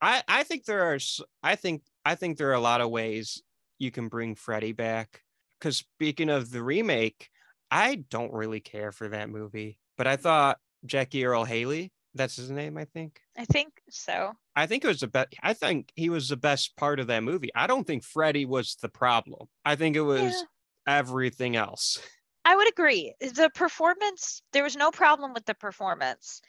I 0.00 0.22
I 0.28 0.42
think 0.42 0.64
there 0.64 0.92
are 0.92 0.98
I 1.42 1.56
think 1.56 1.82
I 2.04 2.14
think 2.14 2.36
there 2.36 2.50
are 2.50 2.54
a 2.54 2.60
lot 2.60 2.80
of 2.80 2.90
ways 2.90 3.42
you 3.78 3.90
can 3.90 4.08
bring 4.08 4.34
Freddy 4.34 4.72
back. 4.72 5.22
Cuz 5.60 5.78
speaking 5.78 6.30
of 6.30 6.50
the 6.50 6.62
remake, 6.62 7.30
I 7.70 7.96
don't 7.96 8.32
really 8.32 8.60
care 8.60 8.92
for 8.92 9.08
that 9.08 9.30
movie, 9.30 9.78
but 9.96 10.06
I 10.06 10.16
thought 10.16 10.58
Jackie 10.84 11.24
Earle 11.24 11.44
Haley, 11.44 11.92
that's 12.18 12.36
his 12.36 12.50
name, 12.50 12.76
I 12.76 12.84
think. 12.84 13.20
I 13.36 13.46
think 13.46 13.72
so. 13.88 14.32
I 14.54 14.66
think 14.66 14.84
it 14.84 14.88
was 14.88 15.00
the 15.00 15.06
best. 15.06 15.34
I 15.42 15.54
think 15.54 15.90
he 15.94 16.10
was 16.10 16.28
the 16.28 16.36
best 16.36 16.76
part 16.76 17.00
of 17.00 17.06
that 17.06 17.22
movie. 17.22 17.50
I 17.54 17.66
don't 17.66 17.86
think 17.86 18.04
Freddy 18.04 18.44
was 18.44 18.76
the 18.82 18.90
problem. 18.90 19.48
I 19.64 19.76
think 19.76 19.96
it 19.96 20.02
was 20.02 20.34
Yeah. 20.34 20.98
everything 20.98 21.56
else. 21.56 21.98
I 22.44 22.56
would 22.56 22.68
agree. 22.68 23.14
The 23.20 23.50
performance, 23.54 24.42
there 24.52 24.62
was 24.62 24.76
no 24.76 24.90
problem 24.90 25.34
with 25.34 25.44
the 25.44 25.54
performance. 25.54 26.40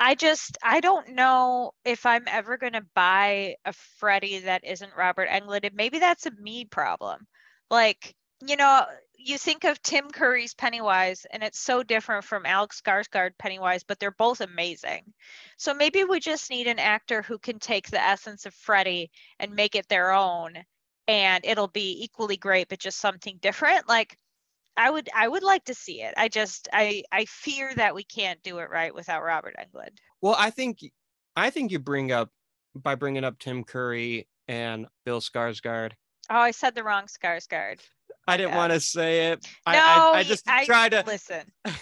I 0.00 0.14
just, 0.14 0.58
I 0.62 0.80
don't 0.80 1.10
know 1.10 1.72
if 1.84 2.06
I'm 2.06 2.24
ever 2.26 2.56
going 2.56 2.72
to 2.72 2.86
buy 2.94 3.56
a 3.64 3.72
Freddy 3.72 4.40
that 4.40 4.64
isn't 4.64 4.96
Robert 4.96 5.28
Englund. 5.28 5.64
And 5.64 5.74
maybe 5.74 5.98
that's 5.98 6.26
a 6.26 6.30
me 6.32 6.64
problem. 6.64 7.26
Like, 7.70 8.14
you 8.46 8.56
know, 8.56 8.86
you 9.16 9.36
think 9.36 9.64
of 9.64 9.82
Tim 9.82 10.10
Curry's 10.10 10.54
Pennywise, 10.54 11.26
and 11.32 11.42
it's 11.42 11.58
so 11.58 11.82
different 11.82 12.24
from 12.24 12.46
Alex 12.46 12.80
Skarsgård 12.80 13.32
Pennywise, 13.38 13.82
but 13.82 13.98
they're 13.98 14.12
both 14.12 14.40
amazing. 14.40 15.12
So 15.56 15.74
maybe 15.74 16.04
we 16.04 16.20
just 16.20 16.50
need 16.50 16.68
an 16.68 16.78
actor 16.78 17.22
who 17.22 17.38
can 17.38 17.58
take 17.58 17.90
the 17.90 18.00
essence 18.00 18.46
of 18.46 18.54
Freddy 18.54 19.10
and 19.40 19.54
make 19.54 19.74
it 19.74 19.88
their 19.88 20.12
own, 20.12 20.54
and 21.08 21.44
it'll 21.44 21.68
be 21.68 22.02
equally 22.04 22.36
great, 22.36 22.68
but 22.68 22.78
just 22.78 22.98
something 22.98 23.38
different. 23.40 23.88
Like, 23.88 24.16
I 24.76 24.90
would 24.90 25.08
I 25.12 25.26
would 25.26 25.42
like 25.42 25.64
to 25.64 25.74
see 25.74 26.02
it. 26.02 26.14
I 26.16 26.28
just 26.28 26.68
I 26.72 27.02
I 27.10 27.24
fear 27.24 27.74
that 27.74 27.96
we 27.96 28.04
can't 28.04 28.40
do 28.44 28.58
it 28.58 28.70
right 28.70 28.94
without 28.94 29.24
Robert 29.24 29.56
Englund. 29.58 29.98
Well, 30.22 30.36
I 30.38 30.50
think 30.50 30.78
I 31.34 31.50
think 31.50 31.72
you 31.72 31.80
bring 31.80 32.12
up 32.12 32.30
by 32.76 32.94
bringing 32.94 33.24
up 33.24 33.40
Tim 33.40 33.64
Curry 33.64 34.28
and 34.46 34.86
Bill 35.04 35.20
Skarsgård. 35.20 35.92
Oh, 36.30 36.36
I 36.38 36.52
said 36.52 36.76
the 36.76 36.84
wrong 36.84 37.06
Skarsgård. 37.06 37.80
I 38.28 38.36
didn't 38.36 38.50
Yeah. 38.52 38.56
want 38.58 38.72
to 38.72 38.80
say 38.80 39.28
it. 39.32 39.44
I, 39.66 39.72
no, 39.76 39.80
I, 40.14 40.18
I 40.18 40.22
just 40.22 40.48
I- 40.48 40.64
tried 40.64 40.90
to. 40.90 41.02
listen. 41.06 41.42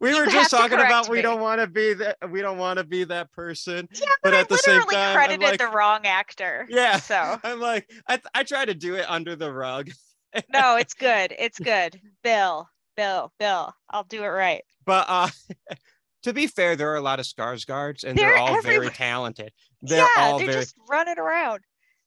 We 0.00 0.10
you 0.10 0.18
were 0.18 0.26
just 0.26 0.50
talking 0.50 0.78
about 0.80 1.08
we 1.08 1.18
me. 1.18 1.22
don't 1.22 1.40
want 1.40 1.60
to 1.60 1.66
be 1.68 1.94
that. 1.94 2.16
We 2.30 2.42
don't 2.42 2.58
want 2.58 2.78
to 2.78 2.84
be 2.84 3.04
that 3.04 3.30
person. 3.32 3.88
Yeah, 3.92 4.06
But 4.24 4.30
but, 4.30 4.34
I 4.34 4.40
at 4.40 4.48
the 4.48 4.58
same 4.58 4.74
literally 4.74 4.94
time, 4.96 5.08
I'm 5.10 5.14
credited 5.14 5.48
like- 5.48 5.58
the 5.60 5.68
wrong 5.68 6.04
actor. 6.04 6.66
Yeah. 6.68 6.96
So 6.98 7.38
I'm 7.44 7.60
like 7.60 7.88
I 8.08 8.20
I 8.34 8.42
try 8.42 8.64
to 8.64 8.74
do 8.74 8.96
it 8.96 9.06
under 9.08 9.36
the 9.36 9.50
rug, 9.52 9.90
no, 10.52 10.76
it's 10.76 10.94
good. 10.94 11.32
It's 11.38 11.60
good. 11.60 12.00
Bill, 12.24 12.68
Bill, 12.96 13.32
Bill. 13.38 13.72
I'll 13.88 14.02
do 14.04 14.24
it 14.24 14.28
right. 14.28 14.62
but 14.84 15.06
uh, 15.08 15.28
to 16.24 16.32
be 16.34 16.48
fair, 16.48 16.74
there 16.74 16.90
are 16.90 16.96
a 16.96 17.00
lot 17.00 17.20
of 17.20 17.24
Skarsgårds, 17.26 18.02
and 18.02 18.18
they're, 18.18 18.30
They're 18.30 18.36
all 18.38 18.60
very 18.60 18.90
talented. 18.90 19.52
They're 19.80 19.98
yeah, 19.98 20.08
all 20.18 20.38
they're 20.38 20.48
very 20.48 20.60
just 20.62 20.74
running 20.90 21.18
around. 21.20 21.60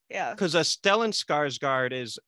Yeah. 0.10 0.32
because 0.34 0.56
a 0.56 0.60
Stellan 0.60 1.14
Skarsgård 1.14 1.94
is 1.94 2.20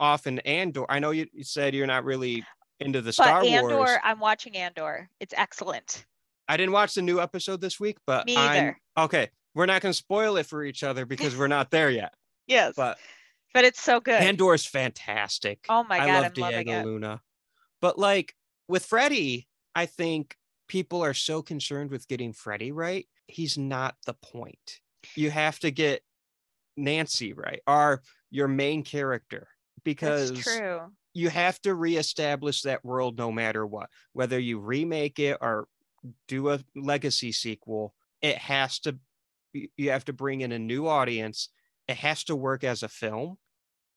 often 0.00 0.38
Andor. 0.40 0.84
I 0.88 0.98
know 0.98 1.10
you, 1.10 1.26
you 1.32 1.44
said 1.44 1.74
you're 1.74 1.86
not 1.86 2.04
really 2.04 2.44
into 2.80 3.00
the 3.00 3.12
Star 3.12 3.40
but 3.40 3.48
Andor, 3.48 3.76
Wars. 3.76 3.90
I'm 4.02 4.20
watching 4.20 4.56
Andor. 4.56 5.08
It's 5.20 5.34
excellent. 5.36 6.04
I 6.48 6.56
didn't 6.56 6.72
watch 6.72 6.94
the 6.94 7.02
new 7.02 7.20
episode 7.20 7.60
this 7.60 7.78
week, 7.78 7.98
but 8.06 8.26
Me 8.26 8.36
I'm 8.36 8.74
okay. 8.96 9.28
We're 9.54 9.66
not 9.66 9.82
going 9.82 9.92
to 9.92 9.96
spoil 9.96 10.36
it 10.36 10.46
for 10.46 10.64
each 10.64 10.82
other 10.82 11.04
because 11.04 11.36
we're 11.36 11.48
not 11.48 11.70
there 11.70 11.90
yet. 11.90 12.14
Yes. 12.46 12.72
But, 12.76 12.96
But 13.52 13.66
it's 13.66 13.82
so 13.82 14.00
good. 14.00 14.22
Andor 14.22 14.54
is 14.54 14.64
fantastic. 14.64 15.66
oh 15.68 15.84
my 15.84 16.00
I 16.00 16.06
god, 16.06 16.36
love 16.38 16.52
I'm 16.54 16.64
Diego. 16.64 16.82
Luna. 16.82 17.20
But 17.82 17.98
like 17.98 18.34
with 18.68 18.86
Freddy, 18.86 19.46
I 19.74 19.84
think 19.84 20.34
people 20.66 21.04
are 21.04 21.12
so 21.12 21.42
concerned 21.42 21.90
with 21.90 22.08
getting 22.08 22.32
Freddy 22.32 22.72
right. 22.72 23.06
He's 23.26 23.58
not 23.58 23.96
the 24.06 24.14
point. 24.14 24.80
You 25.14 25.30
have 25.30 25.58
to 25.60 25.70
get 25.70 26.00
Nancy 26.78 27.34
right, 27.34 27.60
or 27.66 28.02
your 28.30 28.48
main 28.48 28.82
character, 28.82 29.48
because 29.84 30.32
That's 30.32 30.44
true. 30.44 30.80
you 31.14 31.28
have 31.30 31.60
to 31.62 31.74
reestablish 31.74 32.62
that 32.62 32.84
world 32.84 33.18
no 33.18 33.32
matter 33.32 33.66
what, 33.66 33.88
whether 34.12 34.38
you 34.38 34.58
remake 34.58 35.18
it 35.18 35.38
or 35.40 35.66
do 36.26 36.50
a 36.50 36.60
legacy 36.76 37.32
sequel, 37.32 37.94
it 38.22 38.36
has 38.38 38.78
to 38.80 38.98
you 39.76 39.90
have 39.90 40.04
to 40.04 40.12
bring 40.12 40.42
in 40.42 40.52
a 40.52 40.58
new 40.58 40.86
audience. 40.86 41.48
It 41.88 41.96
has 41.96 42.24
to 42.24 42.36
work 42.36 42.64
as 42.64 42.82
a 42.82 42.88
film. 42.88 43.38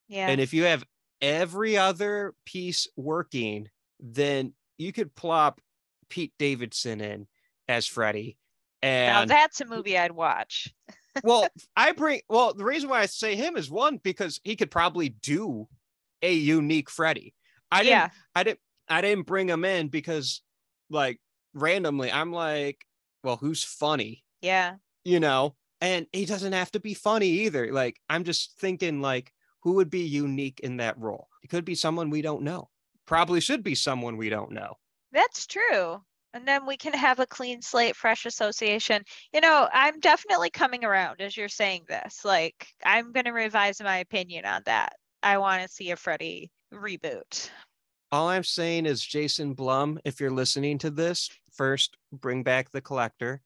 Yeah. 0.08 0.28
And 0.28 0.40
if 0.40 0.54
you 0.54 0.64
have 0.64 0.84
every 1.20 1.76
other 1.76 2.34
piece 2.44 2.88
working, 2.96 3.68
then 4.00 4.54
you 4.78 4.92
could 4.92 5.14
plop 5.14 5.60
Pete 6.08 6.32
Davidson 6.38 7.00
in 7.00 7.26
as 7.68 7.86
Freddy. 7.86 8.36
now 8.82 9.22
And 9.22 9.30
that's 9.30 9.60
a 9.60 9.66
movie 9.66 9.96
I'd 9.96 10.12
watch. 10.12 10.68
well, 11.22 11.46
I 11.76 11.92
bring 11.92 12.20
well, 12.28 12.54
the 12.54 12.64
reason 12.64 12.88
why 12.88 13.00
I 13.00 13.06
say 13.06 13.36
him 13.36 13.56
is 13.56 13.70
one, 13.70 13.98
because 13.98 14.40
he 14.44 14.56
could 14.56 14.70
probably 14.70 15.10
do 15.10 15.68
a 16.22 16.32
unique 16.32 16.90
Freddy. 16.90 17.34
I 17.70 17.82
didn't. 17.82 18.12
I 18.34 18.42
didn't 18.42 18.60
I 18.88 19.00
didn't 19.00 19.26
bring 19.26 19.48
him 19.48 19.64
in 19.64 19.88
because 19.88 20.42
like 20.90 21.20
randomly 21.54 22.12
I'm 22.12 22.32
like, 22.32 22.84
well, 23.22 23.36
who's 23.36 23.64
funny? 23.64 24.24
Yeah. 24.40 24.76
You 25.04 25.20
know? 25.20 25.56
And 25.80 26.06
he 26.12 26.26
doesn't 26.26 26.52
have 26.52 26.70
to 26.72 26.80
be 26.80 26.94
funny 26.94 27.28
either. 27.28 27.72
Like 27.72 27.98
I'm 28.08 28.24
just 28.24 28.58
thinking 28.58 29.00
like 29.00 29.32
who 29.62 29.74
would 29.74 29.90
be 29.90 30.00
unique 30.00 30.60
in 30.60 30.78
that 30.78 30.98
role? 30.98 31.28
It 31.42 31.48
could 31.48 31.64
be 31.64 31.74
someone 31.74 32.10
we 32.10 32.22
don't 32.22 32.42
know. 32.42 32.68
Probably 33.06 33.40
should 33.40 33.62
be 33.62 33.74
someone 33.74 34.16
we 34.16 34.28
don't 34.28 34.52
know. 34.52 34.74
That's 35.12 35.46
true. 35.46 36.02
And 36.34 36.48
then 36.48 36.66
we 36.66 36.76
can 36.76 36.94
have 36.94 37.18
a 37.20 37.26
clean 37.26 37.60
slate, 37.60 37.94
fresh 37.94 38.24
association. 38.24 39.02
You 39.34 39.40
know, 39.40 39.68
I'm 39.72 40.00
definitely 40.00 40.50
coming 40.50 40.84
around 40.84 41.20
as 41.20 41.36
you're 41.36 41.48
saying 41.48 41.84
this. 41.88 42.24
Like, 42.24 42.68
I'm 42.84 43.12
going 43.12 43.26
to 43.26 43.32
revise 43.32 43.82
my 43.82 43.98
opinion 43.98 44.46
on 44.46 44.62
that. 44.64 44.94
I 45.22 45.38
want 45.38 45.62
to 45.62 45.68
see 45.68 45.90
a 45.90 45.96
Freddy 45.96 46.50
reboot. 46.72 47.50
All 48.10 48.28
I'm 48.28 48.44
saying 48.44 48.86
is, 48.86 49.04
Jason 49.04 49.54
Blum, 49.54 49.98
if 50.04 50.20
you're 50.20 50.30
listening 50.30 50.78
to 50.78 50.90
this, 50.90 51.30
first, 51.52 51.96
bring 52.12 52.42
back 52.42 52.70
the 52.70 52.80
collector. 52.80 53.40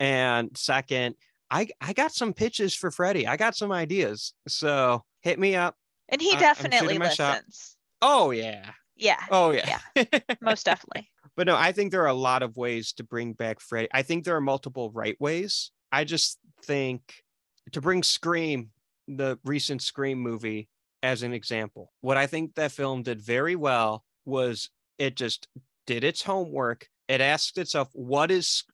And 0.00 0.56
second, 0.56 1.14
I, 1.50 1.68
I 1.80 1.92
got 1.92 2.12
some 2.12 2.32
pitches 2.32 2.74
for 2.74 2.90
freddy 2.90 3.26
I 3.26 3.36
got 3.36 3.56
some 3.56 3.72
ideas. 3.72 4.34
So 4.46 5.02
hit 5.22 5.38
me 5.38 5.56
up. 5.56 5.76
And 6.08 6.20
he 6.20 6.36
definitely 6.36 6.98
listens. 6.98 7.76
Oh, 8.00 8.30
yeah. 8.30 8.70
Yeah, 8.96 9.20
Oh, 9.30 9.52
yeah, 9.52 9.78
yeah. 9.94 10.04
most 10.40 10.66
definitely. 10.66 11.08
But 11.38 11.46
no, 11.46 11.54
I 11.54 11.70
think 11.70 11.92
there 11.92 12.02
are 12.02 12.08
a 12.08 12.14
lot 12.14 12.42
of 12.42 12.56
ways 12.56 12.92
to 12.94 13.04
bring 13.04 13.32
back 13.32 13.60
Freddy. 13.60 13.86
I 13.94 14.02
think 14.02 14.24
there 14.24 14.34
are 14.34 14.40
multiple 14.40 14.90
right 14.90 15.16
ways. 15.20 15.70
I 15.92 16.02
just 16.02 16.36
think 16.64 17.22
to 17.70 17.80
bring 17.80 18.02
Scream, 18.02 18.70
the 19.06 19.38
recent 19.44 19.80
Scream 19.80 20.18
movie, 20.18 20.68
as 21.00 21.22
an 21.22 21.32
example, 21.32 21.92
what 22.00 22.16
I 22.16 22.26
think 22.26 22.56
that 22.56 22.72
film 22.72 23.04
did 23.04 23.20
very 23.20 23.54
well 23.54 24.04
was 24.24 24.68
it 24.98 25.14
just 25.14 25.46
did 25.86 26.02
its 26.02 26.22
homework. 26.22 26.88
It 27.06 27.20
asked 27.20 27.56
itself, 27.56 27.88
what 27.92 28.32
is 28.32 28.64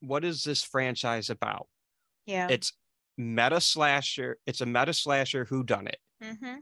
what 0.00 0.24
is 0.24 0.44
this 0.44 0.62
franchise 0.62 1.28
about? 1.28 1.68
Yeah. 2.24 2.48
It's 2.48 2.72
meta 3.18 3.60
slasher, 3.60 4.38
it's 4.46 4.62
a 4.62 4.66
meta 4.66 4.94
slasher 4.94 5.44
who 5.44 5.62
done 5.62 5.88
it. 5.88 5.98
hmm 6.22 6.60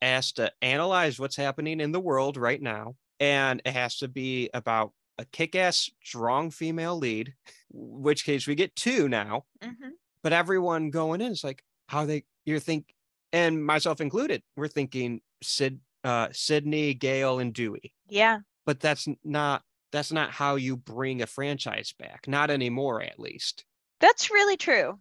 Has 0.00 0.32
to 0.32 0.50
analyze 0.62 1.20
what's 1.20 1.36
happening 1.36 1.80
in 1.80 1.92
the 1.92 2.00
world 2.00 2.38
right 2.38 2.62
now. 2.62 2.94
And 3.20 3.62
it 3.64 3.72
has 3.72 3.98
to 3.98 4.08
be 4.08 4.50
about 4.54 4.92
a 5.18 5.24
kick-ass 5.26 5.90
strong 6.02 6.50
female 6.50 6.96
lead, 6.98 7.34
which 7.72 8.24
case 8.24 8.46
we 8.46 8.54
get 8.54 8.74
two 8.76 9.08
now. 9.08 9.44
hmm 9.62 9.90
But 10.22 10.32
everyone 10.32 10.90
going 10.90 11.20
in 11.20 11.32
is 11.32 11.44
like, 11.44 11.62
how 11.88 12.06
they 12.06 12.24
you're 12.46 12.58
think 12.60 12.94
and 13.32 13.64
myself 13.64 14.00
included, 14.00 14.42
we're 14.56 14.68
thinking 14.68 15.20
Sid 15.42 15.80
uh 16.02 16.28
Sidney, 16.32 16.94
Gale, 16.94 17.38
and 17.38 17.52
Dewey. 17.52 17.92
Yeah. 18.08 18.40
But 18.66 18.80
that's 18.80 19.06
not 19.22 19.62
that's 19.92 20.10
not 20.12 20.30
how 20.30 20.56
you 20.56 20.76
bring 20.76 21.22
a 21.22 21.26
franchise 21.26 21.92
back. 21.98 22.26
Not 22.26 22.50
anymore, 22.50 23.00
at 23.02 23.20
least. 23.20 23.64
That's 24.00 24.30
really 24.30 24.56
true. 24.56 24.98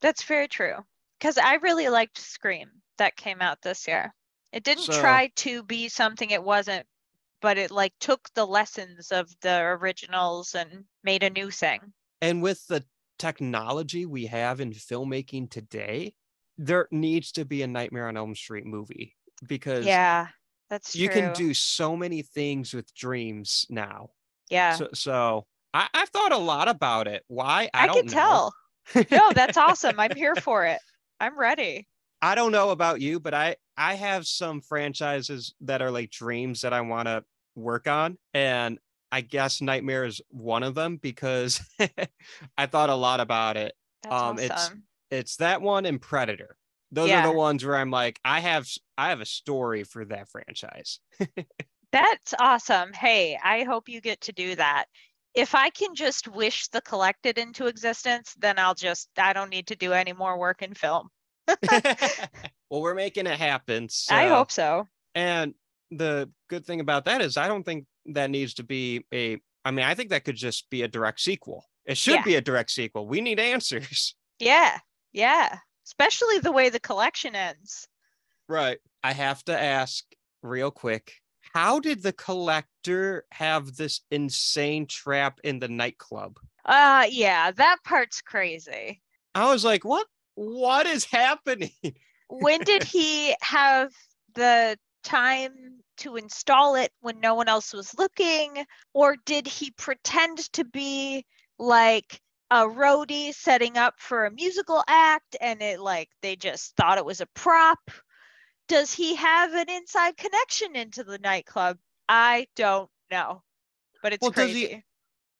That's 0.00 0.22
very 0.24 0.48
true. 0.48 0.76
Because 1.18 1.38
I 1.38 1.54
really 1.56 1.88
liked 1.88 2.18
Scream 2.18 2.68
that 2.98 3.16
came 3.16 3.40
out 3.42 3.60
this 3.62 3.86
year. 3.86 4.14
It 4.52 4.64
didn't 4.64 4.84
So- 4.84 5.00
try 5.00 5.30
to 5.36 5.62
be 5.64 5.88
something 5.88 6.30
it 6.30 6.42
wasn't, 6.42 6.86
but 7.42 7.58
it 7.58 7.70
like 7.70 7.92
took 8.00 8.30
the 8.34 8.46
lessons 8.46 9.12
of 9.12 9.30
the 9.42 9.60
originals 9.60 10.54
and 10.54 10.86
made 11.04 11.22
a 11.22 11.30
new 11.30 11.50
thing. 11.50 11.92
And 12.20 12.42
with 12.42 12.66
the 12.68 12.84
technology 13.18 14.06
we 14.06 14.26
have 14.26 14.60
in 14.60 14.72
filmmaking 14.72 15.50
today, 15.50 16.14
there 16.56 16.88
needs 16.90 17.32
to 17.32 17.44
be 17.44 17.62
a 17.62 17.66
Nightmare 17.66 18.08
on 18.08 18.16
Elm 18.16 18.34
Street 18.34 18.66
movie 18.66 19.16
because 19.46 19.86
Yeah, 19.86 20.28
that's 20.70 20.94
you 20.94 21.08
true. 21.08 21.14
can 21.14 21.32
do 21.32 21.54
so 21.54 21.96
many 21.96 22.22
things 22.22 22.72
with 22.74 22.94
dreams 22.94 23.66
now. 23.70 24.10
Yeah, 24.50 24.76
So, 24.76 24.88
so 24.94 25.46
I, 25.74 25.88
I've 25.94 26.10
thought 26.10 26.32
a 26.32 26.38
lot 26.38 26.68
about 26.68 27.08
it. 27.08 27.24
Why? 27.28 27.70
I, 27.74 27.84
I, 27.84 27.86
don't 27.86 28.02
can 28.02 28.06
know. 28.06 28.52
tell. 28.94 29.06
no, 29.10 29.32
that's 29.32 29.56
awesome. 29.56 29.98
I'm 29.98 30.14
here 30.14 30.36
for 30.36 30.66
it. 30.66 30.80
I'm 31.20 31.38
ready. 31.38 31.88
I 32.20 32.34
don't 32.34 32.52
know 32.52 32.70
about 32.70 33.00
you, 33.00 33.18
but 33.20 33.34
I 33.34 33.56
I 33.76 33.94
have 33.94 34.26
some 34.26 34.60
franchises 34.60 35.54
that 35.62 35.82
are 35.82 35.90
like 35.90 36.10
dreams 36.10 36.60
that 36.60 36.72
I 36.72 36.80
want 36.82 37.08
to 37.08 37.24
work 37.54 37.86
on, 37.88 38.18
and 38.34 38.78
I 39.10 39.20
guess 39.20 39.60
Nightmare 39.60 40.04
is 40.04 40.20
one 40.30 40.62
of 40.62 40.74
them 40.74 40.96
because 40.96 41.60
I 42.56 42.66
thought 42.66 42.88
a 42.90 42.94
lot 42.94 43.20
about 43.20 43.56
it. 43.56 43.74
That's 44.02 44.14
Um, 44.14 44.38
it's- 44.38 44.50
awesome. 44.66 44.82
It's 45.10 45.36
that 45.36 45.60
one 45.60 45.84
and 45.84 46.00
Predator. 46.00 46.56
Those 46.90 47.10
Yeah. 47.10 47.20
are 47.26 47.30
the 47.30 47.36
ones 47.36 47.64
where 47.64 47.76
I'm 47.76 47.90
like, 47.90 48.18
I 48.24 48.40
have 48.40 48.66
I 48.96 49.10
have 49.10 49.20
a 49.20 49.26
story 49.26 49.84
for 49.84 50.04
that 50.06 50.28
franchise. 50.30 51.00
That's 51.92 52.32
awesome. 52.40 52.94
Hey, 52.94 53.38
I 53.44 53.64
hope 53.64 53.90
you 53.90 54.00
get 54.00 54.22
to 54.22 54.32
do 54.32 54.54
that. 54.56 54.86
If 55.34 55.54
I 55.54 55.68
can 55.68 55.94
just 55.94 56.28
wish 56.28 56.68
the 56.68 56.80
collected 56.80 57.36
into 57.36 57.66
existence, 57.66 58.34
then 58.38 58.58
I'll 58.58 58.74
just, 58.74 59.08
I 59.18 59.34
don't 59.34 59.50
need 59.50 59.66
to 59.66 59.76
do 59.76 59.92
any 59.92 60.14
more 60.14 60.38
work 60.38 60.62
in 60.62 60.72
film. 60.72 61.08
well, 62.70 62.80
we're 62.80 62.94
making 62.94 63.26
it 63.26 63.38
happen. 63.38 63.88
I 64.10 64.28
hope 64.28 64.50
so. 64.50 64.88
And 65.14 65.54
the 65.98 66.30
good 66.48 66.64
thing 66.66 66.80
about 66.80 67.04
that 67.06 67.20
is 67.20 67.36
I 67.36 67.48
don't 67.48 67.64
think 67.64 67.86
that 68.06 68.30
needs 68.30 68.54
to 68.54 68.62
be 68.64 69.04
a 69.12 69.38
I 69.64 69.70
mean, 69.70 69.84
I 69.86 69.94
think 69.94 70.10
that 70.10 70.24
could 70.24 70.36
just 70.36 70.68
be 70.70 70.82
a 70.82 70.88
direct 70.88 71.20
sequel. 71.20 71.64
It 71.86 71.96
should 71.96 72.14
Yeah. 72.14 72.22
be 72.24 72.34
a 72.34 72.40
direct 72.40 72.70
sequel. 72.70 73.06
We 73.06 73.20
need 73.20 73.38
answers. 73.40 74.14
Yeah, 74.38 74.78
yeah. 75.12 75.58
Especially 75.86 76.40
the 76.40 76.50
way 76.50 76.68
the 76.68 76.80
collection 76.80 77.36
ends. 77.36 77.86
Right. 78.48 78.78
I 79.04 79.12
have 79.12 79.44
to 79.44 79.56
ask 79.56 80.04
real 80.42 80.72
quick. 80.72 81.12
How 81.54 81.78
did 81.78 82.02
the 82.02 82.12
collector 82.12 83.24
have 83.30 83.76
this 83.76 84.00
insane 84.10 84.86
trap 84.86 85.38
in 85.44 85.60
the 85.60 85.68
nightclub? 85.68 86.38
Uh 86.64 87.06
yeah, 87.08 87.52
that 87.52 87.76
part's 87.84 88.20
crazy. 88.20 89.00
I 89.34 89.48
was 89.52 89.64
like, 89.64 89.84
what 89.84 90.06
what 90.34 90.86
is 90.86 91.04
happening? 91.04 91.70
When 92.28 92.60
did 92.62 92.82
he 92.96 93.36
have 93.42 93.92
the 94.34 94.76
time 95.04 95.81
to 96.02 96.16
install 96.16 96.74
it 96.74 96.92
when 97.00 97.20
no 97.20 97.34
one 97.34 97.48
else 97.48 97.72
was 97.72 97.94
looking? 97.98 98.64
Or 98.92 99.16
did 99.24 99.46
he 99.46 99.70
pretend 99.72 100.38
to 100.52 100.64
be 100.64 101.24
like 101.58 102.20
a 102.50 102.64
roadie 102.66 103.32
setting 103.34 103.78
up 103.78 103.94
for 103.98 104.26
a 104.26 104.30
musical 104.30 104.82
act 104.88 105.36
and 105.40 105.62
it 105.62 105.80
like 105.80 106.08
they 106.20 106.36
just 106.36 106.76
thought 106.76 106.98
it 106.98 107.04
was 107.04 107.20
a 107.20 107.26
prop? 107.34 107.78
Does 108.68 108.92
he 108.92 109.14
have 109.16 109.52
an 109.52 109.68
inside 109.70 110.16
connection 110.16 110.76
into 110.76 111.04
the 111.04 111.18
nightclub? 111.18 111.78
I 112.08 112.46
don't 112.56 112.90
know. 113.10 113.42
But 114.02 114.12
it's 114.12 114.22
Well, 114.22 114.30
does 114.30 114.50
he- 114.50 114.66
crazy. 114.66 114.84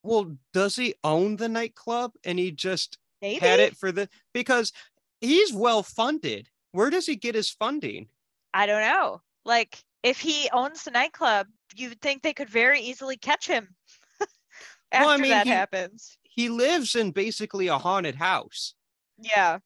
Well, 0.04 0.36
does 0.52 0.74
he 0.76 0.94
own 1.04 1.36
the 1.36 1.48
nightclub 1.48 2.12
and 2.24 2.38
he 2.38 2.50
just 2.50 2.98
Maybe 3.20 3.38
had 3.38 3.60
it 3.60 3.76
for 3.76 3.92
the 3.92 4.08
because 4.32 4.72
he's 5.20 5.52
well 5.52 5.82
funded. 5.84 6.48
Where 6.72 6.90
does 6.90 7.06
he 7.06 7.14
get 7.14 7.34
his 7.36 7.50
funding? 7.50 8.08
I 8.52 8.66
don't 8.66 8.80
know. 8.82 9.20
Like, 9.44 9.84
if 10.02 10.20
he 10.20 10.48
owns 10.52 10.82
the 10.84 10.90
nightclub, 10.90 11.46
you'd 11.74 12.00
think 12.00 12.22
they 12.22 12.32
could 12.32 12.50
very 12.50 12.80
easily 12.80 13.16
catch 13.16 13.46
him 13.46 13.68
after 14.20 14.28
Well, 14.92 15.08
I 15.08 15.16
mean, 15.16 15.30
that 15.30 15.46
he- 15.46 15.52
happens. 15.52 16.18
He 16.22 16.48
lives 16.48 16.94
in 16.96 17.10
basically 17.10 17.68
a 17.68 17.76
haunted 17.78 18.14
house. 18.14 18.74
Yeah. 19.18 19.58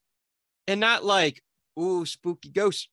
and 0.67 0.79
not 0.79 1.03
like 1.05 1.41
ooh 1.79 2.05
spooky 2.05 2.49
ghost 2.49 2.89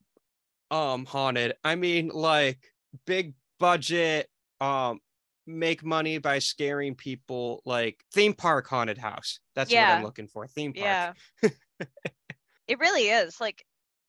um 0.71 1.05
haunted 1.05 1.55
i 1.63 1.75
mean 1.75 2.09
like 2.09 2.59
big 3.07 3.35
budget 3.61 4.31
um 4.61 5.01
make 5.47 5.85
money 5.85 6.17
by 6.19 6.39
scaring 6.39 6.95
people 6.95 7.61
like 7.67 8.03
theme 8.15 8.33
park 8.33 8.67
haunted 8.67 8.97
house 8.97 9.41
that's 9.55 9.71
what 9.71 9.79
i'm 9.79 10.03
looking 10.03 10.27
for 10.29 10.47
theme 10.47 10.73
park 10.73 10.85
Yeah. 10.85 11.13
it 12.69 12.79
really 12.79 13.09
is. 13.09 13.41
Like, 13.41 13.65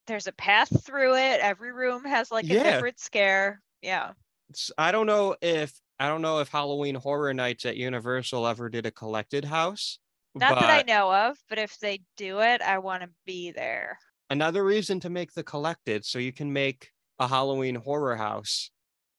there's 0.07 0.27
a 0.27 0.31
path 0.33 0.85
through 0.85 1.15
it. 1.15 1.39
Every 1.41 1.71
room 1.71 2.03
has 2.05 2.31
like 2.31 2.45
a 2.45 2.47
Yeah. 2.47 2.63
different 2.63 2.99
scare. 2.99 3.61
Yeah. 3.81 4.11
It's- 4.49 4.71
i 4.77 4.91
don't 4.91 5.07
know 5.07 5.35
if 5.41 5.73
i 5.99 6.07
don't 6.07 6.21
know 6.21 6.39
if 6.39 6.49
halloween 6.49 6.93
horror 6.93 7.33
nights 7.33 7.65
at 7.65 7.77
universal 7.77 8.45
ever 8.45 8.69
did 8.69 8.85
a 8.85 8.91
collected 8.91 9.43
house 9.43 9.97
Not 10.35 10.59
that 10.59 10.69
I 10.69 10.83
know 10.83 11.11
of, 11.11 11.37
but 11.49 11.57
if 11.57 11.79
they 11.79 12.01
do 12.15 12.41
it, 12.41 12.61
I 12.61 12.77
want 12.77 13.01
to 13.01 13.09
be 13.25 13.51
there. 13.51 13.97
another 14.29 14.63
reason 14.63 14.99
to 14.99 15.09
make 15.09 15.33
the 15.33 15.43
collected 15.43 16.05
so 16.05 16.19
you 16.19 16.31
can 16.31 16.53
make 16.53 16.91
a 17.17 17.27
halloween 17.27 17.73
horror 17.73 18.15
house 18.15 18.69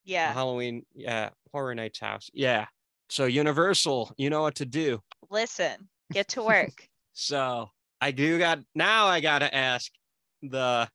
a 0.06 0.10
Yeah. 0.10 0.32
halloween 0.32 0.86
yeah 0.94 1.30
horror 1.52 1.74
nights 1.74 1.98
house 1.98 2.30
yeah 2.32 2.66
So 3.08 3.24
Universal, 3.26 4.12
you 4.16 4.30
know 4.30 4.42
what 4.42 4.54
to 4.56 4.64
do. 4.66 5.00
Listen, 5.30 5.88
get 6.12 6.28
to 6.28 6.42
work. 6.54 6.88
So 7.14 7.70
I 8.00 8.12
do 8.12 8.38
got 8.38 8.60
now 8.76 9.06
I 9.06 9.18
gotta 9.20 9.52
ask 9.52 9.90
the 10.50 10.88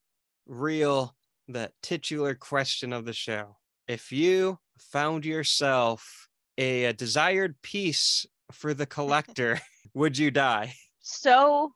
real, 0.45 1.15
the 1.47 1.71
titular 1.81 2.35
question 2.35 2.93
of 2.93 3.05
the 3.05 3.13
show. 3.13 3.57
If 3.87 4.11
you 4.11 4.59
found 4.79 5.25
yourself 5.25 6.27
a, 6.57 6.85
a 6.85 6.93
desired 6.93 7.61
piece 7.61 8.25
for 8.51 8.73
the 8.73 8.85
collector, 8.85 9.59
would 9.93 10.17
you 10.17 10.31
die? 10.31 10.75
so 11.01 11.73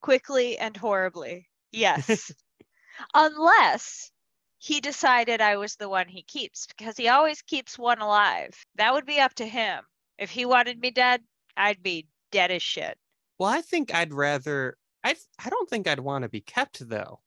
quickly 0.00 0.58
and 0.58 0.76
horribly. 0.76 1.48
Yes. 1.72 2.32
Unless 3.14 4.10
he 4.58 4.80
decided 4.80 5.40
I 5.40 5.56
was 5.56 5.76
the 5.76 5.88
one 5.88 6.08
he 6.08 6.22
keeps, 6.22 6.66
because 6.66 6.96
he 6.96 7.08
always 7.08 7.42
keeps 7.42 7.78
one 7.78 8.00
alive. 8.00 8.54
That 8.76 8.92
would 8.92 9.06
be 9.06 9.20
up 9.20 9.34
to 9.34 9.46
him. 9.46 9.82
If 10.18 10.30
he 10.30 10.44
wanted 10.44 10.80
me 10.80 10.90
dead, 10.90 11.22
I'd 11.56 11.82
be 11.82 12.08
dead 12.32 12.50
as 12.50 12.62
shit. 12.62 12.98
Well, 13.38 13.50
I 13.50 13.60
think 13.60 13.94
I'd 13.94 14.12
rather 14.12 14.76
I 15.04 15.14
I 15.44 15.48
don't 15.50 15.68
think 15.68 15.86
I'd 15.86 16.00
want 16.00 16.22
to 16.22 16.28
be 16.28 16.40
kept 16.40 16.86
though. 16.88 17.20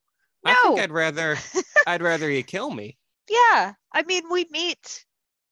I 0.46 0.54
think 0.56 0.78
No. 0.78 0.82
I'd 0.84 0.92
rather 0.92 1.38
I'd 1.88 2.02
rather 2.02 2.30
you 2.30 2.44
kill 2.44 2.72
me. 2.72 2.98
Yeah. 3.30 3.74
I 3.94 4.04
mean, 4.04 4.24
we 4.32 4.48
meet 4.52 5.06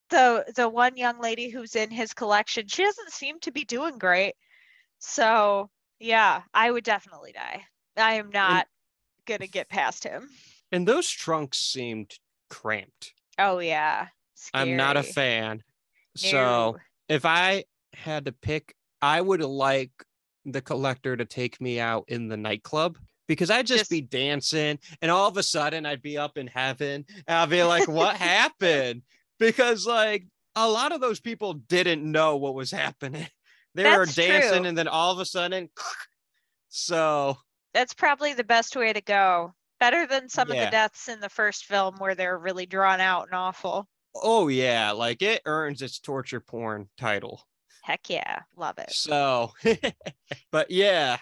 the 0.09 0.45
the 0.55 0.67
one 0.67 0.97
young 0.97 1.19
lady 1.21 1.49
who's 1.49 1.75
in 1.75 1.91
his 1.91 2.13
collection. 2.13 2.67
She 2.67 2.83
doesn't 2.83 3.11
seem 3.11 3.39
to 3.41 3.51
be 3.51 3.63
doing 3.65 3.97
great. 3.97 4.33
So, 4.99 5.69
yeah, 5.99 6.41
I 6.53 6.71
would 6.71 6.83
definitely 6.83 7.31
die. 7.31 7.63
I 7.95 8.13
am 8.15 8.29
not 8.31 8.67
going 9.25 9.39
to 9.41 9.47
get 9.47 9.69
past 9.69 10.03
him. 10.03 10.27
And 10.71 10.87
those 10.87 11.09
trunks 11.09 11.57
seemed 11.59 12.11
cramped. 12.49 13.13
Oh, 13.37 13.59
yeah. 13.59 14.07
I'm 14.53 14.75
not 14.75 14.97
a 14.97 15.03
Scary. 15.03 15.13
fan. 15.13 15.63
So 16.15 16.77
if 17.07 17.25
I 17.25 17.63
had 17.93 18.25
to 18.25 18.31
pick, 18.31 18.75
I 19.01 19.21
would 19.21 19.41
like 19.41 19.91
the 20.51 20.61
collector 20.61 21.15
to 21.17 21.25
take 21.25 21.59
me 21.61 21.79
out 21.79 22.05
in 22.07 22.27
the 22.27 22.37
nightclub 22.37 22.97
because 23.27 23.49
I'd 23.49 23.67
just, 23.67 23.81
Just- 23.81 23.91
be 23.91 24.01
dancing 24.01 24.79
and 25.01 25.11
all 25.11 25.27
of 25.27 25.37
a 25.37 25.43
sudden 25.43 25.85
I'd 25.85 26.01
be 26.01 26.17
up 26.17 26.37
in 26.37 26.47
heaven 26.47 27.05
and 27.27 27.37
I'd 27.37 27.49
be 27.49 27.63
like, 27.63 27.87
what 27.87 28.15
happened? 28.17 29.03
Because 29.39 29.85
like 29.85 30.25
a 30.55 30.67
lot 30.67 30.91
of 30.91 30.99
those 31.01 31.19
people 31.19 31.53
didn't 31.53 32.09
know 32.09 32.37
what 32.37 32.55
was 32.55 32.71
happening. 32.71 33.27
They 33.75 33.83
were 33.83 34.07
dancing 34.07 34.59
true. 34.61 34.67
and 34.67 34.75
then 34.77 34.87
all 34.87 35.13
of 35.13 35.19
a 35.19 35.25
sudden, 35.25 35.69
so 36.69 37.37
That's 37.73 37.93
probably 37.93 38.33
the 38.33 38.43
best 38.43 38.75
way 38.75 38.91
to 38.91 38.99
go. 38.99 39.53
Better 39.79 40.05
than 40.07 40.27
some 40.27 40.49
of 40.49 40.57
the 40.57 40.69
deaths 40.71 41.07
in 41.07 41.19
the 41.19 41.29
first 41.29 41.65
film 41.65 41.95
where 41.99 42.15
they're 42.15 42.37
really 42.37 42.65
drawn 42.65 42.99
out 42.99 43.27
and 43.27 43.35
awful. 43.35 43.87
oh 44.15 44.47
yeah, 44.47 44.91
like 44.91 45.21
it 45.21 45.41
earns 45.45 45.81
its 45.83 45.99
torture 45.99 46.39
porn 46.41 46.89
title. 46.97 47.47
Heck 47.81 48.09
yeah. 48.09 48.41
Love 48.55 48.77
it. 48.77 48.91
So, 48.91 49.53
but 50.51 50.69
yeah, 50.69 51.17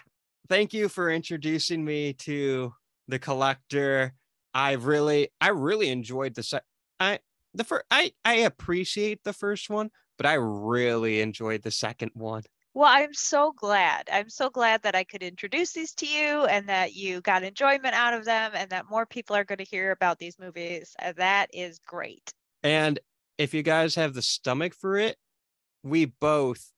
thank 0.48 0.72
you 0.72 0.88
for 0.88 1.10
introducing 1.10 1.84
me 1.84 2.12
to 2.14 2.72
the 3.06 3.18
collector. 3.18 4.14
I 4.54 4.72
really, 4.72 5.30
I 5.40 5.48
really 5.48 5.88
enjoyed 5.88 6.34
the 6.34 6.42
se- 6.42 6.60
I 7.00 7.20
the 7.54 7.64
first. 7.64 7.84
I 7.90 8.12
I 8.24 8.36
appreciate 8.36 9.22
the 9.24 9.32
first 9.32 9.70
one, 9.70 9.90
but 10.16 10.26
I 10.26 10.34
really 10.34 11.20
enjoyed 11.20 11.62
the 11.62 11.70
second 11.70 12.10
one. 12.14 12.42
Well, 12.74 12.88
I'm 12.88 13.14
so 13.14 13.52
glad. 13.52 14.08
I'm 14.12 14.28
so 14.28 14.50
glad 14.50 14.82
that 14.82 14.94
I 14.94 15.02
could 15.02 15.22
introduce 15.22 15.72
these 15.72 15.94
to 15.94 16.06
you 16.06 16.44
and 16.44 16.68
that 16.68 16.94
you 16.94 17.20
got 17.22 17.42
enjoyment 17.42 17.94
out 17.94 18.14
of 18.14 18.24
them 18.24 18.52
and 18.54 18.70
that 18.70 18.88
more 18.88 19.04
people 19.04 19.34
are 19.34 19.42
going 19.42 19.58
to 19.58 19.64
hear 19.64 19.90
about 19.90 20.18
these 20.18 20.38
movies. 20.38 20.94
That 21.16 21.48
is 21.52 21.80
great. 21.80 22.32
And 22.62 23.00
if 23.36 23.52
you 23.52 23.62
guys 23.62 23.94
have 23.96 24.14
the 24.14 24.22
stomach 24.22 24.74
for 24.74 24.96
it, 24.96 25.16
we 25.82 26.06
both. 26.06 26.72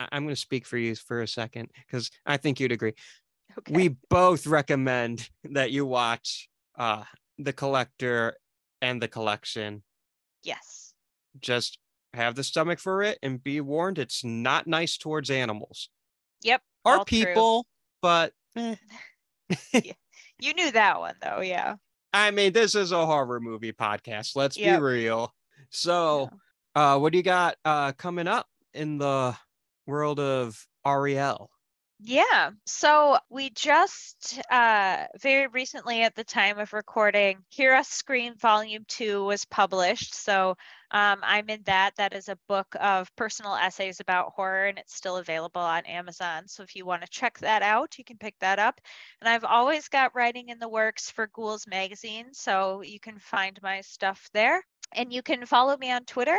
I'm 0.00 0.24
going 0.24 0.34
to 0.34 0.40
speak 0.40 0.66
for 0.66 0.76
you 0.76 0.94
for 0.94 1.22
a 1.22 1.28
second 1.28 1.70
because 1.86 2.10
I 2.26 2.36
think 2.36 2.60
you'd 2.60 2.72
agree. 2.72 2.94
Okay. 3.58 3.72
we 3.72 3.96
both 4.10 4.46
recommend 4.48 5.28
that 5.44 5.70
you 5.70 5.86
watch 5.86 6.48
uh 6.76 7.04
the 7.38 7.52
collector 7.52 8.36
and 8.82 9.00
the 9.00 9.06
collection 9.06 9.82
yes. 10.42 10.92
just 11.40 11.78
have 12.14 12.34
the 12.34 12.42
stomach 12.42 12.80
for 12.80 13.02
it 13.02 13.18
and 13.22 13.44
be 13.44 13.60
warned 13.60 13.98
it's 13.98 14.24
not 14.24 14.66
nice 14.66 14.96
towards 14.96 15.30
animals 15.30 15.88
Yep. 16.42 16.62
or 16.84 16.98
all 16.98 17.04
true. 17.04 17.18
people 17.18 17.66
but 18.02 18.32
eh. 18.56 18.74
You 20.40 20.54
knew 20.54 20.72
that 20.72 20.98
one 20.98 21.14
though. 21.22 21.40
Yeah. 21.40 21.76
i 22.12 22.30
mean 22.32 22.52
this 22.52 22.74
is 22.74 22.90
a 22.90 23.06
horror 23.06 23.40
movie 23.40 23.72
podcast 23.72 24.34
let's 24.34 24.56
Yep. 24.58 24.78
be 24.78 24.82
real 24.82 25.32
so 25.70 26.28
uh 26.74 26.98
what 26.98 27.12
do 27.12 27.18
you 27.18 27.24
got 27.24 27.56
uh 27.64 27.92
coming 27.92 28.28
up 28.28 28.48
in 28.72 28.98
the 28.98 29.36
world 29.86 30.20
of 30.20 30.66
ariel 30.86 31.50
Yeah. 32.00 32.50
So 32.66 33.18
we 33.30 33.50
just 33.50 34.38
uh 34.50 35.06
very 35.20 35.46
recently 35.46 36.02
at 36.02 36.14
the 36.14 36.24
time 36.24 36.58
of 36.58 36.72
recording, 36.72 37.44
Hear 37.48 37.72
Us 37.74 37.88
Scream 37.88 38.34
Volume 38.36 38.84
2 38.88 39.24
was 39.24 39.44
published. 39.46 40.14
So 40.14 40.50
um 40.90 41.20
I'm 41.22 41.48
in 41.48 41.62
that. 41.64 41.94
That 41.96 42.12
is 42.12 42.28
a 42.28 42.38
book 42.48 42.74
of 42.78 43.14
personal 43.16 43.54
essays 43.54 44.00
about 44.00 44.32
horror 44.34 44.66
and 44.66 44.78
it's 44.78 44.94
still 44.94 45.16
available 45.16 45.62
on 45.62 45.86
Amazon. 45.86 46.46
So 46.48 46.62
if 46.62 46.74
you 46.76 46.84
want 46.84 47.02
to 47.02 47.08
check 47.08 47.38
that 47.38 47.62
out, 47.62 47.96
you 47.96 48.04
can 48.04 48.18
pick 48.18 48.34
that 48.40 48.58
up. 48.58 48.80
And 49.20 49.28
I've 49.28 49.44
always 49.44 49.88
got 49.88 50.14
writing 50.14 50.48
in 50.50 50.58
the 50.58 50.68
works 50.68 51.10
for 51.10 51.28
Ghouls 51.28 51.66
Magazine, 51.66 52.34
so 52.34 52.82
you 52.82 53.00
can 53.00 53.18
find 53.18 53.58
my 53.62 53.80
stuff 53.80 54.28
there. 54.34 54.62
And 54.92 55.12
you 55.12 55.22
can 55.22 55.46
follow 55.46 55.76
me 55.76 55.90
on 55.90 56.04
Twitter 56.04 56.38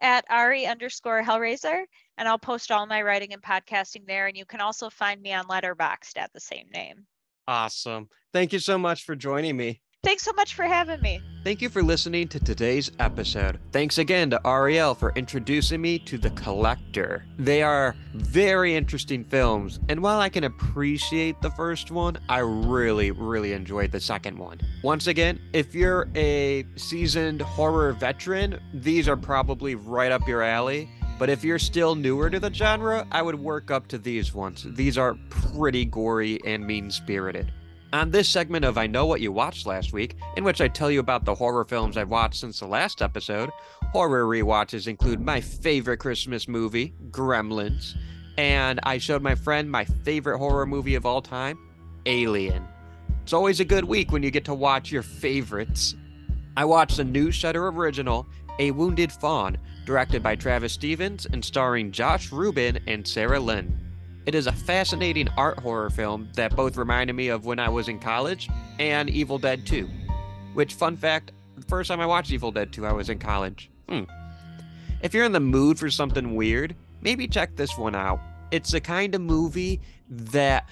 at 0.00 0.24
Ari 0.28 0.66
underscore 0.66 1.22
Hellraiser 1.22 1.84
and 2.18 2.28
I'll 2.28 2.38
post 2.38 2.72
all 2.72 2.86
my 2.86 3.02
writing 3.02 3.32
and 3.32 3.42
podcasting 3.42 4.06
there. 4.06 4.26
And 4.26 4.36
you 4.36 4.44
can 4.44 4.60
also 4.60 4.90
find 4.90 5.20
me 5.22 5.32
on 5.32 5.44
Letterboxd 5.46 6.16
at 6.16 6.32
the 6.32 6.40
same 6.40 6.66
name. 6.72 7.06
awesome 7.48 8.08
thank 8.32 8.52
you 8.52 8.58
so 8.58 8.78
much 8.78 9.04
for 9.04 9.16
joining 9.16 9.56
me 9.56 9.80
Thanks 10.04 10.24
so 10.24 10.32
much 10.32 10.54
for 10.54 10.64
having 10.64 11.00
me. 11.00 11.20
Thank 11.44 11.62
you 11.62 11.68
for 11.68 11.80
listening 11.80 12.26
to 12.28 12.40
today's 12.40 12.90
episode. 12.98 13.60
Thanks 13.70 13.98
again 13.98 14.30
to 14.30 14.40
Ariel 14.44 14.96
for 14.96 15.12
introducing 15.14 15.80
me 15.80 16.00
to 16.00 16.18
The 16.18 16.30
Collector. 16.30 17.24
They 17.38 17.62
are 17.62 17.94
very 18.12 18.74
interesting 18.74 19.22
films, 19.22 19.78
and 19.88 20.02
while 20.02 20.18
I 20.18 20.28
can 20.28 20.42
appreciate 20.42 21.40
the 21.40 21.52
first 21.52 21.92
one, 21.92 22.18
I 22.28 22.40
really, 22.40 23.12
really 23.12 23.52
enjoyed 23.52 23.92
the 23.92 24.00
second 24.00 24.36
one. 24.36 24.60
Once 24.82 25.06
again, 25.06 25.38
if 25.52 25.72
you're 25.72 26.08
a 26.16 26.66
seasoned 26.74 27.40
horror 27.40 27.92
veteran, 27.92 28.58
these 28.74 29.08
are 29.08 29.16
probably 29.16 29.76
right 29.76 30.10
up 30.10 30.26
your 30.26 30.42
alley. 30.42 30.90
But 31.16 31.30
if 31.30 31.44
you're 31.44 31.60
still 31.60 31.94
newer 31.94 32.28
to 32.28 32.40
the 32.40 32.52
genre, 32.52 33.06
I 33.12 33.22
would 33.22 33.38
work 33.38 33.70
up 33.70 33.86
to 33.88 33.98
these 33.98 34.34
ones. 34.34 34.66
These 34.68 34.98
are 34.98 35.16
pretty 35.30 35.84
gory 35.84 36.40
and 36.44 36.66
mean 36.66 36.90
spirited. 36.90 37.52
On 37.92 38.10
this 38.10 38.26
segment 38.26 38.64
of 38.64 38.78
I 38.78 38.86
Know 38.86 39.04
What 39.04 39.20
You 39.20 39.32
Watched 39.32 39.66
Last 39.66 39.92
Week, 39.92 40.16
in 40.38 40.44
which 40.44 40.62
I 40.62 40.68
tell 40.68 40.90
you 40.90 40.98
about 40.98 41.26
the 41.26 41.34
horror 41.34 41.64
films 41.66 41.98
I've 41.98 42.08
watched 42.08 42.40
since 42.40 42.58
the 42.58 42.66
last 42.66 43.02
episode, 43.02 43.50
horror 43.92 44.24
rewatches 44.24 44.88
include 44.88 45.20
my 45.20 45.42
favorite 45.42 45.98
Christmas 45.98 46.48
movie, 46.48 46.94
Gremlins, 47.10 47.94
and 48.38 48.80
I 48.84 48.96
showed 48.96 49.20
my 49.20 49.34
friend 49.34 49.70
my 49.70 49.84
favorite 49.84 50.38
horror 50.38 50.64
movie 50.64 50.94
of 50.94 51.04
all 51.04 51.20
time, 51.20 51.58
Alien. 52.06 52.66
It's 53.24 53.34
always 53.34 53.60
a 53.60 53.64
good 53.64 53.84
week 53.84 54.10
when 54.10 54.22
you 54.22 54.30
get 54.30 54.46
to 54.46 54.54
watch 54.54 54.90
your 54.90 55.02
favorites. 55.02 55.94
I 56.56 56.64
watched 56.64 56.96
the 56.96 57.04
new 57.04 57.30
Shudder 57.30 57.68
original, 57.68 58.26
A 58.58 58.70
Wounded 58.70 59.12
Fawn, 59.12 59.58
directed 59.84 60.22
by 60.22 60.34
Travis 60.34 60.72
Stevens 60.72 61.26
and 61.26 61.44
starring 61.44 61.92
Josh 61.92 62.32
Ruben 62.32 62.78
and 62.86 63.06
Sarah 63.06 63.38
Lind. 63.38 63.78
It 64.24 64.36
is 64.36 64.46
a 64.46 64.52
fascinating 64.52 65.28
art 65.36 65.58
horror 65.58 65.90
film 65.90 66.28
that 66.34 66.54
both 66.54 66.76
reminded 66.76 67.14
me 67.14 67.28
of 67.28 67.44
when 67.44 67.58
I 67.58 67.68
was 67.68 67.88
in 67.88 67.98
college 67.98 68.48
and 68.78 69.10
Evil 69.10 69.36
Dead 69.36 69.66
2. 69.66 69.88
Which, 70.54 70.74
fun 70.74 70.96
fact, 70.96 71.32
the 71.56 71.62
first 71.62 71.88
time 71.88 72.00
I 72.00 72.06
watched 72.06 72.30
Evil 72.30 72.52
Dead 72.52 72.72
2, 72.72 72.86
I 72.86 72.92
was 72.92 73.08
in 73.08 73.18
college. 73.18 73.68
Hmm. 73.88 74.04
If 75.02 75.12
you're 75.12 75.24
in 75.24 75.32
the 75.32 75.40
mood 75.40 75.78
for 75.78 75.90
something 75.90 76.36
weird, 76.36 76.76
maybe 77.00 77.26
check 77.26 77.56
this 77.56 77.76
one 77.76 77.96
out. 77.96 78.20
It's 78.52 78.70
the 78.70 78.80
kind 78.80 79.12
of 79.16 79.20
movie 79.20 79.80
that, 80.08 80.68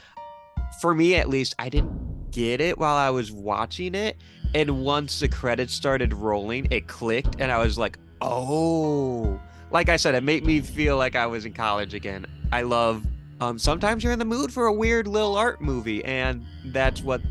for 0.81 0.94
me 0.94 1.16
at 1.16 1.28
least, 1.28 1.56
I 1.59 1.70
didn't 1.70 2.31
get 2.31 2.60
it 2.60 2.78
while 2.78 2.97
I 2.97 3.10
was 3.10 3.32
watching 3.32 3.97
it. 3.97 4.16
And 4.55 4.85
once 4.85 5.18
the 5.18 5.28
credits 5.28 5.74
started 5.74 6.12
rolling, 6.12 6.68
it 6.70 6.86
clicked, 6.86 7.40
and 7.40 7.51
I 7.51 7.59
was 7.59 7.77
like, 7.78 7.98
oh. 8.20 9.40
Like 9.72 9.89
I 9.89 9.97
said, 9.97 10.14
it 10.14 10.22
made 10.22 10.44
me 10.44 10.60
feel 10.60 10.97
like 10.97 11.16
I 11.16 11.27
was 11.27 11.44
in 11.44 11.52
college 11.52 11.94
again. 11.94 12.27
I 12.52 12.62
love 12.62 13.05
um, 13.41 13.59
sometimes 13.59 14.05
you're 14.05 14.12
in 14.12 14.19
the 14.19 14.25
mood 14.25 14.53
for 14.53 14.67
a 14.67 14.73
weird 14.73 15.07
little 15.07 15.37
art 15.37 15.61
movie, 15.61 16.05
and 16.05 16.45
that's 16.67 17.03
what 17.03 17.23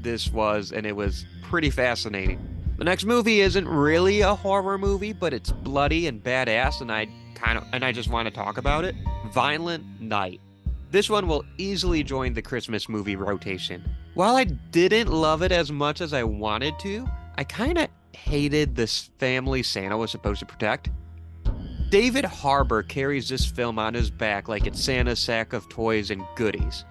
this 0.00 0.30
was, 0.32 0.72
and 0.72 0.84
it 0.84 0.94
was 0.94 1.24
pretty 1.42 1.70
fascinating. 1.70 2.40
The 2.78 2.84
next 2.84 3.04
movie 3.04 3.40
isn't 3.40 3.68
really 3.68 4.22
a 4.22 4.34
horror 4.34 4.76
movie, 4.76 5.12
but 5.12 5.32
it's 5.32 5.52
bloody 5.52 6.08
and 6.08 6.22
badass, 6.22 6.80
and 6.80 6.90
I 6.90 7.06
kind 7.34 7.58
of 7.58 7.64
and 7.72 7.84
I 7.84 7.92
just 7.92 8.08
want 8.08 8.26
to 8.26 8.34
talk 8.34 8.58
about 8.58 8.84
it. 8.84 8.96
Violent 9.32 9.84
Night. 10.00 10.40
This 10.90 11.08
one 11.08 11.26
will 11.26 11.44
easily 11.58 12.02
join 12.02 12.34
the 12.34 12.42
Christmas 12.42 12.88
movie 12.88 13.16
rotation. 13.16 13.82
While 14.14 14.36
I 14.36 14.44
didn't 14.44 15.08
love 15.08 15.42
it 15.42 15.52
as 15.52 15.72
much 15.72 16.00
as 16.00 16.12
I 16.12 16.22
wanted 16.22 16.78
to, 16.80 17.08
I 17.36 17.44
kind 17.44 17.78
of 17.78 17.88
hated 18.12 18.74
this 18.74 19.10
family 19.18 19.62
Santa 19.62 19.96
was 19.96 20.10
supposed 20.10 20.40
to 20.40 20.46
protect. 20.46 20.90
David 21.92 22.24
Harbour 22.24 22.82
carries 22.82 23.28
this 23.28 23.44
film 23.44 23.78
on 23.78 23.92
his 23.92 24.10
back 24.10 24.48
like 24.48 24.66
it's 24.66 24.82
Santa's 24.82 25.18
sack 25.18 25.52
of 25.52 25.68
toys 25.68 26.10
and 26.10 26.24
goodies. 26.36 26.86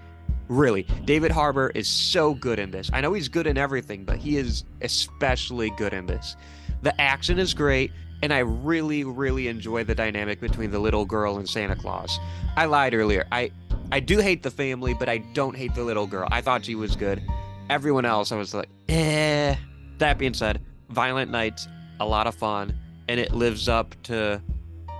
Really, 0.47 0.83
David 1.05 1.31
Harbour 1.31 1.71
is 1.73 1.87
so 1.87 2.35
good 2.35 2.59
in 2.59 2.69
this. 2.69 2.91
I 2.93 3.01
know 3.01 3.11
he's 3.11 3.27
good 3.27 3.47
in 3.47 3.57
everything, 3.57 4.05
but 4.05 4.17
he 4.17 4.37
is 4.37 4.63
especially 4.83 5.71
good 5.71 5.91
in 5.91 6.05
this. 6.05 6.35
The 6.83 7.01
action 7.01 7.39
is 7.39 7.55
great, 7.55 7.91
and 8.21 8.31
I 8.31 8.39
really, 8.39 9.03
really 9.03 9.47
enjoy 9.47 9.85
the 9.85 9.95
dynamic 9.95 10.39
between 10.39 10.69
the 10.69 10.77
little 10.77 11.05
girl 11.05 11.39
and 11.39 11.49
Santa 11.49 11.75
Claus. 11.75 12.19
I 12.55 12.65
lied 12.65 12.93
earlier. 12.93 13.25
I 13.31 13.49
I 13.91 14.01
do 14.01 14.19
hate 14.19 14.43
the 14.43 14.51
family, 14.51 14.93
but 14.93 15.09
I 15.09 15.17
don't 15.33 15.57
hate 15.57 15.73
the 15.73 15.83
little 15.83 16.05
girl. 16.05 16.27
I 16.31 16.41
thought 16.41 16.65
she 16.65 16.75
was 16.75 16.95
good. 16.95 17.23
Everyone 17.71 18.05
else, 18.05 18.31
I 18.31 18.35
was 18.35 18.53
like, 18.53 18.69
eh. 18.87 19.55
That 19.97 20.19
being 20.19 20.35
said, 20.35 20.61
Violent 20.89 21.31
Night's, 21.31 21.67
a 21.99 22.05
lot 22.05 22.27
of 22.27 22.35
fun, 22.35 22.77
and 23.07 23.19
it 23.19 23.33
lives 23.33 23.67
up 23.67 23.95
to 24.03 24.39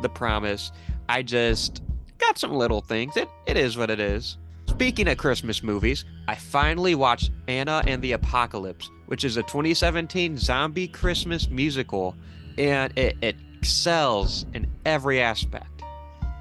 the 0.01 0.09
promise. 0.09 0.71
I 1.09 1.23
just 1.23 1.81
got 2.17 2.37
some 2.37 2.53
little 2.53 2.81
things. 2.81 3.17
It 3.17 3.29
it 3.45 3.57
is 3.57 3.77
what 3.77 3.89
it 3.89 3.99
is. 3.99 4.37
Speaking 4.67 5.07
of 5.09 5.17
Christmas 5.17 5.61
movies, 5.61 6.05
I 6.27 6.35
finally 6.35 6.95
watched 6.95 7.31
Anna 7.47 7.83
and 7.85 8.01
the 8.01 8.13
Apocalypse, 8.13 8.89
which 9.07 9.25
is 9.25 9.37
a 9.37 9.43
2017 9.43 10.37
zombie 10.37 10.87
Christmas 10.87 11.49
musical, 11.49 12.15
and 12.57 12.97
it, 12.97 13.17
it 13.21 13.35
excels 13.57 14.45
in 14.53 14.65
every 14.85 15.21
aspect. 15.21 15.83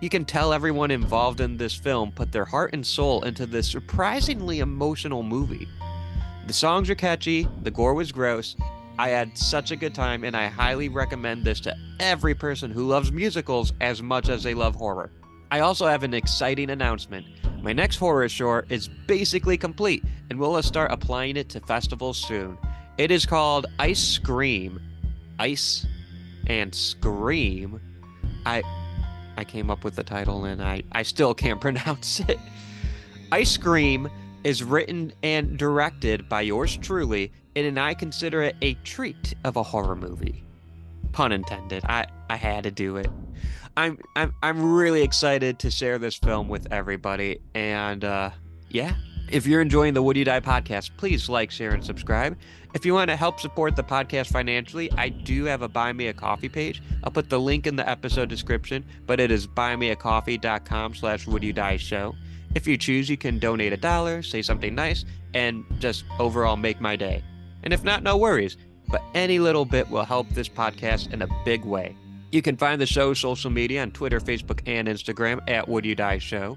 You 0.00 0.08
can 0.08 0.24
tell 0.24 0.54
everyone 0.54 0.90
involved 0.90 1.40
in 1.40 1.58
this 1.58 1.74
film 1.74 2.12
put 2.12 2.32
their 2.32 2.46
heart 2.46 2.72
and 2.72 2.86
soul 2.86 3.22
into 3.24 3.44
this 3.44 3.70
surprisingly 3.70 4.60
emotional 4.60 5.22
movie. 5.22 5.68
The 6.46 6.52
songs 6.54 6.88
are 6.88 6.94
catchy, 6.94 7.46
the 7.62 7.70
gore 7.70 7.92
was 7.94 8.10
gross. 8.10 8.56
I 9.00 9.08
had 9.08 9.38
such 9.38 9.70
a 9.70 9.76
good 9.76 9.94
time, 9.94 10.24
and 10.24 10.36
I 10.36 10.48
highly 10.48 10.90
recommend 10.90 11.42
this 11.42 11.58
to 11.60 11.74
every 12.00 12.34
person 12.34 12.70
who 12.70 12.86
loves 12.86 13.10
musicals 13.10 13.72
as 13.80 14.02
much 14.02 14.28
as 14.28 14.42
they 14.42 14.52
love 14.52 14.74
horror. 14.74 15.10
I 15.50 15.60
also 15.60 15.86
have 15.86 16.02
an 16.02 16.12
exciting 16.12 16.68
announcement. 16.68 17.24
My 17.62 17.72
next 17.72 17.96
horror 17.96 18.28
short 18.28 18.70
is 18.70 18.88
basically 19.06 19.56
complete, 19.56 20.04
and 20.28 20.38
we'll 20.38 20.62
start 20.62 20.92
applying 20.92 21.38
it 21.38 21.48
to 21.48 21.60
festivals 21.60 22.18
soon. 22.18 22.58
It 22.98 23.10
is 23.10 23.24
called 23.24 23.64
Ice 23.78 24.06
Scream. 24.06 24.78
Ice 25.38 25.86
and 26.46 26.74
Scream. 26.74 27.80
I 28.44 28.62
I 29.38 29.44
came 29.44 29.70
up 29.70 29.82
with 29.82 29.96
the 29.96 30.04
title 30.04 30.44
and 30.44 30.62
I, 30.62 30.82
I 30.92 31.04
still 31.04 31.32
can't 31.32 31.60
pronounce 31.68 32.20
it. 32.20 32.38
Ice 33.32 33.50
Scream 33.50 34.10
is 34.44 34.62
written 34.62 35.14
and 35.22 35.56
directed 35.58 36.28
by 36.28 36.42
yours 36.42 36.76
truly, 36.76 37.32
and 37.64 37.78
I 37.78 37.94
consider 37.94 38.42
it 38.42 38.56
a 38.62 38.74
treat 38.84 39.34
of 39.44 39.56
a 39.56 39.62
horror 39.62 39.96
movie. 39.96 40.42
Pun 41.12 41.32
intended. 41.32 41.84
I, 41.84 42.06
I 42.28 42.36
had 42.36 42.64
to 42.64 42.70
do 42.70 42.96
it. 42.96 43.08
I'm 43.76 43.98
I'm 44.16 44.34
I'm 44.42 44.72
really 44.74 45.02
excited 45.02 45.58
to 45.60 45.70
share 45.70 45.98
this 45.98 46.16
film 46.16 46.48
with 46.48 46.72
everybody. 46.72 47.40
And 47.54 48.04
uh, 48.04 48.30
yeah, 48.68 48.94
if 49.30 49.46
you're 49.46 49.60
enjoying 49.60 49.94
the 49.94 50.02
Would 50.02 50.16
You 50.16 50.24
Die 50.24 50.40
podcast, 50.40 50.90
please 50.96 51.28
like, 51.28 51.50
share, 51.50 51.72
and 51.72 51.84
subscribe. 51.84 52.36
If 52.74 52.84
you 52.84 52.94
want 52.94 53.10
to 53.10 53.16
help 53.16 53.40
support 53.40 53.74
the 53.74 53.82
podcast 53.82 54.28
financially, 54.28 54.92
I 54.92 55.08
do 55.08 55.44
have 55.44 55.62
a 55.62 55.68
Buy 55.68 55.92
Me 55.92 56.08
a 56.08 56.12
Coffee 56.12 56.48
page. 56.48 56.82
I'll 57.02 57.10
put 57.10 57.28
the 57.28 57.40
link 57.40 57.66
in 57.66 57.74
the 57.76 57.88
episode 57.88 58.28
description, 58.28 58.84
but 59.06 59.18
it 59.18 59.30
is 59.30 59.46
buymeacoffee.com 59.46 60.94
slash 60.94 61.26
Would 61.26 61.42
You 61.42 61.52
Die 61.52 61.76
Show. 61.78 62.14
If 62.54 62.66
you 62.66 62.76
choose, 62.76 63.08
you 63.08 63.16
can 63.16 63.38
donate 63.38 63.72
a 63.72 63.76
dollar, 63.76 64.22
say 64.22 64.42
something 64.42 64.74
nice, 64.74 65.04
and 65.34 65.64
just 65.78 66.04
overall 66.18 66.56
make 66.56 66.80
my 66.80 66.96
day. 66.96 67.22
And 67.62 67.72
if 67.72 67.84
not, 67.84 68.02
no 68.02 68.16
worries. 68.16 68.56
But 68.88 69.02
any 69.14 69.38
little 69.38 69.64
bit 69.64 69.88
will 69.90 70.04
help 70.04 70.28
this 70.30 70.48
podcast 70.48 71.12
in 71.12 71.22
a 71.22 71.28
big 71.44 71.64
way. 71.64 71.96
You 72.32 72.42
can 72.42 72.56
find 72.56 72.80
the 72.80 72.86
show's 72.86 73.18
social 73.18 73.50
media 73.50 73.82
on 73.82 73.90
Twitter, 73.90 74.20
Facebook, 74.20 74.60
and 74.66 74.88
Instagram 74.88 75.40
at 75.48 75.68
Would 75.68 75.84
You 75.84 75.94
Die 75.94 76.18
Show. 76.18 76.56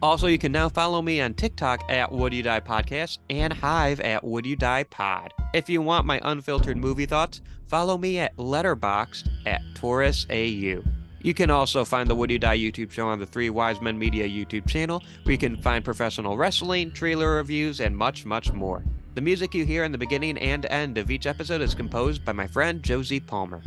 Also, 0.00 0.28
you 0.28 0.38
can 0.38 0.52
now 0.52 0.68
follow 0.68 1.02
me 1.02 1.20
on 1.20 1.34
TikTok 1.34 1.82
at 1.90 2.12
Would 2.12 2.32
You 2.32 2.44
Die 2.44 2.60
Podcast 2.60 3.18
and 3.30 3.52
Hive 3.52 3.98
at 4.00 4.22
Would 4.22 4.46
You 4.46 4.54
Die 4.54 4.84
Pod. 4.84 5.34
If 5.54 5.68
you 5.68 5.82
want 5.82 6.06
my 6.06 6.20
unfiltered 6.22 6.76
movie 6.76 7.06
thoughts, 7.06 7.40
follow 7.66 7.98
me 7.98 8.18
at 8.18 8.36
Letterboxd 8.36 9.28
at 9.46 9.60
Torres 9.74 10.24
AU. 10.30 10.84
You 11.20 11.34
can 11.34 11.50
also 11.50 11.84
find 11.84 12.08
the 12.08 12.14
Would 12.14 12.30
You 12.30 12.38
Die 12.38 12.58
YouTube 12.58 12.92
show 12.92 13.08
on 13.08 13.18
the 13.18 13.26
Three 13.26 13.50
Y's 13.50 13.80
Men 13.80 13.98
Media 13.98 14.28
YouTube 14.28 14.68
channel, 14.68 15.02
where 15.24 15.32
you 15.32 15.38
can 15.38 15.60
find 15.60 15.84
professional 15.84 16.36
wrestling, 16.36 16.92
trailer 16.92 17.34
reviews, 17.34 17.80
and 17.80 17.96
much, 17.96 18.24
much 18.24 18.52
more. 18.52 18.84
The 19.18 19.22
music 19.22 19.52
you 19.52 19.64
hear 19.64 19.82
in 19.82 19.90
the 19.90 19.98
beginning 19.98 20.38
and 20.38 20.64
end 20.66 20.96
of 20.96 21.10
each 21.10 21.26
episode 21.26 21.60
is 21.60 21.74
composed 21.74 22.24
by 22.24 22.30
my 22.30 22.46
friend 22.46 22.80
Josie 22.84 23.18
Palmer. 23.18 23.60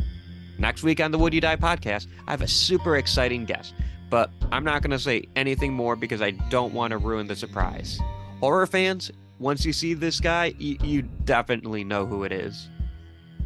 Next 0.56 0.82
week 0.82 0.98
on 0.98 1.10
the 1.10 1.18
Would 1.18 1.34
You 1.34 1.42
Die 1.42 1.56
podcast, 1.56 2.06
I 2.26 2.30
have 2.30 2.40
a 2.40 2.48
super 2.48 2.96
exciting 2.96 3.44
guest, 3.44 3.74
but 4.08 4.30
I'm 4.50 4.64
not 4.64 4.80
going 4.80 4.92
to 4.92 4.98
say 4.98 5.28
anything 5.36 5.74
more 5.74 5.94
because 5.94 6.22
I 6.22 6.30
don't 6.30 6.72
want 6.72 6.92
to 6.92 6.96
ruin 6.96 7.26
the 7.26 7.36
surprise. 7.36 8.00
Horror 8.40 8.66
fans, 8.66 9.10
once 9.40 9.62
you 9.66 9.74
see 9.74 9.92
this 9.92 10.20
guy, 10.20 10.54
you, 10.56 10.78
you 10.82 11.02
definitely 11.02 11.84
know 11.84 12.06
who 12.06 12.24
it 12.24 12.32
is. 12.32 12.70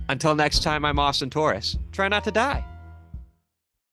Until 0.09 0.37
next 0.37 0.63
time, 0.63 0.85
I'm 0.85 1.01
Austin 1.01 1.29
Torres. 1.29 1.77
Try 1.91 2.07
not 2.07 2.23
to 2.23 2.31
die. 2.31 2.65